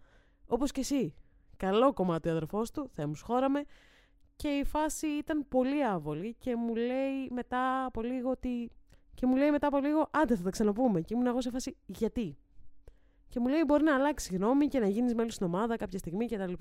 Όπως 0.47 0.71
και 0.71 0.79
εσύ. 0.79 1.13
Καλό 1.57 1.93
κομμάτι 1.93 2.27
ο 2.27 2.31
αδερφός 2.31 2.71
του, 2.71 2.89
Θεέ 2.93 3.05
μου 3.05 3.15
σχόραμε. 3.15 3.63
Και 4.35 4.47
η 4.47 4.63
φάση 4.63 5.07
ήταν 5.07 5.47
πολύ 5.47 5.85
άβολη 5.85 6.35
και 6.39 6.55
μου 6.55 6.75
λέει 6.75 7.29
μετά 7.29 7.85
από 7.85 8.01
λίγο 8.01 8.29
ότι. 8.29 8.71
Και 9.13 9.25
μου 9.25 9.35
λέει 9.35 9.51
μετά 9.51 9.67
από 9.67 9.77
λίγο, 9.77 10.07
άντε 10.11 10.35
θα 10.35 10.43
τα 10.43 10.49
ξαναπούμε. 10.49 11.01
Και 11.01 11.13
ήμουν 11.13 11.27
εγώ 11.27 11.41
σε 11.41 11.49
φάση, 11.49 11.77
γιατί; 11.85 12.37
Και 13.27 13.39
μου 13.39 13.47
λέει, 13.47 13.63
μπορεί 13.67 13.83
να 13.83 13.95
αλλάξει 13.95 14.35
γνώμη 14.35 14.67
και 14.67 14.79
να 14.79 14.87
γίνεις 14.87 15.13
μέλος 15.13 15.33
στην 15.33 15.45
ομάδα 15.45 15.75
κάποια 15.75 15.99
στιγμή 15.99 16.27
κτλ. 16.27 16.53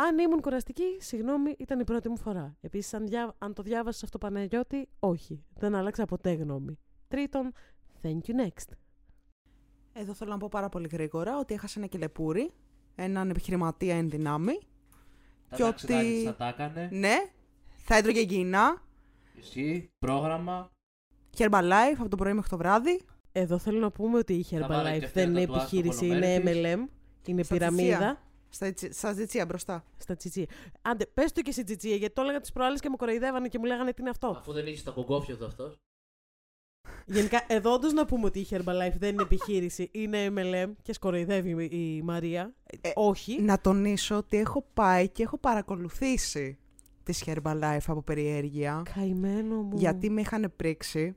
Αν 0.00 0.18
ήμουν 0.18 0.40
κουραστική, 0.40 0.96
συγγνώμη, 0.98 1.54
ήταν 1.58 1.80
η 1.80 1.84
πρώτη 1.84 2.08
μου 2.08 2.16
φορά. 2.18 2.56
Επίσης, 2.60 2.94
αν, 2.94 3.06
διά... 3.06 3.34
αν 3.38 3.54
το 3.54 3.62
διάβασες 3.62 4.02
αυτό 4.02 4.18
Παναγιώτη, 4.18 4.88
όχι. 4.98 5.44
Δεν 5.54 5.74
άλλαξα 5.74 6.04
ποτέ 6.04 6.32
γνώμη. 6.32 6.78
Τρίτον, 7.08 7.52
thank 8.02 8.08
you 8.26 8.46
next. 8.46 8.72
Εδώ 9.92 10.14
θέλω 10.14 10.30
να 10.30 10.36
πω 10.36 10.48
πάρα 10.50 10.68
πολύ 10.68 10.88
γρήγορα 10.92 11.38
ότι 11.38 11.54
έχασε 11.54 11.78
ένα 11.78 11.88
κελεπούρι, 11.88 12.50
έναν 12.94 13.30
επιχειρηματία 13.30 13.96
εν 13.96 14.10
δυνάμει. 14.10 14.58
Τα 15.48 15.56
Και 15.56 15.62
ταξιδάκια 15.62 16.08
ότι- 16.10 16.22
θα 16.24 16.34
τα 16.34 16.48
έκανε. 16.48 16.88
Ναι, 16.92 17.16
θα 17.76 17.94
έτρωγε 17.96 18.24
γκίνα, 18.24 18.82
Ισχύει. 19.38 19.90
Πρόγραμμα. 19.98 20.70
Herbalife 21.36 21.96
από 21.98 22.08
το 22.08 22.16
πρωί 22.16 22.32
μέχρι 22.32 22.50
το 22.50 22.56
βράδυ. 22.56 23.00
Εδώ 23.32 23.58
θέλω 23.58 23.78
να 23.78 23.90
πούμε 23.90 24.18
ότι 24.18 24.32
η 24.34 24.42
Θα 24.42 24.66
βάλω 24.66 24.82
και 24.82 24.96
Herbalife 24.96 25.04
αυτή 25.04 25.20
δεν 25.20 25.28
είναι 25.30 25.38
ένα 25.40 25.46
τατουάζ 25.48 25.66
στο 25.66 25.76
επιχείρηση, 25.76 26.06
κολομέρι 26.06 26.34
είναι 26.34 26.50
της. 26.50 26.84
MLM. 26.84 26.88
Είναι 27.28 27.42
Στα 27.42 27.54
πυραμίδα. 27.54 28.22
Τσιτσία. 28.50 28.66
Στα, 28.68 28.72
τσι- 28.72 28.92
στα 28.92 29.12
ζητσία 29.12 29.46
μπροστά. 29.46 29.84
Στα 29.98 30.16
τσιτσία. 30.16 30.46
Άντε, 30.82 31.06
πες 31.06 31.32
το 31.32 31.40
και 31.40 31.52
σε 31.52 31.62
τσιτσία, 31.64 31.96
γιατί 31.96 32.14
το 32.14 32.22
έλεγα 32.22 32.40
τις 32.40 32.52
προάλλες 32.52 32.80
και 32.80 32.88
με 32.88 32.96
κοροϊδεύανε 32.96 33.48
και 33.48 33.58
μου 33.58 33.64
λέγανε 33.64 33.92
τι 33.92 34.00
είναι 34.00 34.10
αυτό. 34.10 34.28
Αφού 34.38 34.52
δεν 34.52 34.66
είχε 34.66 34.82
τα 34.84 34.90
κογκόφια 34.90 35.36
του 35.36 35.44
αυτός. 35.44 35.78
Γενικά, 37.06 37.44
εδώ 37.46 37.72
όντως 37.72 37.92
να 37.92 38.04
πούμε 38.06 38.24
ότι 38.26 38.38
η 38.38 38.46
Herbalife 38.50 38.94
δεν 38.98 39.12
είναι 39.12 39.22
επιχείρηση, 39.22 39.88
είναι 39.92 40.32
MLM 40.36 40.70
και 40.82 40.92
σκοροϊδεύει 40.92 41.64
η 41.64 42.02
Μαρία. 42.02 42.54
Ε, 42.80 42.90
Όχι. 42.94 43.42
Να 43.42 43.60
τονίσω 43.60 44.16
ότι 44.16 44.36
έχω 44.38 44.64
πάει 44.74 45.08
και 45.08 45.22
έχω 45.22 45.38
παρακολουθήσει 45.38 46.58
τις 47.02 47.24
Herbalife 47.26 47.78
από 47.86 48.02
περιέργεια. 48.02 48.82
Καημένο 48.94 49.54
μου. 49.62 49.76
Γιατί 49.76 50.10
με 50.10 50.20
είχαν 50.20 50.52
πρίξει. 50.56 51.16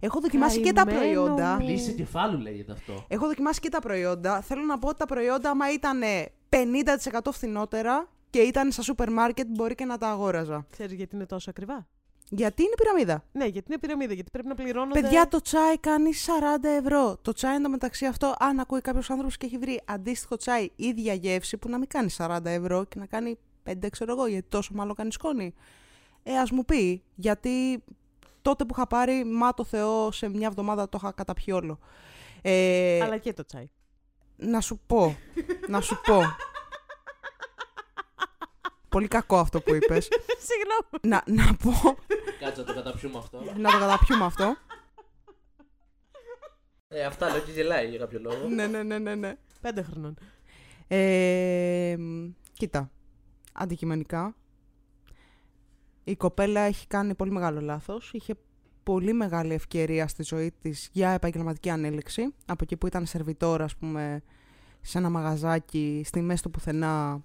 Έχω 0.00 0.20
δοκιμάσει 0.20 0.60
και 0.60 0.72
τα 0.72 0.84
Καημένο 0.84 1.04
προϊόντα. 1.22 1.56
μου. 1.60 1.68
Λύση 1.68 1.92
κεφάλου 1.94 2.38
λέγεται 2.38 2.72
αυτό. 2.72 3.04
Έχω 3.08 3.26
δοκιμάσει 3.26 3.60
και 3.60 3.68
τα 3.68 3.78
προϊόντα. 3.80 4.40
Θέλω 4.40 4.62
να 4.62 4.78
πω 4.78 4.88
ότι 4.88 4.98
τα 4.98 5.06
προϊόντα, 5.06 5.50
άμα 5.50 5.72
ήταν 5.72 6.00
50% 6.54 7.18
φθηνότερα 7.32 8.08
και 8.30 8.38
ήταν 8.38 8.72
στα 8.72 8.82
σούπερ 8.82 9.10
μάρκετ, 9.10 9.46
μπορεί 9.50 9.74
και 9.74 9.84
να 9.84 9.98
τα 9.98 10.08
αγόραζα. 10.08 10.66
Ξέρεις 10.70 10.92
γιατί 10.92 11.16
είναι 11.16 11.26
τόσο 11.26 11.50
ακριβά; 11.50 11.86
Γιατί 12.28 12.62
είναι 12.62 12.74
πυραμίδα. 12.76 13.24
Ναι, 13.32 13.44
γιατί 13.44 13.66
είναι 13.70 13.78
πυραμίδα, 13.78 14.12
γιατί 14.14 14.30
πρέπει 14.30 14.48
να 14.48 14.54
πληρώνονται. 14.54 15.00
Παιδιά, 15.00 15.28
το 15.28 15.40
τσάι 15.40 15.78
κάνει 15.78 16.10
40 16.60 16.64
ευρώ. 16.64 17.18
Το 17.22 17.32
τσάι 17.32 17.54
εντωμεταξύ 17.54 18.06
αυτό, 18.06 18.34
αν 18.38 18.58
ακούει 18.58 18.80
κάποιος 18.80 19.10
άνθρωπος 19.10 19.36
και 19.36 19.46
έχει 19.46 19.58
βρει 19.58 19.80
αντίστοιχο 19.84 20.36
τσάι 20.36 20.68
ίδια 20.76 21.14
γεύση 21.14 21.56
που 21.56 21.68
να 21.68 21.78
μην 21.78 21.88
κάνει 21.88 22.10
40 22.16 22.38
ευρώ 22.44 22.84
και 22.84 22.98
να 22.98 23.06
κάνει 23.06 23.38
5, 23.70 23.88
ξέρω 23.90 24.12
εγώ, 24.12 24.26
γιατί 24.26 24.48
τόσο 24.48 24.70
μάλλον 24.74 24.94
κάνει 24.94 25.12
σκόνη. 25.12 25.54
Ε, 26.22 26.38
ας 26.38 26.50
μου 26.50 26.64
πει, 26.64 27.02
γιατί 27.14 27.82
τότε 28.42 28.64
που 28.64 28.74
είχα 28.76 28.86
πάρει, 28.86 29.24
μα 29.24 29.54
το 29.54 29.64
Θεό, 29.64 30.12
σε 30.12 30.28
μια 30.28 30.46
εβδομάδα 30.46 30.88
το 30.88 30.98
είχα 31.02 31.12
καταπιεί 31.12 31.54
όλο. 31.56 31.78
Ε, 32.42 33.00
Αλλά 33.02 33.18
και 33.18 33.32
το 33.32 33.44
τσάι. 33.44 33.70
Να 34.36 34.60
σου 34.60 34.80
πω, 34.86 35.16
να 35.68 35.80
σου 35.80 36.00
πω. 36.04 36.20
Πολύ 38.88 39.08
κακό 39.08 39.38
αυτό 39.38 39.60
που 39.60 39.74
είπες. 39.74 40.08
Συγγνώμη. 40.38 40.98
να, 41.02 41.44
να 41.44 41.54
πω, 41.56 41.96
Κάτσε 42.40 42.60
να 42.60 42.66
το 42.66 42.74
καταπιούμε 42.74 43.18
αυτό. 43.18 43.38
να 43.56 43.70
το 43.70 43.78
καταπιούμε 43.78 44.24
αυτό. 44.24 44.56
Ε, 46.88 47.04
αυτά 47.04 47.30
λέω 47.30 47.40
και 47.40 47.50
γελάει 47.50 47.88
για 47.88 47.98
κάποιο 47.98 48.20
λόγο. 48.20 48.48
ναι, 48.48 48.66
ναι, 48.66 48.82
ναι, 48.82 48.98
ναι, 48.98 49.14
ναι. 49.14 49.36
Πέντε 49.60 49.82
χρονών. 49.82 50.16
Ε, 50.88 51.96
κοίτα, 52.52 52.90
αντικειμενικά, 53.52 54.34
η 56.04 56.16
κοπέλα 56.16 56.60
έχει 56.60 56.86
κάνει 56.86 57.14
πολύ 57.14 57.30
μεγάλο 57.30 57.60
λάθος. 57.60 58.12
Είχε 58.12 58.34
πολύ 58.84 59.12
μεγάλη 59.12 59.54
ευκαιρία 59.54 60.08
στη 60.08 60.22
ζωή 60.22 60.52
της 60.62 60.88
για 60.92 61.10
επαγγελματική 61.10 61.70
ανέλυξη. 61.70 62.34
Από 62.46 62.60
εκεί 62.62 62.76
που 62.76 62.86
ήταν 62.86 63.06
σερβιτόρα, 63.06 63.64
ας 63.64 63.76
πούμε, 63.76 64.22
σε 64.80 64.98
ένα 64.98 65.10
μαγαζάκι, 65.10 66.02
στη 66.04 66.20
μέση 66.20 66.42
του 66.42 66.50
πουθενά. 66.50 67.22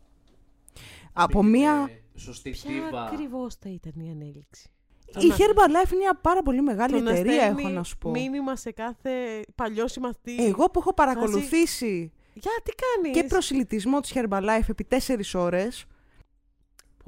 Από 1.13 1.39
Πήγαινε 1.39 1.57
μία... 1.57 1.89
Σωστή 2.15 2.49
Ποια 2.49 2.59
στίβα. 2.59 3.03
ακριβώς 3.03 3.55
θα 3.55 3.69
ήταν 3.69 3.93
η 3.95 4.09
ανέλυξη; 4.09 4.69
Η 5.07 5.31
Herbalife 5.37 5.91
είναι 5.91 6.01
μια 6.01 6.15
πάρα 6.21 6.43
πολύ 6.43 6.61
μεγάλη 6.61 6.93
Το 6.93 6.99
να 6.99 7.11
εταιρεία, 7.11 7.41
στέλνει 7.41 7.61
έχω 7.61 7.69
να 7.69 7.83
σου 7.83 7.97
πω. 7.97 8.09
Μήνυμα 8.09 8.55
σε 8.55 8.71
κάθε 8.71 9.41
παλιό 9.55 9.87
συμμαθητή. 9.87 10.45
Εγώ 10.45 10.65
που 10.65 10.79
έχω 10.79 10.93
παρακολουθήσει 10.93 12.11
Για 12.33 12.51
τι 12.63 12.71
κάνεις; 12.71 13.21
και 13.21 13.27
προσιλητισμό 13.27 13.99
της 13.99 14.11
Herbalife 14.15 14.69
επί 14.69 14.83
τέσσερις 14.83 15.33
ώρες, 15.33 15.85
Πώς 15.85 15.97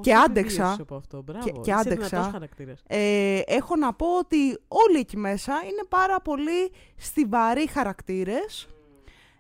και 0.01 0.13
το 0.13 0.19
άντεξα. 0.19 0.53
επιβίωσες 0.55 0.79
από 0.79 0.95
αυτό. 0.95 1.21
Μπράβο. 1.21 1.45
Και- 1.45 1.51
και 1.51 1.59
Είσαι 1.59 1.71
άντεξα. 1.79 2.07
δυνατός 2.07 2.31
χαρακτήρας. 2.31 2.83
ε, 2.87 3.39
έχω 3.45 3.75
να 3.75 3.93
πω 3.93 4.17
ότι 4.17 4.57
όλοι 4.67 4.99
εκεί 4.99 5.17
μέσα 5.17 5.53
είναι 5.63 5.83
πάρα 5.89 6.21
πολύ 6.21 6.71
στιβαροί 6.95 7.67
χαρακτήρες, 7.67 8.67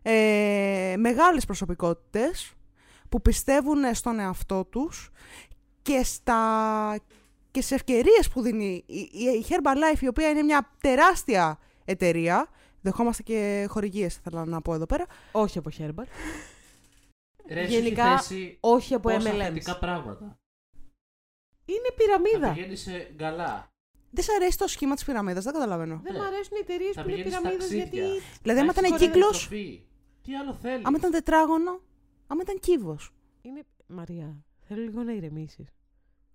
ε, 0.01 0.95
μεγάλες 0.97 1.45
προσωπικότητες 1.45 2.53
που 3.09 3.21
πιστεύουν 3.21 3.93
στον 3.93 4.19
εαυτό 4.19 4.65
τους 4.65 5.09
και, 5.81 6.03
στα, 6.03 6.95
και 7.51 7.61
σε 7.61 7.75
ευκαιρίες 7.75 8.29
που 8.33 8.41
δίνει 8.41 8.83
η, 8.85 8.99
η, 8.99 9.23
η 9.23 9.45
Herbalife, 9.49 10.01
η 10.01 10.07
οποία 10.07 10.29
είναι 10.29 10.41
μια 10.41 10.69
τεράστια 10.81 11.59
εταιρεία, 11.85 12.47
δεχόμαστε 12.81 13.23
και 13.23 13.65
χορηγίες, 13.69 14.15
θέλω 14.23 14.45
να 14.45 14.61
πω 14.61 14.73
εδώ 14.73 14.85
πέρα, 14.85 15.05
Όχι 15.31 15.57
από 15.57 15.69
Herbal. 15.77 16.03
Ρε, 17.49 17.65
σου 17.67 17.71
Γενικά, 17.73 18.05
έχεις 18.05 18.27
θέσει 18.27 18.57
Όχι 18.59 18.93
από 18.93 19.09
πόσα 19.13 19.31
MLMs. 19.31 19.37
θετικά 19.37 19.77
πράγματα. 19.79 20.39
Είναι 21.73 21.89
Θα 21.89 21.93
πυραμίδα. 21.97 22.53
πηγαίνεις 22.53 22.81
σε 22.81 23.11
γκαλά. 23.15 23.69
Δεν 24.13 24.23
σ' 24.23 24.29
αρέσει 24.29 24.57
το 24.57 24.67
σχήμα 24.67 24.93
της 24.95 25.03
πυραμίδας, 25.03 25.43
δεν 25.43 25.53
καταλαβαίνω. 25.53 25.99
Δεν 26.03 26.13
Ναι. 26.13 26.19
μου 26.19 26.25
αρέσουν 26.25 26.57
οι 26.57 26.59
εταιρείες 26.59 26.93
Θα 26.95 27.01
που 27.01 27.09
είναι 27.09 27.17
πηγαίνεις 27.17 27.37
πυραμίδες 27.39 27.67
ταξίδια. 27.69 28.03
γιατί. 28.05 28.21
Δηλαδή, 28.41 28.59
άμα 28.59 28.73
Θα 28.73 28.79
ήταν 28.81 28.93
έχεις 28.93 29.05
κύκλος, 29.07 29.37
τροφή. 29.47 29.81
Τι 30.23 30.35
άλλο 30.35 30.53
θέλεις; 30.53 30.85
άμα 30.85 30.97
ήταν 30.97 31.11
τετράγωνο, 31.11 31.81
άμα 32.27 32.41
ήταν 32.43 32.59
κύβος. 32.59 33.11
Είναι... 33.41 33.61
Μαρία, 33.87 34.43
θέλω 34.67 34.81
λίγο 34.81 35.03
να 35.03 35.11
ηρεμήσεις. 35.13 35.67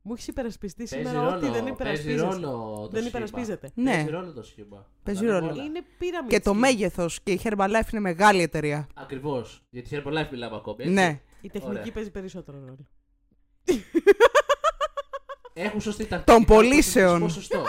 Μου 0.03 0.12
έχεις 0.12 0.26
υπερασπιστεί 0.26 0.84
Παίζει 0.89 0.95
σήμερα 1.07 1.24
ρόλο, 1.24 1.37
ότι 1.37 1.45
δεν 1.45 1.53
παίζει 1.53 1.68
υπερασπίζεσαι. 1.72 2.24
ρόλο 2.24 2.51
το 2.51 2.80
Δεν 2.80 2.91
σχήμα. 3.03 3.07
υπερασπίζεται. 3.09 3.70
Ναι. 3.74 3.91
Παίζει 3.93 4.11
ρόλο 4.11 4.32
το 4.32 4.43
σχήμα. 4.43 4.91
Παίζει 5.03 5.20
Τα 5.20 5.26
λέμε 5.26 5.39
ρόλο. 5.39 5.53
όλα. 5.53 5.64
Είναι 5.64 5.82
πυραμίδα. 5.99 6.37
Και 6.37 6.41
το 6.41 6.55
μέγεθος 6.55 7.20
και 7.22 7.32
η 7.32 7.41
Herbalife 7.43 7.93
είναι 7.93 8.01
μεγάλη 8.01 8.43
εταιρεία. 8.43 8.87
Ακριβώς. 8.95 9.62
Γιατί 9.70 9.95
η 9.95 10.03
Herbalife 10.05 10.28
μιλάμε 10.30 10.57
ακόμη. 10.57 10.76
έτσι. 10.82 10.95
Ναι. 10.95 11.20
Η 11.41 11.51
τεχνική 11.51 11.78
Ωραία. 11.78 11.93
παίζει 11.93 12.11
περισσότερο 12.11 12.59
ρόλο. 12.59 12.87
Έχουν 15.59 15.80
σωστή 15.80 16.07
τακτική. 16.07 16.32
Των 16.32 16.44
να 16.48 16.54
έχουν 16.54 16.68
πωλήσεων. 16.68 17.20
Ποσοστό. 17.20 17.64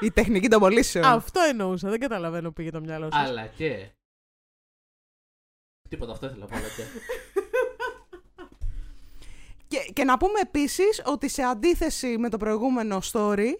Η 0.00 0.10
τεχνική 0.10 0.48
των 0.48 0.60
πωλήσεων. 0.60 1.04
Αυτό 1.04 1.40
εννοούσα. 1.40 1.88
Δεν 1.88 2.00
καταλαβαίνω 2.00 2.48
που 2.48 2.54
πήγε 2.54 2.70
το 2.70 2.80
μυαλό 2.80 3.08
σας. 3.12 3.28
Αλλά 3.28 3.46
και. 3.46 3.90
Τίποτα 5.88 6.12
αυτό 6.12 6.26
ήθελα 6.26 6.40
να 6.40 6.46
πω. 6.46 6.56
αλλά 6.56 6.66
και. 6.76 6.82
Και, 9.66 9.92
και 9.92 10.04
να 10.04 10.16
πούμε 10.16 10.40
επίσης 10.40 11.02
ότι 11.04 11.28
σε 11.28 11.42
αντίθεση 11.42 12.18
με 12.18 12.28
το 12.28 12.36
προηγούμενο 12.36 12.98
story, 13.12 13.54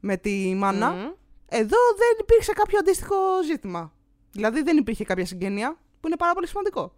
με 0.00 0.16
τη 0.16 0.54
μάνα, 0.54 1.14
εδώ 1.48 1.78
δεν 1.96 2.16
υπήρξε 2.20 2.52
κάποιο 2.52 2.78
αντίστοιχο 2.78 3.16
ζήτημα. 3.44 3.92
Δηλαδή 4.30 4.62
δεν 4.62 4.76
υπήρχε 4.76 5.04
κάποια 5.04 5.26
συγγένεια, 5.26 5.78
που 6.00 6.06
είναι 6.06 6.16
πάρα 6.16 6.34
πολύ 6.34 6.46
σημαντικό. 6.46 6.94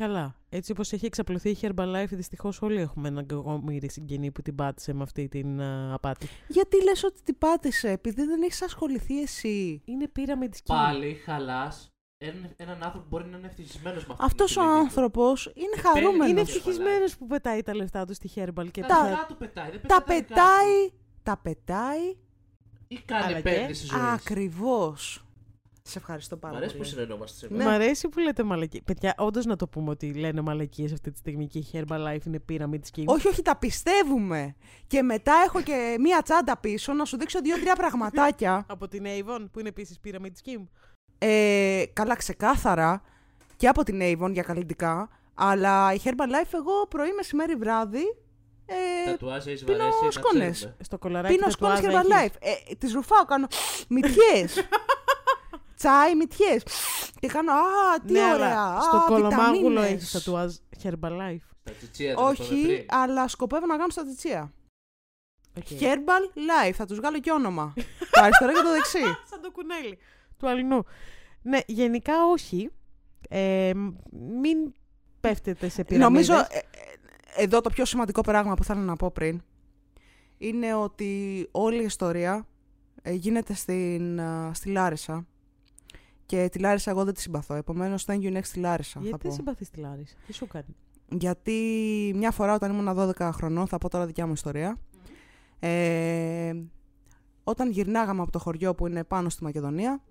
Καλά. 0.00 0.34
Έτσι 0.48 0.72
όπως 0.72 0.92
έχει 0.92 1.06
εξαπλωθεί 1.06 1.50
η 1.50 1.58
Herbalife, 1.60 2.08
δυστυχώς 2.10 2.62
όλοι 2.62 2.80
έχουμε 2.80 3.08
έναν 3.08 3.26
κακομοίρη 3.26 3.90
συγγενή 3.90 4.30
που 4.30 4.42
την 4.42 4.54
πάτησε 4.54 4.92
με 4.92 5.02
αυτή 5.02 5.28
την 5.28 5.60
α, 5.60 5.94
απάτη. 5.94 6.26
Γιατί 6.48 6.82
λες 6.84 7.04
ότι 7.04 7.20
την 7.24 7.38
πάτησε, 7.38 7.90
επειδή 7.90 8.24
δεν 8.24 8.42
έχεις 8.42 8.62
ασχοληθεί 8.62 9.20
εσύ; 9.22 9.82
Είναι 9.84 10.10
pyramid 10.16 10.44
scheme. 10.54 10.60
Πάλι 10.66 11.14
χαλάς 11.14 11.88
ένα- 12.18 12.50
έναν 12.56 12.82
άνθρωπο 12.82 13.06
μπορεί 13.08 13.24
να 13.28 13.36
είναι 13.38 13.46
ευτυχισμένος 13.46 14.06
με 14.06 14.12
αυτή 14.12 14.24
Αυτός 14.24 14.52
την 14.52 14.60
ο 14.60 14.64
επιλογή 14.64 14.80
του. 14.82 14.86
άνθρωπος 14.88 15.46
είναι 15.54 15.54
Επέλεγε- 15.76 15.86
χαρούμενος. 16.02 16.28
Είναι 16.28 16.40
Herbalife. 16.40 16.44
ευτυχισμένος 16.48 17.16
που 17.16 17.26
πετάει 17.26 17.62
τα 17.62 17.74
λεφτά 17.74 18.04
του 18.04 18.14
στη 18.14 18.30
Herbal 18.34 18.66
και 18.70 18.80
Τα 18.80 18.86
Τα- 18.86 19.08
λεφτά 19.08 19.26
του 19.28 19.36
πετάει. 19.36 19.70
δεν 19.70 19.80
Τα 19.86 20.02
πετάει 20.02 20.16
δικά 20.20 20.26
του. 20.26 20.34
πετάει. 20.34 20.90
Τα 21.22 21.36
πετάει 21.42 22.16
Ή 22.88 22.98
κάνει 23.04 23.24
Αλλά 23.24 23.40
και- 23.40 23.48
επένδυση 23.48 23.86
ζωή. 23.86 24.00
ακριβώς. 24.02 25.24
Σε 25.82 25.98
ευχαριστώ 25.98 26.36
Μ' 26.36 26.38
πάρα 26.38 26.56
αρέσει 26.56 26.72
που 26.72 26.78
πολύ. 26.78 26.90
συνεννόμαστε 26.90 27.46
Ναι. 27.46 27.52
σήμερα. 27.56 27.70
Μ' 27.70 27.74
αρέσει 27.82 28.08
που 28.08 28.18
λέτε 28.18 28.42
μαλακή. 28.42 28.82
Παιδιά, 28.82 29.14
όντως 29.18 29.44
να 29.44 29.56
το 29.56 29.68
πούμε 29.68 29.90
ότι 29.90 30.14
λένε 30.14 30.40
μαλακίες 30.40 30.92
αυτή 30.92 31.10
τη 31.10 31.18
στιγμή 31.18 31.46
και 31.46 31.58
η 31.58 31.66
Herbalife 31.72 32.26
είναι 32.26 32.44
pyramid 32.48 32.80
scheme. 32.94 33.04
Όχι, 33.04 33.28
όχι, 33.28 33.42
τα 33.42 33.56
πιστεύουμε. 33.56 34.54
Και 34.86 35.02
μετά 35.02 35.32
έχω 35.46 35.62
και 35.62 35.96
μία 36.00 36.22
τσάντα 36.22 36.56
πίσω 36.58 36.92
να 36.92 37.04
σου 37.04 37.16
δείξω 37.18 37.40
δύο-τρία 37.40 37.74
πραγματάκια. 37.76 38.64
Από 38.68 38.88
την 38.88 39.04
Avon 39.06 39.46
που 39.52 39.58
είναι 39.60 39.68
επίσης 39.68 39.98
pyramid 40.04 40.32
scheme. 40.44 40.66
Ε, 41.18 41.84
καλά, 41.92 42.16
ξεκάθαρα. 42.16 43.02
Και 43.56 43.68
από 43.68 43.82
την 43.82 44.00
Avon 44.02 44.30
για 44.32 44.42
καλλιτικά. 44.42 45.08
Αλλά 45.34 45.92
η 45.94 46.00
Herbalife 46.04 46.52
εγώ 46.54 46.86
πρωί, 46.88 47.12
μεσημέρι, 47.16 47.54
βράδυ. 47.54 48.02
Ε, 48.66 49.10
Τατουάζ 49.10 49.46
έχεις 49.46 49.64
πίνω 49.64 49.76
βαρέσεις, 49.78 50.00
να 50.02 50.10
σκόνες. 50.10 50.52
ξέρουμε. 50.56 50.76
Στο 50.80 50.98
κολαράκι 50.98 51.34
πίνω 51.34 51.50
σκόνες 51.50 51.80
τατουάζ 51.80 52.02
Herbalife. 52.06 52.34
Ε, 52.40 52.74
τις 52.74 52.92
ρουφάω, 52.92 53.24
κάνω 53.24 53.46
μυτιές. 53.88 54.54
Τσάι, 55.80 56.14
μυτιές. 56.14 56.62
Και 57.20 57.26
κάνω, 57.26 57.52
α, 57.52 58.00
τι 58.06 58.12
ναι, 58.12 58.20
ωραία. 58.20 58.34
αλλά 58.34 58.76
α, 58.76 58.80
στο 58.80 59.04
κολομάγουλο 59.06 59.68
βιταμίνες». 59.68 59.92
έχεις 59.92 60.10
τατουάζ 60.10 60.54
Herbalife. 60.82 61.46
Στα 61.62 61.72
τσιτσία 61.78 62.06
δεν 62.06 62.12
είπαμε 62.14 62.28
Όχι, 62.28 62.62
πριν. 62.62 62.84
αλλά 62.88 63.28
σκοπεύω 63.28 63.66
να 63.66 63.76
κάνω 63.76 63.90
στα 63.90 64.04
τσιτσία. 64.04 64.52
Okay. 65.58 65.82
Herbal 65.82 66.24
Life, 66.68 66.72
θα 66.72 66.86
τους 66.86 66.96
βγάλω 66.96 67.20
και 67.20 67.30
όνομα. 67.30 67.72
το 68.12 68.20
αριστερό 68.22 68.52
και 68.52 68.60
το 68.60 68.70
δεξί. 68.70 68.98
Σαν 69.30 69.40
το 69.42 69.50
κουνέλι 69.50 69.98
του 70.36 70.48
αλληνού. 70.48 70.84
Ναι, 71.42 71.58
γενικά 71.66 72.26
όχι. 72.32 72.70
Ε, 73.28 73.72
μην 74.40 74.72
πέφτετε 75.20 75.68
σε 75.68 75.84
πυραμίδες. 75.84 76.28
Νομίζω, 76.28 76.46
ε, 76.50 76.58
ε, 76.58 77.42
εδώ 77.42 77.60
το 77.60 77.70
πιο 77.70 77.84
σημαντικό 77.84 78.20
πράγμα 78.20 78.54
που 78.54 78.64
θέλω 78.64 78.80
να 78.80 78.96
πω 78.96 79.10
πριν, 79.10 79.42
είναι 80.38 80.74
ότι 80.74 81.48
όλη 81.50 81.82
η 81.82 81.84
ιστορία 81.84 82.46
ε, 83.02 83.12
γίνεται 83.12 83.54
στην, 83.54 84.20
α, 84.20 84.50
στη 84.54 84.70
Λάρισα. 84.70 85.26
Και 86.30 86.48
τη 86.48 86.58
Λάρισα 86.58 86.90
εγώ 86.90 87.04
δεν 87.04 87.14
τη 87.14 87.20
συμπαθώ. 87.20 87.54
Επομένως, 87.54 88.04
thank 88.06 88.20
you 88.20 88.36
next 88.36 88.44
στη 88.44 88.58
Λάρισα. 88.58 89.00
θα 89.00 89.06
Γιατί 89.06 89.16
πω. 89.16 89.28
δεν 89.28 89.32
συμπαθείς 89.32 89.70
τη 89.70 89.80
Λάρισα; 89.80 90.14
Τι 90.26 90.32
σου 90.32 90.46
κάνει; 90.46 90.76
Γιατί 91.08 91.52
μια 92.16 92.30
φορά 92.30 92.54
όταν 92.54 92.72
ήμουν 92.72 93.12
12 93.18 93.30
χρονών, 93.32 93.66
θα 93.66 93.78
πω 93.78 93.88
τώρα 93.88 94.06
δικιά 94.06 94.26
μου 94.26 94.32
ιστορία, 94.32 94.78
ε, 95.58 96.54
όταν 97.44 97.70
γυρνάγαμε 97.70 98.22
από 98.22 98.30
το 98.30 98.38
χωριό 98.38 98.74
που 98.74 98.86
είναι 98.86 99.04
πάνω 99.04 99.28
στη 99.28 99.44
Μακεδονία, 99.44 100.02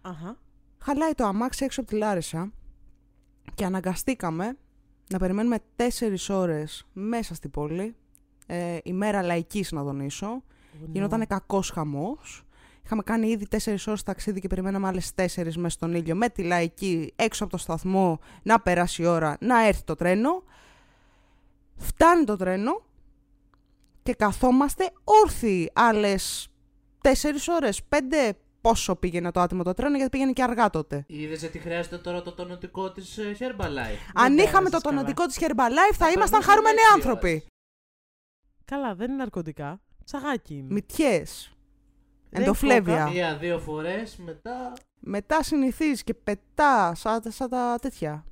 Αχα. 0.00 0.36
χαλάει 0.78 1.12
το 1.12 1.24
αμάξι 1.24 1.64
έξω 1.64 1.80
από 1.80 1.90
τη 1.90 1.96
Λάρισα 1.96 2.52
και 3.54 3.64
αναγκαστήκαμε 3.64 4.56
να 5.10 5.18
περιμένουμε 5.18 5.58
τέσσερις 5.76 6.28
ώρες 6.28 6.86
μέσα 6.92 7.34
στην 7.34 7.50
πόλη, 7.50 7.96
ε, 8.46 8.78
ημέρα 8.82 9.22
λαϊκής 9.22 9.72
να 9.72 9.84
τονίσω. 9.84 10.42
Γινόταν 10.92 11.26
κακός 11.26 11.70
χαμός. 11.70 12.44
Είχαμε 12.92 13.04
κάνει 13.04 13.28
ήδη 13.28 13.48
τέσσερις 13.48 13.86
ώρες 13.86 14.02
ταξίδι 14.02 14.40
και 14.40 14.48
περιμέναμε 14.48 14.86
άλλες 14.86 15.14
τέσσερις 15.14 15.56
μέσα 15.56 15.68
στον 15.68 15.94
ήλιο 15.94 16.14
με 16.14 16.28
τη 16.28 16.42
λαϊκή 16.42 17.12
έξω 17.16 17.44
από 17.44 17.52
το 17.52 17.58
σταθμό 17.58 18.18
να 18.42 18.60
περάσει 18.60 19.02
η 19.02 19.06
ώρα 19.06 19.36
να 19.40 19.66
έρθει 19.66 19.82
το 19.82 19.94
τρένο. 19.94 20.42
Φτάνει 21.76 22.24
το 22.24 22.36
τρένο 22.36 22.82
και 24.02 24.14
καθόμαστε 24.14 24.90
όρθιοι 25.04 25.70
άλλες 25.74 26.48
τέσσερις 27.00 27.48
ώρες, 27.48 27.82
πέντε 27.82 28.36
πόσο 28.60 28.96
πήγαινε 28.96 29.30
το 29.30 29.40
άτιμο 29.40 29.62
το 29.62 29.74
τρένο 29.74 29.96
γιατί 29.96 30.10
πήγαινε 30.10 30.32
και 30.32 30.42
αργά 30.42 30.70
τότε. 30.70 31.04
Είδες 31.06 31.40
γιατί 31.40 31.58
χρειάζεται 31.58 31.98
τώρα 31.98 32.22
το 32.22 32.32
τονωτικό 32.32 32.92
της 32.92 33.18
Herbalife. 33.38 33.98
Αν 34.14 34.36
τα 34.36 34.42
είχαμε 34.42 34.70
το 34.70 34.76
έζησες 34.76 34.82
καλά. 34.82 34.96
τονωτικό 34.96 35.26
της 35.26 35.38
Herbalife 35.40 35.94
θα 35.94 36.04
Θα 36.04 36.10
ήμασταν 36.10 36.16
περνούσαμε 36.16 36.44
χαρούμενοι 36.44 36.78
έξι 36.80 36.92
άνθρωποι. 36.94 37.46
Καλά, 38.64 38.94
δεν 38.94 39.08
είναι 39.08 39.16
ναρκωτικά. 39.16 39.80
Τσαγάκι 40.04 40.54
είναι. 40.54 40.72
Μυτιές. 40.72 41.54
Δεν 42.30 42.42
Ενδοφλέβια. 42.42 43.08
Μία-δύο 43.08 43.58
φορές 43.58 44.16
μετά. 44.16 44.72
Μετά 45.00 45.42
συνηθίζεις 45.42 46.02
και 46.02 46.14
πετάς 46.14 47.00
σαν, 47.00 47.22
σαν 47.28 47.48
τα 47.48 47.78
τέτοια. 47.80 48.24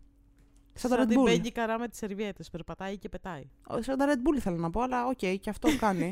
Σαν, 0.75 0.91
Σαν 0.91 0.99
το 0.99 1.05
Red 1.05 1.09
την 1.09 1.21
Bull. 1.21 1.25
Πέγγι 1.25 1.53
καρά 1.53 1.79
με 1.79 1.89
τις 1.89 1.99
σερβιέτες. 1.99 2.51
Περπατάει 2.51 2.99
και 2.99 3.09
πετάει. 3.09 3.43
Όχι, 3.67 3.83
Σαν 3.83 3.99
τα 3.99 4.07
Red 4.09 4.29
Bull 4.29 4.37
ήθελα 4.37 4.57
να 4.57 4.71
πω, 4.71 4.81
αλλά 4.81 5.07
οκ, 5.07 5.19
και 5.19 5.51
αυτό 5.51 5.77
κάνει. 5.79 6.11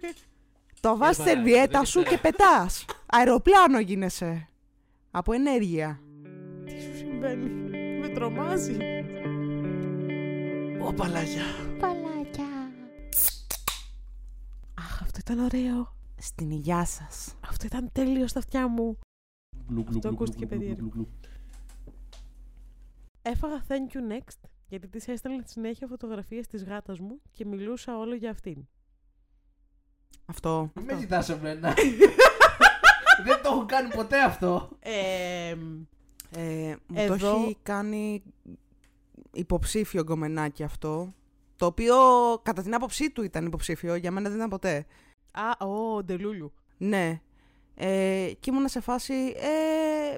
το 0.80 0.96
βάζεις 0.96 1.14
στη 1.14 1.24
παράδειγμα, 1.24 1.48
σερβιέτα 1.50 1.78
δεν 1.78 1.84
σου 1.86 2.02
ξέρω. 2.02 2.16
και 2.16 2.22
πετάς. 2.22 2.84
Αεροπλάνο 3.06 3.78
γίνεσαι. 3.80 4.48
Από 5.10 5.32
ενέργεια. 5.32 6.00
Τι 6.64 6.80
σου 6.80 6.96
συμβαίνει; 6.96 7.50
Με 8.00 8.08
τρομάζει. 8.08 8.76
Ω 10.82 10.92
παλάγια. 10.92 11.44
Αχ, 14.74 15.02
αυτό 15.02 15.18
ήταν 15.20 15.38
ωραίο. 15.38 15.97
Στην 16.18 16.50
υγειά 16.50 16.84
σας. 16.84 17.34
Αυτό 17.48 17.66
ήταν 17.66 17.90
τέλειος 17.92 18.30
στα 18.30 18.38
αυτιά 18.38 18.68
μου. 18.68 18.98
Αυτό 19.88 20.08
ακούστηκε 20.08 20.46
περίεργο. 20.46 21.08
Έφαγα 23.22 23.64
thank 23.68 23.94
you 23.96 24.12
next 24.12 24.48
γιατί 24.68 24.88
της 24.88 25.08
έστελνα 25.08 25.42
συνέχεια 25.46 25.86
φωτογραφίες 25.86 26.46
της 26.46 26.64
γάτας 26.64 26.98
μου 26.98 27.20
και 27.32 27.44
μιλούσα 27.46 27.98
όλο 27.98 28.14
για 28.14 28.30
αυτήν. 28.30 28.66
Αυτό. 30.26 30.70
Μην 30.74 30.84
με 30.84 30.94
κοιτά 30.94 31.24
εμένα. 31.28 31.74
Δεν 33.24 33.42
το 33.42 33.48
έχω 33.50 33.64
κάνει 33.66 33.88
ποτέ 33.94 34.22
αυτό. 34.22 34.68
Ε, 34.78 35.54
Ε, 36.36 36.76
μου 36.86 36.98
Εδώ- 37.00 37.16
το 37.18 37.26
έχει 37.26 37.56
κάνει 37.62 38.22
υποψήφιο 39.32 40.02
γκομενάκι 40.02 40.62
αυτό. 40.62 41.14
Το 41.56 41.66
οποίο 41.66 41.94
κατά 42.42 42.62
την 42.62 42.74
άποψή 42.74 43.10
του 43.10 43.22
ήταν 43.22 43.46
υποψήφιο, 43.46 43.94
για 43.94 44.10
μένα 44.10 44.28
δεν 44.28 44.38
ήταν 44.38 44.48
ποτέ. 44.50 44.86
Α, 45.40 45.66
ο 45.66 46.02
Ντελούλου. 46.04 46.52
Ναι. 46.78 47.20
Ε, 47.74 48.30
και 48.40 48.50
ήμουν 48.50 48.68
σε 48.68 48.80
φάση. 48.80 49.14
Ε, 49.36 50.16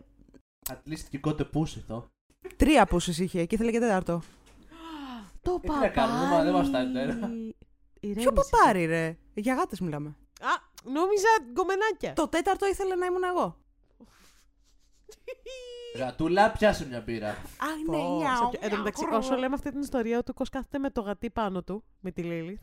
At 0.69 0.91
least 0.91 1.05
και 1.11 1.19
κότε 1.19 1.45
πούσι 1.45 1.81
το. 1.87 2.07
τρία 2.57 2.87
πούσες 2.87 3.19
είχε 3.19 3.45
και 3.45 3.55
ήθελε 3.55 3.71
και 3.71 3.79
τέταρτο. 3.79 4.23
Το 5.43 5.53
Ε, 5.63 5.67
τι 5.67 5.69
να 5.69 5.89
κάνουμε, 5.89 6.27
μα 6.27 6.43
δεν 6.43 6.53
μας 6.53 6.69
φτάνει 6.69 6.93
τώρα. 6.93 7.15
Ποιο 7.15 7.29
Ηρέμησε. 8.01 8.31
παπάρι, 8.33 8.85
ρε; 8.85 9.17
Για 9.35 9.55
γάτες 9.55 9.81
μιλάμε. 9.81 10.09
Α, 10.41 10.51
νόμιζα 10.85 11.29
γκομενάκια. 11.53 12.13
Το 12.13 12.29
τέταρτο 12.29 12.67
ήθελε 12.67 12.95
να 12.95 13.07
ήμουν 13.07 13.25
εγώ. 13.25 13.57
Γατούλα, 15.99 16.51
πιάσε 16.53 16.87
μια 16.87 17.01
μπύρα. 17.01 17.29
Α, 17.29 17.35
Πω, 17.87 17.93
ναι, 17.93 17.99
σε 17.99 18.05
νιάου, 18.09 18.49
ποιο- 18.51 18.61
Εν 18.63 18.71
τω 18.71 18.77
μεταξύ, 18.77 19.05
νιάου. 19.07 19.19
όσο 19.19 19.35
λέμε 19.37 19.55
αυτή 19.55 19.71
την 19.71 19.81
ιστορία, 19.81 20.19
ο 20.19 20.23
Τούκος 20.23 20.49
κάθεται 20.49 20.79
με 20.79 20.91
το 20.91 21.01
γατί 21.01 21.31
πάνω 21.31 21.63
του, 21.63 21.85
με 22.01 22.11
τη 22.11 22.23
Λίλιθ. 22.23 22.61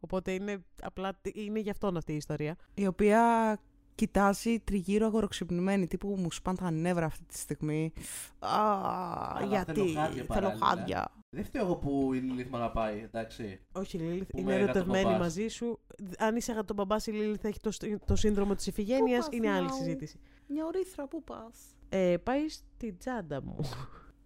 Οπότε 0.00 0.32
είναι 0.32 0.64
απλά 0.82 1.18
είναι 1.32 1.58
γι' 1.58 1.70
αυτόν 1.70 1.96
αυτή 1.96 2.12
η 2.12 2.16
ιστορία. 2.16 2.56
Η 2.74 2.86
οποία 2.86 3.58
κοιτάζει 3.94 4.60
τριγύρω 4.60 5.06
αγοροξυπνημένη, 5.06 5.86
τύπου 5.86 6.08
μου 6.18 6.30
σπάν 6.30 6.56
τα 6.56 6.70
νεύρα 6.70 7.04
αυτή 7.04 7.24
τη 7.24 7.38
στιγμή. 7.38 7.92
Α, 8.38 9.44
γιατί; 9.48 9.72
θέλω 9.72 9.92
χάδια 9.92 10.12
θέλω 10.14 10.26
παράλληλα. 10.26 10.66
χάδια. 10.66 11.12
Δεν 11.30 11.44
φταίω 11.44 11.64
εγώ 11.64 11.76
που 11.76 12.12
η 12.14 12.18
Λίλιθ 12.18 12.48
με 12.50 12.56
αγαπάει, 12.56 12.98
εντάξει. 13.02 13.60
Όχι, 13.72 13.96
η 13.96 14.00
Λίλιθ 14.00 14.28
Που 14.28 14.38
είναι 14.38 14.50
με 14.50 14.54
ερωτευμένη 14.60 14.96
γατοπαπάς. 14.96 15.18
μαζί 15.20 15.48
σου. 15.48 15.78
Αν 16.18 16.36
είσαι 16.36 16.52
γατοπαμπάς, 16.52 17.06
η 17.06 17.10
Λίλιθ 17.10 17.44
έχει 17.44 17.60
το, 17.60 17.70
σ- 17.70 18.04
το 18.06 18.16
σύνδρομο 18.16 18.54
της 18.54 18.66
Ιφηγένειας. 18.66 19.24
πας, 19.26 19.36
Είναι 19.36 19.50
άλλη 19.50 19.64
νιάου; 19.66 19.76
συζήτηση. 19.76 20.20
Μια 20.46 20.64
ορίθρα, 20.66 21.06
πού 21.08 21.22
πας; 21.24 21.58
Ε, 21.88 22.16
πάει 22.22 22.48
στη 22.48 22.92
τσάντα 22.92 23.42
μου. 23.42 23.56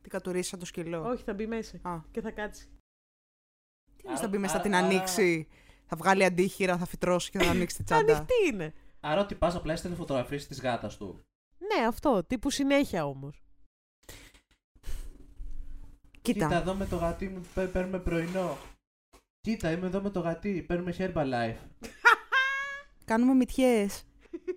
Τι 0.02 0.08
κατουρίσα 0.08 0.56
το 0.56 0.64
σκυλό. 0.64 1.08
Όχι, 1.08 1.22
θα 1.22 1.34
μπει 1.34 1.46
μέσα 1.46 1.78
Α, 1.82 2.00
και 2.10 2.20
θα 2.20 2.30
κάτσει. 2.30 2.64
τι 3.96 4.02
εννοείς 4.02 4.18
θα 4.20 4.24
Άρα- 4.26 4.28
μπει 4.28 4.38
μέσα, 4.38 4.52
θα 4.52 4.58
άρα- 4.60 4.68
την 4.68 4.74
άρα- 4.78 4.86
ανοίξει; 4.86 5.48
Θα 5.94 6.00
βγάλει 6.00 6.24
αντίχειρα, 6.24 6.76
θα 6.78 6.86
φυτρώσει 6.86 7.30
και 7.30 7.38
θα 7.38 7.50
ανοίξει 7.50 7.76
τη 7.76 7.82
τσάντα. 7.84 8.12
Ανοιχτή 8.16 8.34
είναι. 8.52 8.72
Άρα 9.00 9.20
ότι 9.20 9.34
πας 9.34 9.54
απλά 9.54 9.72
έστελνε 9.72 9.96
φωτογραφίε 9.96 10.38
τη 10.38 10.54
γάτας 10.54 10.96
του. 10.96 11.24
Ναι, 11.58 11.86
αυτό. 11.86 12.24
Τύπου 12.26 12.50
συνέχεια 12.50 13.06
όμως. 13.06 13.42
Κοίτα. 16.22 16.46
Κοίτα, 16.46 16.56
εδώ 16.60 16.74
με 16.74 16.86
το 16.86 16.96
γατί 16.96 17.28
μου 17.28 17.40
πέ- 17.54 17.68
παίρνουμε 17.72 17.98
πρωινό. 17.98 18.58
Κοίτα, 19.40 19.70
είμαι 19.70 19.86
εδώ 19.86 20.00
με 20.00 20.10
το 20.10 20.20
γατί, 20.20 20.62
παίρνουμε 20.62 20.94
Herbalife. 20.98 21.88
κάνουμε 23.04 23.34
μυτιές. 23.34 24.04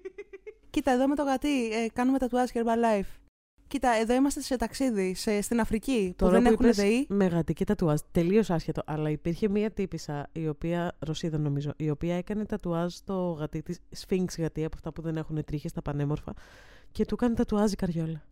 Κοίτα, 0.70 0.92
εδώ 0.92 1.08
με 1.08 1.16
το 1.16 1.24
γατί, 1.24 1.72
ε, 1.74 1.88
κάνουμε 1.94 2.18
τατουάζ 2.18 2.50
Herbalife. 2.54 3.25
Κοίτα, 3.68 3.90
εδώ 3.90 4.14
είμαστε 4.14 4.42
σε 4.42 4.56
ταξίδι, 4.56 5.14
σε, 5.14 5.42
στην 5.42 5.60
Αφρική, 5.60 6.14
που 6.18 6.30
δεν 6.30 6.46
έχουν 6.46 6.66
είπες 6.66 6.76
ΔΕΗ. 6.76 7.06
Με 7.10 7.26
γατική 7.26 7.66
τατουάζ. 7.66 8.00
Τελείως 8.12 8.50
άσχετο. 8.50 8.82
Αλλά 8.86 9.10
υπήρχε 9.10 9.50
μία 9.50 9.72
τύπησα, 9.72 10.30
η 10.32 10.48
οποία. 10.48 10.96
Ρωσίδα 11.00 11.38
νομίζω, 11.38 11.74
η 11.78 11.90
οποία 11.90 12.16
έκανε 12.16 12.46
τατουάζ 12.46 12.94
στο 12.94 13.36
γατί 13.40 13.62
της. 13.62 13.80
Σφίγγ 13.90 14.28
γατί 14.38 14.66
από 14.66 14.76
αυτά 14.76 14.92
που 14.92 15.02
δεν 15.02 15.18
έχουν 15.18 15.44
τρίχες, 15.44 15.72
τα 15.72 15.82
πανέμορφα. 15.82 16.34
Και 16.92 17.06
του 17.06 17.14
έκανε 17.14 17.36
τατουάζ 17.36 17.72
η 17.72 17.76
καριόλα. 17.76 18.24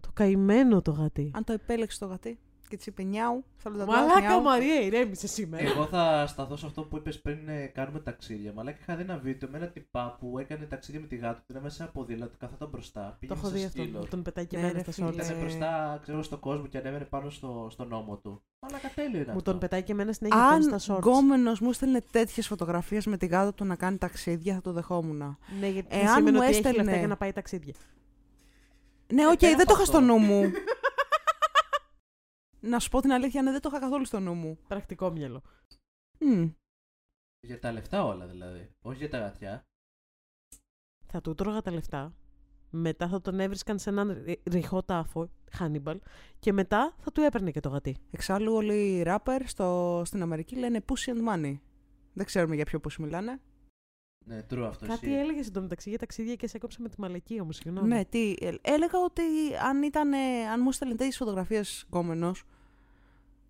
Το 0.00 0.10
καημένο 0.12 0.82
το 0.82 0.90
γατί. 0.90 1.30
Αν 1.34 1.44
το 1.44 1.52
επέλεξε 1.52 1.98
το 1.98 2.06
γατί. 2.06 2.38
Και 2.68 2.76
της 2.76 2.86
είπε 2.86 3.02
νιάου. 3.02 3.44
Θέλω 3.56 3.76
τα 3.76 3.84
Μαλάκα 3.86 4.20
νιάου. 4.20 4.42
Μαρία, 4.42 4.80
ηρέμησε 4.80 5.26
σήμερα. 5.26 5.64
Εγώ 5.64 5.86
θα 5.86 6.26
σταθώ 6.26 6.56
σε 6.56 6.66
αυτό 6.66 6.82
που 6.82 6.96
είπες 6.96 7.20
πριν 7.20 7.48
ε, 7.48 7.66
κάνουμε 7.66 8.00
ταξίδια. 8.00 8.52
Μαλάκα 8.52 8.78
είχα 8.80 8.96
δει 8.96 9.02
ένα 9.02 9.18
βίντεο 9.18 9.48
με 9.52 9.56
ένα 9.58 9.66
τυπά 9.66 10.16
που 10.20 10.38
έκανε 10.38 10.64
ταξίδια 10.64 11.00
με 11.00 11.06
τη 11.06 11.16
γάτα 11.16 11.34
του. 11.38 11.42
Την 11.46 11.56
έβασε 11.56 11.76
σε 11.76 11.82
ένα 11.82 11.92
ποδήλατο, 11.92 12.36
καθόταν 12.38 12.68
μπροστά. 12.68 13.08
Το 13.10 13.16
Πήγαινε 13.20 13.38
έχω 13.40 13.48
σε 13.48 13.54
δει 13.56 13.64
αυτό. 13.64 13.82
σκύλο. 13.82 14.06
Τον 14.10 14.22
πετάει 14.22 14.46
και 14.46 14.56
Ναι, 14.56 14.62
εμένα 14.62 14.82
ρε 14.84 14.92
στα 14.92 14.92
φίλε. 14.92 15.08
shorts. 15.08 15.24
Ήταν 15.26 15.38
μπροστά, 15.40 15.98
ξέρω, 16.02 16.22
στον 16.22 16.40
κόσμο 16.40 16.66
και 16.66 16.78
ανέβαινε 16.78 17.04
πάνω 17.04 17.30
στο, 17.30 17.66
στον 17.70 17.88
νόμο 17.88 18.16
του. 18.16 18.42
Μαλάκα 18.58 18.90
τέλειο 18.94 19.16
είναι 19.16 19.24
Μου 19.32 19.38
αυτό. 19.38 19.50
τον 19.50 19.58
πετάει 19.60 19.82
και 19.82 19.92
εμένα 19.92 20.12
συνέχεια 20.12 20.38
πάνω 20.38 20.54
Αν 20.54 20.80
στα 20.80 20.94
shorts. 20.94 20.98
γκόμενος 20.98 21.60
μου 21.60 21.70
έστελνε 21.70 22.00
τέτοιες 22.10 22.46
φωτογραφίες 22.46 23.06
με 23.06 23.16
τη 23.16 23.26
γάτα 23.26 23.54
του 23.54 23.64
να 23.64 23.76
κάνει 23.76 23.98
ταξίδια, 23.98 24.54
θα 24.54 24.60
το 24.60 24.72
δεχόμουν. 24.72 25.38
Ναι, 25.60 25.68
γιατί 25.68 25.96
Εάν 25.98 26.06
σημαίνει 26.14 26.30
μου 26.30 26.36
ότι 26.36 26.46
έχει 26.46 26.56
έστελνε- 26.56 26.82
λεφτά 26.84 26.98
για 26.98 27.06
να 27.08 27.16
πάει 27.16 27.32
ταξίδια. 27.32 27.74
Ναι, 29.12 29.26
οκ, 29.26 29.38
πέρα 29.38 29.50
δεν 29.56 29.60
από 29.60 29.68
το 29.68 29.74
είχα 29.76 29.84
στο 29.84 29.98
αυτό. 29.98 30.08
νου 30.12 30.18
μου. 30.18 30.42
να 32.68 32.78
σου 32.78 32.88
πω 32.88 33.00
την 33.00 33.12
αλήθεια, 33.12 33.42
ναι, 33.42 33.50
δεν 33.50 33.60
το 33.60 33.68
είχα 33.72 33.80
καθόλου 33.80 34.04
στο 34.04 34.20
νου 34.20 34.34
μου. 34.34 34.58
Πρακτικό 34.68 35.10
μυαλό. 35.10 35.42
Μμ. 36.18 36.48
Για 37.40 37.58
τα 37.58 37.72
λεφτά 37.72 38.04
όλα 38.04 38.26
δηλαδή. 38.26 38.70
Όχι 38.82 38.98
για 38.98 39.08
τα 39.08 39.18
γατιά. 39.18 39.66
Θα 41.06 41.20
του 41.20 41.34
τρώγα 41.34 41.62
τα 41.62 41.70
λεφτά. 41.70 42.14
Μετά 42.70 43.08
θα 43.08 43.20
τον 43.20 43.40
έβρισκαν 43.40 43.78
σε 43.78 43.90
έναν 43.90 44.22
ρι- 44.24 44.48
ρηχό 44.48 44.82
τάφο, 44.82 45.28
Hannibal, 45.58 45.96
και 46.38 46.52
μετά 46.52 46.94
θα 46.98 47.12
του 47.12 47.20
έπαιρνε 47.20 47.50
και 47.50 47.60
το 47.60 47.68
γατί. 47.68 47.96
Εξάλλου 48.10 48.54
όλοι 48.54 48.96
οι 48.96 49.02
ράπερ 49.02 49.46
στο, 49.46 50.02
στην 50.04 50.22
Αμερική 50.22 50.56
λένε 50.56 50.84
pussy 50.86 51.14
and 51.14 51.28
money. 51.28 51.58
Δεν 52.12 52.26
ξέρουμε 52.26 52.54
για 52.54 52.64
ποιο 52.64 52.80
pussy 52.82 52.96
μιλάνε. 52.98 53.40
Ναι, 54.24 54.42
true 54.50 54.64
αυτός. 54.68 54.88
Κάτι 54.88 55.06
εσύ. 55.06 55.16
έλεγες 55.16 55.46
εντωμεταξύ 55.46 55.88
για 55.88 55.98
ταξίδια 55.98 56.34
και 56.34 56.46
σε 56.46 56.56
έκοψα 56.56 56.78
με 56.80 56.88
τη 56.88 57.00
μαλακή 57.00 57.40
όμως. 57.40 57.56
Συγγνώμη. 57.56 57.88
Ναι, 57.88 58.04
τι, 58.04 58.34
ε, 58.40 58.54
έλεγα 58.62 58.98
ότι 59.04 59.22
αν, 59.68 59.82
ήταν, 59.82 60.12
ε, 60.12 60.48
αν 60.52 60.60
μου 60.62 60.68
έστελνε 60.68 60.94
τέτοιες 60.94 61.16
φωτογραφίες 61.16 61.84
γκόμενο, 61.88 62.32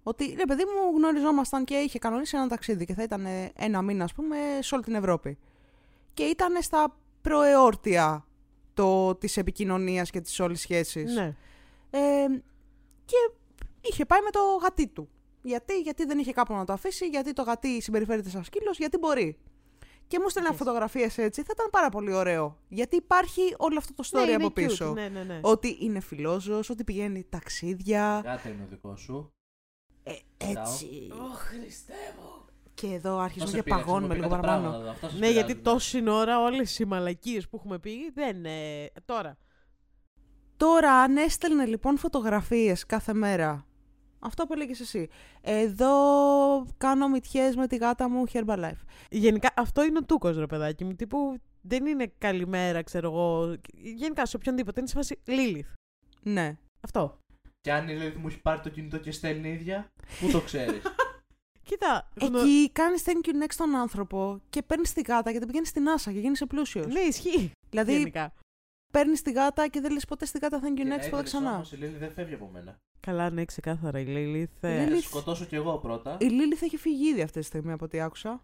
ότι 0.02 0.34
ρε 0.38 0.44
παιδί 0.44 0.62
μου 0.64 0.96
γνωριζόμασταν 0.96 1.64
και 1.64 1.74
είχε 1.74 1.98
κανονίσει 1.98 2.36
ένα 2.36 2.48
ταξίδι 2.48 2.84
και 2.84 2.94
θα 2.94 3.02
ήταν 3.02 3.26
ε, 3.26 3.52
ένα 3.56 3.82
μήνα, 3.82 4.04
ας 4.04 4.12
πούμε, 4.12 4.36
σε 4.60 4.74
όλη 4.74 4.84
την 4.84 4.94
Ευρώπη. 4.94 5.38
Και 6.14 6.22
ήταν 6.22 6.62
στα 6.62 6.96
προεόρτια 7.20 8.26
το, 8.74 9.14
της 9.14 9.36
επικοινωνίας 9.36 10.10
και 10.10 10.20
της 10.20 10.40
όλης 10.40 10.60
σχέσης. 10.60 11.14
ναι. 11.14 11.34
Ε, 11.90 12.26
και 13.04 13.30
είχε 13.80 14.04
πάει 14.04 14.20
με 14.20 14.30
το 14.30 14.40
γατί 14.62 14.86
του. 14.86 15.08
Γιατί, 15.42 15.80
γιατί 15.80 16.04
δεν 16.04 16.18
είχε 16.18 16.32
κάπου 16.32 16.54
να 16.54 16.64
το 16.64 16.72
αφήσει, 16.72 17.06
γιατί 17.06 17.32
το 17.32 17.42
γατί 17.42 17.80
συμπεριφέρεται 17.80 18.28
σαν 18.28 18.44
σκύλος, 18.44 18.78
γιατί 18.78 18.98
μπορεί. 18.98 19.38
Και 20.06 20.18
μου 20.20 20.28
στέλναν 20.28 20.52
Yes. 20.52 20.56
φωτογραφίες 20.56 21.18
έτσι, 21.18 21.42
θα 21.42 21.52
ήταν 21.54 21.70
πάρα 21.70 21.88
πολύ 21.88 22.12
ωραίο. 22.12 22.58
Γιατί 22.68 22.96
υπάρχει 22.96 23.54
όλο 23.58 23.78
αυτό 23.78 23.94
το 23.94 24.08
story 24.10 24.24
ναι, 24.24 24.32
είναι 24.32 24.34
από 24.34 24.46
cute. 24.46 24.54
πίσω. 24.54 24.92
Ναι, 24.92 25.08
ναι, 25.08 25.22
ναι. 25.22 25.40
Ότι 25.42 25.76
είναι 25.80 26.00
φιλόζος, 26.00 26.70
ότι 26.70 26.84
πηγαίνει 26.84 27.26
ταξίδια. 27.28 28.22
Γάτα 28.24 28.48
είναι 28.48 28.62
ο 28.62 28.66
δικός 28.70 29.00
σου. 29.00 29.32
Ε, 30.02 30.12
έτσι. 30.36 30.86
Ω, 31.12 31.34
Χριστέ 31.34 32.14
μου. 32.20 32.44
Και 32.74 32.86
εδώ 32.86 33.18
αρχίζουμε 33.18 33.50
Τόσο 33.50 33.62
και 33.62 33.70
παγώνουμε 33.70 34.14
λίγο 34.14 34.28
παραπάνω. 34.28 34.94
Ναι, 35.18 35.28
γιατί 35.30 35.54
τόση 35.56 36.08
ώρα 36.08 36.40
όλες 36.40 36.78
οι 36.78 36.84
μαλακίες 36.84 37.48
που 37.48 37.56
έχουμε 37.56 37.78
πει 37.78 38.10
δεν. 38.14 38.44
Ε, 38.44 38.90
τώρα. 39.04 39.36
Τώρα, 40.56 40.92
αν 40.92 41.16
έστελνε 41.16 41.64
λοιπόν 41.64 41.98
φωτογραφίες 41.98 42.86
κάθε 42.86 43.14
μέρα, 43.14 43.66
αυτό 44.24 44.46
που 44.46 44.52
έλεγες 44.52 44.80
εσύ, 44.80 45.08
εδώ 45.40 45.90
κάνω 46.78 47.08
μυτιές 47.08 47.56
με 47.56 47.66
τη 47.66 47.76
γάτα 47.76 48.08
μου 48.08 48.24
Herbalife. 48.32 48.80
Γενικά 49.10 49.50
αυτό 49.56 49.84
είναι 49.84 49.98
ο 49.98 50.04
τούκος, 50.04 50.36
ρε 50.36 50.46
παιδάκι 50.46 50.84
μου. 50.84 50.94
Τύπου 50.94 51.36
δεν 51.62 51.86
είναι 51.86 52.12
καλημέρα, 52.18 52.82
ξέρω 52.82 53.10
εγώ. 53.10 53.56
Γενικά 53.74 54.26
σε 54.26 54.36
οποιονδήποτε 54.36 54.80
είναι 54.80 54.88
σε 54.88 54.94
φάση 54.94 55.18
Lilith. 55.26 55.72
Ναι. 56.22 56.56
Αυτό. 56.80 57.18
Και 57.60 57.72
αν 57.72 57.88
η 57.88 57.96
Lilith 58.00 58.14
μου 58.16 58.26
έχει 58.26 58.40
πάρει 58.40 58.60
το 58.60 58.68
κινητό 58.68 58.98
και 58.98 59.10
στέλνει 59.10 59.48
ίδια, 59.48 59.86
πού 60.20 60.30
το 60.30 60.40
ξέρεις; 60.40 60.82
Κοίτα. 61.68 62.08
γνω- 62.20 62.40
Εκεί 62.40 62.70
κάνεις 62.72 63.02
thank 63.06 63.26
you 63.28 63.42
next 63.42 63.46
στον 63.52 63.74
άνθρωπο 63.76 64.40
και 64.50 64.62
παίρνεις 64.62 64.92
τη 64.92 65.02
γάτα 65.08 65.32
και 65.32 65.38
την 65.38 65.46
πηγαίνεις 65.46 65.68
στην 65.68 65.88
άσα 65.88 66.12
και 66.12 66.18
γίνεσαι 66.18 66.46
πλούσιος. 66.46 66.86
Ναι, 66.86 67.00
ισχύει. 67.00 67.50
δηλαδή 67.70 67.92
Γενικά. 67.96 68.34
Παίρνεις 68.98 69.22
τη 69.22 69.32
γάτα 69.32 69.68
και 69.68 69.80
δεν 69.80 69.92
λες 69.92 70.04
ποτέ 70.04 70.24
στη 70.26 70.38
γάτα 70.38 70.60
thank 70.62 70.70
you 70.70 70.74
Και 70.76 70.84
να 70.84 70.94
next, 70.96 70.98
ποτέ 70.98 71.06
ήθελες 71.06 71.24
ξανά. 71.24 71.54
όμως, 71.54 71.72
η 71.72 71.78
Lilith 71.80 71.98
δεν 71.98 72.12
φεύγει 72.12 72.34
από 72.34 72.50
μένα. 72.52 72.78
Καλά, 73.00 73.30
ναι, 73.30 73.44
ξεκάθαρα 73.44 73.98
η 74.00 74.04
Lilith. 74.08 74.66
Η 74.66 74.66
ε, 74.66 74.84
Θα 74.86 74.88
Lilith- 74.92 74.94
σε 75.00 75.08
σκοτώσω 75.08 75.44
κι 75.44 75.54
εγώ 75.54 75.78
πρώτα. 75.78 76.16
Η 76.20 76.24
Λίλη 76.26 76.54
θα 76.54 76.64
έχει 76.64 76.76
φύγει 76.76 77.08
ήδη 77.08 77.22
αυτή 77.22 77.38
τη 77.40 77.44
στιγμή 77.46 77.72
από 77.72 77.84
ό,τι 77.84 78.00
άκουσα. 78.00 78.42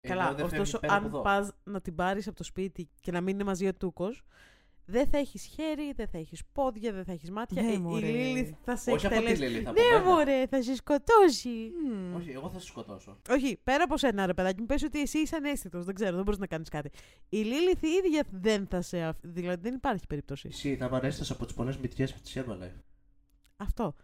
Ενώ 0.00 0.14
Καλά, 0.18 0.34
δεν 0.34 0.44
φεύγει 0.48 0.60
ωστόσο, 0.60 0.78
πέρα 0.78 0.94
από 0.94 1.02
αν 1.04 1.08
εδώ. 1.10 1.22
πας 1.22 1.52
να 1.64 1.80
την 1.80 1.94
πάρεις 1.94 2.26
από 2.26 2.36
το 2.36 2.44
σπίτι 2.44 2.88
και 3.00 3.12
να 3.12 3.20
μην 3.20 3.34
είναι 3.34 3.44
μαζί 3.44 3.66
ο 3.66 3.74
Τούκος, 3.74 4.22
δεν 4.86 5.06
θα 5.06 5.18
έχεις 5.18 5.44
χέρι, 5.44 5.92
δεν 5.92 6.08
θα 6.08 6.18
έχεις 6.18 6.42
πόδια, 6.52 6.92
δεν 6.92 7.04
θα 7.04 7.12
έχεις 7.12 7.30
μάτια. 7.30 7.62
Ναι, 7.62 7.68
Ε, 7.70 7.72
η 7.72 7.78
μωρέ. 7.78 8.06
Lilith 8.12 8.50
θα 8.64 8.76
σε 8.76 8.90
Όχι 8.90 9.06
από 9.06 9.14
τη 9.20 9.22
εκτελέσει. 9.26 9.56
Lilith, 9.56 9.64
από 9.68 9.80
Ναι, 9.80 9.86
μένα. 9.98 10.04
μωρέ, 10.04 10.46
θα 10.46 10.62
σε 10.62 10.74
σκοτώσει. 10.74 11.48
Μμμ. 11.88 12.14
Όχι, 12.14 12.30
εγώ 12.30 12.50
θα 12.50 12.58
σε 12.58 12.66
σκοτώσω. 12.66 13.18
Όχι, 13.30 13.56
πέρα 13.64 13.84
από 13.84 13.96
σένα, 13.96 14.26
ρε 14.26 14.34
παιδάκι 14.34 14.60
μου, 14.60 14.66
πες 14.66 14.82
ότι 14.82 15.00
εσύ 15.00 15.18
είσαι 15.18 15.36
ανέστητος. 15.36 15.84
Δεν 15.84 15.94
ξέρω, 15.94 16.14
δεν 16.14 16.24
μπορείς 16.24 16.40
να 16.40 16.46
κάνεις 16.46 16.68
κάτι. 16.68 16.90
Η 17.28 17.42
Lilith 17.44 17.82
η 17.84 17.88
ίδια 17.88 18.24
δεν 18.30 18.66
θα 18.66 18.80
σε. 18.82 19.02
αφ- 19.02 19.18
Δηλαδή 19.22 19.62
δεν 19.62 19.74
υπάρχει 19.74 20.06
περίπτωση. 20.06 20.48
Εσύ 20.48 20.76
θα 20.76 20.88
παρέστας 20.88 21.30
από 21.30 21.44
τις 21.44 21.54
πολλές 21.54 21.76
μυτιέ 21.76 22.06
με 22.14 22.20
τη 22.24 22.32
Herbalife. 22.34 22.80
Αυτό. 23.56 23.94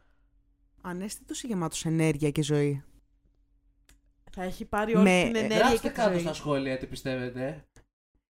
Ανέστητος 0.82 1.42
ή 1.42 1.46
γεμάτος 1.46 1.84
ενέργεια 1.84 2.30
και 2.30 2.42
ζωή; 2.42 2.82
Θα 4.32 4.42
έχει 4.42 4.64
πάρει 4.64 4.94
όλη 4.94 5.02
Με- 5.10 5.22
την 5.24 5.34
ε, 5.34 5.38
ενέργεια 5.38 5.56
Γράψτε 5.58 5.80
και 5.80 5.88
τη 5.88 5.94
κάτω 6.00 6.12
ζωή. 6.12 6.20
στα 6.20 6.32
σχόλια 6.32 6.78
τι 6.78 6.86
πιστεύετε. 6.86 7.64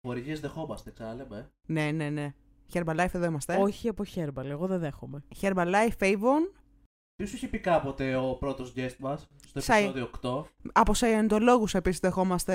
Χορηγίες 0.08 0.40
δεχόμαστε, 0.40 0.92
ξαναλέμε. 0.92 1.50
Ναι, 1.68 1.92
ναι, 1.92 2.10
ναι. 2.10 2.34
Herbalife 2.74 3.14
εδώ 3.14 3.26
είμαστε. 3.26 3.56
Όχι 3.56 3.88
από 3.88 4.04
Herbal, 4.16 4.46
εγώ 4.46 4.68
δεν 4.68 4.80
δέχομαι. 4.80 5.24
Herbalife, 5.42 5.98
Avon. 6.00 6.52
Τι 7.16 7.26
σου 7.26 7.36
είχε 7.36 7.48
πει 7.48 7.60
κάποτε 7.60 8.16
ο 8.16 8.34
πρώτος 8.40 8.74
guest 8.76 8.96
μας 9.00 9.28
στο 9.48 9.62
Σάι. 9.62 9.80
επεισόδιο 9.84 10.10
8. 10.22 10.44
Από 10.74 10.94
Σαϊεντολόγους 10.94 11.74
επίσης 11.74 12.00
δεχόμαστε 12.00 12.54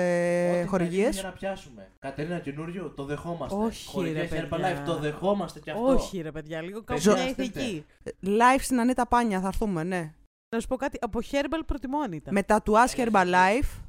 Ό,τι 0.51 0.61
θα 0.63 0.67
χορηγίες. 0.67 1.01
γίνει 1.09 1.19
Για 1.19 1.23
να 1.23 1.31
πιάσουμε. 1.31 1.91
Κατερίνα 1.99 2.39
καινούριο, 2.39 2.89
το 2.89 3.03
δεχόμαστε. 3.05 3.55
Όχι, 3.55 3.87
Χορηγίες 3.87 4.29
ρε, 4.31 4.41
παιδιά. 4.41 4.81
Herbalife, 4.81 4.85
το 4.85 4.97
δεχόμαστε 4.99 5.59
κι 5.59 5.69
αυτό. 5.71 5.83
Όχι, 5.85 6.21
ρε 6.21 6.31
παιδιά, 6.31 6.61
λίγο 6.61 6.83
κάπου 6.83 6.99
Ζω- 6.99 7.13
μια 7.13 7.27
ηθική. 7.29 7.85
Live 8.23 8.59
στην 8.59 8.79
Ανίτα 8.79 9.07
Πάνια 9.07 9.39
θα 9.41 9.47
έρθουμε, 9.47 9.83
ναι. 9.83 10.13
Να 10.55 10.59
σου 10.59 10.67
πω 10.67 10.75
κάτι, 10.75 10.97
από 11.01 11.19
Herbal 11.31 11.61
προτιμώ 11.65 11.99
Ανίτα. 11.99 12.31
Με 12.31 12.43
τατουάζ 12.43 12.91
Herbalife. 12.95 13.79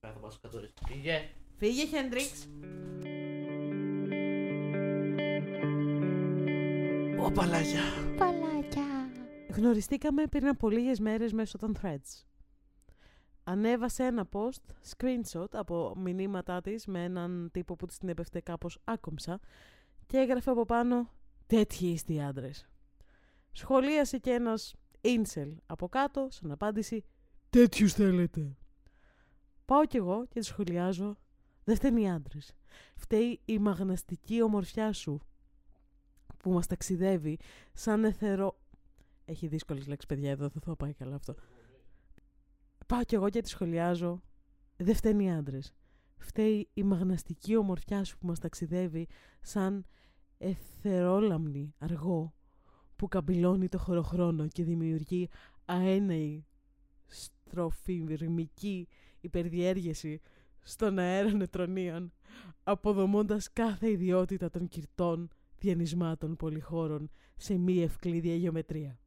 Θα 0.00 0.14
μας 0.22 0.38
κατορίσει. 0.42 0.72
Πήγε. 0.88 1.28
Φύγε, 1.58 1.86
Χέντριξ. 1.86 2.48
Ω 7.24 7.30
παλάγια. 7.30 7.82
Γνωριστήκαμε 9.48 10.26
πριν 10.26 10.48
από 10.48 10.68
λίγες 10.68 11.00
μέρες 11.00 11.32
μέσω 11.32 11.58
των 11.58 11.76
threads. 11.82 12.24
Ανέβασε 13.44 14.04
ένα 14.04 14.28
post, 14.32 14.94
screenshot 14.96 15.48
από 15.52 15.94
μηνύματά 15.96 16.60
της 16.60 16.86
με 16.86 17.04
έναν 17.04 17.48
τύπο 17.52 17.76
που 17.76 17.86
της 17.86 17.98
την 17.98 18.08
έπεφτε 18.08 18.40
κάπως 18.40 18.78
άκομψα 18.84 19.40
και 20.06 20.18
έγραφε 20.18 20.50
από 20.50 20.64
πάνω 20.64 21.10
«Τέτοιοι 21.46 21.86
είστε 21.86 22.12
οι 22.12 22.22
άντρες». 22.22 22.68
Σχολίασε 23.52 24.18
και 24.18 24.30
ένας 24.30 24.74
incel 25.02 25.54
από 25.66 25.88
κάτω 25.88 26.28
σαν 26.30 26.50
απάντηση 26.50 27.04
«Τέτοιους 27.50 27.92
θέλετε». 27.92 28.56
Πάω 29.64 29.86
κι 29.86 29.96
εγώ 29.96 30.26
και 30.28 30.40
τη 30.40 30.46
σχολιάζω 30.46 31.16
«Δεν 31.64 31.76
φταίνει 31.76 32.02
οι 32.02 32.10
άντρες. 32.10 32.54
Φταίει 32.96 33.40
η 33.44 33.58
μαγναστική 33.58 34.42
ομορφιά 34.42 34.92
σου 34.92 35.20
που 36.42 36.50
μας 36.50 36.66
ταξιδεύει 36.66 37.38
σαν 37.72 38.04
εθερό... 38.04 38.58
Έχει 39.24 39.46
δύσκολες 39.46 39.86
λέξεις 39.86 40.08
παιδιά 40.08 40.30
εδώ, 40.30 40.48
δεν 40.48 40.62
θα 40.62 40.76
πάει 40.76 40.92
καλά 40.92 41.14
αυτό. 41.14 41.34
Πάω 42.86 43.04
κι 43.04 43.14
εγώ 43.14 43.28
και 43.28 43.40
τη 43.40 43.48
σχολιάζω. 43.48 44.22
Δεν 44.76 44.94
φταίνει 44.94 45.24
οι 45.24 45.30
άντρες. 45.30 45.74
Φταίει 46.16 46.68
η 46.74 46.82
μαγναστική 46.82 47.56
ομορφιά 47.56 48.04
σου 48.04 48.18
που 48.18 48.26
μας 48.26 48.38
ταξιδεύει 48.38 49.08
σαν 49.40 49.84
εθερόλαμνη 50.38 51.74
αργό 51.78 52.34
που 52.96 53.08
καμπυλώνει 53.08 53.68
το 53.68 53.78
χωροχρόνο 53.78 54.48
και 54.48 54.64
δημιουργεί 54.64 55.28
αέναη 55.64 56.44
στροφή 57.06 58.04
ρημική 58.08 58.88
υπερδιέργεση 59.20 60.20
στον 60.62 60.98
αέρα 60.98 61.32
νετρονίων 61.32 62.12
αποδομώντας 62.62 63.52
κάθε 63.52 63.90
ιδιότητα 63.90 64.50
των 64.50 64.68
κυρτών 64.68 65.28
διανυσμάτων 65.60 66.36
πολυχώρων 66.36 67.10
σε 67.36 67.58
μη 67.58 67.82
ευκλήδια 67.82 68.34
γεωμετρία. 68.34 68.98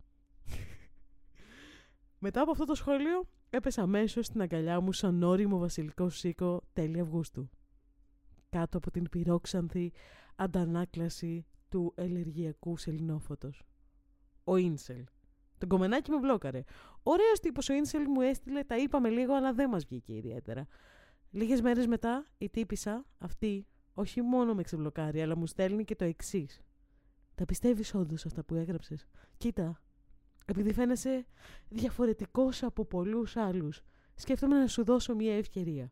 Μετά 2.19 2.41
από 2.41 2.51
αυτό 2.51 2.65
το 2.65 2.75
σχόλιο 2.75 3.29
έπεσα 3.49 3.81
αμέσως 3.81 4.25
στην 4.25 4.41
αγκαλιά 4.41 4.79
μου 4.79 4.91
σαν 4.91 5.23
όριμο 5.23 5.57
βασιλικό 5.57 6.09
σίκο 6.09 6.61
τέλη 6.73 6.99
Αυγούστου. 6.99 7.49
Κάτω 8.49 8.77
από 8.77 8.91
την 8.91 9.09
πυρόξανθη 9.09 9.91
αντανάκλαση 10.35 11.45
του 11.69 11.93
ελεργιακού 11.95 12.77
σελινόφωτος. 12.77 13.63
Ο 14.43 14.55
Ίνσελ. 14.55 15.03
Τον 15.57 15.69
κομμενάκι 15.69 16.11
με 16.11 16.17
μπλόκαρε. 16.17 16.63
Ωραίος 17.03 17.39
τύπος 17.39 17.69
ο 17.69 17.73
Ίνσελ 17.73 18.03
μου 18.07 18.21
έστειλε, 18.21 18.63
τα 18.63 18.77
είπαμε 18.77 19.09
λίγο, 19.09 19.33
αλλά 19.33 19.53
δεν 19.53 19.69
μας 19.69 19.85
βγήκε 19.85 20.13
ιδιαίτερα. 20.15 20.67
Λίγες 21.31 21.61
μέρες 21.61 21.87
μετά, 21.87 22.25
η 22.37 22.49
τύπησα, 22.49 23.05
αυτή, 23.17 23.67
όχι 23.93 24.21
μόνο 24.21 24.53
με 24.53 24.63
ξεμπλοκάρει, 24.63 25.21
αλλά 25.21 25.37
μου 25.37 25.47
στέλνει 25.47 25.83
και 25.83 25.95
το 25.95 26.05
εξής. 26.05 26.61
Τα 27.35 27.45
πιστεύεις 27.45 27.93
όντως 27.93 28.25
αυτά 28.25 28.43
που 28.43 28.55
έγραψες; 28.55 29.07
Κοίτα, 29.37 29.81
επειδή 30.45 30.73
φαίνεσαι 30.73 31.25
διαφορετικός 31.69 32.63
από 32.63 32.85
πολλούς 32.85 33.37
άλλους, 33.37 33.81
σκέφτομαι 34.15 34.59
να 34.59 34.67
σου 34.67 34.83
δώσω 34.83 35.15
μια 35.15 35.37
ευκαιρία. 35.37 35.91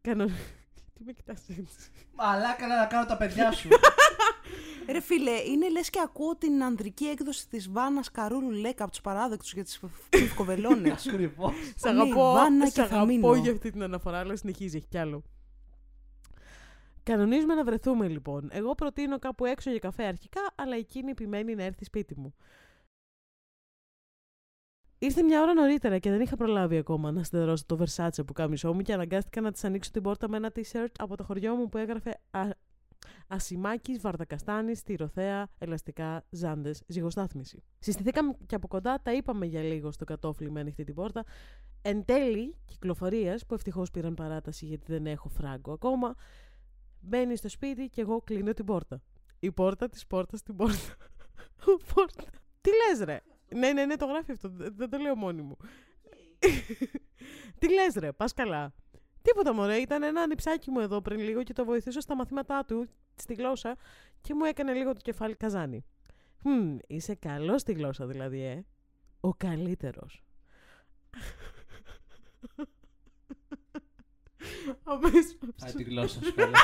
Κάνω... 0.00 0.26
Τι 0.94 1.04
με 1.04 1.12
κοιτάς 1.12 1.48
έτσι. 1.48 1.90
Μαλάκα 2.14 2.66
να 2.66 2.86
κάνω 2.86 3.06
τα 3.06 3.16
παιδιά 3.16 3.52
σου. 3.52 3.68
Ρε 4.92 5.00
φίλε, 5.00 5.30
είναι 5.30 5.70
λες 5.70 5.90
και 5.90 6.00
ακούω 6.04 6.36
την 6.36 6.62
ανδρική 6.62 7.04
έκδοση 7.04 7.48
της 7.48 7.70
Βάνας 7.70 8.10
Καρούλου 8.10 8.50
Λέκα 8.50 8.82
από 8.82 8.92
τους 8.92 9.00
παράδεκτους 9.00 9.52
για 9.52 9.64
τις 9.64 9.80
κοβελώνες. 10.34 11.06
Ακριβώς. 11.06 11.52
Σ' 11.76 11.82
Ναι, 11.82 11.90
αγαπώ, 11.90 12.32
Βάνα 12.32 12.66
σ' 12.66 12.72
και 12.72 12.82
θα 12.82 13.04
μείνω. 13.04 13.26
αγαπώ 13.26 13.42
για 13.42 13.52
αυτή 13.52 13.70
την 13.70 13.82
αναφορά, 13.82 14.18
αλλά 14.18 14.36
συνεχίζει, 14.36 14.76
έχει 14.76 14.86
κι 14.86 14.98
άλλο. 14.98 15.22
Κανονίζουμε 17.02 17.54
να 17.54 17.64
βρεθούμε 17.64 18.08
λοιπόν. 18.08 18.48
Εγώ 18.52 18.74
προτείνω 18.74 19.18
κάπου 19.18 19.44
έξω 19.44 19.70
για 19.70 19.78
καφέ 19.78 20.04
αρχικά, 20.04 20.40
αλλά 20.54 20.76
εκείνη 20.76 21.10
επιμένει 21.10 21.54
να 21.54 21.62
έρθει 21.62 21.84
σπίτι 21.84 22.20
μου. 22.20 22.34
Ήρθε 24.98 25.22
μια 25.22 25.42
ώρα 25.42 25.54
νωρίτερα 25.54 25.98
και 25.98 26.10
δεν 26.10 26.20
είχα 26.20 26.36
προλάβει 26.36 26.76
ακόμα 26.76 27.10
να 27.10 27.22
στερώσω 27.22 27.64
το 27.66 27.78
Versace 27.84 28.26
που 28.26 28.32
κάμισό 28.32 28.72
μου 28.72 28.80
και 28.80 28.92
αναγκάστηκα 28.92 29.40
να 29.40 29.52
της 29.52 29.64
ανοίξω 29.64 29.90
την 29.90 30.02
πόρτα 30.02 30.28
με 30.28 30.36
ένα 30.36 30.52
t-shirt 30.54 30.92
από 30.98 31.16
το 31.16 31.24
χωριό 31.24 31.54
μου 31.54 31.68
που 31.68 31.78
έγραφε 31.78 32.20
Α... 32.30 32.48
Ασημάκης, 33.28 34.00
Βαρδακαστάνης, 34.00 34.78
Στυροθέα, 34.78 35.48
Ελαστικά, 35.58 36.24
Ζάντες, 36.30 36.82
Ζυγοστάθμιση. 36.86 37.62
Συστηθήκαμε 37.78 38.36
και 38.46 38.54
από 38.54 38.68
κοντά, 38.68 39.00
τα 39.02 39.12
είπαμε 39.12 39.46
για 39.46 39.62
λίγο 39.62 39.90
στο 39.90 40.04
κατόφλι 40.04 40.50
με 40.50 40.60
ανοιχτή 40.60 40.84
την 40.84 40.94
πόρτα. 40.94 41.24
Εν 41.82 42.04
τέλει 42.04 42.56
κυκλοφορίας, 42.64 43.46
που 43.46 43.54
ευτυχώς 43.54 43.90
πήραν 43.90 44.14
παράταση 44.14 44.66
γιατί 44.66 44.92
δεν 44.92 45.06
έχω 45.06 45.28
φράγκο 45.28 45.72
ακόμα, 45.72 46.14
μπαίνει 47.02 47.36
στο 47.36 47.48
σπίτι 47.48 47.88
και 47.88 48.00
εγώ 48.00 48.20
κλείνω 48.20 48.52
την 48.52 48.64
πόρτα. 48.64 49.02
Η 49.38 49.52
πόρτα 49.52 49.88
της 49.88 50.06
πόρτας 50.06 50.40
στην 50.40 50.56
πόρτα. 50.56 50.96
πόρτα. 51.94 52.24
Τι 52.60 52.70
λες 52.70 53.04
ρε; 53.04 53.20
Ναι, 53.54 53.72
ναι, 53.72 53.86
ναι, 53.86 53.96
το 53.96 54.06
γράφει 54.06 54.32
αυτό. 54.32 54.48
Δεν 54.48 54.74
δεν 54.76 54.90
το 54.90 54.98
λέω 54.98 55.16
μόνη 55.16 55.42
μου. 55.42 55.56
Τι 57.58 57.72
λες 57.72 57.94
ρε, 57.94 58.12
πας 58.12 58.32
καλά. 58.32 58.74
Τίποτα 59.22 59.52
μωρέ, 59.54 59.76
ήταν 59.76 60.02
ένα 60.02 60.20
ανιψάκι 60.20 60.70
μου 60.70 60.80
εδώ 60.80 61.00
πριν 61.00 61.20
λίγο 61.20 61.42
και 61.42 61.52
το 61.52 61.64
βοηθήσω 61.64 62.00
στα 62.00 62.16
μαθήματά 62.16 62.64
του, 62.64 62.88
στη 63.14 63.34
γλώσσα 63.34 63.76
και 64.20 64.34
μου 64.34 64.44
έκανε 64.44 64.72
λίγο 64.72 64.92
το 64.92 65.00
κεφάλι 65.00 65.34
καζάνι. 65.34 65.84
Χμ, 66.42 66.76
είσαι 66.86 67.14
καλός 67.14 67.60
στη 67.60 67.72
γλώσσα 67.72 68.06
δηλαδή, 68.06 68.40
ε. 68.40 68.64
Ο 69.20 69.34
καλύτερος. 69.34 70.22
Αμέσως. 74.84 75.36
Α, 75.64 75.72
τη 75.76 75.82
γλώσσα 75.82 76.24
σου 76.24 76.34
καλά. 76.34 76.58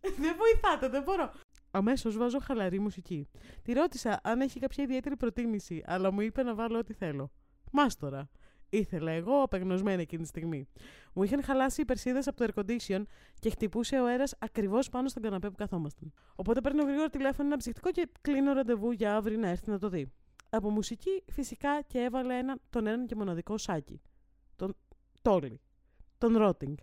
δεν 0.00 0.36
βοηθάτε, 0.36 0.88
δεν 0.88 1.02
μπορώ. 1.02 1.32
Αμέσως 1.70 2.16
βάζω 2.16 2.38
χαλαρή 2.38 2.78
μουσική. 2.78 3.28
Τη 3.62 3.72
ρώτησα 3.72 4.20
αν 4.22 4.40
έχει 4.40 4.60
κάποια 4.60 4.84
ιδιαίτερη 4.84 5.16
προτίμηση, 5.16 5.82
αλλά 5.86 6.12
μου 6.12 6.20
είπε 6.20 6.42
να 6.42 6.54
βάλω 6.54 6.78
ό,τι 6.78 6.92
θέλω. 6.92 7.32
Μάστορα. 7.72 8.30
Ήθελα 8.72 9.10
εγώ 9.10 9.42
απεγνωσμένη 9.42 10.02
εκείνη 10.02 10.22
τη 10.22 10.28
στιγμή. 10.28 10.68
Μου 11.12 11.22
είχαν 11.22 11.42
χαλάσει 11.42 11.80
οι 11.80 11.84
περσίδες 11.84 12.26
από 12.28 12.36
το 12.36 12.46
air 12.48 12.60
condition 12.60 13.02
και 13.38 13.50
χτυπούσε 13.50 14.00
ο 14.00 14.06
αέρας 14.06 14.34
ακριβώς 14.38 14.88
πάνω 14.88 15.08
στον 15.08 15.22
καναπέ 15.22 15.48
που 15.50 15.56
καθόμασταν. 15.56 16.12
Οπότε 16.34 16.60
παίρνω 16.60 16.82
γρήγορα 16.82 17.08
τηλέφωνο 17.08 17.48
ένα 17.48 17.56
ψυχτικό 17.56 17.90
και 17.90 18.08
κλείνω 18.20 18.52
ραντεβού 18.52 18.90
για 18.90 19.16
αύριο 19.16 19.38
να 19.38 19.48
έρθει 19.48 19.70
να 19.70 19.78
το 19.78 19.88
δει. 19.88 20.12
Από 20.50 20.70
μουσική 20.70 21.24
φυσικά 21.32 21.82
και 21.82 21.98
έβαλε 21.98 22.38
ένα, 22.38 22.58
τον 22.70 22.86
έναν 22.86 23.06
και 23.06 23.14
μοναδικό 23.14 23.58
σάκι. 23.58 24.00
Τον 25.22 25.40
Τόλι. 25.40 25.60
Τον 26.18 26.36
Ρότινγκ. 26.36 26.76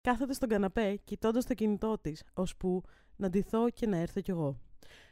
Κάθεται 0.00 0.32
στον 0.32 0.48
καναπέ, 0.48 0.96
κοιτώντας 0.96 1.46
το 1.46 1.54
κινητό 1.54 1.98
της, 1.98 2.24
ώσπου 2.34 2.82
να 3.16 3.28
ντυθώ 3.28 3.70
και 3.70 3.86
να 3.86 3.96
έρθω 3.96 4.20
κι 4.20 4.30
εγώ. 4.30 4.56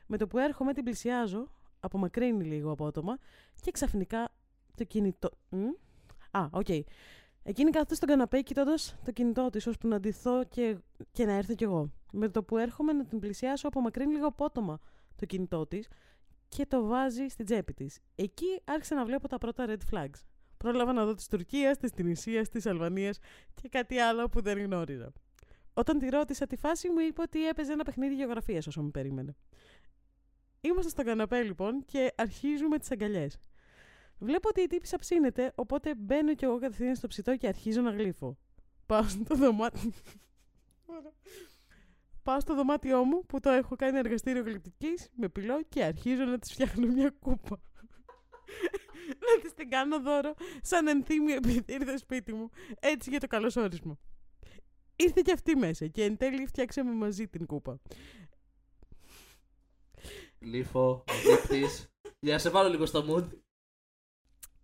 Με 0.07 0.17
το 0.17 0.27
που 0.27 0.39
έρχομαι, 0.39 0.73
την 0.73 0.85
πλησιάζω, 0.85 1.53
απομακρύνει 1.81 2.45
λίγο 2.45 2.71
απότομα 2.71 3.19
και 3.61 3.71
ξαφνικά 3.71 4.33
το 4.75 4.85
κινητό. 4.85 5.31
Μ; 5.49 5.65
Α, 6.31 6.49
οκ. 6.51 6.69
Εκείνη 7.49 7.71
κάθεται 7.71 7.95
στον 7.95 8.09
καναπέ 8.09 8.41
κοιτώντας 8.41 8.97
το 9.05 9.13
κινητό 9.13 9.51
της, 9.51 9.67
ώσπου 9.67 9.89
να 9.89 10.01
ντυθώ 10.01 10.45
και, 10.45 10.77
και 11.13 11.25
να 11.25 11.33
έρθω 11.33 11.55
κι 11.55 11.65
εγώ. 11.65 11.91
Με 12.13 12.29
το 12.29 12.43
που 12.43 12.59
έρχομαι 12.59 12.93
να 12.93 13.05
την 13.05 13.19
πλησιάσω, 13.19 13.69
απομακρύνει 13.69 14.13
λίγο 14.13 14.27
απότομα 14.27 14.79
το 15.17 15.27
κινητό 15.27 15.67
της 15.67 15.89
και 16.49 16.67
το 16.67 16.87
βάζει 16.87 17.27
στην 17.29 17.45
τσέπη 17.45 17.75
της. 17.75 17.99
Εκεί 18.15 18.61
άρχισα 18.65 18.95
να 18.95 19.05
βλέπω 19.05 19.29
τα 19.29 19.39
πρώτα 19.39 19.67
red 19.69 19.95
flags. 19.95 20.23
Πρόλαβα 20.57 20.93
να 20.93 21.05
δω 21.05 21.15
της 21.15 21.27
Τουρκίας, 21.29 21.79
της 21.79 21.91
Τυνησίας, 21.91 22.49
της 22.49 22.67
Αλβανίας 22.67 23.19
και 23.55 23.69
κάτι 23.69 23.99
άλλο 23.99 24.29
που 24.29 24.41
δεν 24.41 24.59
γνώριζα. 24.59 25.13
Όταν 25.75 25.99
τη 25.99 26.09
ρώτησα 26.09 26.47
τη 26.47 26.57
φάση 26.57 26.91
μου, 26.91 26.99
είπε 26.99 27.21
ότι 27.21 27.49
έπαιζε 27.49 27.73
ένα 27.73 27.85
παιχνίδι 27.85 28.15
γεωγραφίας 28.15 28.67
όσο 28.67 28.83
με 28.83 28.91
περίμενε. 28.91 29.35
Είμαστε 30.61 30.91
στο 30.91 31.03
καναπέ 31.03 31.43
λοιπόν 31.43 31.85
και 31.85 32.13
αρχίζουμε 32.17 32.79
τις 32.79 32.91
αγκαλιές. 32.91 33.39
Βλέπω 34.19 34.49
ότι 34.49 34.61
η 34.61 34.67
τύπησα 34.67 34.99
ψήνεται, 34.99 35.53
οπότε 35.55 35.95
μπαίνω 35.95 36.35
κι 36.35 36.45
εγώ 36.45 36.59
κατευθείαν 36.59 36.95
στο 36.95 37.07
ψητό 37.07 37.37
και 37.37 37.49
αρχίζω 37.49 37.81
να 37.81 37.91
γλύφω. 37.91 38.39
Πάω 38.87 39.03
στο 39.03 39.35
δωμάτιο. 39.35 39.93
Πάω 42.23 42.41
στο 42.41 42.55
δωμάτιό 42.55 43.05
μου 43.05 43.27
που 43.27 43.41
το 43.41 43.51
έχω 43.51 43.77
κάνει 43.77 43.99
εργαστήριο 43.99 44.43
γλυπτικής 44.43 45.09
με 45.15 45.29
πυλό 45.29 45.63
και 45.63 45.85
αρχίζω 45.85 46.25
να 46.25 46.39
της 46.39 46.53
φτιάχνω 46.53 46.87
μια 46.87 47.11
κούπα. 47.21 47.61
να 49.09 49.43
της 49.43 49.55
την 49.55 49.69
κάνω 49.71 50.01
δώρο 50.01 50.35
σαν 50.63 50.89
ενθύμιο 50.89 51.35
επειδή 51.35 51.65
ήρθε 51.67 51.97
σπίτι 51.97 52.33
μου. 52.33 52.51
Έτσι 52.81 53.11
για 53.11 53.21
το 53.21 53.27
καλωσόρισμα. 53.27 53.99
Ήρθε 54.97 55.21
και 55.25 55.33
αυτή 55.33 55.57
μέσα 55.57 55.87
και 55.87 56.05
εν 56.05 56.17
τέλει 56.17 56.47
φτιάξαμε 56.47 56.93
μαζί 56.93 57.29
την 57.29 57.47
κούπα. 57.47 57.81
Λίφο, 60.39 61.05
δείπτη. 61.25 61.65
Για 62.19 62.33
να 62.33 62.39
σε 62.39 62.51
βάλω 62.51 62.69
λίγο 62.69 62.87
στο 62.87 63.05
mood. 63.09 63.29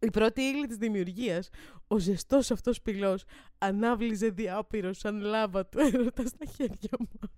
Η 0.05 0.11
πρώτη 0.11 0.43
ύλη 0.43 0.67
της 0.67 0.77
δημιουργίας, 0.77 1.49
ο 1.87 1.99
ζεστός 1.99 2.51
αυτός 2.51 2.83
πυλός, 2.83 3.25
ανάβλυζε 3.59 4.29
διάπειρος 4.29 4.99
σαν 4.99 5.21
λάβα 5.21 5.67
του 5.67 5.79
έρωτα 5.79 6.27
στα 6.27 6.45
χέρια 6.45 6.91
μας. 6.99 7.31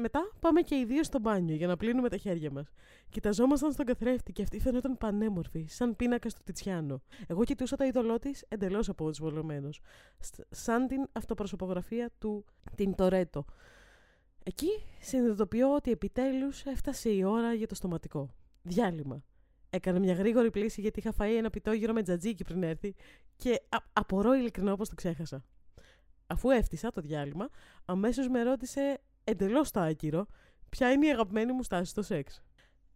Μετά 0.00 0.32
πάμε 0.40 0.60
και 0.60 0.74
οι 0.74 0.84
δύο 0.84 1.04
στο 1.04 1.18
μπάνιο 1.18 1.54
για 1.54 1.66
να 1.66 1.76
πλύνουμε 1.76 2.08
τα 2.08 2.16
χέρια 2.16 2.50
μας. 2.50 2.72
Κοιταζόμασταν 3.08 3.72
στον 3.72 3.86
καθρέφτη 3.86 4.32
και 4.32 4.42
αυτή 4.42 4.60
φαινόταν 4.60 4.98
πανέμορφη, 4.98 5.66
σαν 5.68 5.96
πίνακα 5.96 6.28
στο 6.28 6.42
Τιτσιάνο. 6.44 7.02
Εγώ 7.26 7.44
κοιτούσα 7.44 7.76
το 7.76 7.84
είδωλό 7.84 8.18
της 8.18 8.44
εντελώς 8.48 8.88
αποσβολωμένος. 8.88 9.80
Σαν 10.50 10.86
την 10.86 11.06
αυτοπροσωπογραφία 11.12 12.10
του 12.18 12.44
την 12.74 12.94
Τορέτο. 12.94 13.44
Εκεί 14.42 14.70
συνειδητοποιώ 15.00 15.74
ότι 15.74 15.90
επιτέλους 15.90 16.64
έφτασε 16.64 17.10
η 17.10 17.24
ώρα 17.24 17.54
για 17.54 17.66
το 17.66 17.74
στοματικό. 17.74 18.34
Διάλειμμα. 18.62 19.22
Έκανα 19.70 19.98
μια 19.98 20.14
γρήγορη 20.14 20.50
πλήση 20.50 20.80
γιατί 20.80 20.98
είχα 20.98 21.12
φάει 21.12 21.36
ένα 21.36 21.50
πιτόγυρο 21.50 21.92
με 21.92 22.02
τζατζίκι 22.02 22.44
πριν 22.44 22.62
έρθει 22.62 22.94
και 23.36 23.62
α- 23.68 23.84
απορώ 23.92 24.34
ειλικρινά 24.34 24.76
πως 24.76 24.88
το 24.88 24.94
ξέχασα. 24.94 25.44
Αφού 26.26 26.50
έφτιασα 26.50 26.90
το 26.90 27.00
διάλειμμα, 27.00 27.48
αμέσως 27.84 28.28
με 28.28 28.42
ρώτησε 28.42 29.00
εντελώς 29.24 29.70
το 29.70 29.80
άκυρο 29.80 30.26
ποια 30.68 30.92
είναι 30.92 31.06
η 31.06 31.10
αγαπημένη 31.10 31.52
μου 31.52 31.62
στάση 31.62 31.90
στο 31.90 32.02
σεξ; 32.02 32.42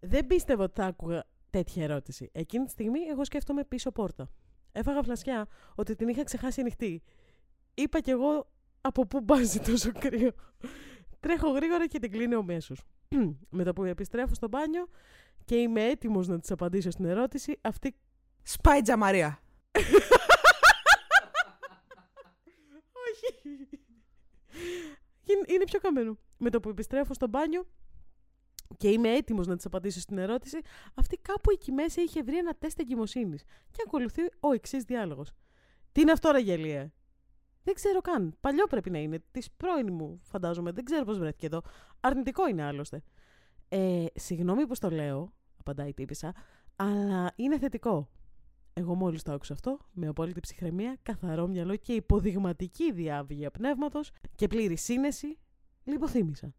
Δεν 0.01 0.27
πίστευα 0.27 0.65
ότι 0.65 0.81
θα 0.81 0.87
άκουγα 0.87 1.25
τέτοια 1.51 1.85
ερώτηση. 1.85 2.29
Εκείνη 2.33 2.65
τη 2.65 2.71
στιγμή 2.71 3.01
εγώ 3.01 3.25
σκέφτομαι 3.25 3.65
πίσω 3.65 3.91
πόρτα. 3.93 4.31
Έφαγα 4.73 5.03
φλασιά 5.03 5.47
ότι 5.75 5.95
την 5.95 6.09
είχα 6.09 6.25
ξεχάσει 6.25 6.61
ανοιχτή. 6.61 7.03
Είπα 7.75 8.01
κι 8.01 8.11
εγώ 8.11 8.51
από 8.81 9.07
πού 9.07 9.21
μπάζει 9.21 9.61
τόσο 9.61 9.93
κρύο; 9.93 10.31
Τρέχω 11.21 11.51
γρήγορα 11.51 11.87
και 11.87 11.99
την 11.99 12.11
κλείνω 12.11 12.39
αμέσως. 12.39 12.83
Με 13.57 13.65
το 13.65 13.73
που 13.73 13.85
επιστρέφω 13.85 14.35
στο 14.35 14.49
μπάνιο 14.49 14.89
και 15.45 15.57
είμαι 15.57 15.85
έτοιμος 15.85 16.29
να 16.29 16.39
της 16.41 16.51
απαντήσω 16.51 16.91
στην 16.91 17.05
ερώτηση, 17.05 17.59
αυτή. 17.61 17.95
Σπάει 18.43 18.81
τζαμαρία. 18.83 19.41
Όχι. 22.93 23.51
Είναι- 25.27 25.45
Είναι 25.55 25.65
πιο 25.65 25.79
καμένο. 25.81 26.19
Με 26.39 26.51
το 26.51 26.61
που 26.61 26.69
επιστρέφω 26.69 27.15
στο 27.15 27.29
μπάνιο 27.29 27.67
και 28.77 28.89
είμαι 28.91 29.09
έτοιμος 29.15 29.47
να 29.47 29.57
της 29.57 29.67
απαντήσω 29.67 30.01
στην 30.01 30.19
ερώτηση, 30.19 30.59
αυτή 30.95 31.17
κάπου 31.17 31.51
εκεί 31.51 31.73
μέσα 31.73 32.03
είχε 32.03 32.23
βρει 32.23 32.37
ένα 32.39 32.55
τεστ 32.59 32.79
εγκυμοσύνης. 32.81 33.43
Και 33.71 33.83
ακολουθεί 33.87 34.23
ο 34.41 34.53
εξής 34.53 34.83
διάλογος. 34.85 35.33
Τι 35.93 36.01
είναι 36.01 36.13
αυτό, 36.13 36.31
ρε 36.31 36.39
γελία; 36.39 36.93
Δεν 37.65 37.75
ξέρω 37.75 38.01
καν. 38.01 38.37
Παλιό 38.41 38.67
πρέπει 38.67 38.91
να 38.91 38.99
είναι. 38.99 39.23
Της 39.31 39.51
πρώην 39.51 39.93
μου, 39.93 40.21
φαντάζομαι. 40.23 40.71
Δεν 40.73 40.85
ξέρω 40.85 41.05
πώς 41.05 41.19
βρέθηκε 41.19 41.47
εδώ. 41.47 41.63
Αρνητικό 42.01 42.49
είναι 42.49 42.63
άλλωστε. 42.63 43.03
Ε, 43.75 44.05
συγγνώμη 44.15 44.67
που 44.67 44.75
το 44.79 44.91
λέω, 44.91 45.33
απαντάει 45.59 45.89
η 45.89 45.95
τύπησα, 45.95 46.35
αλλά 46.77 47.33
είναι 47.37 47.59
θετικό. 47.59 48.09
Εγώ 48.73 48.95
μόλις 48.95 49.23
το 49.23 49.33
άκουσα 49.33 49.53
αυτό, 49.53 49.79
με 49.93 50.07
απόλυτη 50.07 50.41
ψυχραιμία, 50.41 50.97
καθαρό 51.03 51.47
μυαλό 51.47 51.77
και 51.77 51.93
υποδειγματική 51.93 52.93
διάβγεια 52.93 53.51
πνεύματος 53.51 54.11
και 54.35 54.47
πλήρη 54.47 54.77
σύνεση, 54.77 55.39
λιποθύμησα. 55.85 56.55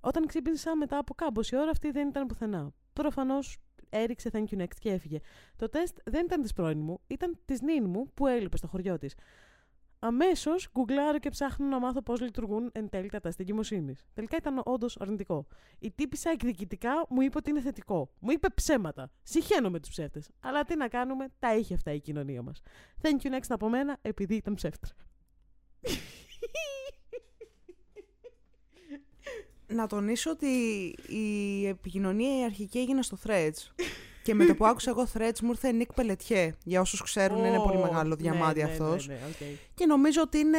Όταν 0.00 0.26
ξύπνησα 0.26 0.76
μετά 0.76 0.98
από 0.98 1.14
κάμποση 1.14 1.56
ώρα, 1.56 1.70
αυτή 1.70 1.90
δεν 1.90 2.08
ήταν 2.08 2.26
πουθενά. 2.26 2.72
Προφανώς 2.92 3.58
έριξε 3.88 4.30
thank 4.32 4.44
you 4.50 4.60
next 4.60 4.76
και 4.78 4.90
έφυγε. 4.90 5.18
Το 5.56 5.68
τεστ 5.68 5.98
δεν 6.04 6.24
ήταν 6.24 6.42
της 6.42 6.52
πρώην 6.52 6.78
μου, 6.78 7.00
ήταν 7.06 7.38
της 7.44 7.60
νυν 7.60 7.88
μου 7.88 8.10
που 8.14 8.26
έλειπε 8.26 8.56
στο 8.56 8.66
χωριό 8.66 8.98
της. 8.98 9.14
Αμέσως 10.04 10.68
γκουγκλάρω 10.72 11.18
και 11.18 11.30
ψάχνω 11.30 11.66
να 11.66 11.78
μάθω 11.78 12.02
πώς 12.02 12.20
λειτουργούν 12.20 12.70
εν 12.72 12.88
τέλει 12.88 13.08
τα 13.08 13.20
τεστ 13.20 13.40
εγκυμοσύνης. 13.40 14.06
Τελικά 14.14 14.36
ήταν 14.36 14.60
όντως 14.64 14.96
αρνητικό. 15.00 15.46
Η 15.78 15.90
τύπησα 15.90 16.30
εκδικητικά 16.30 17.06
μου 17.08 17.20
είπε 17.20 17.36
ότι 17.36 17.50
είναι 17.50 17.60
θετικό. 17.60 18.10
Μου 18.20 18.30
είπε 18.30 18.48
ψέματα. 18.54 19.10
Συχαίνω 19.22 19.70
με 19.70 19.80
τους 19.80 19.90
ψεύτες. 19.90 20.30
Αλλά 20.40 20.64
τι 20.64 20.76
να 20.76 20.88
κάνουμε, 20.88 21.28
τα 21.38 21.56
είχε 21.56 21.74
αυτά 21.74 21.92
η 21.92 22.00
κοινωνία 22.00 22.42
μας. 22.42 22.60
Thank 23.02 23.26
you 23.26 23.30
next 23.30 23.46
από 23.48 23.68
μένα 23.68 23.98
επειδή 24.02 24.34
ήταν 24.34 24.54
ψεύτρα. 24.54 24.92
Να 29.66 29.86
τονίσω 29.86 30.30
ότι 30.30 30.46
η 31.08 31.66
επικοινωνία 31.66 32.40
η 32.40 32.44
αρχική 32.44 32.78
έγινε 32.78 33.02
στο 33.02 33.16
Threads. 33.24 33.84
Και 34.22 34.34
με 34.34 34.44
το 34.44 34.54
που 34.54 34.66
άκουσα 34.66 34.90
εγώ 34.90 35.06
Threads 35.14 35.40
μου 35.42 35.50
ήρθε 35.50 35.72
Νικ 35.72 35.92
Πελετιέ. 35.92 36.54
Για 36.64 36.80
όσους 36.80 37.02
ξέρουν 37.02 37.44
είναι 37.44 37.58
πολύ 37.58 37.76
Ω, 37.76 37.80
μεγάλο 37.80 38.14
διαμάντι 38.16 38.58
ναι, 38.60 38.64
ναι, 38.66 38.70
αυτός. 38.72 39.06
Ναι, 39.08 39.14
ναι, 39.14 39.20
οκ. 39.28 39.46
Και 39.74 39.86
νομίζω 39.86 40.22
ότι 40.22 40.38
είναι 40.38 40.58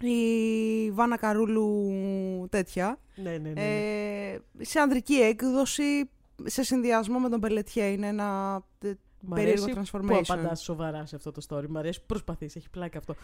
η 0.00 0.90
Βάνα 0.90 1.16
Καρούλου 1.16 2.46
τέτοια. 2.50 2.98
ναι, 3.14 3.30
ναι, 3.30 3.38
ναι, 3.38 3.50
ναι. 3.52 4.32
Ε, 4.32 4.40
σε 4.60 4.78
ανδρική 4.80 5.14
έκδοση, 5.14 6.10
σε 6.44 6.62
συνδυασμό 6.62 7.18
με 7.18 7.28
τον 7.28 7.40
Πελετιέ. 7.40 7.84
Είναι 7.86 8.06
ένα 8.06 8.60
ε, 8.84 8.92
Μ' 9.20 9.32
περίεργο 9.34 9.64
αρέσει 9.64 9.90
που 9.90 9.98
transformation. 9.98 10.22
απαντάς 10.28 10.62
σοβαρά 10.62 11.06
σε 11.06 11.16
αυτό 11.16 11.32
το 11.32 11.42
story. 11.48 11.66
Μ' 11.68 11.76
αρέσει 11.76 11.98
που 12.00 12.06
προσπαθείς, 12.06 12.56
έχει 12.56 12.70
πλάκα 12.70 12.98
αυτό. 12.98 13.14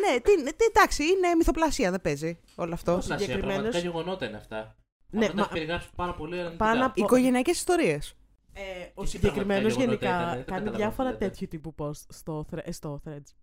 ναι, 0.00 0.20
τι, 0.20 0.42
τι, 0.52 0.64
εντάξει, 0.74 1.02
είναι 1.02 1.34
μυθοπλασία, 1.36 1.90
δεν 1.90 2.00
παίζει 2.00 2.38
όλο 2.54 2.74
αυτό. 2.74 2.94
Πώς 2.94 3.06
να 3.06 3.16
σε, 3.18 3.22
συγκεκριμένος- 3.24 3.60
πραγματικά 3.60 3.88
γεγονότα 3.90 4.26
είναι 4.26 4.36
αυτά. 4.36 4.76
Ναι, 5.12 5.24
Αυτό 5.24 5.36
τα 5.36 5.40
μα- 5.40 5.42
έχει 5.42 5.52
περιγράψει 5.52 5.88
πάρα 5.96 6.14
πολύ 6.14 6.38
αρνητικά. 6.38 6.64
Πάνω 6.64 6.86
απ' 6.86 6.96
Οικογενειακές 6.98 7.56
ιστορίες. 7.56 8.14
Ε, 8.52 8.60
ο 8.94 9.02
τι 9.02 9.08
συγκεκριμένος 9.08 9.74
πραγματικά 9.74 10.06
γεγονότα 10.06 10.06
γενικά 10.06 10.22
ήταν, 10.22 10.36
δεν 10.36 10.44
κάνει 10.44 10.44
καταλαβαίνω 10.44 10.76
διάφορα 10.76 11.08
τι 11.08 11.14
λέτε. 11.14 11.28
τέτοιου 11.28 11.46
τύπου 11.48 11.74
post 11.78 12.04
στο, 12.08 12.46
thre- 12.50 12.62
ε, 12.64 12.72
στο 12.72 13.00
Threads. 13.04 13.34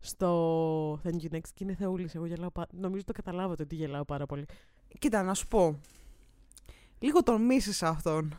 Στο 0.00 0.92
Thank 1.04 1.22
you 1.22 1.34
next 1.36 1.48
και 1.54 1.64
είναι 1.64 1.74
θεούλης. 1.74 2.14
Εγώ 2.14 2.26
γελάω 2.26 2.50
πα... 2.50 2.66
Νομίζω 2.72 3.04
το 3.04 3.12
καταλάβατε 3.12 3.62
ότι 3.62 3.74
γελάω 3.74 4.04
πάρα 4.04 4.26
πολύ. 4.26 4.44
Κοίτα, 4.98 5.22
να 5.22 5.34
σου 5.34 5.46
πω. 5.46 5.80
Λίγο 6.98 7.22
τον 7.22 7.42
μίσησα 7.44 7.88
αυτόν. 7.88 8.38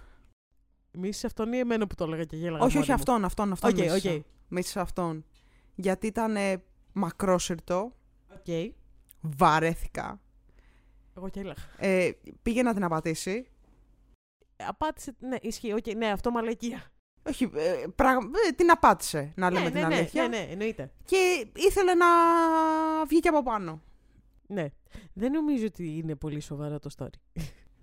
Με 0.91 1.09
αυτόν 1.09 1.53
ή 1.53 1.57
εμένα 1.57 1.87
που 1.87 1.95
το 1.95 2.03
έλεγα 2.03 2.23
και 2.23 2.35
γέλαγα. 2.35 2.63
όχι, 2.63 2.73
μόνη 2.73 2.79
όχι 2.79 2.89
μου; 2.89 2.95
αυτόν, 2.95 3.25
αυτόν, 3.25 3.51
αυτόν 3.51 3.69
Οκ, 3.69 3.77
μίσησα. 3.77 4.11
οκ. 4.13 4.21
Μίσησα 4.47 4.81
αυτόν. 4.81 5.25
Γιατί 5.75 6.07
ήταν 6.07 6.35
ε, 6.35 6.63
μακρόσυρτο, 6.93 7.91
Οκ. 8.33 8.73
βαρέθηκα. 9.21 10.19
Εγώ 11.19 11.29
γέλαγα. 11.33 11.61
Ε, 11.77 12.11
πήγε 12.41 12.63
να 12.63 12.73
την 12.73 12.83
απατήσει. 12.83 13.47
Απάτησε. 14.67 15.15
Ναι, 15.19 15.37
ισχύει. 15.41 15.73
οκ, 15.73 15.87
ναι, 15.95 16.11
αυτό 16.11 16.31
μαλακία. 16.31 16.91
Όχι, 17.29 17.49
ε, 17.55 17.83
πραγ- 17.95 18.21
ε, 18.47 18.51
την 18.51 18.71
απάτησε, 18.71 19.33
να 19.35 19.49
λέμε 19.51 19.63
ναι, 19.69 19.71
την 19.71 19.81
ναι, 19.81 19.87
ναι, 19.87 19.95
αλήθεια. 19.95 20.27
ναι, 20.27 20.37
ναι, 20.37 20.47
εννοείται. 20.51 20.91
Και 21.05 21.47
ήθελε 21.55 21.93
να 21.93 22.05
βγει 23.07 23.19
και 23.19 23.27
από 23.29 23.43
πάνω. 23.43 23.81
Ναι. 24.47 24.65
Δεν 25.13 25.31
νομίζω 25.31 25.65
ότι 25.65 25.97
είναι 25.97 26.15
πολύ 26.15 26.39
σοβαρό 26.39 26.79
το 26.79 26.89
story. 26.97 27.41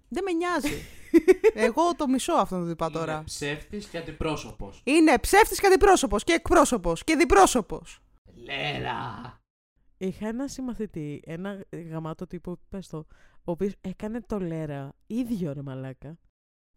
Δεν 0.08 0.22
με 0.24 0.32
νοιάζει. 0.32 0.82
Εγώ 1.66 1.94
το 1.96 2.08
μισώ 2.08 2.32
αυτόν 2.32 2.58
τον 2.58 2.68
τυπά 2.68 2.90
τώρα. 2.90 3.12
Είναι 3.12 3.22
ψεύτης 3.24 3.86
και 3.86 3.98
αντιπρόσωπος. 3.98 4.80
Είναι 4.84 5.18
ψεύτης 5.18 5.60
και 5.60 5.66
αντιπρόσωπος 5.66 6.24
και 6.24 6.32
εκπρόσωπος 6.32 7.04
και 7.04 7.16
διπρόσωπος. 7.16 8.00
Λέρα! 8.34 9.40
Είχα 9.98 10.28
ένα 10.28 10.48
συμμαθητή, 10.48 11.22
ένα 11.26 11.64
γαμάτο 11.90 12.26
τύπο, 12.26 12.56
πες 12.68 12.88
το, 12.88 12.98
ο 13.44 13.50
οποίος 13.50 13.72
έκανε 13.80 14.20
το 14.20 14.38
λέρα 14.40 14.92
ίδιο 15.06 15.52
ρε 15.52 15.62
μαλάκα. 15.62 16.18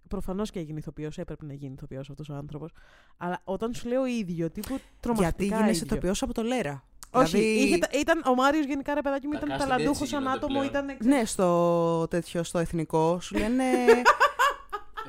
Προφανώς 0.08 0.52
και 0.52 0.60
έγινε 0.60 0.80
ηθοποιός, 0.80 1.18
έπρεπε 1.18 1.46
να 1.46 1.54
γίνει 1.54 1.74
ηθοποιός 1.74 2.10
αυτός 2.10 2.30
ο 2.30 2.34
άνθρωπος. 2.34 2.72
Αλλά 3.18 3.42
όταν 3.44 3.74
σου 3.74 3.88
λέω 3.88 4.06
ίδιο, 4.06 4.50
τύπου 4.52 4.80
τρομακτικά. 5.00 5.44
Γιατί 5.44 5.46
γίνεσαι 5.46 5.84
ίδιο. 5.84 5.96
ηθοποιός 5.96 6.22
από 6.22 6.34
το 6.34 6.42
Λέρα. 6.44 6.84
Όχι, 7.12 7.38
Δηλαδή- 7.38 7.64
είχε 7.64 7.78
τα- 7.78 7.90
ήταν 8.00 8.22
ο 8.26 8.34
Μάριος 8.36 8.66
γενικά 8.66 8.94
ρε 8.94 9.02
παιδάκι 9.02 9.28
μου, 9.28 9.34
Τα 9.34 9.40
ήταν 9.46 9.50
casting 9.56 9.60
ταλαντούχο 9.60 9.90
έτσι 9.90 10.06
σαν 10.06 10.20
γίνονται 10.20 10.38
άτομο, 10.38 10.54
πλέον. 10.60 10.66
ήταν. 10.86 10.98
Ναι, 11.04 11.26
στο 11.26 12.08
τέτοιο, 12.10 12.44
στο 12.44 12.60
εθνικό 12.60 13.20
σου 13.20 13.38
λένε. 13.38 13.64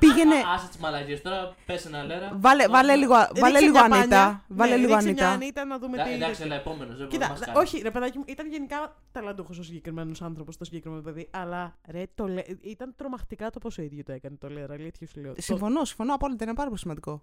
πήγαινε. 0.06 0.34
Α, 0.34 0.52
άσε 0.54 0.68
τις 0.68 0.76
μαλακίες. 0.76 1.22
Τώρα 1.22 1.54
πες 1.66 1.86
ένα 1.86 2.02
λέρα. 2.04 2.32
Βάλε, 2.36 2.68
βάλε 2.68 2.96
λίγο, 2.96 3.14
βάλε 3.14 3.30
Ρίξε 3.58 3.60
λίγο 3.64 3.72
μια 3.78 3.88
πάνια. 3.88 3.98
Ανίτα. 4.02 4.44
Βάλε 4.48 4.70
Ναι, 4.70 4.76
λίγο 4.80 4.92
ρίξε 4.94 5.12
μια 5.12 5.28
Ανίτα. 5.28 5.44
Ανίτα 5.44 5.64
να 5.64 5.78
δούμε 5.78 5.94
Εντά- 5.96 6.06
τι. 6.08 6.12
Εντάξει, 6.14 6.42
αλλά 6.42 6.54
επόμενος. 6.54 6.98
δεν 6.98 7.08
Κοίτα, 7.08 7.28
μας 7.28 7.38
δε- 7.38 7.44
κάνεις. 7.44 7.60
όχι, 7.60 7.82
ρε 7.82 7.90
παιδάκι 7.90 8.18
μου, 8.18 8.24
ήταν 8.26 8.48
γενικά 8.50 8.96
ταλαντούχος 9.12 9.58
ο 9.58 9.62
συγκεκριμένος 9.62 10.22
άνθρωπος, 10.22 10.56
το 10.56 10.64
συγκεκριμένο 10.64 11.02
παιδί. 11.02 11.28
Αλλά 11.30 11.76
ρε, 11.88 12.02
το 12.14 12.26
λέ... 12.26 12.42
ήταν 12.60 12.92
τρομακτικά 12.96 13.50
το 13.50 13.58
πόσο 13.58 13.82
ίδιο 13.82 14.02
το 14.02 14.12
έκανε 14.12 14.36
το 14.36 14.48
Λέρα. 14.48 14.74
Αλήθεια 14.74 15.06
σου 15.06 15.20
λέω. 15.20 15.34
Το- 15.34 15.42
Συμφωνώ, 15.42 15.84
συμφωνώ 15.84 16.14
απόλυτα. 16.14 16.44
Είναι 16.44 16.54
πάρα 16.54 16.68
πολύ 16.68 16.80
σημαντικό. 16.80 17.22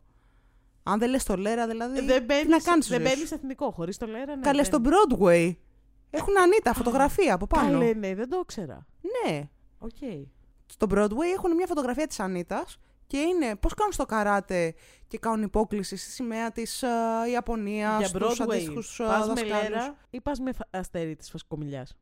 Αν 0.84 1.00
δεν 1.00 1.10
λες 1.10 1.24
το 1.24 1.36
Λέρα, 1.36 1.68
δηλαδή. 1.68 2.02
Δεν 2.02 2.20
τι 2.20 2.26
μπαίνεις, 2.26 2.48
να 2.48 2.60
κάνεις 2.60 2.86
στη 2.86 2.94
δεν 2.94 3.02
ζωή 3.02 3.10
σου. 3.12 3.16
μπαίνεις 3.16 3.32
εθνικό, 3.32 3.72
χωρίς 3.72 3.98
το 3.98 4.06
Λέρα. 4.06 4.36
Ναι, 4.36 4.42
Καλές 4.42 4.70
δεν- 4.70 4.82
στο 4.82 4.90
Broadway. 4.92 5.56
Έχουν 6.10 6.38
Ανίτα, 6.38 6.74
φωτογραφία 6.74 7.34
από 7.34 7.48
πάνω. 7.48 7.72
Καλέ, 7.80 7.94
ναι, 7.94 8.16
δεν 8.16 8.30
το 8.30 8.40
ήξερα. 8.44 8.86
Ναι. 9.02 9.42
Οκ. 9.80 10.28
Στο 10.68 10.88
Broadway 10.90 11.30
έχουν 11.36 11.56
μια 11.56 11.68
φωτογραφία 11.68 12.08
της 12.08 12.20
Ανίτας 12.20 12.78
και 13.08 13.18
είναι 13.18 13.56
πώς 13.56 13.74
κάνουν 13.74 13.94
στο 13.94 14.06
καράτε 14.06 14.74
και 15.08 15.18
κάνουν 15.18 15.44
υπόκλιση 15.44 15.96
στη 15.98 16.12
σημαία 16.12 16.52
της 16.52 16.84
uh, 16.84 17.30
Ιαπωνίας, 17.32 17.98
Για 17.98 18.08
στους 18.08 18.40
Broadway, 18.40 18.44
αντίστοιχους 18.44 19.00
uh, 19.02 19.06
πας 19.08 19.28
με 19.28 19.34
δασκάλους. 19.34 19.70
Λέρα 19.70 19.96
ή 20.10 20.22
πας 20.22 20.40
με 20.40 20.54
φα- 20.54 20.68
αστέρι 20.80 21.16
της 21.16 21.30
φασκομιλιάς. 21.30 21.96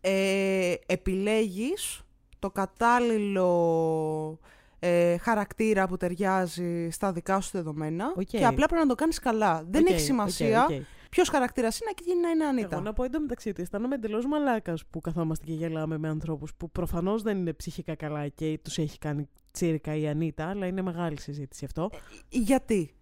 Ε, 0.00 0.74
επιλέγεις 0.86 2.00
το 2.38 2.50
κατάλληλο 2.50 4.38
ε, 4.78 5.16
χαρακτήρα 5.16 5.88
που 5.88 5.96
ταιριάζει 5.96 6.88
στα 6.90 7.12
δικά 7.12 7.40
σου 7.40 7.50
δεδομένα 7.52 8.12
Οκ. 8.16 8.22
και 8.22 8.46
απλά 8.46 8.66
πρέπει 8.66 8.82
να 8.82 8.88
το 8.88 8.94
κάνεις 8.94 9.18
καλά. 9.18 9.64
Δεν 9.70 9.82
Οκ, 9.82 9.90
έχει 9.90 10.00
σημασία 10.00 10.64
οκ, 10.64 10.70
οκ. 11.10 11.16
ποιος 11.16 11.28
χαρακτήρας 11.28 11.80
είναι 11.80 11.90
και 11.94 12.02
γίνει 12.06 12.20
να 12.20 12.28
είναι 12.30 12.44
Ανίτα. 12.44 12.68
Εγώ 12.72 12.80
να 12.80 12.92
πω 12.92 13.04
εντωμεταξύ 13.04 13.48
ότι 13.48 13.62
αισθάνομαι 13.62 13.94
εντελώς 13.94 14.26
μαλάκας 14.26 14.86
που 14.86 15.00
καθόμαστε 15.00 15.44
και 15.44 15.52
γελάμε 15.52 15.98
με 15.98 16.08
ανθρώπους 16.08 16.54
που 16.54 16.70
προφανώς 16.70 17.22
δεν 17.22 17.38
είναι 17.38 17.52
ψυχικά 17.52 17.94
καλά 17.94 18.28
και 18.28 18.58
τους 18.62 18.78
έχει 18.78 18.98
κάνει 18.98 19.28
τσίρκα 19.52 19.94
η 19.94 20.08
Ανίτα, 20.08 20.48
αλλά 20.48 20.66
είναι 20.66 20.82
μεγάλη 20.82 21.20
συζήτηση 21.20 21.64
αυτό. 21.64 21.90
Γιατί; 22.28 22.94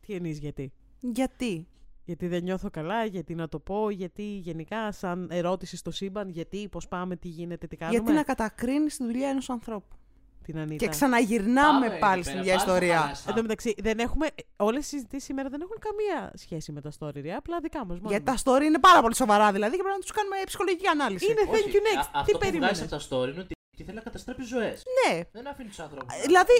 Τι 0.00 0.14
εννοείς 0.14 0.38
γιατί; 0.38 0.72
Γιατί; 1.00 1.66
Γιατί 2.04 2.26
δεν 2.26 2.42
νιώθω 2.42 2.70
καλά, 2.70 3.04
γιατί 3.04 3.34
να 3.34 3.48
το 3.48 3.58
πω, 3.58 3.90
γιατί 3.90 4.22
γενικά 4.22 4.92
σαν 4.92 5.28
ερώτηση 5.30 5.76
στο 5.76 5.90
σύμπαν, 5.90 6.28
γιατί, 6.28 6.68
πώς 6.68 6.88
πάμε, 6.88 7.16
τι 7.16 7.28
γίνεται, 7.28 7.66
τι 7.66 7.76
κάνουμε; 7.76 7.98
Γιατί 7.98 8.12
να 8.12 8.22
κατακρίνεις 8.22 8.96
τη 8.96 9.04
δουλειά 9.04 9.28
ενός 9.28 9.50
ανθρώπου. 9.50 9.96
Την 10.42 10.58
Ανίτα. 10.58 10.84
Και 10.84 10.88
ξαναγυρνάμε 10.90 11.86
Πάμε 11.86 11.98
πάλι 11.98 12.20
εκεί 12.20 12.28
στην 12.28 12.40
πέρα, 12.40 12.40
ίδια 12.44 12.56
πάλι 12.56 12.66
θα 12.68 12.72
ιστορία. 12.74 12.98
χαλάσα. 13.00 13.24
Εν 13.28 13.34
τω 13.34 13.42
μεταξύ, 13.42 13.74
δεν 13.78 13.98
έχουμε. 13.98 14.26
Όλες 14.56 14.84
οι 14.84 14.88
συζητήσεις 14.88 15.24
σήμερα 15.24 15.48
δεν 15.48 15.60
έχουν 15.60 15.76
καμία 15.78 16.32
σχέση 16.36 16.72
με 16.72 16.80
τα 16.80 16.90
story, 16.98 17.20
ρε, 17.22 17.32
απλά 17.34 17.60
δικά 17.60 17.84
μας. 17.86 17.98
Γιατί 18.06 18.24
τα 18.24 18.36
story 18.44 18.62
είναι 18.62 18.78
πάρα 18.78 19.00
πολύ 19.00 19.14
σοβαρά 19.14 19.52
δηλαδή 19.52 19.76
και 19.76 19.82
πρέπει 19.82 19.96
να 19.98 20.02
τους 20.02 20.10
κάνουμε 20.12 20.36
ψυχολογική 20.46 20.86
ανάλυση. 20.86 21.24
Είναι 21.30 21.40
Όχι, 21.40 21.50
thank 21.52 21.68
you 21.74 21.80
next. 21.88 21.98
α- 21.98 22.10
Τι 22.10 22.18
Αυτό 22.18 22.32
που 22.32 22.38
βγάζει 22.38 22.50
περίμενε. 22.50 22.78
από 22.80 22.88
τα 22.96 23.00
story 23.08 23.28
είναι 23.32 23.40
ότι 23.40 23.54
και 23.76 23.84
θέλει 23.84 23.96
να 23.96 24.02
καταστρέψει 24.02 24.44
ζωές. 24.46 24.82
Ναι. 24.96 25.20
Δεν 25.32 25.48
αφήνει 25.48 25.68
τους 25.68 25.78
ανθρώπους. 25.78 26.14
Δηλαδή, 26.26 26.52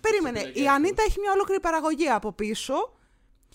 περίμενε. 0.00 0.40
Η 0.54 0.68
Ανίτα 0.68 1.02
έχει 1.02 1.20
μια 1.20 1.32
ολόκληρη 1.32 1.60
παραγωγή 1.60 2.08
από 2.08 2.32
πίσω, 2.32 2.74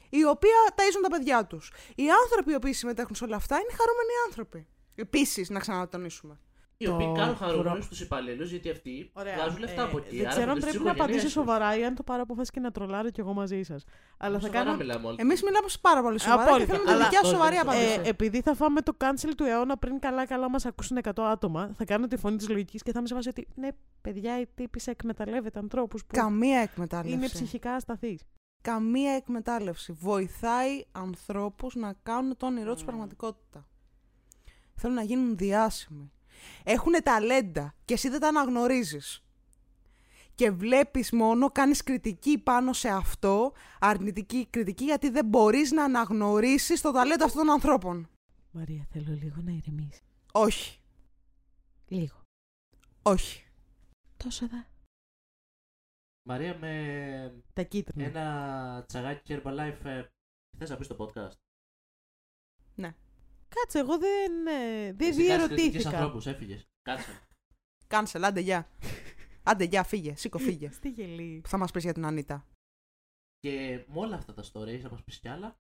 η 0.10 0.24
οποία 0.26 0.58
ταΐζουν 0.76 1.02
τα 1.02 1.10
παιδιά 1.10 1.45
τους. 1.45 1.72
Οι 1.95 2.06
άνθρωποι 2.24 2.52
οι 2.52 2.56
οποίοι 2.56 2.74
συμμετέχουν 2.74 3.16
σε 3.16 3.24
όλα 3.24 3.36
αυτά 3.36 3.56
είναι 3.56 3.72
χαρούμενοι 3.80 4.14
άνθρωποι. 4.28 4.68
Επίσης, 4.95 5.50
να 5.50 5.60
ξανατονίσουμε. 5.60 6.40
Οι 6.78 6.88
οποίοι 6.88 7.06
Το 7.08 7.12
κάνουν 7.12 7.36
χαρούμενους 7.36 7.72
προ- 7.78 7.88
τους 7.88 8.02
υπαλλήλους 8.02 8.50
γιατί 8.50 8.70
αυτοί 8.70 9.10
Ωραία. 9.14 9.36
βγάζουν 9.36 9.60
λεφτά 9.60 9.82
Ε, 9.82 9.86
από 9.86 9.98
εκεί. 9.98 10.16
Δεν 10.16 10.26
άρα 10.26 10.30
ξέρω 10.30 10.52
αν 10.52 10.60
βοηθούν 10.60 10.70
πρέπει 10.70 10.78
τις 10.78 10.86
να 10.86 10.91
απαντήσω 10.91 11.18
οικογένειές 11.20 11.24
τους. 11.24 11.32
σοβαρά 11.32 11.78
ή 11.78 11.86
αν 11.86 11.95
το 11.95 12.04
πάρω 12.04 12.22
αποφάσει 12.22 12.52
και 12.52 12.60
να 12.60 12.72
τρολάρω 12.72 13.10
κι 13.10 13.20
εγώ 13.20 13.34
μαζί 13.34 13.64
σας. 13.64 13.84
Αλλά 14.18 14.40
θα 14.40 14.45
Σοβαρά 14.45 14.64
κάνω. 14.64 14.78
μιλάμε 14.78 15.08
όλοι. 15.08 15.18
Εμείς 15.20 15.44
μιλάμε 15.44 15.68
πάρα 15.82 16.02
πολύ 16.02 16.20
σοβαρά 16.20 16.41
Απόλυτα. 16.44 16.66
και 16.66 16.72
θέλουμε 16.72 16.86
τη 16.90 16.94
Αλλά- 16.94 17.04
δικιά 17.04 17.20
σου 17.20 17.26
Όχι, 17.26 17.36
σοβαρή 17.36 17.56
δεν 17.56 17.64
είναι 17.66 17.74
απάντηση. 17.84 18.02
Ε, 18.06 18.10
επειδή 18.10 18.41
θα 18.41 18.54
φάμε 18.56 18.82
το 18.82 18.94
cancel 19.00 19.32
του 19.38 19.44
αιώνα 19.44 19.78
πριν 19.78 20.00
καλά-καλά 20.00 20.50
μας 20.50 20.66
ακούσουν 20.66 20.98
100 20.98 21.24
άτομα, 21.24 21.72
θα 21.78 21.86
κάνω 21.86 22.08
τη 22.08 22.18
φωνή 22.18 22.38
της 22.38 22.50
λογικής 22.50 22.82
και 22.84 22.91
θα 22.91 23.00
είμαι 23.00 23.08
σε 23.08 23.14
βάση 23.14 23.30
ότι 23.30 23.48
ναι, 23.56 23.68
παιδιά, 24.02 24.40
η 24.40 24.48
τύπησα 24.56 24.91
εκμεταλλεύεται 24.91 25.60
ανθρώπους 25.60 26.02
που 26.06 26.14
Καμία 26.18 26.60
εκμετάλλευση. 26.60 27.14
είναι 27.16 27.26
ψυχικά 27.28 27.74
ασταθείς. 27.74 28.22
Καμία 28.62 29.12
εκμετάλλευση. 29.12 29.91
Βοηθάει 29.91 30.84
ανθρώπους 30.91 31.76
να 31.76 31.94
κάνουν 32.04 32.38
το 32.38 32.45
όνειρό 32.45 32.74
τους 32.74 32.82
Mm. 32.84 32.86
πραγματικότητα. 32.86 33.68
Θέλουν 34.76 34.95
να 34.95 35.04
γίνουν 35.04 35.38
διάσημοι. 35.38 36.12
Έχουν 36.64 36.93
ταλέντα 37.03 37.76
και 37.85 37.93
εσύ 37.93 38.10
δεν 38.10 38.19
τα 38.19 38.27
αναγνωρίζεις. 38.27 39.23
Και 40.35 40.51
βλέπεις 40.51 41.11
μόνο, 41.11 41.51
κάνεις 41.51 41.84
κριτική 41.84 42.38
πάνω 42.38 42.73
σε 42.73 42.89
αυτό, 42.89 43.53
αρνητική 43.80 44.47
κριτική, 44.49 44.84
γιατί 44.84 45.10
δεν 45.10 45.26
μπορείς 45.26 45.72
να 45.72 45.84
αναγνωρίσεις 45.84 46.81
το 46.81 46.91
ταλέντο 46.91 47.26
αυτών 47.26 47.45
των 47.45 47.53
ανθρώπων. 47.53 48.10
Μαρία, 48.51 48.88
θέλω 48.91 49.14
λίγο 49.14 49.41
να 49.41 49.51
ηρεμήσει. 49.51 50.01
Όχι. 50.31 50.80
Λίγο. 51.88 52.22
Όχι. 53.01 53.43
Τόσο 54.18 54.45
εδώ. 54.45 54.65
Μαρία 56.27 56.57
με 56.57 57.43
Τα 57.53 57.64
κίτρινα. 57.64 58.05
ένα 58.05 58.84
τσαγάκι 58.88 59.22
Herbalife. 59.43 59.77
ε, 59.84 60.03
Θες 60.57 60.69
να 60.69 60.77
πεις 60.77 60.85
στο 60.85 60.95
podcast; 60.99 61.31
Κάτσε, 63.56 63.80
εγώ 63.80 63.98
δεν, 63.98 64.48
ε, 64.48 64.94
δεν 64.94 65.10
Εσύ 65.10 65.28
κάνεις 65.28 65.46
κριτικές 65.48 65.48
διερωτήθηκα. 65.48 65.90
ανθρώπους, 65.90 66.26
έφυγες. 66.28 66.68
Κάτσε. 66.82 67.20
Κάνσε, 67.88 68.18
λάντε, 68.18 68.40
γεια. 68.40 68.70
Άντε, 69.44 69.64
γεια, 69.64 69.84
φύγε. 69.84 70.16
Σήκω, 70.16 70.38
φύγε. 70.38 70.72
Στη 70.80 70.90
γελή. 70.90 71.42
Θα 71.48 71.58
μας 71.58 71.72
πεις 71.72 71.84
για 71.84 71.94
την 71.94 72.06
Ανίτα. 72.06 72.48
Και 73.40 73.86
με 73.88 74.00
όλα 74.00 74.16
αυτά 74.16 74.34
τα 74.34 74.44
stories, 74.44 74.80
θα 74.82 74.90
μα 74.90 74.98
πεις 75.06 75.20
κι 75.20 75.28
άλλα. 75.28 75.58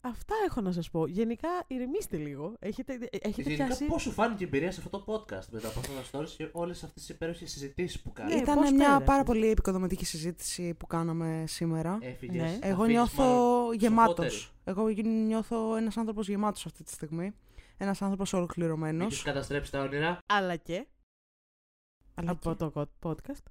Αυτά 0.00 0.34
έχω 0.46 0.60
να 0.60 0.72
σας 0.72 0.90
πω. 0.90 1.06
Γενικά, 1.06 1.48
ηρεμήστε 1.66 2.16
λίγο. 2.16 2.54
Έχετε, 2.58 2.92
ε, 2.92 3.16
έχετε 3.20 3.42
Γενικά, 3.42 3.64
πιάσει. 3.64 3.84
πώς 3.84 4.02
σου 4.02 4.10
φάνηκε 4.12 4.44
η 4.44 4.46
εμπειρία 4.46 4.70
σε 4.72 4.80
αυτό 4.84 4.98
το 4.98 5.12
podcast 5.12 5.46
μετά 5.50 5.68
από 5.68 5.78
αυτά 5.78 5.92
τα 5.92 6.18
stories 6.18 6.28
και 6.36 6.48
όλες 6.52 6.82
αυτές 6.82 7.02
τις 7.02 7.14
υπέροχες 7.14 7.50
συζητήσεις 7.50 8.00
που 8.02 8.12
κάναμε. 8.12 8.34
Ναι, 8.34 8.40
Ήταν 8.40 8.54
πώς 8.54 8.70
μια 8.70 8.78
πέρασες; 8.86 9.06
πάρα 9.06 9.22
πολύ 9.22 9.46
επικοδομητική 9.48 10.04
συζήτηση 10.04 10.74
που 10.74 10.86
κάναμε 10.86 11.44
σήμερα. 11.46 11.98
Έφυγε. 12.00 12.40
Ναι. 12.40 12.58
Εγώ 12.62 12.84
νιώθω 12.84 13.72
γεμάτος. 13.72 14.54
Εγώ 14.64 14.88
νιώθω 15.26 15.76
ένας 15.76 15.96
άνθρωπος 15.96 16.28
γεμάτος 16.28 16.66
αυτή 16.66 16.84
τη 16.84 16.90
στιγμή. 16.92 17.34
Ένας 17.76 18.02
άνθρωπος 18.02 18.32
ολοκληρωμένος. 18.32 19.00
Μην 19.00 19.08
τους 19.08 19.22
καταστρέψει 19.22 19.70
τα 19.70 19.80
όνειρα. 19.82 20.18
Αλλά 20.26 20.56
και 20.56 20.86
Αλλά 22.14 22.30
από 22.30 22.50
και- 22.50 22.56
το 22.56 22.72
co- 22.74 23.08
podcast. 23.10 23.42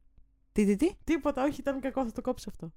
Τι, 0.52 0.66
τι, 0.66 0.76
τι; 0.76 0.92
Τίποτα, 1.04 1.44
όχι, 1.44 1.60
ήταν 1.60 1.80
κακό, 1.80 2.06
θα 2.06 2.12
το 2.12 2.22
κόψω 2.22 2.50
αυτό. 2.50 2.72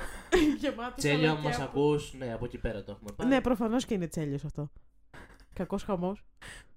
Γεμάτος, 0.60 0.94
Τσέλιο, 0.96 1.18
αλλά 1.30 1.30
αν 1.30 1.36
και 1.42 1.48
μα 1.48 1.54
από- 1.54 1.62
ακούς, 1.64 2.14
ναι, 2.14 2.32
από 2.32 2.44
εκεί 2.44 2.58
πέρα 2.58 2.82
το 2.84 2.92
έχουμε 2.92 3.10
πάρει. 3.16 3.28
Ναι, 3.30 3.40
προφανώς 3.40 3.84
και 3.84 3.94
είναι 3.94 4.06
τσέλιος 4.06 4.44
αυτό. 4.44 4.70
Κακός 5.52 5.82
χαμός. 5.82 6.24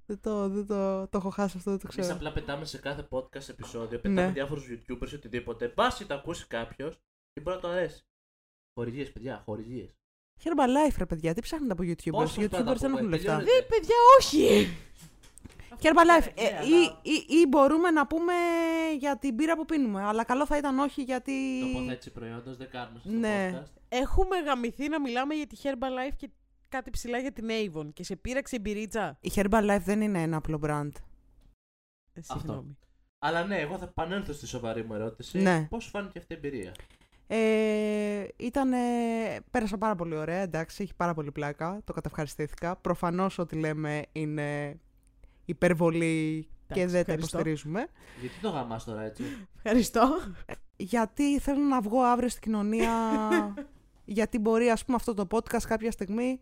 Δεν 0.05 0.19
το, 0.21 0.49
δεν 0.49 0.65
το, 0.67 1.07
το 1.07 1.17
έχω 1.17 1.29
χάσει 1.29 1.57
αυτό, 1.57 1.69
δεν 1.71 1.79
το 1.79 1.87
Εμείς 1.91 2.01
ξέρω. 2.05 2.15
απλά 2.17 2.31
πετάμε 2.31 2.65
σε 2.65 2.77
κάθε 2.77 3.07
podcast 3.11 3.49
επεισόδιο, 3.49 3.99
πετάμε 3.99 4.25
Ναι. 4.25 4.31
διάφορους 4.31 4.65
YouTubers 4.69 5.11
ή 5.11 5.15
οτιδήποτε. 5.15 5.73
Μπα 5.75 5.87
ή 6.01 6.05
το 6.05 6.13
ακούσει 6.13 6.47
κάποιος 6.47 6.95
και 7.33 7.41
μπορεί 7.41 7.55
να 7.55 7.61
το 7.61 7.67
αρέσει. 7.67 8.03
Χορηγίες, 8.73 9.11
παιδιά, 9.11 9.41
χορηγίες. 9.45 9.89
Herbalife, 10.43 10.95
ρε 10.97 11.05
παιδιά, 11.05 11.33
τι 11.33 11.41
ψάχνετε 11.41 11.71
από 11.73 11.83
YouTubers; 11.83 12.11
Πώς 12.11 12.37
Οι 12.37 12.41
θα 12.41 12.49
τα 12.49 12.57
YouTubers 12.59 12.77
δεν 12.77 12.89
πούμε, 12.89 12.97
έχουν 12.99 13.09
λεφτά. 13.09 13.37
τελειώνεται. 13.37 13.51
Δε, 13.51 13.61
παιδιά, 13.61 13.95
όχι! 14.19 14.67
Herbalife, 15.81 16.33
Ναι, 16.35 16.47
ε, 16.47 16.51
ναι, 16.51 16.65
ή, 16.65 16.73
αλλά- 16.73 16.99
ή, 17.01 17.25
ή 17.41 17.47
μπορούμε 17.47 17.91
να 17.91 18.07
πούμε 18.07 18.33
για 18.97 19.17
την 19.17 19.35
πύρα 19.35 19.55
που 19.55 19.65
πίνουμε. 19.65 20.03
Αλλά 20.03 20.23
καλό 20.23 20.45
θα 20.45 20.57
ήταν 20.57 20.79
όχι 20.79 21.01
γιατί. 21.01 21.33
Τοποθέτηση 21.73 22.11
προϊόντος 22.11 22.57
δεν 22.57 22.69
κάνουμε 22.69 22.99
στο 22.99 23.09
Ναι. 23.11 23.51
podcast. 23.53 23.71
Έχουμε 23.89 24.37
γαμηθεί 24.39 24.89
να 24.89 24.99
μιλάμε 25.01 25.33
για 25.33 25.47
τη 25.47 25.57
Herbalife 25.63 26.13
και 26.17 26.29
κάτι 26.69 26.89
ψηλά 26.89 27.17
για 27.17 27.31
την 27.31 27.47
Avon 27.49 27.89
και 27.93 28.03
σε 28.03 28.15
πείραξε 28.15 28.55
η 28.55 28.59
μπυρίτσα. 28.61 29.17
Η 29.21 29.31
Herbalife 29.35 29.81
δεν 29.83 30.01
είναι 30.01 30.21
ένα 30.21 30.37
απλό 30.37 30.59
brand. 30.63 30.91
Ε, 32.13 32.21
συγγνώμη. 32.21 32.77
Αλλά 33.19 33.43
ναι, 33.45 33.57
εγώ 33.59 33.77
θα 33.77 33.85
επανέλθω 33.85 34.33
στη 34.33 34.47
σοβαρή 34.47 34.83
μου 34.83 34.93
ερώτηση. 34.93 35.39
Ναι. 35.39 35.67
Πώς 35.69 35.83
σου 35.83 35.89
φάνηκε 35.89 36.17
αυτή 36.19 36.33
η 36.33 36.35
εμπειρία; 36.35 36.71
Ε, 37.27 38.27
ήτανε, 38.37 38.77
πέρασα 39.51 39.77
πάρα 39.77 39.95
πολύ 39.95 40.15
ωραία, 40.15 40.39
εντάξει, 40.41 40.83
έχει 40.83 40.95
πάρα 40.95 41.13
πολύ 41.13 41.31
πλάκα, 41.31 41.81
το 41.83 41.93
καταυχαριστήθηκα. 41.93 42.75
Προφανώς 42.75 43.37
ό,τι 43.39 43.55
λέμε 43.55 44.01
είναι 44.11 44.79
υπερβολή 45.49 46.47
και 46.67 46.73
Εντάξει, 46.73 46.85
δεν 46.85 47.05
τα 47.05 47.11
ευχαριστώ. 47.11 47.37
υποστηρίζουμε. 47.37 47.87
Γιατί 48.21 48.35
το 48.41 48.49
γαμάς 48.49 48.83
τώρα 48.83 49.01
έτσι; 49.01 49.23
Ευχαριστώ. 49.55 50.19
Γιατί 50.75 51.39
θέλω 51.39 51.61
να 51.63 51.81
βγω 51.81 52.01
αύριο 52.01 52.29
στην 52.29 52.41
κοινωνία, 52.41 52.91
γιατί 54.05 54.39
μπορεί 54.39 54.69
ας 54.69 54.85
πούμε 54.85 54.97
αυτό 54.97 55.13
το 55.13 55.27
podcast 55.31 55.63
κάποια 55.67 55.91
στιγμή 55.91 56.41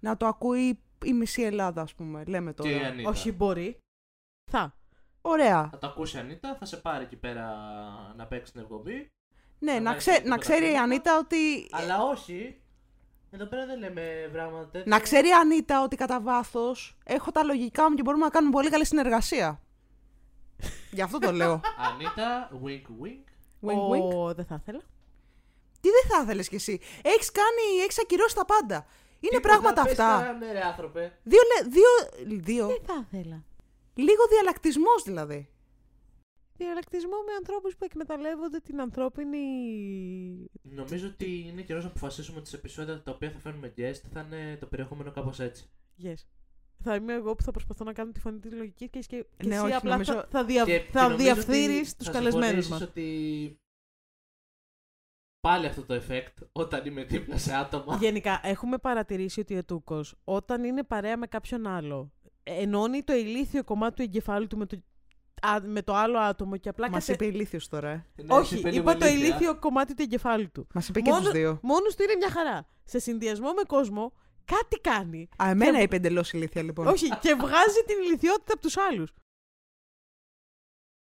να 0.00 0.16
το 0.16 0.26
ακούει 0.26 0.80
η 1.04 1.12
μισή 1.12 1.42
Ελλάδα 1.42 1.82
ας 1.82 1.94
πούμε, 1.94 2.24
λέμε 2.24 2.52
και 2.52 2.68
η 2.68 2.72
τώρα. 2.72 2.86
Ανίτα; 2.86 3.08
όχι, 3.08 3.32
μπορεί. 3.32 3.78
Θα. 4.50 4.74
Ωραία. 5.20 5.68
Θα 5.70 5.78
το 5.78 5.86
ακούσει 5.86 6.16
η 6.16 6.20
Ανίτα, 6.20 6.56
θα 6.58 6.64
σε 6.64 6.76
πάρει 6.76 7.04
εκεί 7.04 7.16
πέρα 7.16 7.46
να 8.16 8.26
παίξει 8.26 8.52
την 8.52 8.60
εκπομπή. 8.60 9.10
Ναι, 9.58 9.72
Θα 9.72 9.78
να, 9.78 9.84
βάλεις 9.84 10.04
ξέ, 10.04 10.12
τίποτα 10.12 10.28
να 10.28 10.38
ξέρει 10.38 10.64
η 10.64 10.66
χρήματα. 10.66 10.82
Ανίτα 10.82 11.18
ότι... 11.18 11.68
Αλλά 11.70 12.02
όχι. 12.02 12.60
Εδώ 13.30 13.44
πέρα 13.44 13.66
δεν 13.66 13.78
λέμε 13.78 14.28
πράγματα 14.32 14.66
τέτοια. 14.66 14.84
Να 14.86 15.00
ξέρει 15.00 15.28
η 15.28 15.32
Ανίτα 15.32 15.82
ότι 15.82 15.96
κατά 15.96 16.20
βάθος 16.20 16.96
έχω 17.04 17.30
τα 17.32 17.42
λογικά 17.44 17.90
μου 17.90 17.96
και 17.96 18.02
μπορούμε 18.02 18.24
να 18.24 18.30
κάνουμε 18.30 18.52
πολύ 18.52 18.70
καλή 18.70 18.84
συνεργασία. 18.86 19.60
Γι' 20.90 21.02
αυτό 21.02 21.18
το 21.18 21.32
λέω. 21.32 21.60
Ανίτα, 21.92 22.50
wink 22.64 23.04
wink. 23.04 23.24
Wink, 23.70 23.90
wink. 23.96 24.14
Ω, 24.14 24.34
δεν 24.34 24.44
θα 24.44 24.58
ήθελα. 24.62 24.80
Τι 25.80 25.88
δεν 25.90 26.10
θα 26.10 26.22
ήθελες 26.22 26.48
κι 26.48 26.54
εσύ; 26.54 26.80
Έχεις 27.02 27.30
κάνει, 27.32 27.82
έχεις 27.82 27.98
ακυρώσει 28.00 28.34
τα 28.34 28.44
πάντα. 28.44 28.86
Είναι 29.20 29.36
Τίποτα, 29.36 29.48
πράγματα 29.48 29.82
πες 29.82 29.90
αυτά. 29.90 30.24
τα, 30.26 30.32
Ναι, 30.32 30.52
ρε 30.52 30.60
άνθρωπε. 30.64 31.18
Δύο, 31.22 31.40
λε- 31.56 31.72
δύο, 31.72 31.88
δύο. 32.38 32.66
Δεν 32.66 32.82
θα 32.86 33.06
ήθελα. 33.10 33.44
Λίγο 33.94 34.26
διαλλακτισμό 34.30 34.90
δηλαδή. 35.04 35.48
Διαλλακτισμό 36.56 37.16
με 37.26 37.32
ανθρώπους 37.38 37.76
που 37.76 37.84
εκμεταλλεύονται 37.84 38.58
την 38.58 38.80
ανθρώπινη. 38.80 39.38
Νομίζω 40.62 41.06
ότι 41.08 41.44
είναι 41.48 41.62
καιρός 41.62 41.82
να 41.82 41.88
αποφασίσουμε 41.90 42.38
ότι 42.38 42.48
σε 42.48 42.56
επεισόδια 42.56 43.02
τα 43.02 43.10
οποία 43.10 43.30
θα 43.30 43.38
φέρνουμε 43.38 43.74
guest 43.76 44.00
θα 44.12 44.20
είναι 44.20 44.56
το 44.60 44.66
περιεχόμενο 44.66 45.10
κάπως 45.10 45.40
έτσι. 45.40 45.70
Yes. 46.02 46.14
Θα 46.82 46.94
είμαι 46.94 47.12
εγώ 47.12 47.34
που 47.34 47.42
θα 47.42 47.50
προσπαθώ 47.50 47.84
να 47.84 47.92
κάνω 47.92 48.12
τη 48.12 48.20
φωνή 48.20 48.38
της 48.38 48.52
λογικής 48.52 49.06
και, 49.06 49.16
και, 49.16 49.26
και 49.36 49.48
Ναι, 49.48 49.54
εσύ 49.54 49.64
όχι, 49.64 49.72
απλά 49.74 49.90
νομίζω- 49.90 50.12
θα, 50.12 50.26
θα, 50.30 50.44
δια, 50.44 50.64
Και- 50.64 50.78
θα 50.92 51.00
και 51.00 51.06
νομίζω 51.08 51.24
διαφθείρεις 51.34 51.88
ότι 51.88 51.96
τους 51.96 52.06
θα 52.06 52.12
καλεσμένους 52.12 52.64
συμφωνήσεις 52.64 52.70
μας. 52.70 52.82
ότι 52.82 53.60
πάλι 55.40 55.66
αυτό 55.66 55.82
το 55.84 56.02
effect 56.08 56.46
όταν 56.52 56.86
είμαι 56.86 57.04
δίπλα 57.04 57.38
σε 57.38 57.54
άτομα. 57.54 57.96
Γενικά, 57.96 58.40
έχουμε 58.42 58.78
παρατηρήσει 58.78 59.40
ότι 59.40 59.54
ο 59.54 59.58
Ετούκο, 59.58 60.04
όταν 60.24 60.64
είναι 60.64 60.82
παρέα 60.82 61.16
με 61.16 61.26
κάποιον 61.26 61.66
άλλο, 61.66 62.12
ενώνει 62.42 63.02
το 63.02 63.12
ηλίθιο 63.14 63.64
κομμάτι 63.64 63.94
του 63.96 64.02
εγκεφάλου 64.02 64.46
του 64.46 64.56
με 64.56 64.66
το, 64.66 64.76
α, 65.42 65.60
με 65.64 65.82
το 65.82 65.94
άλλο 65.94 66.18
άτομο 66.18 66.56
και 66.56 66.68
απλά 66.68 66.90
Μας 66.90 67.06
κατε- 67.06 67.22
είπε 67.22 67.34
ηλίθιος 67.36 67.68
τώρα. 67.68 67.88
ε. 67.90 68.06
Ναι, 68.22 68.34
Όχι, 68.34 68.58
είπε 68.58 68.68
είπα 68.68 68.76
λίγο 68.92 68.96
το 68.98 69.06
ηλίθια. 69.06 69.26
ηλίθιο 69.26 69.58
κομμάτι 69.58 69.94
του 69.94 70.02
εγκεφάλου 70.02 70.50
του. 70.50 70.66
Μας 70.74 70.88
είπε 70.88 71.00
και 71.00 71.10
Μόνο- 71.10 71.22
τους 71.22 71.32
δύο. 71.32 71.58
Μόνος 71.62 71.94
του 71.96 72.02
είναι 72.02 72.14
μια 72.16 72.30
χαρά. 72.30 72.66
Σε 72.84 72.98
συνδυασμό 72.98 73.52
με 73.52 73.62
κόσμο, 73.66 74.12
κάτι 74.44 74.80
κάνει. 74.80 75.28
Α, 75.42 75.48
εμένα 75.50 75.76
Και- 75.76 75.82
είπε 75.82 75.96
εντελώς 75.96 76.32
ηλίθεια 76.32 76.62
λοιπόν. 76.62 76.86
Όχι, 76.86 77.08
και 77.18 77.34
βγάζει 77.34 77.82
την 77.86 77.96
ηλικιότητα 78.04 78.52
από 78.52 78.62
τους 78.62 78.76
άλλους. 78.76 79.12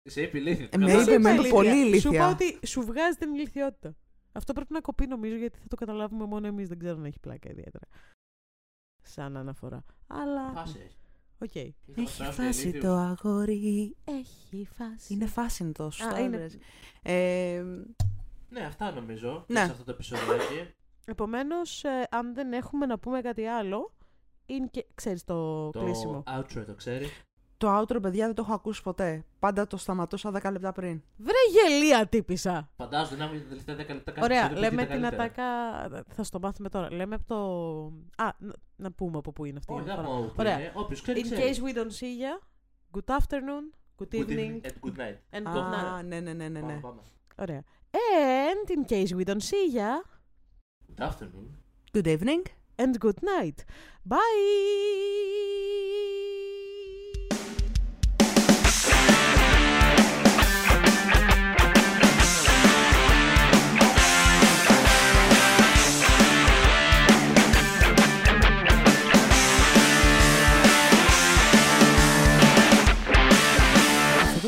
Σε 0.09 0.21
είπε 0.21 0.37
ηλίθια. 0.37 0.69
Ε, 0.71 0.77
με 0.77 0.85
Καλά. 0.85 1.01
είπε 1.01 1.13
εμένα 1.13 1.43
Σου 1.43 1.49
πολύ 1.49 1.69
Σου 1.69 1.75
ηλίθια. 1.75 2.11
είπα 2.11 2.29
ότι 2.29 2.67
σου 2.67 2.81
βγάζει 2.81 3.17
την 3.17 3.33
ηλιθιότητα. 3.33 3.95
Αυτό 4.31 4.53
πρέπει 4.53 4.73
να 4.73 4.81
κοπεί 4.81 5.07
νομίζω 5.07 5.35
γιατί 5.35 5.59
θα 5.59 5.67
το 5.67 5.75
καταλάβουμε 5.75 6.25
μόνο 6.25 6.47
εμείς. 6.47 6.67
Δεν 6.67 6.79
ξέρω 6.79 6.95
αν 6.95 7.05
έχει 7.05 7.19
πλάκα 7.19 7.49
ιδιαίτερα. 7.49 7.85
Σαν 9.03 9.37
αναφορά. 9.37 9.83
Αλλά. 10.07 10.51
Φάση 10.53 10.79
έχει. 10.85 10.97
Οκ. 11.39 11.55
Ήθελα 11.55 11.73
να 11.95 12.01
Έχει 12.01 12.11
φράσω 12.15 12.31
φάσει 12.41 12.61
ηλίθιος. 12.61 12.83
το 12.83 12.91
αγόρι. 12.91 13.95
Έχει 14.05 14.67
φάση. 14.77 15.13
Είναι 15.13 15.25
φάση 15.25 15.63
είναι 15.63 15.71
το 15.71 15.89
σωστά. 15.89 16.15
Α, 16.15 16.19
είναι- 16.19 16.37
βρες. 16.37 16.57
Ε, 17.01 17.63
Ναι, 18.49 18.61
αυτά 18.65 18.91
νομίζω 18.91 19.45
Ναι. 19.47 19.65
σε 19.65 19.71
αυτό 19.71 19.83
το 19.83 19.91
επεισόδιο. 19.91 20.35
Επομένως, 21.05 21.83
αν 22.09 22.33
δεν 22.33 22.53
έχουμε 22.53 22.85
να 22.85 22.99
πούμε 22.99 23.21
κάτι 23.21 23.45
άλλο, 23.45 23.93
είναι 24.45 24.67
και. 24.71 24.85
ξέρεις 24.95 25.23
το, 25.23 25.69
το 25.69 25.79
κλείσιμο. 25.83 26.23
outro 26.27 26.63
το 26.65 26.73
ξέρεις. 26.75 27.09
Το 27.57 27.79
outro, 27.79 28.01
παιδιά, 28.01 28.25
δεν 28.25 28.35
το 28.35 28.41
έχω 28.45 28.53
ακούσει 28.53 28.81
ποτέ. 28.81 29.25
Πάντα 29.39 29.67
το 29.67 29.77
σταματούσα 29.77 30.29
10 30.29 30.31
λεπτά 30.51 30.71
πριν. 30.71 31.01
Βρε 31.17 31.33
γελία 31.51 32.07
τύπησα. 32.07 32.69
Φαντάζομαι 32.77 33.25
να 33.25 33.31
μην 33.31 33.41
τα 33.41 33.47
τελευταία 33.47 33.75
10 33.75 33.77
λεπτά 33.77 34.11
κάτι 34.11 34.23
Ωραία, 34.23 34.45
επεισόδιο 34.45 34.69
λέμε 34.69 34.85
πήγε 34.85 35.01
τα 35.01 35.09
την 35.09 35.17
καλύτερα. 35.17 35.81
ατάκα. 35.83 36.03
Θα 36.13 36.23
στο 36.23 36.39
μάθουμε 36.39 36.69
τώρα. 36.69 36.93
Λέμε 36.93 37.15
από 37.15 37.25
το. 37.27 37.35
Α, 38.23 38.29
να, 38.37 38.53
να 38.75 38.91
πούμε 38.91 39.17
από 39.17 39.31
πού 39.31 39.45
είναι 39.45 39.57
αυτή 39.57 39.73
η 39.73 39.75
Όχι, 39.75 39.85
δεν 39.85 39.93
αναφορά. 39.93 40.17
πω 40.19 40.25
που 40.25 40.33
Ωραία. 40.37 40.59
είναι. 40.59 40.71
Όποιος 40.75 41.01
ξέρει, 41.01 41.19
In 41.19 41.23
ξέρει. 41.23 41.41
case 41.41 41.57
we 41.69 41.73
don't 41.77 41.91
see 41.99 42.13
ya, 42.23 42.33
good 42.97 43.09
afternoon, 43.17 43.63
good 43.99 44.07
Good 44.11 44.29
evening, 44.29 44.61
and 44.65 44.73
good 44.81 44.97
night. 44.97 45.17
and 45.31 45.43
good 45.55 45.67
night. 45.73 45.85
Α, 45.97 46.03
ναι, 46.03 46.19
ναι, 46.19 46.33
ναι, 46.33 46.47
ναι. 46.47 46.59
Πάμε, 46.59 46.73
ναι. 46.73 46.79
πάμε. 46.79 47.01
Ωραία. 47.35 47.63
And 47.91 48.69
in 48.77 48.85
case 48.93 49.11
we 49.19 49.23
don't 49.29 49.43
see 49.51 49.65
ya, 49.77 49.91
Good 50.95 51.03
afternoon. 51.09 51.47
Good 51.93 52.07
evening. 52.07 52.41
and 52.83 52.93
good 53.05 53.19
night. 53.35 53.57
Bye! 54.11 54.17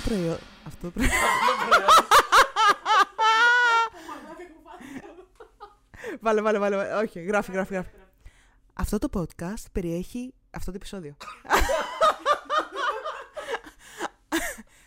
Προϊόν. 0.09 0.37
Αυτό 0.67 0.81
το 0.81 0.91
προϊόν. 0.91 1.11
βάλε, 6.19 6.41
βάλε, 6.41 6.59
βάλε, 6.59 6.75
βάλε. 6.75 6.93
Όχι, 6.93 7.19
γράφει, 7.19 7.51
γράφει, 7.51 7.73
γράφει. 7.73 7.89
Αυτό 8.73 8.97
το 8.97 9.07
podcast 9.13 9.65
περιέχει 9.71 10.33
αυτό 10.51 10.71
το 10.71 10.77
επεισόδιο. 10.77 11.15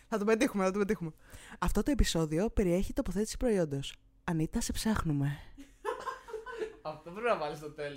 θα 0.09 0.17
το 0.17 0.25
πετύχουμε, 0.25 0.63
θα 0.63 0.71
το 0.71 0.79
πετύχουμε. 0.79 1.11
Αυτό 1.59 1.83
το 1.83 1.91
επεισόδιο 1.91 2.49
περιέχει 2.49 2.93
τοποθέτηση 2.93 3.37
προϊόντος. 3.37 3.95
Ανίτα, 4.23 4.61
σε 4.61 4.71
ψάχνουμε. 4.71 5.39
Αυτό 6.81 7.11
πρέπει 7.11 7.27
να 7.27 7.37
βάλεις 7.37 7.57
στο 7.57 7.69
τέλος. 7.71 7.91